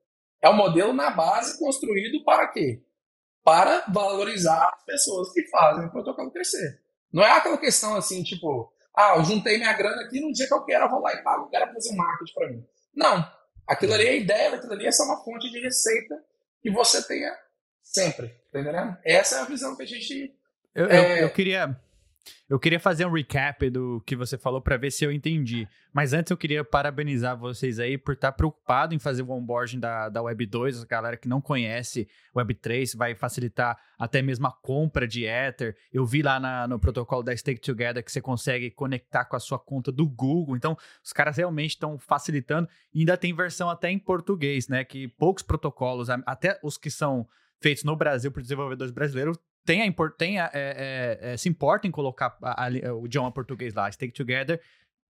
É 0.46 0.48
um 0.48 0.54
modelo 0.54 0.92
na 0.92 1.10
base 1.10 1.58
construído 1.58 2.22
para 2.22 2.46
quê? 2.46 2.80
Para 3.42 3.84
valorizar 3.88 4.70
as 4.76 4.84
pessoas 4.84 5.32
que 5.32 5.42
fazem 5.48 5.86
o 5.86 5.90
protocolo 5.90 6.30
crescer. 6.30 6.80
Não 7.12 7.24
é 7.24 7.32
aquela 7.32 7.58
questão 7.58 7.96
assim, 7.96 8.22
tipo, 8.22 8.72
ah, 8.94 9.16
eu 9.16 9.24
juntei 9.24 9.58
minha 9.58 9.72
grana 9.72 10.02
aqui, 10.02 10.20
no 10.20 10.32
dia 10.32 10.46
que 10.46 10.54
eu 10.54 10.64
quero, 10.64 10.84
eu 10.84 10.90
vou 10.90 11.00
lá 11.00 11.12
e 11.14 11.22
pago, 11.24 11.46
eu 11.46 11.48
quero 11.48 11.72
fazer 11.72 11.92
um 11.92 11.96
marketing 11.96 12.32
para 12.32 12.48
mim. 12.48 12.64
Não. 12.94 13.32
Aquilo 13.66 13.94
ali 13.94 14.06
é 14.06 14.10
a 14.10 14.14
ideia, 14.14 14.54
aquilo 14.54 14.72
ali 14.72 14.86
é 14.86 14.92
só 14.92 15.02
uma 15.02 15.24
fonte 15.24 15.50
de 15.50 15.58
receita 15.58 16.14
que 16.62 16.70
você 16.70 17.02
tenha 17.02 17.36
sempre. 17.82 18.28
Tá 18.52 18.60
entendendo? 18.60 18.96
Essa 19.04 19.38
é 19.38 19.40
a 19.40 19.46
visão 19.46 19.74
que 19.74 19.82
a 19.82 19.86
gente. 19.86 20.32
Eu, 20.72 20.86
é... 20.88 21.00
eu, 21.00 21.16
eu 21.24 21.30
queria. 21.30 21.76
Eu 22.48 22.58
queria 22.58 22.78
fazer 22.78 23.04
um 23.06 23.12
recap 23.12 23.68
do 23.70 24.00
que 24.06 24.14
você 24.14 24.38
falou 24.38 24.60
para 24.60 24.76
ver 24.76 24.90
se 24.90 25.04
eu 25.04 25.10
entendi. 25.10 25.68
Mas 25.92 26.12
antes 26.12 26.30
eu 26.30 26.36
queria 26.36 26.64
parabenizar 26.64 27.36
vocês 27.36 27.78
aí 27.78 27.98
por 27.98 28.14
estar 28.14 28.30
tá 28.30 28.36
preocupado 28.36 28.94
em 28.94 28.98
fazer 28.98 29.22
o 29.22 29.30
onboarding 29.30 29.80
da, 29.80 30.08
da 30.08 30.22
Web 30.22 30.46
2. 30.46 30.82
A 30.82 30.86
galera 30.86 31.16
que 31.16 31.28
não 31.28 31.40
conhece 31.40 32.08
Web 32.34 32.54
3 32.54 32.94
vai 32.94 33.14
facilitar 33.14 33.76
até 33.98 34.22
mesmo 34.22 34.46
a 34.46 34.52
compra 34.52 35.08
de 35.08 35.24
Ether. 35.24 35.76
Eu 35.92 36.06
vi 36.06 36.22
lá 36.22 36.38
na, 36.38 36.68
no 36.68 36.78
protocolo 36.78 37.22
da 37.22 37.36
Stake 37.36 37.60
Together 37.60 38.04
que 38.04 38.12
você 38.12 38.20
consegue 38.20 38.70
conectar 38.70 39.24
com 39.24 39.36
a 39.36 39.40
sua 39.40 39.58
conta 39.58 39.90
do 39.90 40.08
Google. 40.08 40.56
Então, 40.56 40.76
os 41.04 41.12
caras 41.12 41.36
realmente 41.36 41.70
estão 41.70 41.98
facilitando. 41.98 42.68
E 42.94 43.00
ainda 43.00 43.16
tem 43.16 43.34
versão 43.34 43.68
até 43.68 43.90
em 43.90 43.98
português, 43.98 44.68
né? 44.68 44.84
Que 44.84 45.08
poucos 45.08 45.42
protocolos, 45.42 46.08
até 46.10 46.58
os 46.62 46.78
que 46.78 46.90
são 46.90 47.26
feitos 47.60 47.84
no 47.84 47.96
Brasil 47.96 48.30
por 48.30 48.42
desenvolvedores 48.42 48.92
brasileiros, 48.92 49.38
tem 49.66 49.82
a, 49.82 49.92
tem 50.16 50.38
a, 50.38 50.50
é, 50.54 51.18
é, 51.22 51.32
é, 51.32 51.36
se 51.36 51.48
importa 51.48 51.86
em 51.86 51.90
colocar 51.90 52.38
a, 52.40 52.68
o 52.94 53.06
idioma 53.06 53.32
português 53.32 53.74
lá. 53.74 53.90
Stake 53.90 54.14
Together 54.14 54.60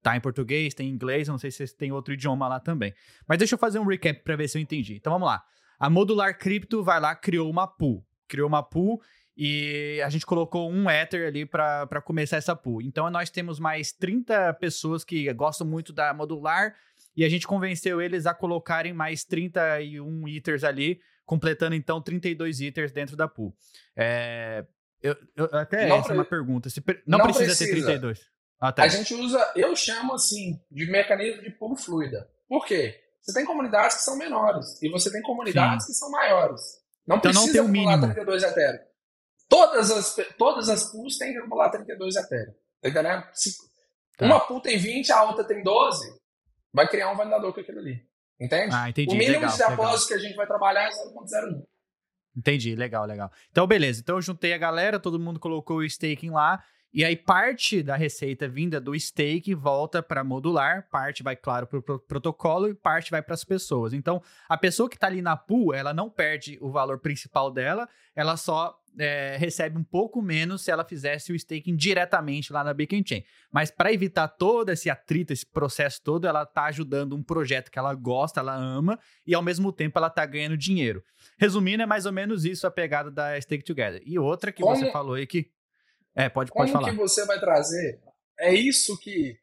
tá 0.02 0.16
em 0.16 0.20
português, 0.20 0.72
tem 0.72 0.88
em 0.88 0.92
inglês, 0.92 1.28
não 1.28 1.36
sei 1.36 1.50
se 1.50 1.76
tem 1.76 1.92
outro 1.92 2.14
idioma 2.14 2.48
lá 2.48 2.58
também. 2.58 2.94
Mas 3.28 3.38
deixa 3.38 3.54
eu 3.54 3.58
fazer 3.58 3.78
um 3.78 3.84
recap 3.84 4.22
para 4.24 4.36
ver 4.36 4.48
se 4.48 4.56
eu 4.56 4.62
entendi. 4.62 4.94
Então 4.96 5.12
vamos 5.12 5.28
lá. 5.28 5.44
A 5.78 5.90
Modular 5.90 6.38
Crypto 6.38 6.82
vai 6.82 6.98
lá, 6.98 7.14
criou 7.14 7.50
uma 7.50 7.66
pool. 7.66 8.04
Criou 8.26 8.48
uma 8.48 8.62
pool 8.62 9.00
e 9.36 10.00
a 10.02 10.08
gente 10.08 10.24
colocou 10.24 10.70
um 10.70 10.88
Ether 10.88 11.28
ali 11.28 11.44
para 11.44 12.00
começar 12.02 12.38
essa 12.38 12.56
pool. 12.56 12.80
Então 12.80 13.10
nós 13.10 13.28
temos 13.28 13.60
mais 13.60 13.92
30 13.92 14.54
pessoas 14.54 15.04
que 15.04 15.30
gostam 15.34 15.66
muito 15.66 15.92
da 15.92 16.14
Modular 16.14 16.74
e 17.14 17.24
a 17.24 17.28
gente 17.28 17.46
convenceu 17.46 18.00
eles 18.00 18.26
a 18.26 18.32
colocarem 18.32 18.94
mais 18.94 19.24
31 19.24 20.28
Ethers 20.28 20.64
ali 20.64 20.98
completando 21.26 21.74
então 21.74 22.00
32 22.00 22.60
iters 22.60 22.92
dentro 22.92 23.16
da 23.16 23.28
pool. 23.28 23.54
É, 23.94 24.64
eu, 25.02 25.14
eu, 25.36 25.44
até 25.52 25.88
não 25.88 25.98
essa 25.98 26.12
é 26.12 26.14
uma 26.14 26.24
pergunta. 26.24 26.70
Se, 26.70 26.82
não, 27.06 27.18
não 27.18 27.24
precisa, 27.26 27.46
precisa, 27.46 27.70
ter 27.70 27.82
32. 27.82 28.20
Ah, 28.58 28.72
tá. 28.72 28.84
A 28.84 28.88
gente 28.88 29.12
usa, 29.12 29.52
eu 29.54 29.76
chamo 29.76 30.14
assim, 30.14 30.58
de 30.70 30.90
mecanismo 30.90 31.42
de 31.42 31.50
pool 31.50 31.76
fluida. 31.76 32.26
Por 32.48 32.64
quê? 32.64 32.98
Você 33.20 33.34
tem 33.34 33.44
comunidades 33.44 33.96
que 33.96 34.02
são 34.04 34.16
menores 34.16 34.80
e 34.80 34.88
você 34.88 35.10
tem 35.10 35.20
comunidades 35.20 35.84
Sim. 35.84 35.92
que 35.92 35.98
são 35.98 36.10
maiores. 36.10 36.62
Não 37.06 37.16
então 37.16 37.32
precisa 37.32 37.46
não 37.46 37.52
tem 37.52 37.60
acumular 37.60 37.96
mínimo. 37.96 38.14
32 38.14 38.42
Ethereum. 38.42 38.84
Todas 39.48 39.90
as, 39.90 40.16
todas 40.38 40.68
as 40.68 40.90
pools 40.90 41.18
têm 41.18 41.32
que 41.32 41.38
acumular 41.38 41.70
32 41.70 42.16
Ethereum. 42.16 42.54
Tá 42.80 42.88
entendendo? 42.88 43.24
Se 43.32 43.56
tá. 44.16 44.26
uma 44.26 44.40
pool 44.40 44.60
tem 44.60 44.78
20, 44.78 45.10
a 45.12 45.24
outra 45.24 45.44
tem 45.44 45.62
12, 45.62 46.20
vai 46.72 46.88
criar 46.88 47.10
um 47.10 47.16
validador 47.16 47.52
com 47.52 47.60
aquilo 47.60 47.80
ali. 47.80 48.00
Entende? 48.40 48.74
Ah, 48.74 48.88
entendi. 48.88 49.14
O 49.14 49.18
mínimo 49.18 49.40
legal, 49.40 49.50
de 49.50 49.58
depósito 49.58 50.08
que 50.08 50.14
a 50.14 50.18
gente 50.18 50.36
vai 50.36 50.46
trabalhar 50.46 50.84
é 50.84 50.90
0.01. 50.90 51.62
Entendi, 52.36 52.74
legal, 52.74 53.06
legal. 53.06 53.30
Então, 53.50 53.66
beleza. 53.66 54.00
Então, 54.00 54.16
eu 54.16 54.22
juntei 54.22 54.52
a 54.52 54.58
galera, 54.58 55.00
todo 55.00 55.18
mundo 55.18 55.40
colocou 55.40 55.78
o 55.78 55.84
staking 55.84 56.30
lá. 56.30 56.62
E 56.92 57.04
aí, 57.04 57.16
parte 57.16 57.82
da 57.82 57.96
receita 57.96 58.48
vinda 58.48 58.80
do 58.80 58.98
stake 58.98 59.54
volta 59.54 60.02
para 60.02 60.22
modular, 60.22 60.88
parte 60.90 61.22
vai, 61.22 61.36
claro, 61.36 61.66
para 61.66 61.78
o 61.78 61.82
pro 61.82 61.98
protocolo 61.98 62.68
e 62.68 62.74
parte 62.74 63.10
vai 63.10 63.22
para 63.22 63.34
as 63.34 63.44
pessoas. 63.44 63.92
Então, 63.92 64.22
a 64.48 64.56
pessoa 64.56 64.88
que 64.88 64.96
está 64.96 65.06
ali 65.06 65.20
na 65.20 65.36
pool, 65.36 65.74
ela 65.74 65.92
não 65.92 66.08
perde 66.08 66.58
o 66.60 66.70
valor 66.70 66.98
principal 66.98 67.50
dela, 67.50 67.88
ela 68.14 68.36
só 68.36 68.78
é, 68.98 69.36
recebe 69.38 69.78
um 69.78 69.84
pouco 69.84 70.22
menos 70.22 70.62
se 70.62 70.70
ela 70.70 70.84
fizesse 70.84 71.32
o 71.32 71.36
staking 71.36 71.76
diretamente 71.76 72.52
lá 72.52 72.64
na 72.64 72.72
Beacon 72.72 73.02
Chain. 73.04 73.24
Mas 73.52 73.70
para 73.70 73.92
evitar 73.92 74.28
todo 74.28 74.70
esse 74.70 74.88
atrito, 74.88 75.32
esse 75.32 75.46
processo 75.46 76.00
todo, 76.02 76.26
ela 76.26 76.42
está 76.42 76.64
ajudando 76.64 77.14
um 77.14 77.22
projeto 77.22 77.70
que 77.70 77.78
ela 77.78 77.94
gosta, 77.94 78.40
ela 78.40 78.54
ama, 78.54 78.98
e 79.26 79.34
ao 79.34 79.42
mesmo 79.42 79.72
tempo 79.72 79.98
ela 79.98 80.08
está 80.08 80.24
ganhando 80.24 80.56
dinheiro. 80.56 81.02
Resumindo, 81.38 81.82
é 81.82 81.86
mais 81.86 82.06
ou 82.06 82.12
menos 82.12 82.44
isso 82.44 82.66
a 82.66 82.70
pegada 82.70 83.10
da 83.10 83.40
Stake 83.40 83.64
Together. 83.64 84.02
E 84.04 84.18
outra 84.18 84.52
que 84.52 84.62
como, 84.62 84.74
você 84.74 84.90
falou 84.90 85.14
aí 85.14 85.26
que. 85.26 85.50
É, 86.14 86.28
pode, 86.28 86.50
pode 86.50 86.72
falar. 86.72 86.84
Como 86.86 86.96
que 86.96 87.02
você 87.02 87.24
vai 87.26 87.38
trazer? 87.38 88.00
É 88.38 88.54
isso 88.54 88.98
que. 88.98 89.36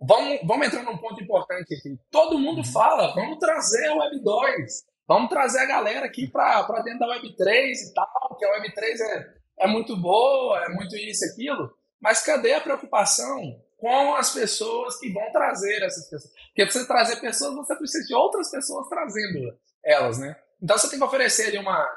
Vamos, 0.00 0.38
vamos 0.44 0.66
entrar 0.66 0.84
num 0.84 0.96
ponto 0.96 1.20
importante 1.22 1.74
aqui. 1.74 1.98
Todo 2.10 2.38
mundo 2.38 2.58
uhum. 2.58 2.64
fala, 2.64 3.14
vamos 3.14 3.38
trazer 3.38 3.90
o 3.90 3.98
Web 3.98 4.22
2. 4.22 4.88
Vamos 5.08 5.30
trazer 5.30 5.60
a 5.60 5.66
galera 5.66 6.04
aqui 6.04 6.28
para 6.28 6.82
dentro 6.82 6.98
da 6.98 7.16
Web3 7.16 7.72
e 7.72 7.94
tal, 7.94 8.36
que 8.38 8.44
a 8.44 8.60
Web3 8.60 9.00
é, 9.00 9.34
é 9.60 9.66
muito 9.66 9.96
boa, 9.96 10.62
é 10.62 10.68
muito 10.68 10.94
isso 10.96 11.24
e 11.24 11.30
aquilo. 11.30 11.74
Mas 11.98 12.22
cadê 12.22 12.52
a 12.52 12.60
preocupação 12.60 13.58
com 13.78 14.14
as 14.14 14.34
pessoas 14.34 14.98
que 14.98 15.10
vão 15.10 15.32
trazer 15.32 15.82
essas 15.82 16.10
pessoas? 16.10 16.30
Porque 16.48 16.66
para 16.66 16.72
você 16.72 16.86
trazer 16.86 17.16
pessoas, 17.16 17.54
você 17.54 17.74
precisa 17.74 18.06
de 18.06 18.14
outras 18.14 18.50
pessoas 18.50 18.86
trazendo 18.86 19.58
elas, 19.82 20.18
né? 20.18 20.36
Então 20.62 20.76
você 20.76 20.90
tem 20.90 20.98
que 20.98 21.04
oferecer 21.04 21.46
ali 21.46 21.58
uma, 21.58 21.88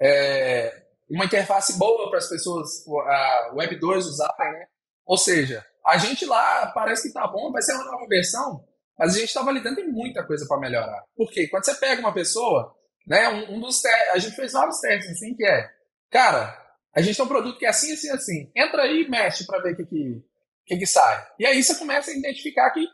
é, 0.00 0.84
uma 1.10 1.24
interface 1.24 1.76
boa 1.76 2.08
para 2.08 2.18
as 2.18 2.28
pessoas, 2.28 2.86
a 2.86 3.50
Web2 3.52 3.96
usarem, 3.96 4.52
né? 4.52 4.66
Ou 5.04 5.18
seja, 5.18 5.66
a 5.84 5.98
gente 5.98 6.24
lá 6.24 6.68
parece 6.68 7.08
que 7.08 7.14
tá 7.14 7.26
bom, 7.26 7.50
vai 7.50 7.62
ser 7.62 7.72
uma 7.72 7.84
nova 7.84 8.06
versão, 8.06 8.64
mas 9.00 9.14
a 9.14 9.18
gente 9.18 9.28
está 9.28 9.40
validando 9.40 9.76
tem 9.76 9.88
muita 9.88 10.22
coisa 10.26 10.46
para 10.46 10.60
melhorar. 10.60 11.02
Por 11.16 11.32
quê? 11.32 11.48
Quando 11.48 11.64
você 11.64 11.74
pega 11.76 12.02
uma 12.02 12.12
pessoa, 12.12 12.76
né, 13.06 13.30
um, 13.30 13.54
um 13.54 13.60
dos 13.60 13.82
a 14.12 14.18
gente 14.18 14.36
fez 14.36 14.52
vários 14.52 14.78
testes 14.78 15.12
assim, 15.12 15.34
que 15.34 15.42
é, 15.42 15.70
cara, 16.10 16.54
a 16.94 17.00
gente 17.00 17.16
tem 17.16 17.24
um 17.24 17.28
produto 17.28 17.58
que 17.58 17.64
é 17.64 17.70
assim, 17.70 17.94
assim, 17.94 18.10
assim. 18.10 18.52
Entra 18.54 18.82
aí 18.82 19.04
e 19.04 19.08
mexe 19.08 19.46
para 19.46 19.62
ver 19.62 19.72
o 19.72 19.76
que, 19.78 19.86
que, 19.86 20.22
que, 20.66 20.76
que 20.76 20.86
sai. 20.86 21.26
E 21.38 21.46
aí 21.46 21.62
você 21.62 21.74
começa 21.76 22.10
a 22.10 22.14
identificar 22.14 22.70
que 22.72 22.86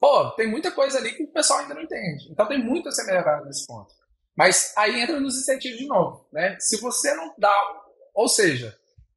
pô, 0.00 0.30
tem 0.30 0.48
muita 0.48 0.70
coisa 0.70 0.96
ali 0.96 1.12
que 1.12 1.24
o 1.24 1.32
pessoal 1.32 1.58
ainda 1.58 1.74
não 1.74 1.82
entende. 1.82 2.30
Então 2.30 2.48
tem 2.48 2.58
muito 2.58 2.88
a 2.88 2.90
ser 2.90 3.04
melhorado 3.04 3.44
nesse 3.44 3.66
ponto. 3.66 3.92
Mas 4.34 4.72
aí 4.74 5.02
entra 5.02 5.20
nos 5.20 5.36
incentivos 5.36 5.76
de 5.76 5.86
novo, 5.86 6.26
né? 6.32 6.56
Se 6.58 6.80
você 6.80 7.14
não 7.14 7.34
dá, 7.36 7.54
ou 8.14 8.26
seja, 8.26 8.74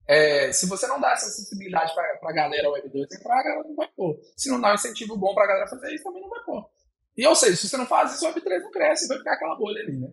é, 0.07 0.51
se 0.51 0.67
você 0.67 0.87
não 0.87 0.99
dá 0.99 1.13
essa 1.13 1.27
sensibilidade 1.27 1.93
para 1.93 2.29
a 2.29 2.33
galera 2.33 2.69
Web2 2.69 3.07
entrar, 3.11 3.39
a 3.39 3.43
galera 3.43 3.67
não 3.67 3.75
vai 3.75 3.87
pôr. 3.95 4.19
Se 4.35 4.49
não 4.49 4.61
dá 4.61 4.71
um 4.71 4.75
incentivo 4.75 5.17
bom 5.17 5.33
para 5.33 5.45
a 5.45 5.47
galera 5.47 5.67
fazer 5.67 5.93
isso, 5.93 6.03
também 6.03 6.21
não 6.21 6.29
vai 6.29 6.43
pôr. 6.43 6.69
E 7.17 7.25
ou 7.25 7.35
seja, 7.35 7.55
se 7.55 7.69
você 7.69 7.77
não 7.77 7.85
faz 7.85 8.13
isso, 8.13 8.27
o 8.27 8.33
Web3 8.33 8.61
não 8.61 8.71
cresce, 8.71 9.07
vai 9.07 9.17
ficar 9.17 9.33
aquela 9.33 9.55
bolha 9.55 9.81
ali, 9.81 9.97
né? 9.97 10.09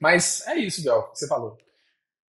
Mas 0.00 0.46
é 0.46 0.56
isso, 0.56 0.82
Bel, 0.84 1.04
que 1.04 1.18
você 1.18 1.28
falou. 1.28 1.56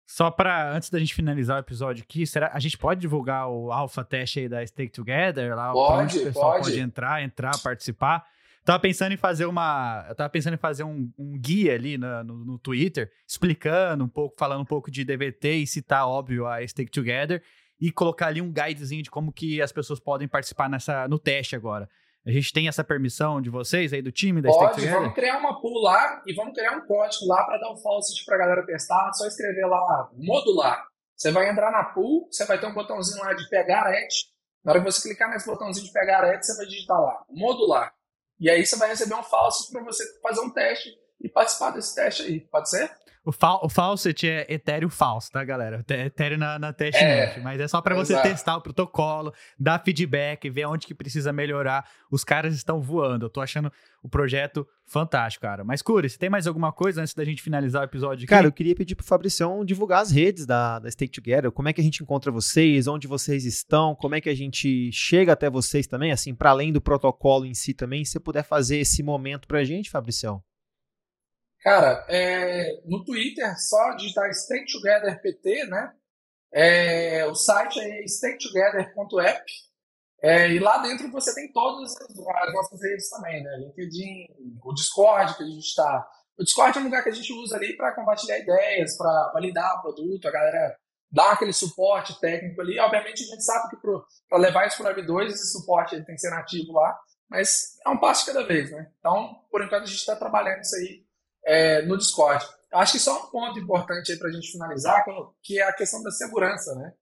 Só 0.07 0.29
para 0.29 0.73
antes 0.73 0.89
da 0.89 0.99
gente 0.99 1.13
finalizar 1.13 1.57
o 1.57 1.59
episódio 1.61 2.03
aqui, 2.03 2.25
será 2.25 2.51
a 2.53 2.59
gente 2.59 2.77
pode 2.77 2.99
divulgar 2.99 3.47
o 3.47 3.71
alpha 3.71 4.03
teste 4.03 4.41
aí 4.41 4.49
da 4.49 4.65
Stake 4.65 4.91
Together 4.91 5.55
lá, 5.55 5.71
pode, 5.71 6.19
o 6.19 6.23
pessoal 6.23 6.51
pode. 6.53 6.65
pode 6.65 6.79
entrar, 6.79 7.23
entrar, 7.23 7.57
participar. 7.61 8.27
Tava 8.63 8.79
pensando 8.79 9.11
em 9.11 9.17
fazer 9.17 9.45
uma. 9.45 10.05
Eu 10.07 10.15
tava 10.15 10.29
pensando 10.29 10.53
em 10.53 10.57
fazer 10.57 10.83
um, 10.83 11.11
um 11.17 11.37
guia 11.39 11.73
ali 11.73 11.97
no, 11.97 12.23
no, 12.23 12.45
no, 12.45 12.59
Twitter, 12.59 13.11
explicando 13.27 14.03
um 14.03 14.07
pouco, 14.07 14.35
falando 14.37 14.61
um 14.61 14.65
pouco 14.65 14.91
de 14.91 15.03
DVT 15.03 15.55
e 15.55 15.67
citar, 15.67 16.07
óbvio, 16.07 16.45
a 16.45 16.65
Stake 16.67 16.91
Together 16.91 17.41
e 17.79 17.91
colocar 17.91 18.27
ali 18.27 18.39
um 18.39 18.51
guidezinho 18.51 19.01
de 19.01 19.09
como 19.09 19.33
que 19.33 19.59
as 19.59 19.71
pessoas 19.71 19.99
podem 19.99 20.27
participar 20.27 20.69
nessa, 20.69 21.07
no 21.07 21.17
teste 21.17 21.55
agora. 21.55 21.89
A 22.23 22.29
gente 22.29 22.53
tem 22.53 22.67
essa 22.67 22.83
permissão 22.83 23.41
de 23.41 23.49
vocês 23.49 23.91
aí, 23.91 24.01
do 24.03 24.11
time 24.11 24.39
da 24.43 24.49
Pode, 24.49 24.59
Stake 24.59 24.75
Together? 24.75 24.99
vamos 24.99 25.15
criar 25.15 25.39
uma 25.39 25.59
pool 25.59 25.81
lá 25.81 26.21
e 26.27 26.35
vamos 26.35 26.53
criar 26.53 26.77
um 26.77 26.85
código 26.85 27.25
lá 27.25 27.43
para 27.43 27.57
dar 27.57 27.71
o 27.71 27.77
falsity 27.77 28.23
para 28.23 28.35
a 28.35 28.37
galera 28.37 28.65
testar. 28.65 29.09
É 29.09 29.13
só 29.13 29.25
escrever 29.25 29.65
lá, 29.65 30.11
modular. 30.13 30.85
Você 31.15 31.31
vai 31.31 31.49
entrar 31.49 31.71
na 31.71 31.85
pool, 31.85 32.27
você 32.31 32.45
vai 32.45 32.59
ter 32.59 32.67
um 32.67 32.73
botãozinho 32.73 33.23
lá 33.23 33.33
de 33.33 33.49
pegar 33.49 33.91
et. 33.91 34.13
Na 34.63 34.73
hora 34.73 34.81
que 34.81 34.91
você 34.91 35.09
clicar 35.09 35.31
nesse 35.31 35.47
botãozinho 35.47 35.87
de 35.87 35.91
pegar 35.91 36.31
et, 36.31 36.43
você 36.43 36.55
vai 36.57 36.67
digitar 36.67 37.01
lá, 37.01 37.25
modular. 37.31 37.91
E 38.41 38.49
aí 38.49 38.65
você 38.65 38.75
vai 38.75 38.89
receber 38.89 39.13
um 39.13 39.21
falso 39.21 39.71
para 39.71 39.83
você 39.83 40.03
fazer 40.19 40.41
um 40.41 40.49
teste 40.49 40.99
e 41.21 41.29
participar 41.29 41.69
desse 41.69 41.93
teste 41.93 42.23
aí. 42.23 42.39
Pode 42.39 42.71
ser? 42.71 42.89
O, 43.23 43.31
fa 43.31 43.59
o 43.63 43.69
Faucet 43.69 44.27
é 44.27 44.51
Ethereum 44.51 44.89
falso, 44.89 45.31
tá, 45.31 45.43
galera? 45.43 45.85
Ethereum 45.87 46.39
na, 46.39 46.57
na 46.57 46.73
testnet. 46.73 47.39
É, 47.39 47.41
mas 47.41 47.61
é 47.61 47.67
só 47.67 47.79
para 47.79 47.93
você 47.93 48.19
testar 48.19 48.57
o 48.57 48.61
protocolo, 48.61 49.31
dar 49.59 49.83
feedback, 49.83 50.49
ver 50.49 50.65
onde 50.65 50.87
que 50.87 50.95
precisa 50.95 51.31
melhorar. 51.31 51.87
Os 52.11 52.23
caras 52.23 52.55
estão 52.55 52.81
voando. 52.81 53.27
Eu 53.27 53.29
tô 53.29 53.39
achando 53.39 53.71
o 54.01 54.09
projeto 54.09 54.67
fantástico, 54.87 55.43
cara. 55.43 55.63
Mas, 55.63 55.83
Curi, 55.83 56.09
você 56.09 56.17
tem 56.17 56.31
mais 56.31 56.47
alguma 56.47 56.71
coisa 56.71 57.01
antes 57.01 57.13
da 57.13 57.23
gente 57.23 57.43
finalizar 57.43 57.83
o 57.83 57.85
episódio 57.85 58.23
aqui? 58.23 58.27
Cara, 58.27 58.47
eu 58.47 58.51
queria 58.51 58.73
pedir 58.73 58.95
pro 58.95 59.05
Fabricião 59.05 59.63
divulgar 59.63 60.01
as 60.01 60.09
redes 60.09 60.47
da, 60.47 60.79
da 60.79 60.89
Stake 60.89 61.11
Together. 61.11 61.51
Como 61.51 61.69
é 61.69 61.73
que 61.73 61.79
a 61.81 61.83
gente 61.83 62.01
encontra 62.01 62.31
vocês? 62.31 62.87
Onde 62.87 63.07
vocês 63.07 63.45
estão? 63.45 63.95
Como 63.95 64.15
é 64.15 64.21
que 64.21 64.29
a 64.29 64.35
gente 64.35 64.91
chega 64.91 65.33
até 65.33 65.47
vocês 65.47 65.85
também? 65.85 66.11
Assim, 66.11 66.33
para 66.33 66.49
além 66.49 66.73
do 66.73 66.81
protocolo 66.81 67.45
em 67.45 67.53
si 67.53 67.75
também, 67.75 68.03
se 68.03 68.13
você 68.13 68.19
puder 68.19 68.43
fazer 68.43 68.77
esse 68.77 69.03
momento 69.03 69.47
pra 69.47 69.63
gente, 69.63 69.91
Fabricião. 69.91 70.41
Cara, 71.61 72.05
é, 72.09 72.81
no 72.85 73.05
Twitter, 73.05 73.55
só 73.59 73.91
digitar 73.95 74.33
Stay 74.33 74.65
Together 74.65 75.21
PT, 75.21 75.65
né? 75.67 75.93
É, 76.51 77.25
o 77.27 77.35
site 77.35 77.79
é 77.79 78.03
staytogether.app. 78.03 79.45
É, 80.23 80.51
e 80.51 80.59
lá 80.59 80.79
dentro 80.79 81.11
você 81.11 81.33
tem 81.33 81.51
todas 81.51 81.95
as 81.95 82.53
nossas 82.53 82.81
redes 82.81 83.09
também, 83.09 83.43
né? 83.43 83.57
LinkedIn, 83.57 84.27
o 84.63 84.73
Discord 84.73 85.35
que 85.37 85.43
a 85.43 85.45
gente 85.45 85.65
está. 85.65 86.07
O 86.37 86.43
Discord 86.43 86.77
é 86.77 86.81
um 86.81 86.85
lugar 86.85 87.03
que 87.03 87.09
a 87.09 87.13
gente 87.13 87.31
usa 87.33 87.55
ali 87.55 87.75
para 87.77 87.93
compartilhar 87.93 88.39
ideias, 88.39 88.97
para 88.97 89.31
validar 89.33 89.77
o 89.77 89.81
produto, 89.81 90.27
a 90.27 90.31
galera 90.31 90.75
dá 91.11 91.31
aquele 91.31 91.53
suporte 91.53 92.19
técnico 92.19 92.61
ali. 92.61 92.79
Obviamente 92.79 93.23
a 93.23 93.27
gente 93.27 93.43
sabe 93.43 93.69
que 93.69 93.77
para 94.29 94.39
levar 94.39 94.67
isso 94.67 94.77
para 94.81 94.93
o 94.93 94.95
Web2, 94.95 95.27
esse 95.27 95.51
suporte 95.51 95.93
ele 95.93 96.05
tem 96.05 96.15
que 96.15 96.21
ser 96.21 96.31
nativo 96.31 96.73
lá, 96.73 96.99
mas 97.29 97.77
é 97.85 97.89
um 97.89 97.99
passo 97.99 98.25
cada 98.25 98.45
vez, 98.45 98.71
né? 98.71 98.91
Então, 98.99 99.35
por 99.49 99.63
enquanto, 99.63 99.83
a 99.83 99.87
gente 99.87 99.99
está 99.99 100.15
trabalhando 100.15 100.61
isso 100.61 100.75
aí 100.75 101.05
é, 101.45 101.81
no 101.83 101.97
Discord. 101.97 102.45
Acho 102.73 102.93
que 102.93 102.99
só 102.99 103.25
um 103.25 103.29
ponto 103.29 103.59
importante 103.59 104.11
aí 104.11 104.17
para 104.17 104.29
a 104.29 104.31
gente 104.31 104.51
finalizar, 104.51 105.03
que 105.43 105.59
é 105.59 105.63
a 105.63 105.73
questão 105.73 106.01
da 106.01 106.11
segurança, 106.11 106.73
né? 106.75 106.93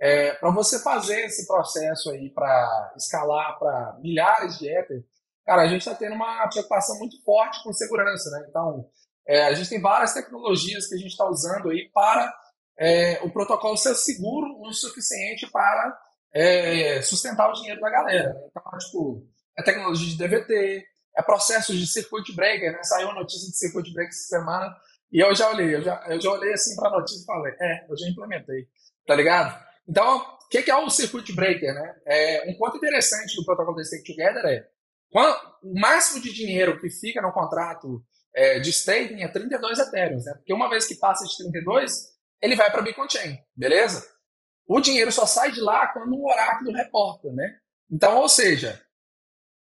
É, 0.00 0.32
para 0.34 0.50
você 0.50 0.80
fazer 0.80 1.24
esse 1.24 1.46
processo 1.46 2.10
aí 2.10 2.28
para 2.28 2.92
escalar 2.96 3.58
para 3.58 3.96
milhares 4.00 4.58
de 4.58 4.68
Ether, 4.68 5.02
cara, 5.46 5.62
a 5.62 5.66
gente 5.66 5.80
está 5.80 5.94
tendo 5.94 6.14
uma 6.14 6.46
preocupação 6.48 6.98
muito 6.98 7.22
forte 7.22 7.62
com 7.62 7.72
segurança, 7.72 8.30
né? 8.30 8.46
Então, 8.48 8.88
é, 9.26 9.44
a 9.44 9.54
gente 9.54 9.70
tem 9.70 9.80
várias 9.80 10.12
tecnologias 10.12 10.86
que 10.86 10.94
a 10.94 10.98
gente 10.98 11.12
está 11.12 11.24
usando 11.26 11.70
aí 11.70 11.88
para 11.94 12.34
é, 12.78 13.20
o 13.22 13.30
protocolo 13.30 13.76
ser 13.76 13.94
seguro 13.94 14.60
o 14.60 14.72
suficiente 14.72 15.50
para 15.50 15.98
é, 16.32 17.00
sustentar 17.02 17.48
o 17.48 17.54
dinheiro 17.54 17.80
da 17.80 17.88
galera. 17.88 18.34
Né? 18.34 18.40
Então, 18.50 18.78
tipo, 18.78 19.26
é 19.56 19.62
tecnologia 19.62 20.08
de 20.08 20.18
DVT, 20.18 20.84
é 21.16 21.22
processo 21.22 21.72
de 21.72 21.86
circuit 21.86 22.34
breaker, 22.34 22.72
né? 22.72 22.82
Saiu 22.82 23.10
a 23.10 23.14
notícia 23.14 23.50
de 23.50 23.56
circuit 23.56 23.92
breaker 23.92 24.10
essa 24.14 24.28
semana 24.28 24.76
e 25.12 25.20
eu 25.20 25.34
já 25.34 25.50
olhei, 25.50 25.74
eu 25.74 25.82
já, 25.82 26.04
eu 26.08 26.20
já 26.20 26.30
olhei 26.30 26.52
assim 26.52 26.74
para 26.74 26.88
a 26.88 26.92
notícia 26.92 27.22
e 27.22 27.26
falei, 27.26 27.54
é, 27.60 27.86
eu 27.88 27.96
já 27.96 28.08
implementei, 28.08 28.66
tá 29.06 29.14
ligado? 29.14 29.64
Então, 29.88 30.18
o 30.18 30.48
que, 30.48 30.62
que, 30.62 30.70
é 30.70 30.76
o 30.76 30.90
circuit 30.90 31.32
breaker, 31.32 31.72
né? 31.74 31.96
É, 32.06 32.50
um 32.50 32.56
ponto 32.56 32.76
interessante 32.76 33.36
do 33.36 33.44
protocolo 33.44 33.76
de 33.76 33.86
Stake 33.86 34.04
Together 34.04 34.44
é 34.46 34.66
quando, 35.14 35.36
o 35.62 35.78
máximo 35.78 36.20
de 36.20 36.32
dinheiro 36.32 36.80
que 36.80 36.90
fica 36.90 37.22
no 37.22 37.32
contrato 37.32 38.04
é, 38.34 38.58
de 38.58 38.70
staking 38.70 39.22
é 39.22 39.28
32 39.28 39.78
Ethereum, 39.78 40.18
né? 40.18 40.34
Porque 40.34 40.52
uma 40.52 40.68
vez 40.68 40.86
que 40.86 40.96
passa 40.96 41.24
de 41.24 41.36
32, 41.36 42.08
ele 42.42 42.56
vai 42.56 42.68
para 42.70 42.82
Bitcoin 42.82 43.08
Chain, 43.08 43.38
beleza? 43.54 44.04
O 44.66 44.80
dinheiro 44.80 45.12
só 45.12 45.24
sai 45.24 45.52
de 45.52 45.60
lá 45.60 45.86
quando 45.92 46.14
o 46.14 46.26
oráculo 46.26 46.72
reporta, 46.72 47.30
né? 47.32 47.58
Então, 47.88 48.18
ou 48.18 48.28
seja, 48.28 48.83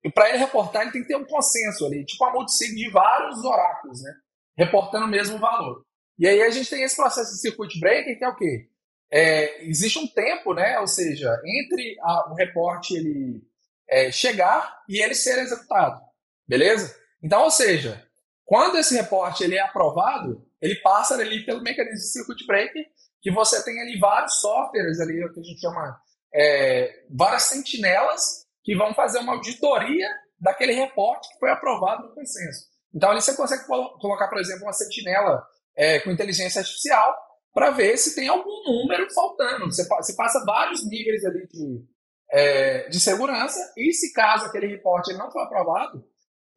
e 0.03 0.11
para 0.11 0.29
ele 0.29 0.39
reportar, 0.39 0.81
ele 0.81 0.91
tem 0.91 1.01
que 1.01 1.07
ter 1.07 1.15
um 1.15 1.25
consenso 1.25 1.85
ali, 1.85 2.03
tipo 2.05 2.23
a 2.25 2.31
multisig 2.31 2.75
de 2.75 2.89
vários 2.89 3.43
oráculos, 3.43 4.01
né? 4.01 4.13
Reportando 4.57 5.05
o 5.05 5.09
mesmo 5.09 5.37
valor. 5.37 5.85
E 6.17 6.27
aí 6.27 6.41
a 6.41 6.49
gente 6.49 6.69
tem 6.69 6.83
esse 6.83 6.95
processo 6.95 7.31
de 7.31 7.39
circuit 7.39 7.79
breaker, 7.79 8.17
que 8.17 8.23
é 8.23 8.27
o 8.27 8.35
quê? 8.35 8.67
É, 9.11 9.65
existe 9.65 9.99
um 9.99 10.07
tempo, 10.07 10.53
né? 10.53 10.79
Ou 10.79 10.87
seja, 10.87 11.29
entre 11.45 11.97
a, 12.01 12.31
o 12.31 12.35
reporte 12.35 12.95
ele 12.95 13.41
é, 13.89 14.11
chegar 14.11 14.81
e 14.89 15.01
ele 15.01 15.13
ser 15.13 15.37
executado. 15.39 16.01
Beleza? 16.47 16.95
Então, 17.21 17.43
ou 17.43 17.51
seja, 17.51 18.03
quando 18.43 18.77
esse 18.77 18.95
reporte 18.95 19.43
ele 19.43 19.55
é 19.55 19.61
aprovado, 19.61 20.45
ele 20.61 20.75
passa 20.75 21.15
ali 21.15 21.45
pelo 21.45 21.61
mecanismo 21.61 21.97
de 21.97 22.11
circuit 22.11 22.45
breaker, 22.47 22.85
que 23.21 23.31
você 23.31 23.63
tem 23.63 23.79
ali 23.79 23.99
vários 23.99 24.39
softwares 24.39 24.99
ali, 24.99 25.23
o 25.23 25.31
que 25.31 25.39
a 25.39 25.43
gente 25.43 25.59
chama 25.59 26.01
é, 26.33 27.03
várias 27.09 27.43
sentinelas 27.43 28.40
que 28.63 28.75
vão 28.75 28.93
fazer 28.93 29.19
uma 29.19 29.33
auditoria 29.33 30.07
daquele 30.39 30.73
reporte 30.73 31.29
que 31.29 31.39
foi 31.39 31.51
aprovado 31.51 32.07
no 32.07 32.15
consenso. 32.15 32.65
Então, 32.93 33.11
ali 33.11 33.21
você 33.21 33.35
consegue 33.35 33.65
colocar, 33.65 34.27
por 34.27 34.39
exemplo, 34.39 34.63
uma 34.63 34.73
sentinela 34.73 35.43
é, 35.75 35.99
com 35.99 36.11
inteligência 36.11 36.59
artificial 36.59 37.15
para 37.53 37.71
ver 37.71 37.97
se 37.97 38.15
tem 38.15 38.27
algum 38.27 38.63
número 38.63 39.09
faltando. 39.13 39.65
Você, 39.65 39.87
você 39.87 40.15
passa 40.15 40.43
vários 40.45 40.87
níveis 40.87 41.23
ali 41.25 41.47
de, 41.47 41.85
é, 42.31 42.89
de 42.89 42.99
segurança 42.99 43.59
e 43.77 43.93
se 43.93 44.13
caso 44.13 44.45
aquele 44.45 44.67
reporte 44.67 45.13
não 45.13 45.31
for 45.31 45.41
aprovado, 45.41 46.03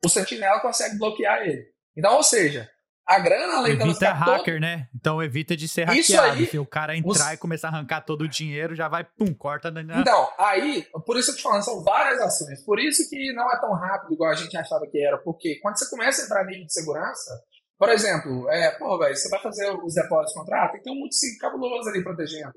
o 0.05 0.09
sentinela 0.09 0.61
consegue 0.61 0.99
bloquear 0.99 1.43
ele. 1.47 1.65
Então, 1.97 2.17
ou 2.17 2.23
seja, 2.23 2.69
a 3.07 3.19
grana, 3.19 3.59
além 3.59 3.73
evita 3.73 4.01
dela 4.01 4.15
hacker, 4.15 4.55
todo... 4.55 4.61
né? 4.61 4.89
Então 4.95 5.23
evita 5.23 5.55
de 5.55 5.69
ser 5.69 5.89
Isso 5.91 6.13
hackeado. 6.13 6.39
Aí, 6.39 6.47
se 6.47 6.59
o 6.59 6.67
cara 6.67 6.97
entrar 6.97 7.29
os... 7.29 7.33
e 7.33 7.37
começar 7.37 7.69
a 7.69 7.71
arrancar 7.73 8.01
todo 8.01 8.23
o 8.23 8.29
dinheiro, 8.29 8.75
já 8.75 8.89
vai, 8.89 9.05
pum, 9.05 9.35
corta. 9.35 9.71
Na... 9.71 10.01
Então, 10.01 10.29
aí, 10.39 10.87
por 11.05 11.19
isso 11.19 11.27
que 11.27 11.33
eu 11.33 11.37
te 11.37 11.43
falando, 11.43 11.65
são 11.65 11.83
várias 11.83 12.21
ações. 12.21 12.65
Por 12.65 12.81
isso 12.81 13.09
que 13.11 13.33
não 13.35 13.51
é 13.53 13.61
tão 13.61 13.73
rápido 13.75 14.15
igual 14.15 14.31
a 14.31 14.35
gente 14.35 14.57
achava 14.57 14.87
que 14.91 14.99
era. 14.99 15.19
Porque 15.19 15.59
quando 15.61 15.79
você 15.79 15.89
começa 15.91 16.23
a 16.23 16.25
entrar 16.25 16.45
nível 16.47 16.65
de 16.65 16.73
segurança, 16.73 17.43
por 17.79 17.91
exemplo, 17.91 18.49
é, 18.49 18.71
pô, 18.79 18.99
velho, 18.99 19.15
você 19.15 19.29
vai 19.29 19.43
fazer 19.43 19.71
os 19.71 19.95
depósitos 19.95 20.33
de 20.33 20.41
contrato, 20.41 20.73
tem 20.73 20.81
que 20.81 20.85
ter 20.85 20.91
um 20.91 20.99
multisig 20.99 21.39
cabuloso 21.39 21.89
ali 21.91 22.03
protegendo. 22.03 22.53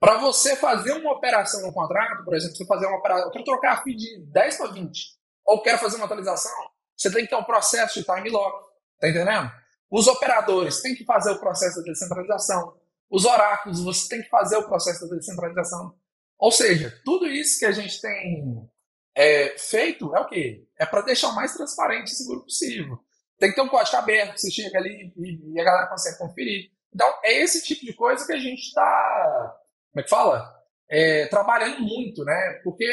Para 0.00 0.18
você 0.18 0.56
fazer 0.56 0.92
uma 0.92 1.12
operação 1.12 1.62
no 1.62 1.72
contrato, 1.72 2.24
por 2.24 2.34
exemplo, 2.34 2.56
você 2.56 2.66
fazer 2.66 2.86
uma 2.86 2.98
operação, 2.98 3.26
eu 3.26 3.30
quero 3.30 3.44
trocar 3.44 3.72
a 3.74 3.82
FII 3.82 3.96
de 3.96 4.26
10 4.32 4.56
para 4.56 4.72
20, 4.72 5.00
ou 5.46 5.62
quero 5.62 5.78
fazer 5.78 5.96
uma 5.96 6.04
atualização, 6.04 6.52
você 6.96 7.10
tem 7.10 7.24
que 7.24 7.30
ter 7.30 7.36
um 7.36 7.44
processo 7.44 8.00
de 8.00 8.04
time 8.04 8.28
lock, 8.28 8.66
tá 9.00 9.08
entendendo? 9.08 9.50
Os 9.90 10.06
operadores 10.06 10.80
têm 10.80 10.94
que 10.94 11.04
fazer 11.04 11.30
o 11.32 11.38
processo 11.38 11.76
da 11.80 11.92
descentralização. 11.92 12.76
Os 13.10 13.24
oráculos, 13.24 13.82
você 13.82 14.08
tem 14.08 14.22
que 14.22 14.28
fazer 14.28 14.56
o 14.56 14.66
processo 14.66 15.08
da 15.08 15.16
descentralização. 15.16 15.94
Ou 16.38 16.50
seja, 16.50 16.92
tudo 17.04 17.26
isso 17.26 17.58
que 17.58 17.66
a 17.66 17.72
gente 17.72 18.00
tem 18.00 18.68
é, 19.14 19.56
feito 19.56 20.14
é 20.14 20.20
o 20.20 20.26
quê? 20.26 20.66
É 20.78 20.84
para 20.84 21.02
deixar 21.02 21.28
o 21.28 21.34
mais 21.34 21.54
transparente 21.54 22.08
e 22.08 22.16
seguro 22.16 22.42
possível. 22.42 22.98
Tem 23.38 23.50
que 23.50 23.54
ter 23.54 23.62
um 23.62 23.68
código 23.68 23.96
aberto, 23.96 24.38
você 24.38 24.50
chega 24.50 24.78
ali 24.78 25.12
e, 25.16 25.52
e 25.52 25.60
a 25.60 25.64
galera 25.64 25.88
consegue 25.88 26.18
conferir. 26.18 26.70
Então, 26.94 27.08
é 27.22 27.42
esse 27.42 27.62
tipo 27.62 27.84
de 27.84 27.92
coisa 27.92 28.26
que 28.26 28.32
a 28.32 28.38
gente 28.38 28.60
está, 28.60 29.56
como 29.92 30.00
é 30.00 30.02
que 30.02 30.10
fala? 30.10 30.54
É, 30.88 31.26
trabalhando 31.26 31.80
muito, 31.80 32.24
né? 32.24 32.60
Porque 32.64 32.86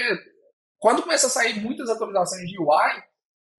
quando 0.77 1.01
começa 1.01 1.27
a 1.27 1.29
sair 1.29 1.61
muitas 1.61 1.89
atualizações 1.89 2.49
de 2.49 2.59
UI, 2.59 3.03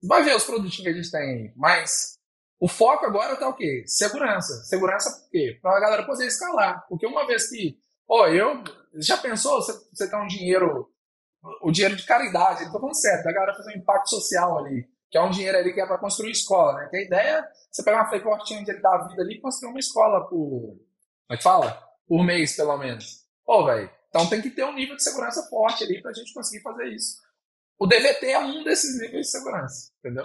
vai 0.03 0.23
ver 0.23 0.37
os 0.37 0.45
produtos 0.45 0.77
que 0.77 0.89
a 0.89 0.93
gente 0.93 1.11
tem, 1.11 1.53
mas 1.57 2.19
o 2.61 2.69
foco 2.69 3.05
agora 3.05 3.37
tá 3.37 3.49
o 3.49 3.55
quê? 3.55 3.85
Segurança. 3.87 4.63
Segurança 4.65 5.11
por 5.11 5.31
quê? 5.31 5.59
Para 5.61 5.77
a 5.77 5.81
galera 5.81 6.07
poder 6.07 6.27
escalar. 6.27 6.87
Porque 6.89 7.07
uma 7.07 7.27
vez 7.27 7.49
que, 7.49 7.77
pô, 8.07 8.27
eu. 8.27 8.63
Já 8.95 9.17
pensou 9.17 9.61
você, 9.61 9.73
você 9.93 10.17
um 10.17 10.27
dinheiro 10.27 10.89
o 11.61 11.71
dinheiro 11.71 11.97
de 11.97 12.07
caridade, 12.07 12.65
tá 12.65 12.71
falando 12.73 12.95
certo, 12.95 13.25
da 13.25 13.33
galera 13.33 13.55
fazer 13.55 13.75
um 13.75 13.79
impacto 13.79 14.11
social 14.11 14.59
ali, 14.59 14.89
que 15.11 15.19
é 15.19 15.23
um 15.23 15.31
dinheiro 15.31 15.59
ali 15.59 15.73
que 15.73 15.81
é 15.81 15.87
para 15.87 15.99
construir 15.99 16.31
escola, 16.31 16.75
né? 16.75 16.89
Que 16.91 16.97
a 16.97 17.03
ideia 17.03 17.39
é 17.39 17.49
você 17.71 17.83
pegar 17.83 17.99
uma 17.99 18.09
frequentinha 18.09 18.65
de 18.65 18.81
da 18.81 19.07
vida 19.09 19.23
ali 19.23 19.35
e 19.35 19.41
construir 19.41 19.71
uma 19.71 19.79
escola 19.79 20.27
por, 20.29 20.39
como 20.39 21.33
é 21.33 21.37
que 21.37 21.43
fala? 21.43 21.83
Por 22.07 22.25
mês, 22.25 22.57
pelo 22.57 22.77
menos. 22.79 23.25
Pô, 23.45 23.65
velho, 23.67 23.91
então 24.09 24.29
tem 24.29 24.41
que 24.41 24.51
ter 24.51 24.65
um 24.65 24.75
nível 24.75 24.97
de 24.97 25.03
segurança 25.03 25.43
forte 25.49 25.85
ali 25.85 26.01
pra 26.01 26.13
gente 26.13 26.33
conseguir 26.33 26.63
fazer 26.63 26.87
isso. 26.89 27.17
O 27.79 27.87
DVT 27.87 28.27
é 28.31 28.39
um 28.39 28.63
desses 28.63 28.99
níveis 29.01 29.27
de 29.27 29.33
segurança, 29.33 29.91
entendeu? 29.99 30.25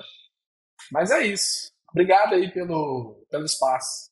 Mas 0.92 1.12
é 1.12 1.26
isso. 1.26 1.72
Obrigado 1.92 2.36
aí 2.36 2.52
pelo, 2.52 3.26
pelo 3.30 3.46
espaço. 3.46 4.10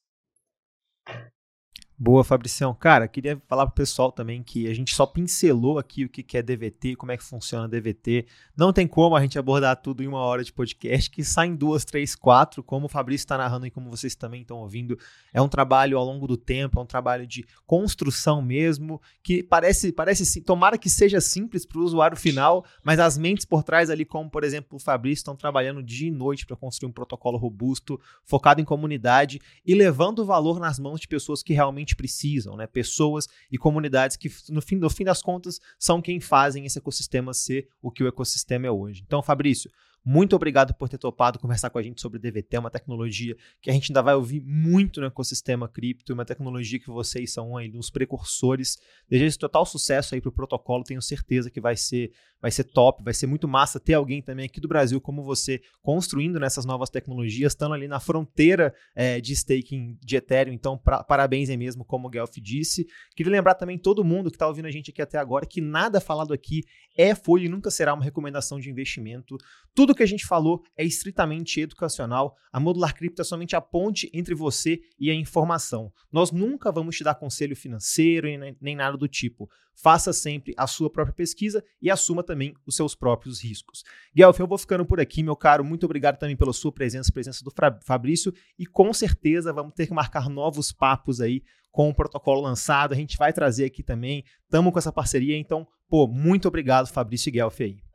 Boa, 1.99 2.23
Fabricião. 2.23 2.75
Cara, 2.75 3.07
queria 3.07 3.41
falar 3.47 3.65
pro 3.65 3.73
pessoal 3.73 4.11
também 4.11 4.43
que 4.43 4.67
a 4.67 4.73
gente 4.73 4.93
só 4.93 5.03
pincelou 5.03 5.79
aqui 5.79 6.05
o 6.05 6.09
que 6.09 6.37
é 6.37 6.43
DVT, 6.43 6.95
como 6.95 7.11
é 7.11 7.17
que 7.17 7.23
funciona 7.23 7.67
DVT. 7.67 8.27
Não 8.55 8.71
tem 8.71 8.85
como 8.85 9.15
a 9.15 9.21
gente 9.21 9.39
abordar 9.39 9.75
tudo 9.81 10.03
em 10.03 10.07
uma 10.07 10.19
hora 10.19 10.43
de 10.43 10.53
podcast, 10.53 11.09
que 11.09 11.23
saem 11.23 11.55
duas, 11.55 11.83
três, 11.83 12.13
quatro, 12.13 12.61
como 12.61 12.85
o 12.85 12.89
Fabrício 12.89 13.23
está 13.23 13.35
narrando 13.35 13.65
e 13.65 13.71
como 13.71 13.89
vocês 13.89 14.13
também 14.13 14.41
estão 14.41 14.57
ouvindo. 14.57 14.95
É 15.33 15.41
um 15.41 15.47
trabalho 15.47 15.97
ao 15.97 16.05
longo 16.05 16.27
do 16.27 16.37
tempo, 16.37 16.79
é 16.79 16.83
um 16.83 16.85
trabalho 16.85 17.25
de 17.25 17.43
construção 17.65 18.43
mesmo, 18.43 19.01
que 19.23 19.41
parece, 19.41 19.91
parece 19.91 20.39
tomara 20.41 20.77
que 20.77 20.91
seja 20.91 21.19
simples 21.19 21.65
para 21.65 21.79
o 21.79 21.83
usuário 21.83 22.15
final, 22.15 22.63
mas 22.83 22.99
as 22.99 23.17
mentes 23.17 23.43
por 23.43 23.63
trás 23.63 23.89
ali, 23.89 24.05
como 24.05 24.29
por 24.29 24.43
exemplo 24.43 24.77
o 24.77 24.79
Fabrício, 24.79 25.21
estão 25.21 25.35
trabalhando 25.35 25.81
dia 25.81 26.09
e 26.09 26.11
noite 26.11 26.45
para 26.45 26.55
construir 26.55 26.89
um 26.89 26.93
protocolo 26.93 27.39
robusto, 27.39 27.99
focado 28.23 28.61
em 28.61 28.65
comunidade 28.65 29.41
e 29.65 29.73
levando 29.73 30.19
o 30.19 30.25
valor 30.25 30.59
nas 30.59 30.77
mãos 30.77 31.01
de 31.01 31.07
pessoas 31.07 31.41
que 31.41 31.55
realmente 31.55 31.86
realmente 31.87 31.95
precisam, 31.95 32.57
né? 32.57 32.67
Pessoas 32.67 33.27
e 33.51 33.57
comunidades 33.57 34.17
que, 34.17 34.29
no 34.49 34.61
fim, 34.61 34.75
no 34.75 34.89
fim 34.89 35.05
das 35.05 35.21
contas, 35.21 35.59
são 35.79 36.01
quem 36.01 36.19
fazem 36.19 36.65
esse 36.65 36.77
ecossistema 36.77 37.33
ser 37.33 37.67
o 37.81 37.89
que 37.89 38.03
o 38.03 38.07
ecossistema 38.07 38.67
é 38.67 38.71
hoje. 38.71 39.03
Então, 39.05 39.23
Fabrício, 39.23 39.71
muito 40.09 40.37
obrigado 40.37 40.73
por 40.73 40.87
ter 40.87 40.97
topado 40.97 41.37
conversar 41.37 41.69
com 41.69 41.77
a 41.77 41.83
gente 41.83 41.99
sobre 41.99 42.17
DVT, 42.17 42.59
uma 42.59 42.71
tecnologia 42.71 43.35
que 43.61 43.69
a 43.69 43.73
gente 43.73 43.91
ainda 43.91 44.01
vai 44.01 44.15
ouvir 44.15 44.39
muito 44.39 45.01
no 45.01 45.07
ecossistema 45.07 45.67
cripto, 45.67 46.13
uma 46.13 46.23
tecnologia 46.23 46.79
que 46.79 46.89
vocês 46.89 47.33
são 47.33 47.57
aí 47.57 47.67
dos 47.69 47.89
precursores. 47.89 48.77
Desejo 49.09 49.37
total 49.37 49.65
sucesso 49.65 50.15
aí 50.15 50.21
para 50.21 50.29
o 50.29 50.31
protocolo, 50.31 50.85
tenho 50.85 51.01
certeza 51.01 51.51
que 51.51 51.59
vai 51.59 51.75
ser, 51.75 52.13
vai 52.41 52.49
ser 52.49 52.63
top, 52.63 53.03
vai 53.03 53.13
ser 53.13 53.27
muito 53.27 53.49
massa 53.49 53.81
ter 53.81 53.95
alguém 53.95 54.21
também 54.21 54.45
aqui 54.45 54.61
do 54.61 54.67
Brasil 54.69 55.01
como 55.01 55.25
você 55.25 55.59
construindo 55.81 56.39
nessas 56.39 56.63
novas 56.63 56.89
tecnologias, 56.89 57.51
estando 57.51 57.73
ali 57.73 57.89
na 57.89 57.99
fronteira 57.99 58.73
é, 58.95 59.19
de 59.19 59.33
staking 59.33 59.97
de 60.01 60.15
Ethereum. 60.15 60.53
Então, 60.53 60.77
pra, 60.77 61.03
parabéns 61.03 61.49
aí 61.49 61.57
mesmo, 61.57 61.83
como 61.83 62.07
o 62.07 62.09
Guelph 62.09 62.37
disse. 62.41 62.87
Queria 63.13 63.33
lembrar 63.33 63.55
também 63.55 63.77
todo 63.77 64.05
mundo 64.05 64.29
que 64.29 64.37
está 64.37 64.47
ouvindo 64.47 64.67
a 64.67 64.71
gente 64.71 64.89
aqui 64.89 65.01
até 65.01 65.17
agora 65.17 65.45
que 65.45 65.59
nada 65.59 65.99
falado 65.99 66.33
aqui 66.33 66.63
é, 66.97 67.13
foi 67.13 67.43
e 67.43 67.49
nunca 67.49 67.69
será 67.69 67.93
uma 67.93 68.05
recomendação 68.05 68.57
de 68.57 68.69
investimento. 68.69 69.37
Tudo 69.75 69.96
que 69.97 70.03
a 70.03 70.07
gente 70.07 70.25
falou 70.25 70.63
é 70.77 70.83
estritamente 70.83 71.59
educacional. 71.59 72.35
A 72.51 72.59
Modular 72.59 72.95
Cripto 72.95 73.21
é 73.21 73.25
somente 73.25 73.55
a 73.55 73.61
ponte 73.61 74.09
entre 74.13 74.33
você 74.33 74.79
e 74.99 75.11
a 75.11 75.13
informação. 75.13 75.91
Nós 76.11 76.31
nunca 76.31 76.71
vamos 76.71 76.95
te 76.95 77.03
dar 77.03 77.15
conselho 77.15 77.55
financeiro 77.55 78.27
nem 78.61 78.75
nada 78.75 78.95
do 78.95 79.07
tipo. 79.07 79.49
Faça 79.75 80.11
sempre 80.11 80.53
a 80.57 80.65
sua 80.65 80.89
própria 80.89 81.13
pesquisa 81.13 81.63
e 81.81 81.91
assuma 81.91 82.23
também 82.23 82.53
os 82.65 82.75
seus 82.75 82.95
próprios 82.95 83.43
riscos. 83.43 83.83
Guelph, 84.15 84.39
eu 84.39 84.47
vou 84.47 84.57
ficando 84.57 84.85
por 84.85 84.99
aqui, 84.99 85.21
meu 85.21 85.35
caro. 85.35 85.63
Muito 85.63 85.85
obrigado 85.85 86.17
também 86.17 86.35
pela 86.35 86.53
sua 86.53 86.71
presença, 86.71 87.11
presença 87.11 87.43
do 87.43 87.51
Fabrício. 87.83 88.33
E 88.57 88.65
com 88.65 88.91
certeza 88.93 89.53
vamos 89.53 89.73
ter 89.73 89.85
que 89.85 89.93
marcar 89.93 90.29
novos 90.29 90.71
papos 90.71 91.21
aí 91.21 91.43
com 91.71 91.89
o 91.89 91.93
protocolo 91.93 92.41
lançado. 92.41 92.93
A 92.93 92.97
gente 92.97 93.17
vai 93.17 93.31
trazer 93.31 93.65
aqui 93.65 93.83
também. 93.83 94.23
Estamos 94.43 94.73
com 94.73 94.79
essa 94.79 94.91
parceria, 94.91 95.37
então, 95.37 95.67
pô, 95.87 96.07
muito 96.07 96.47
obrigado, 96.47 96.87
Fabrício 96.87 97.29
e 97.29 97.33
Guelph 97.33 97.61
aí. 97.61 97.86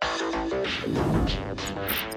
Thank 0.83 2.07
you. 2.07 2.12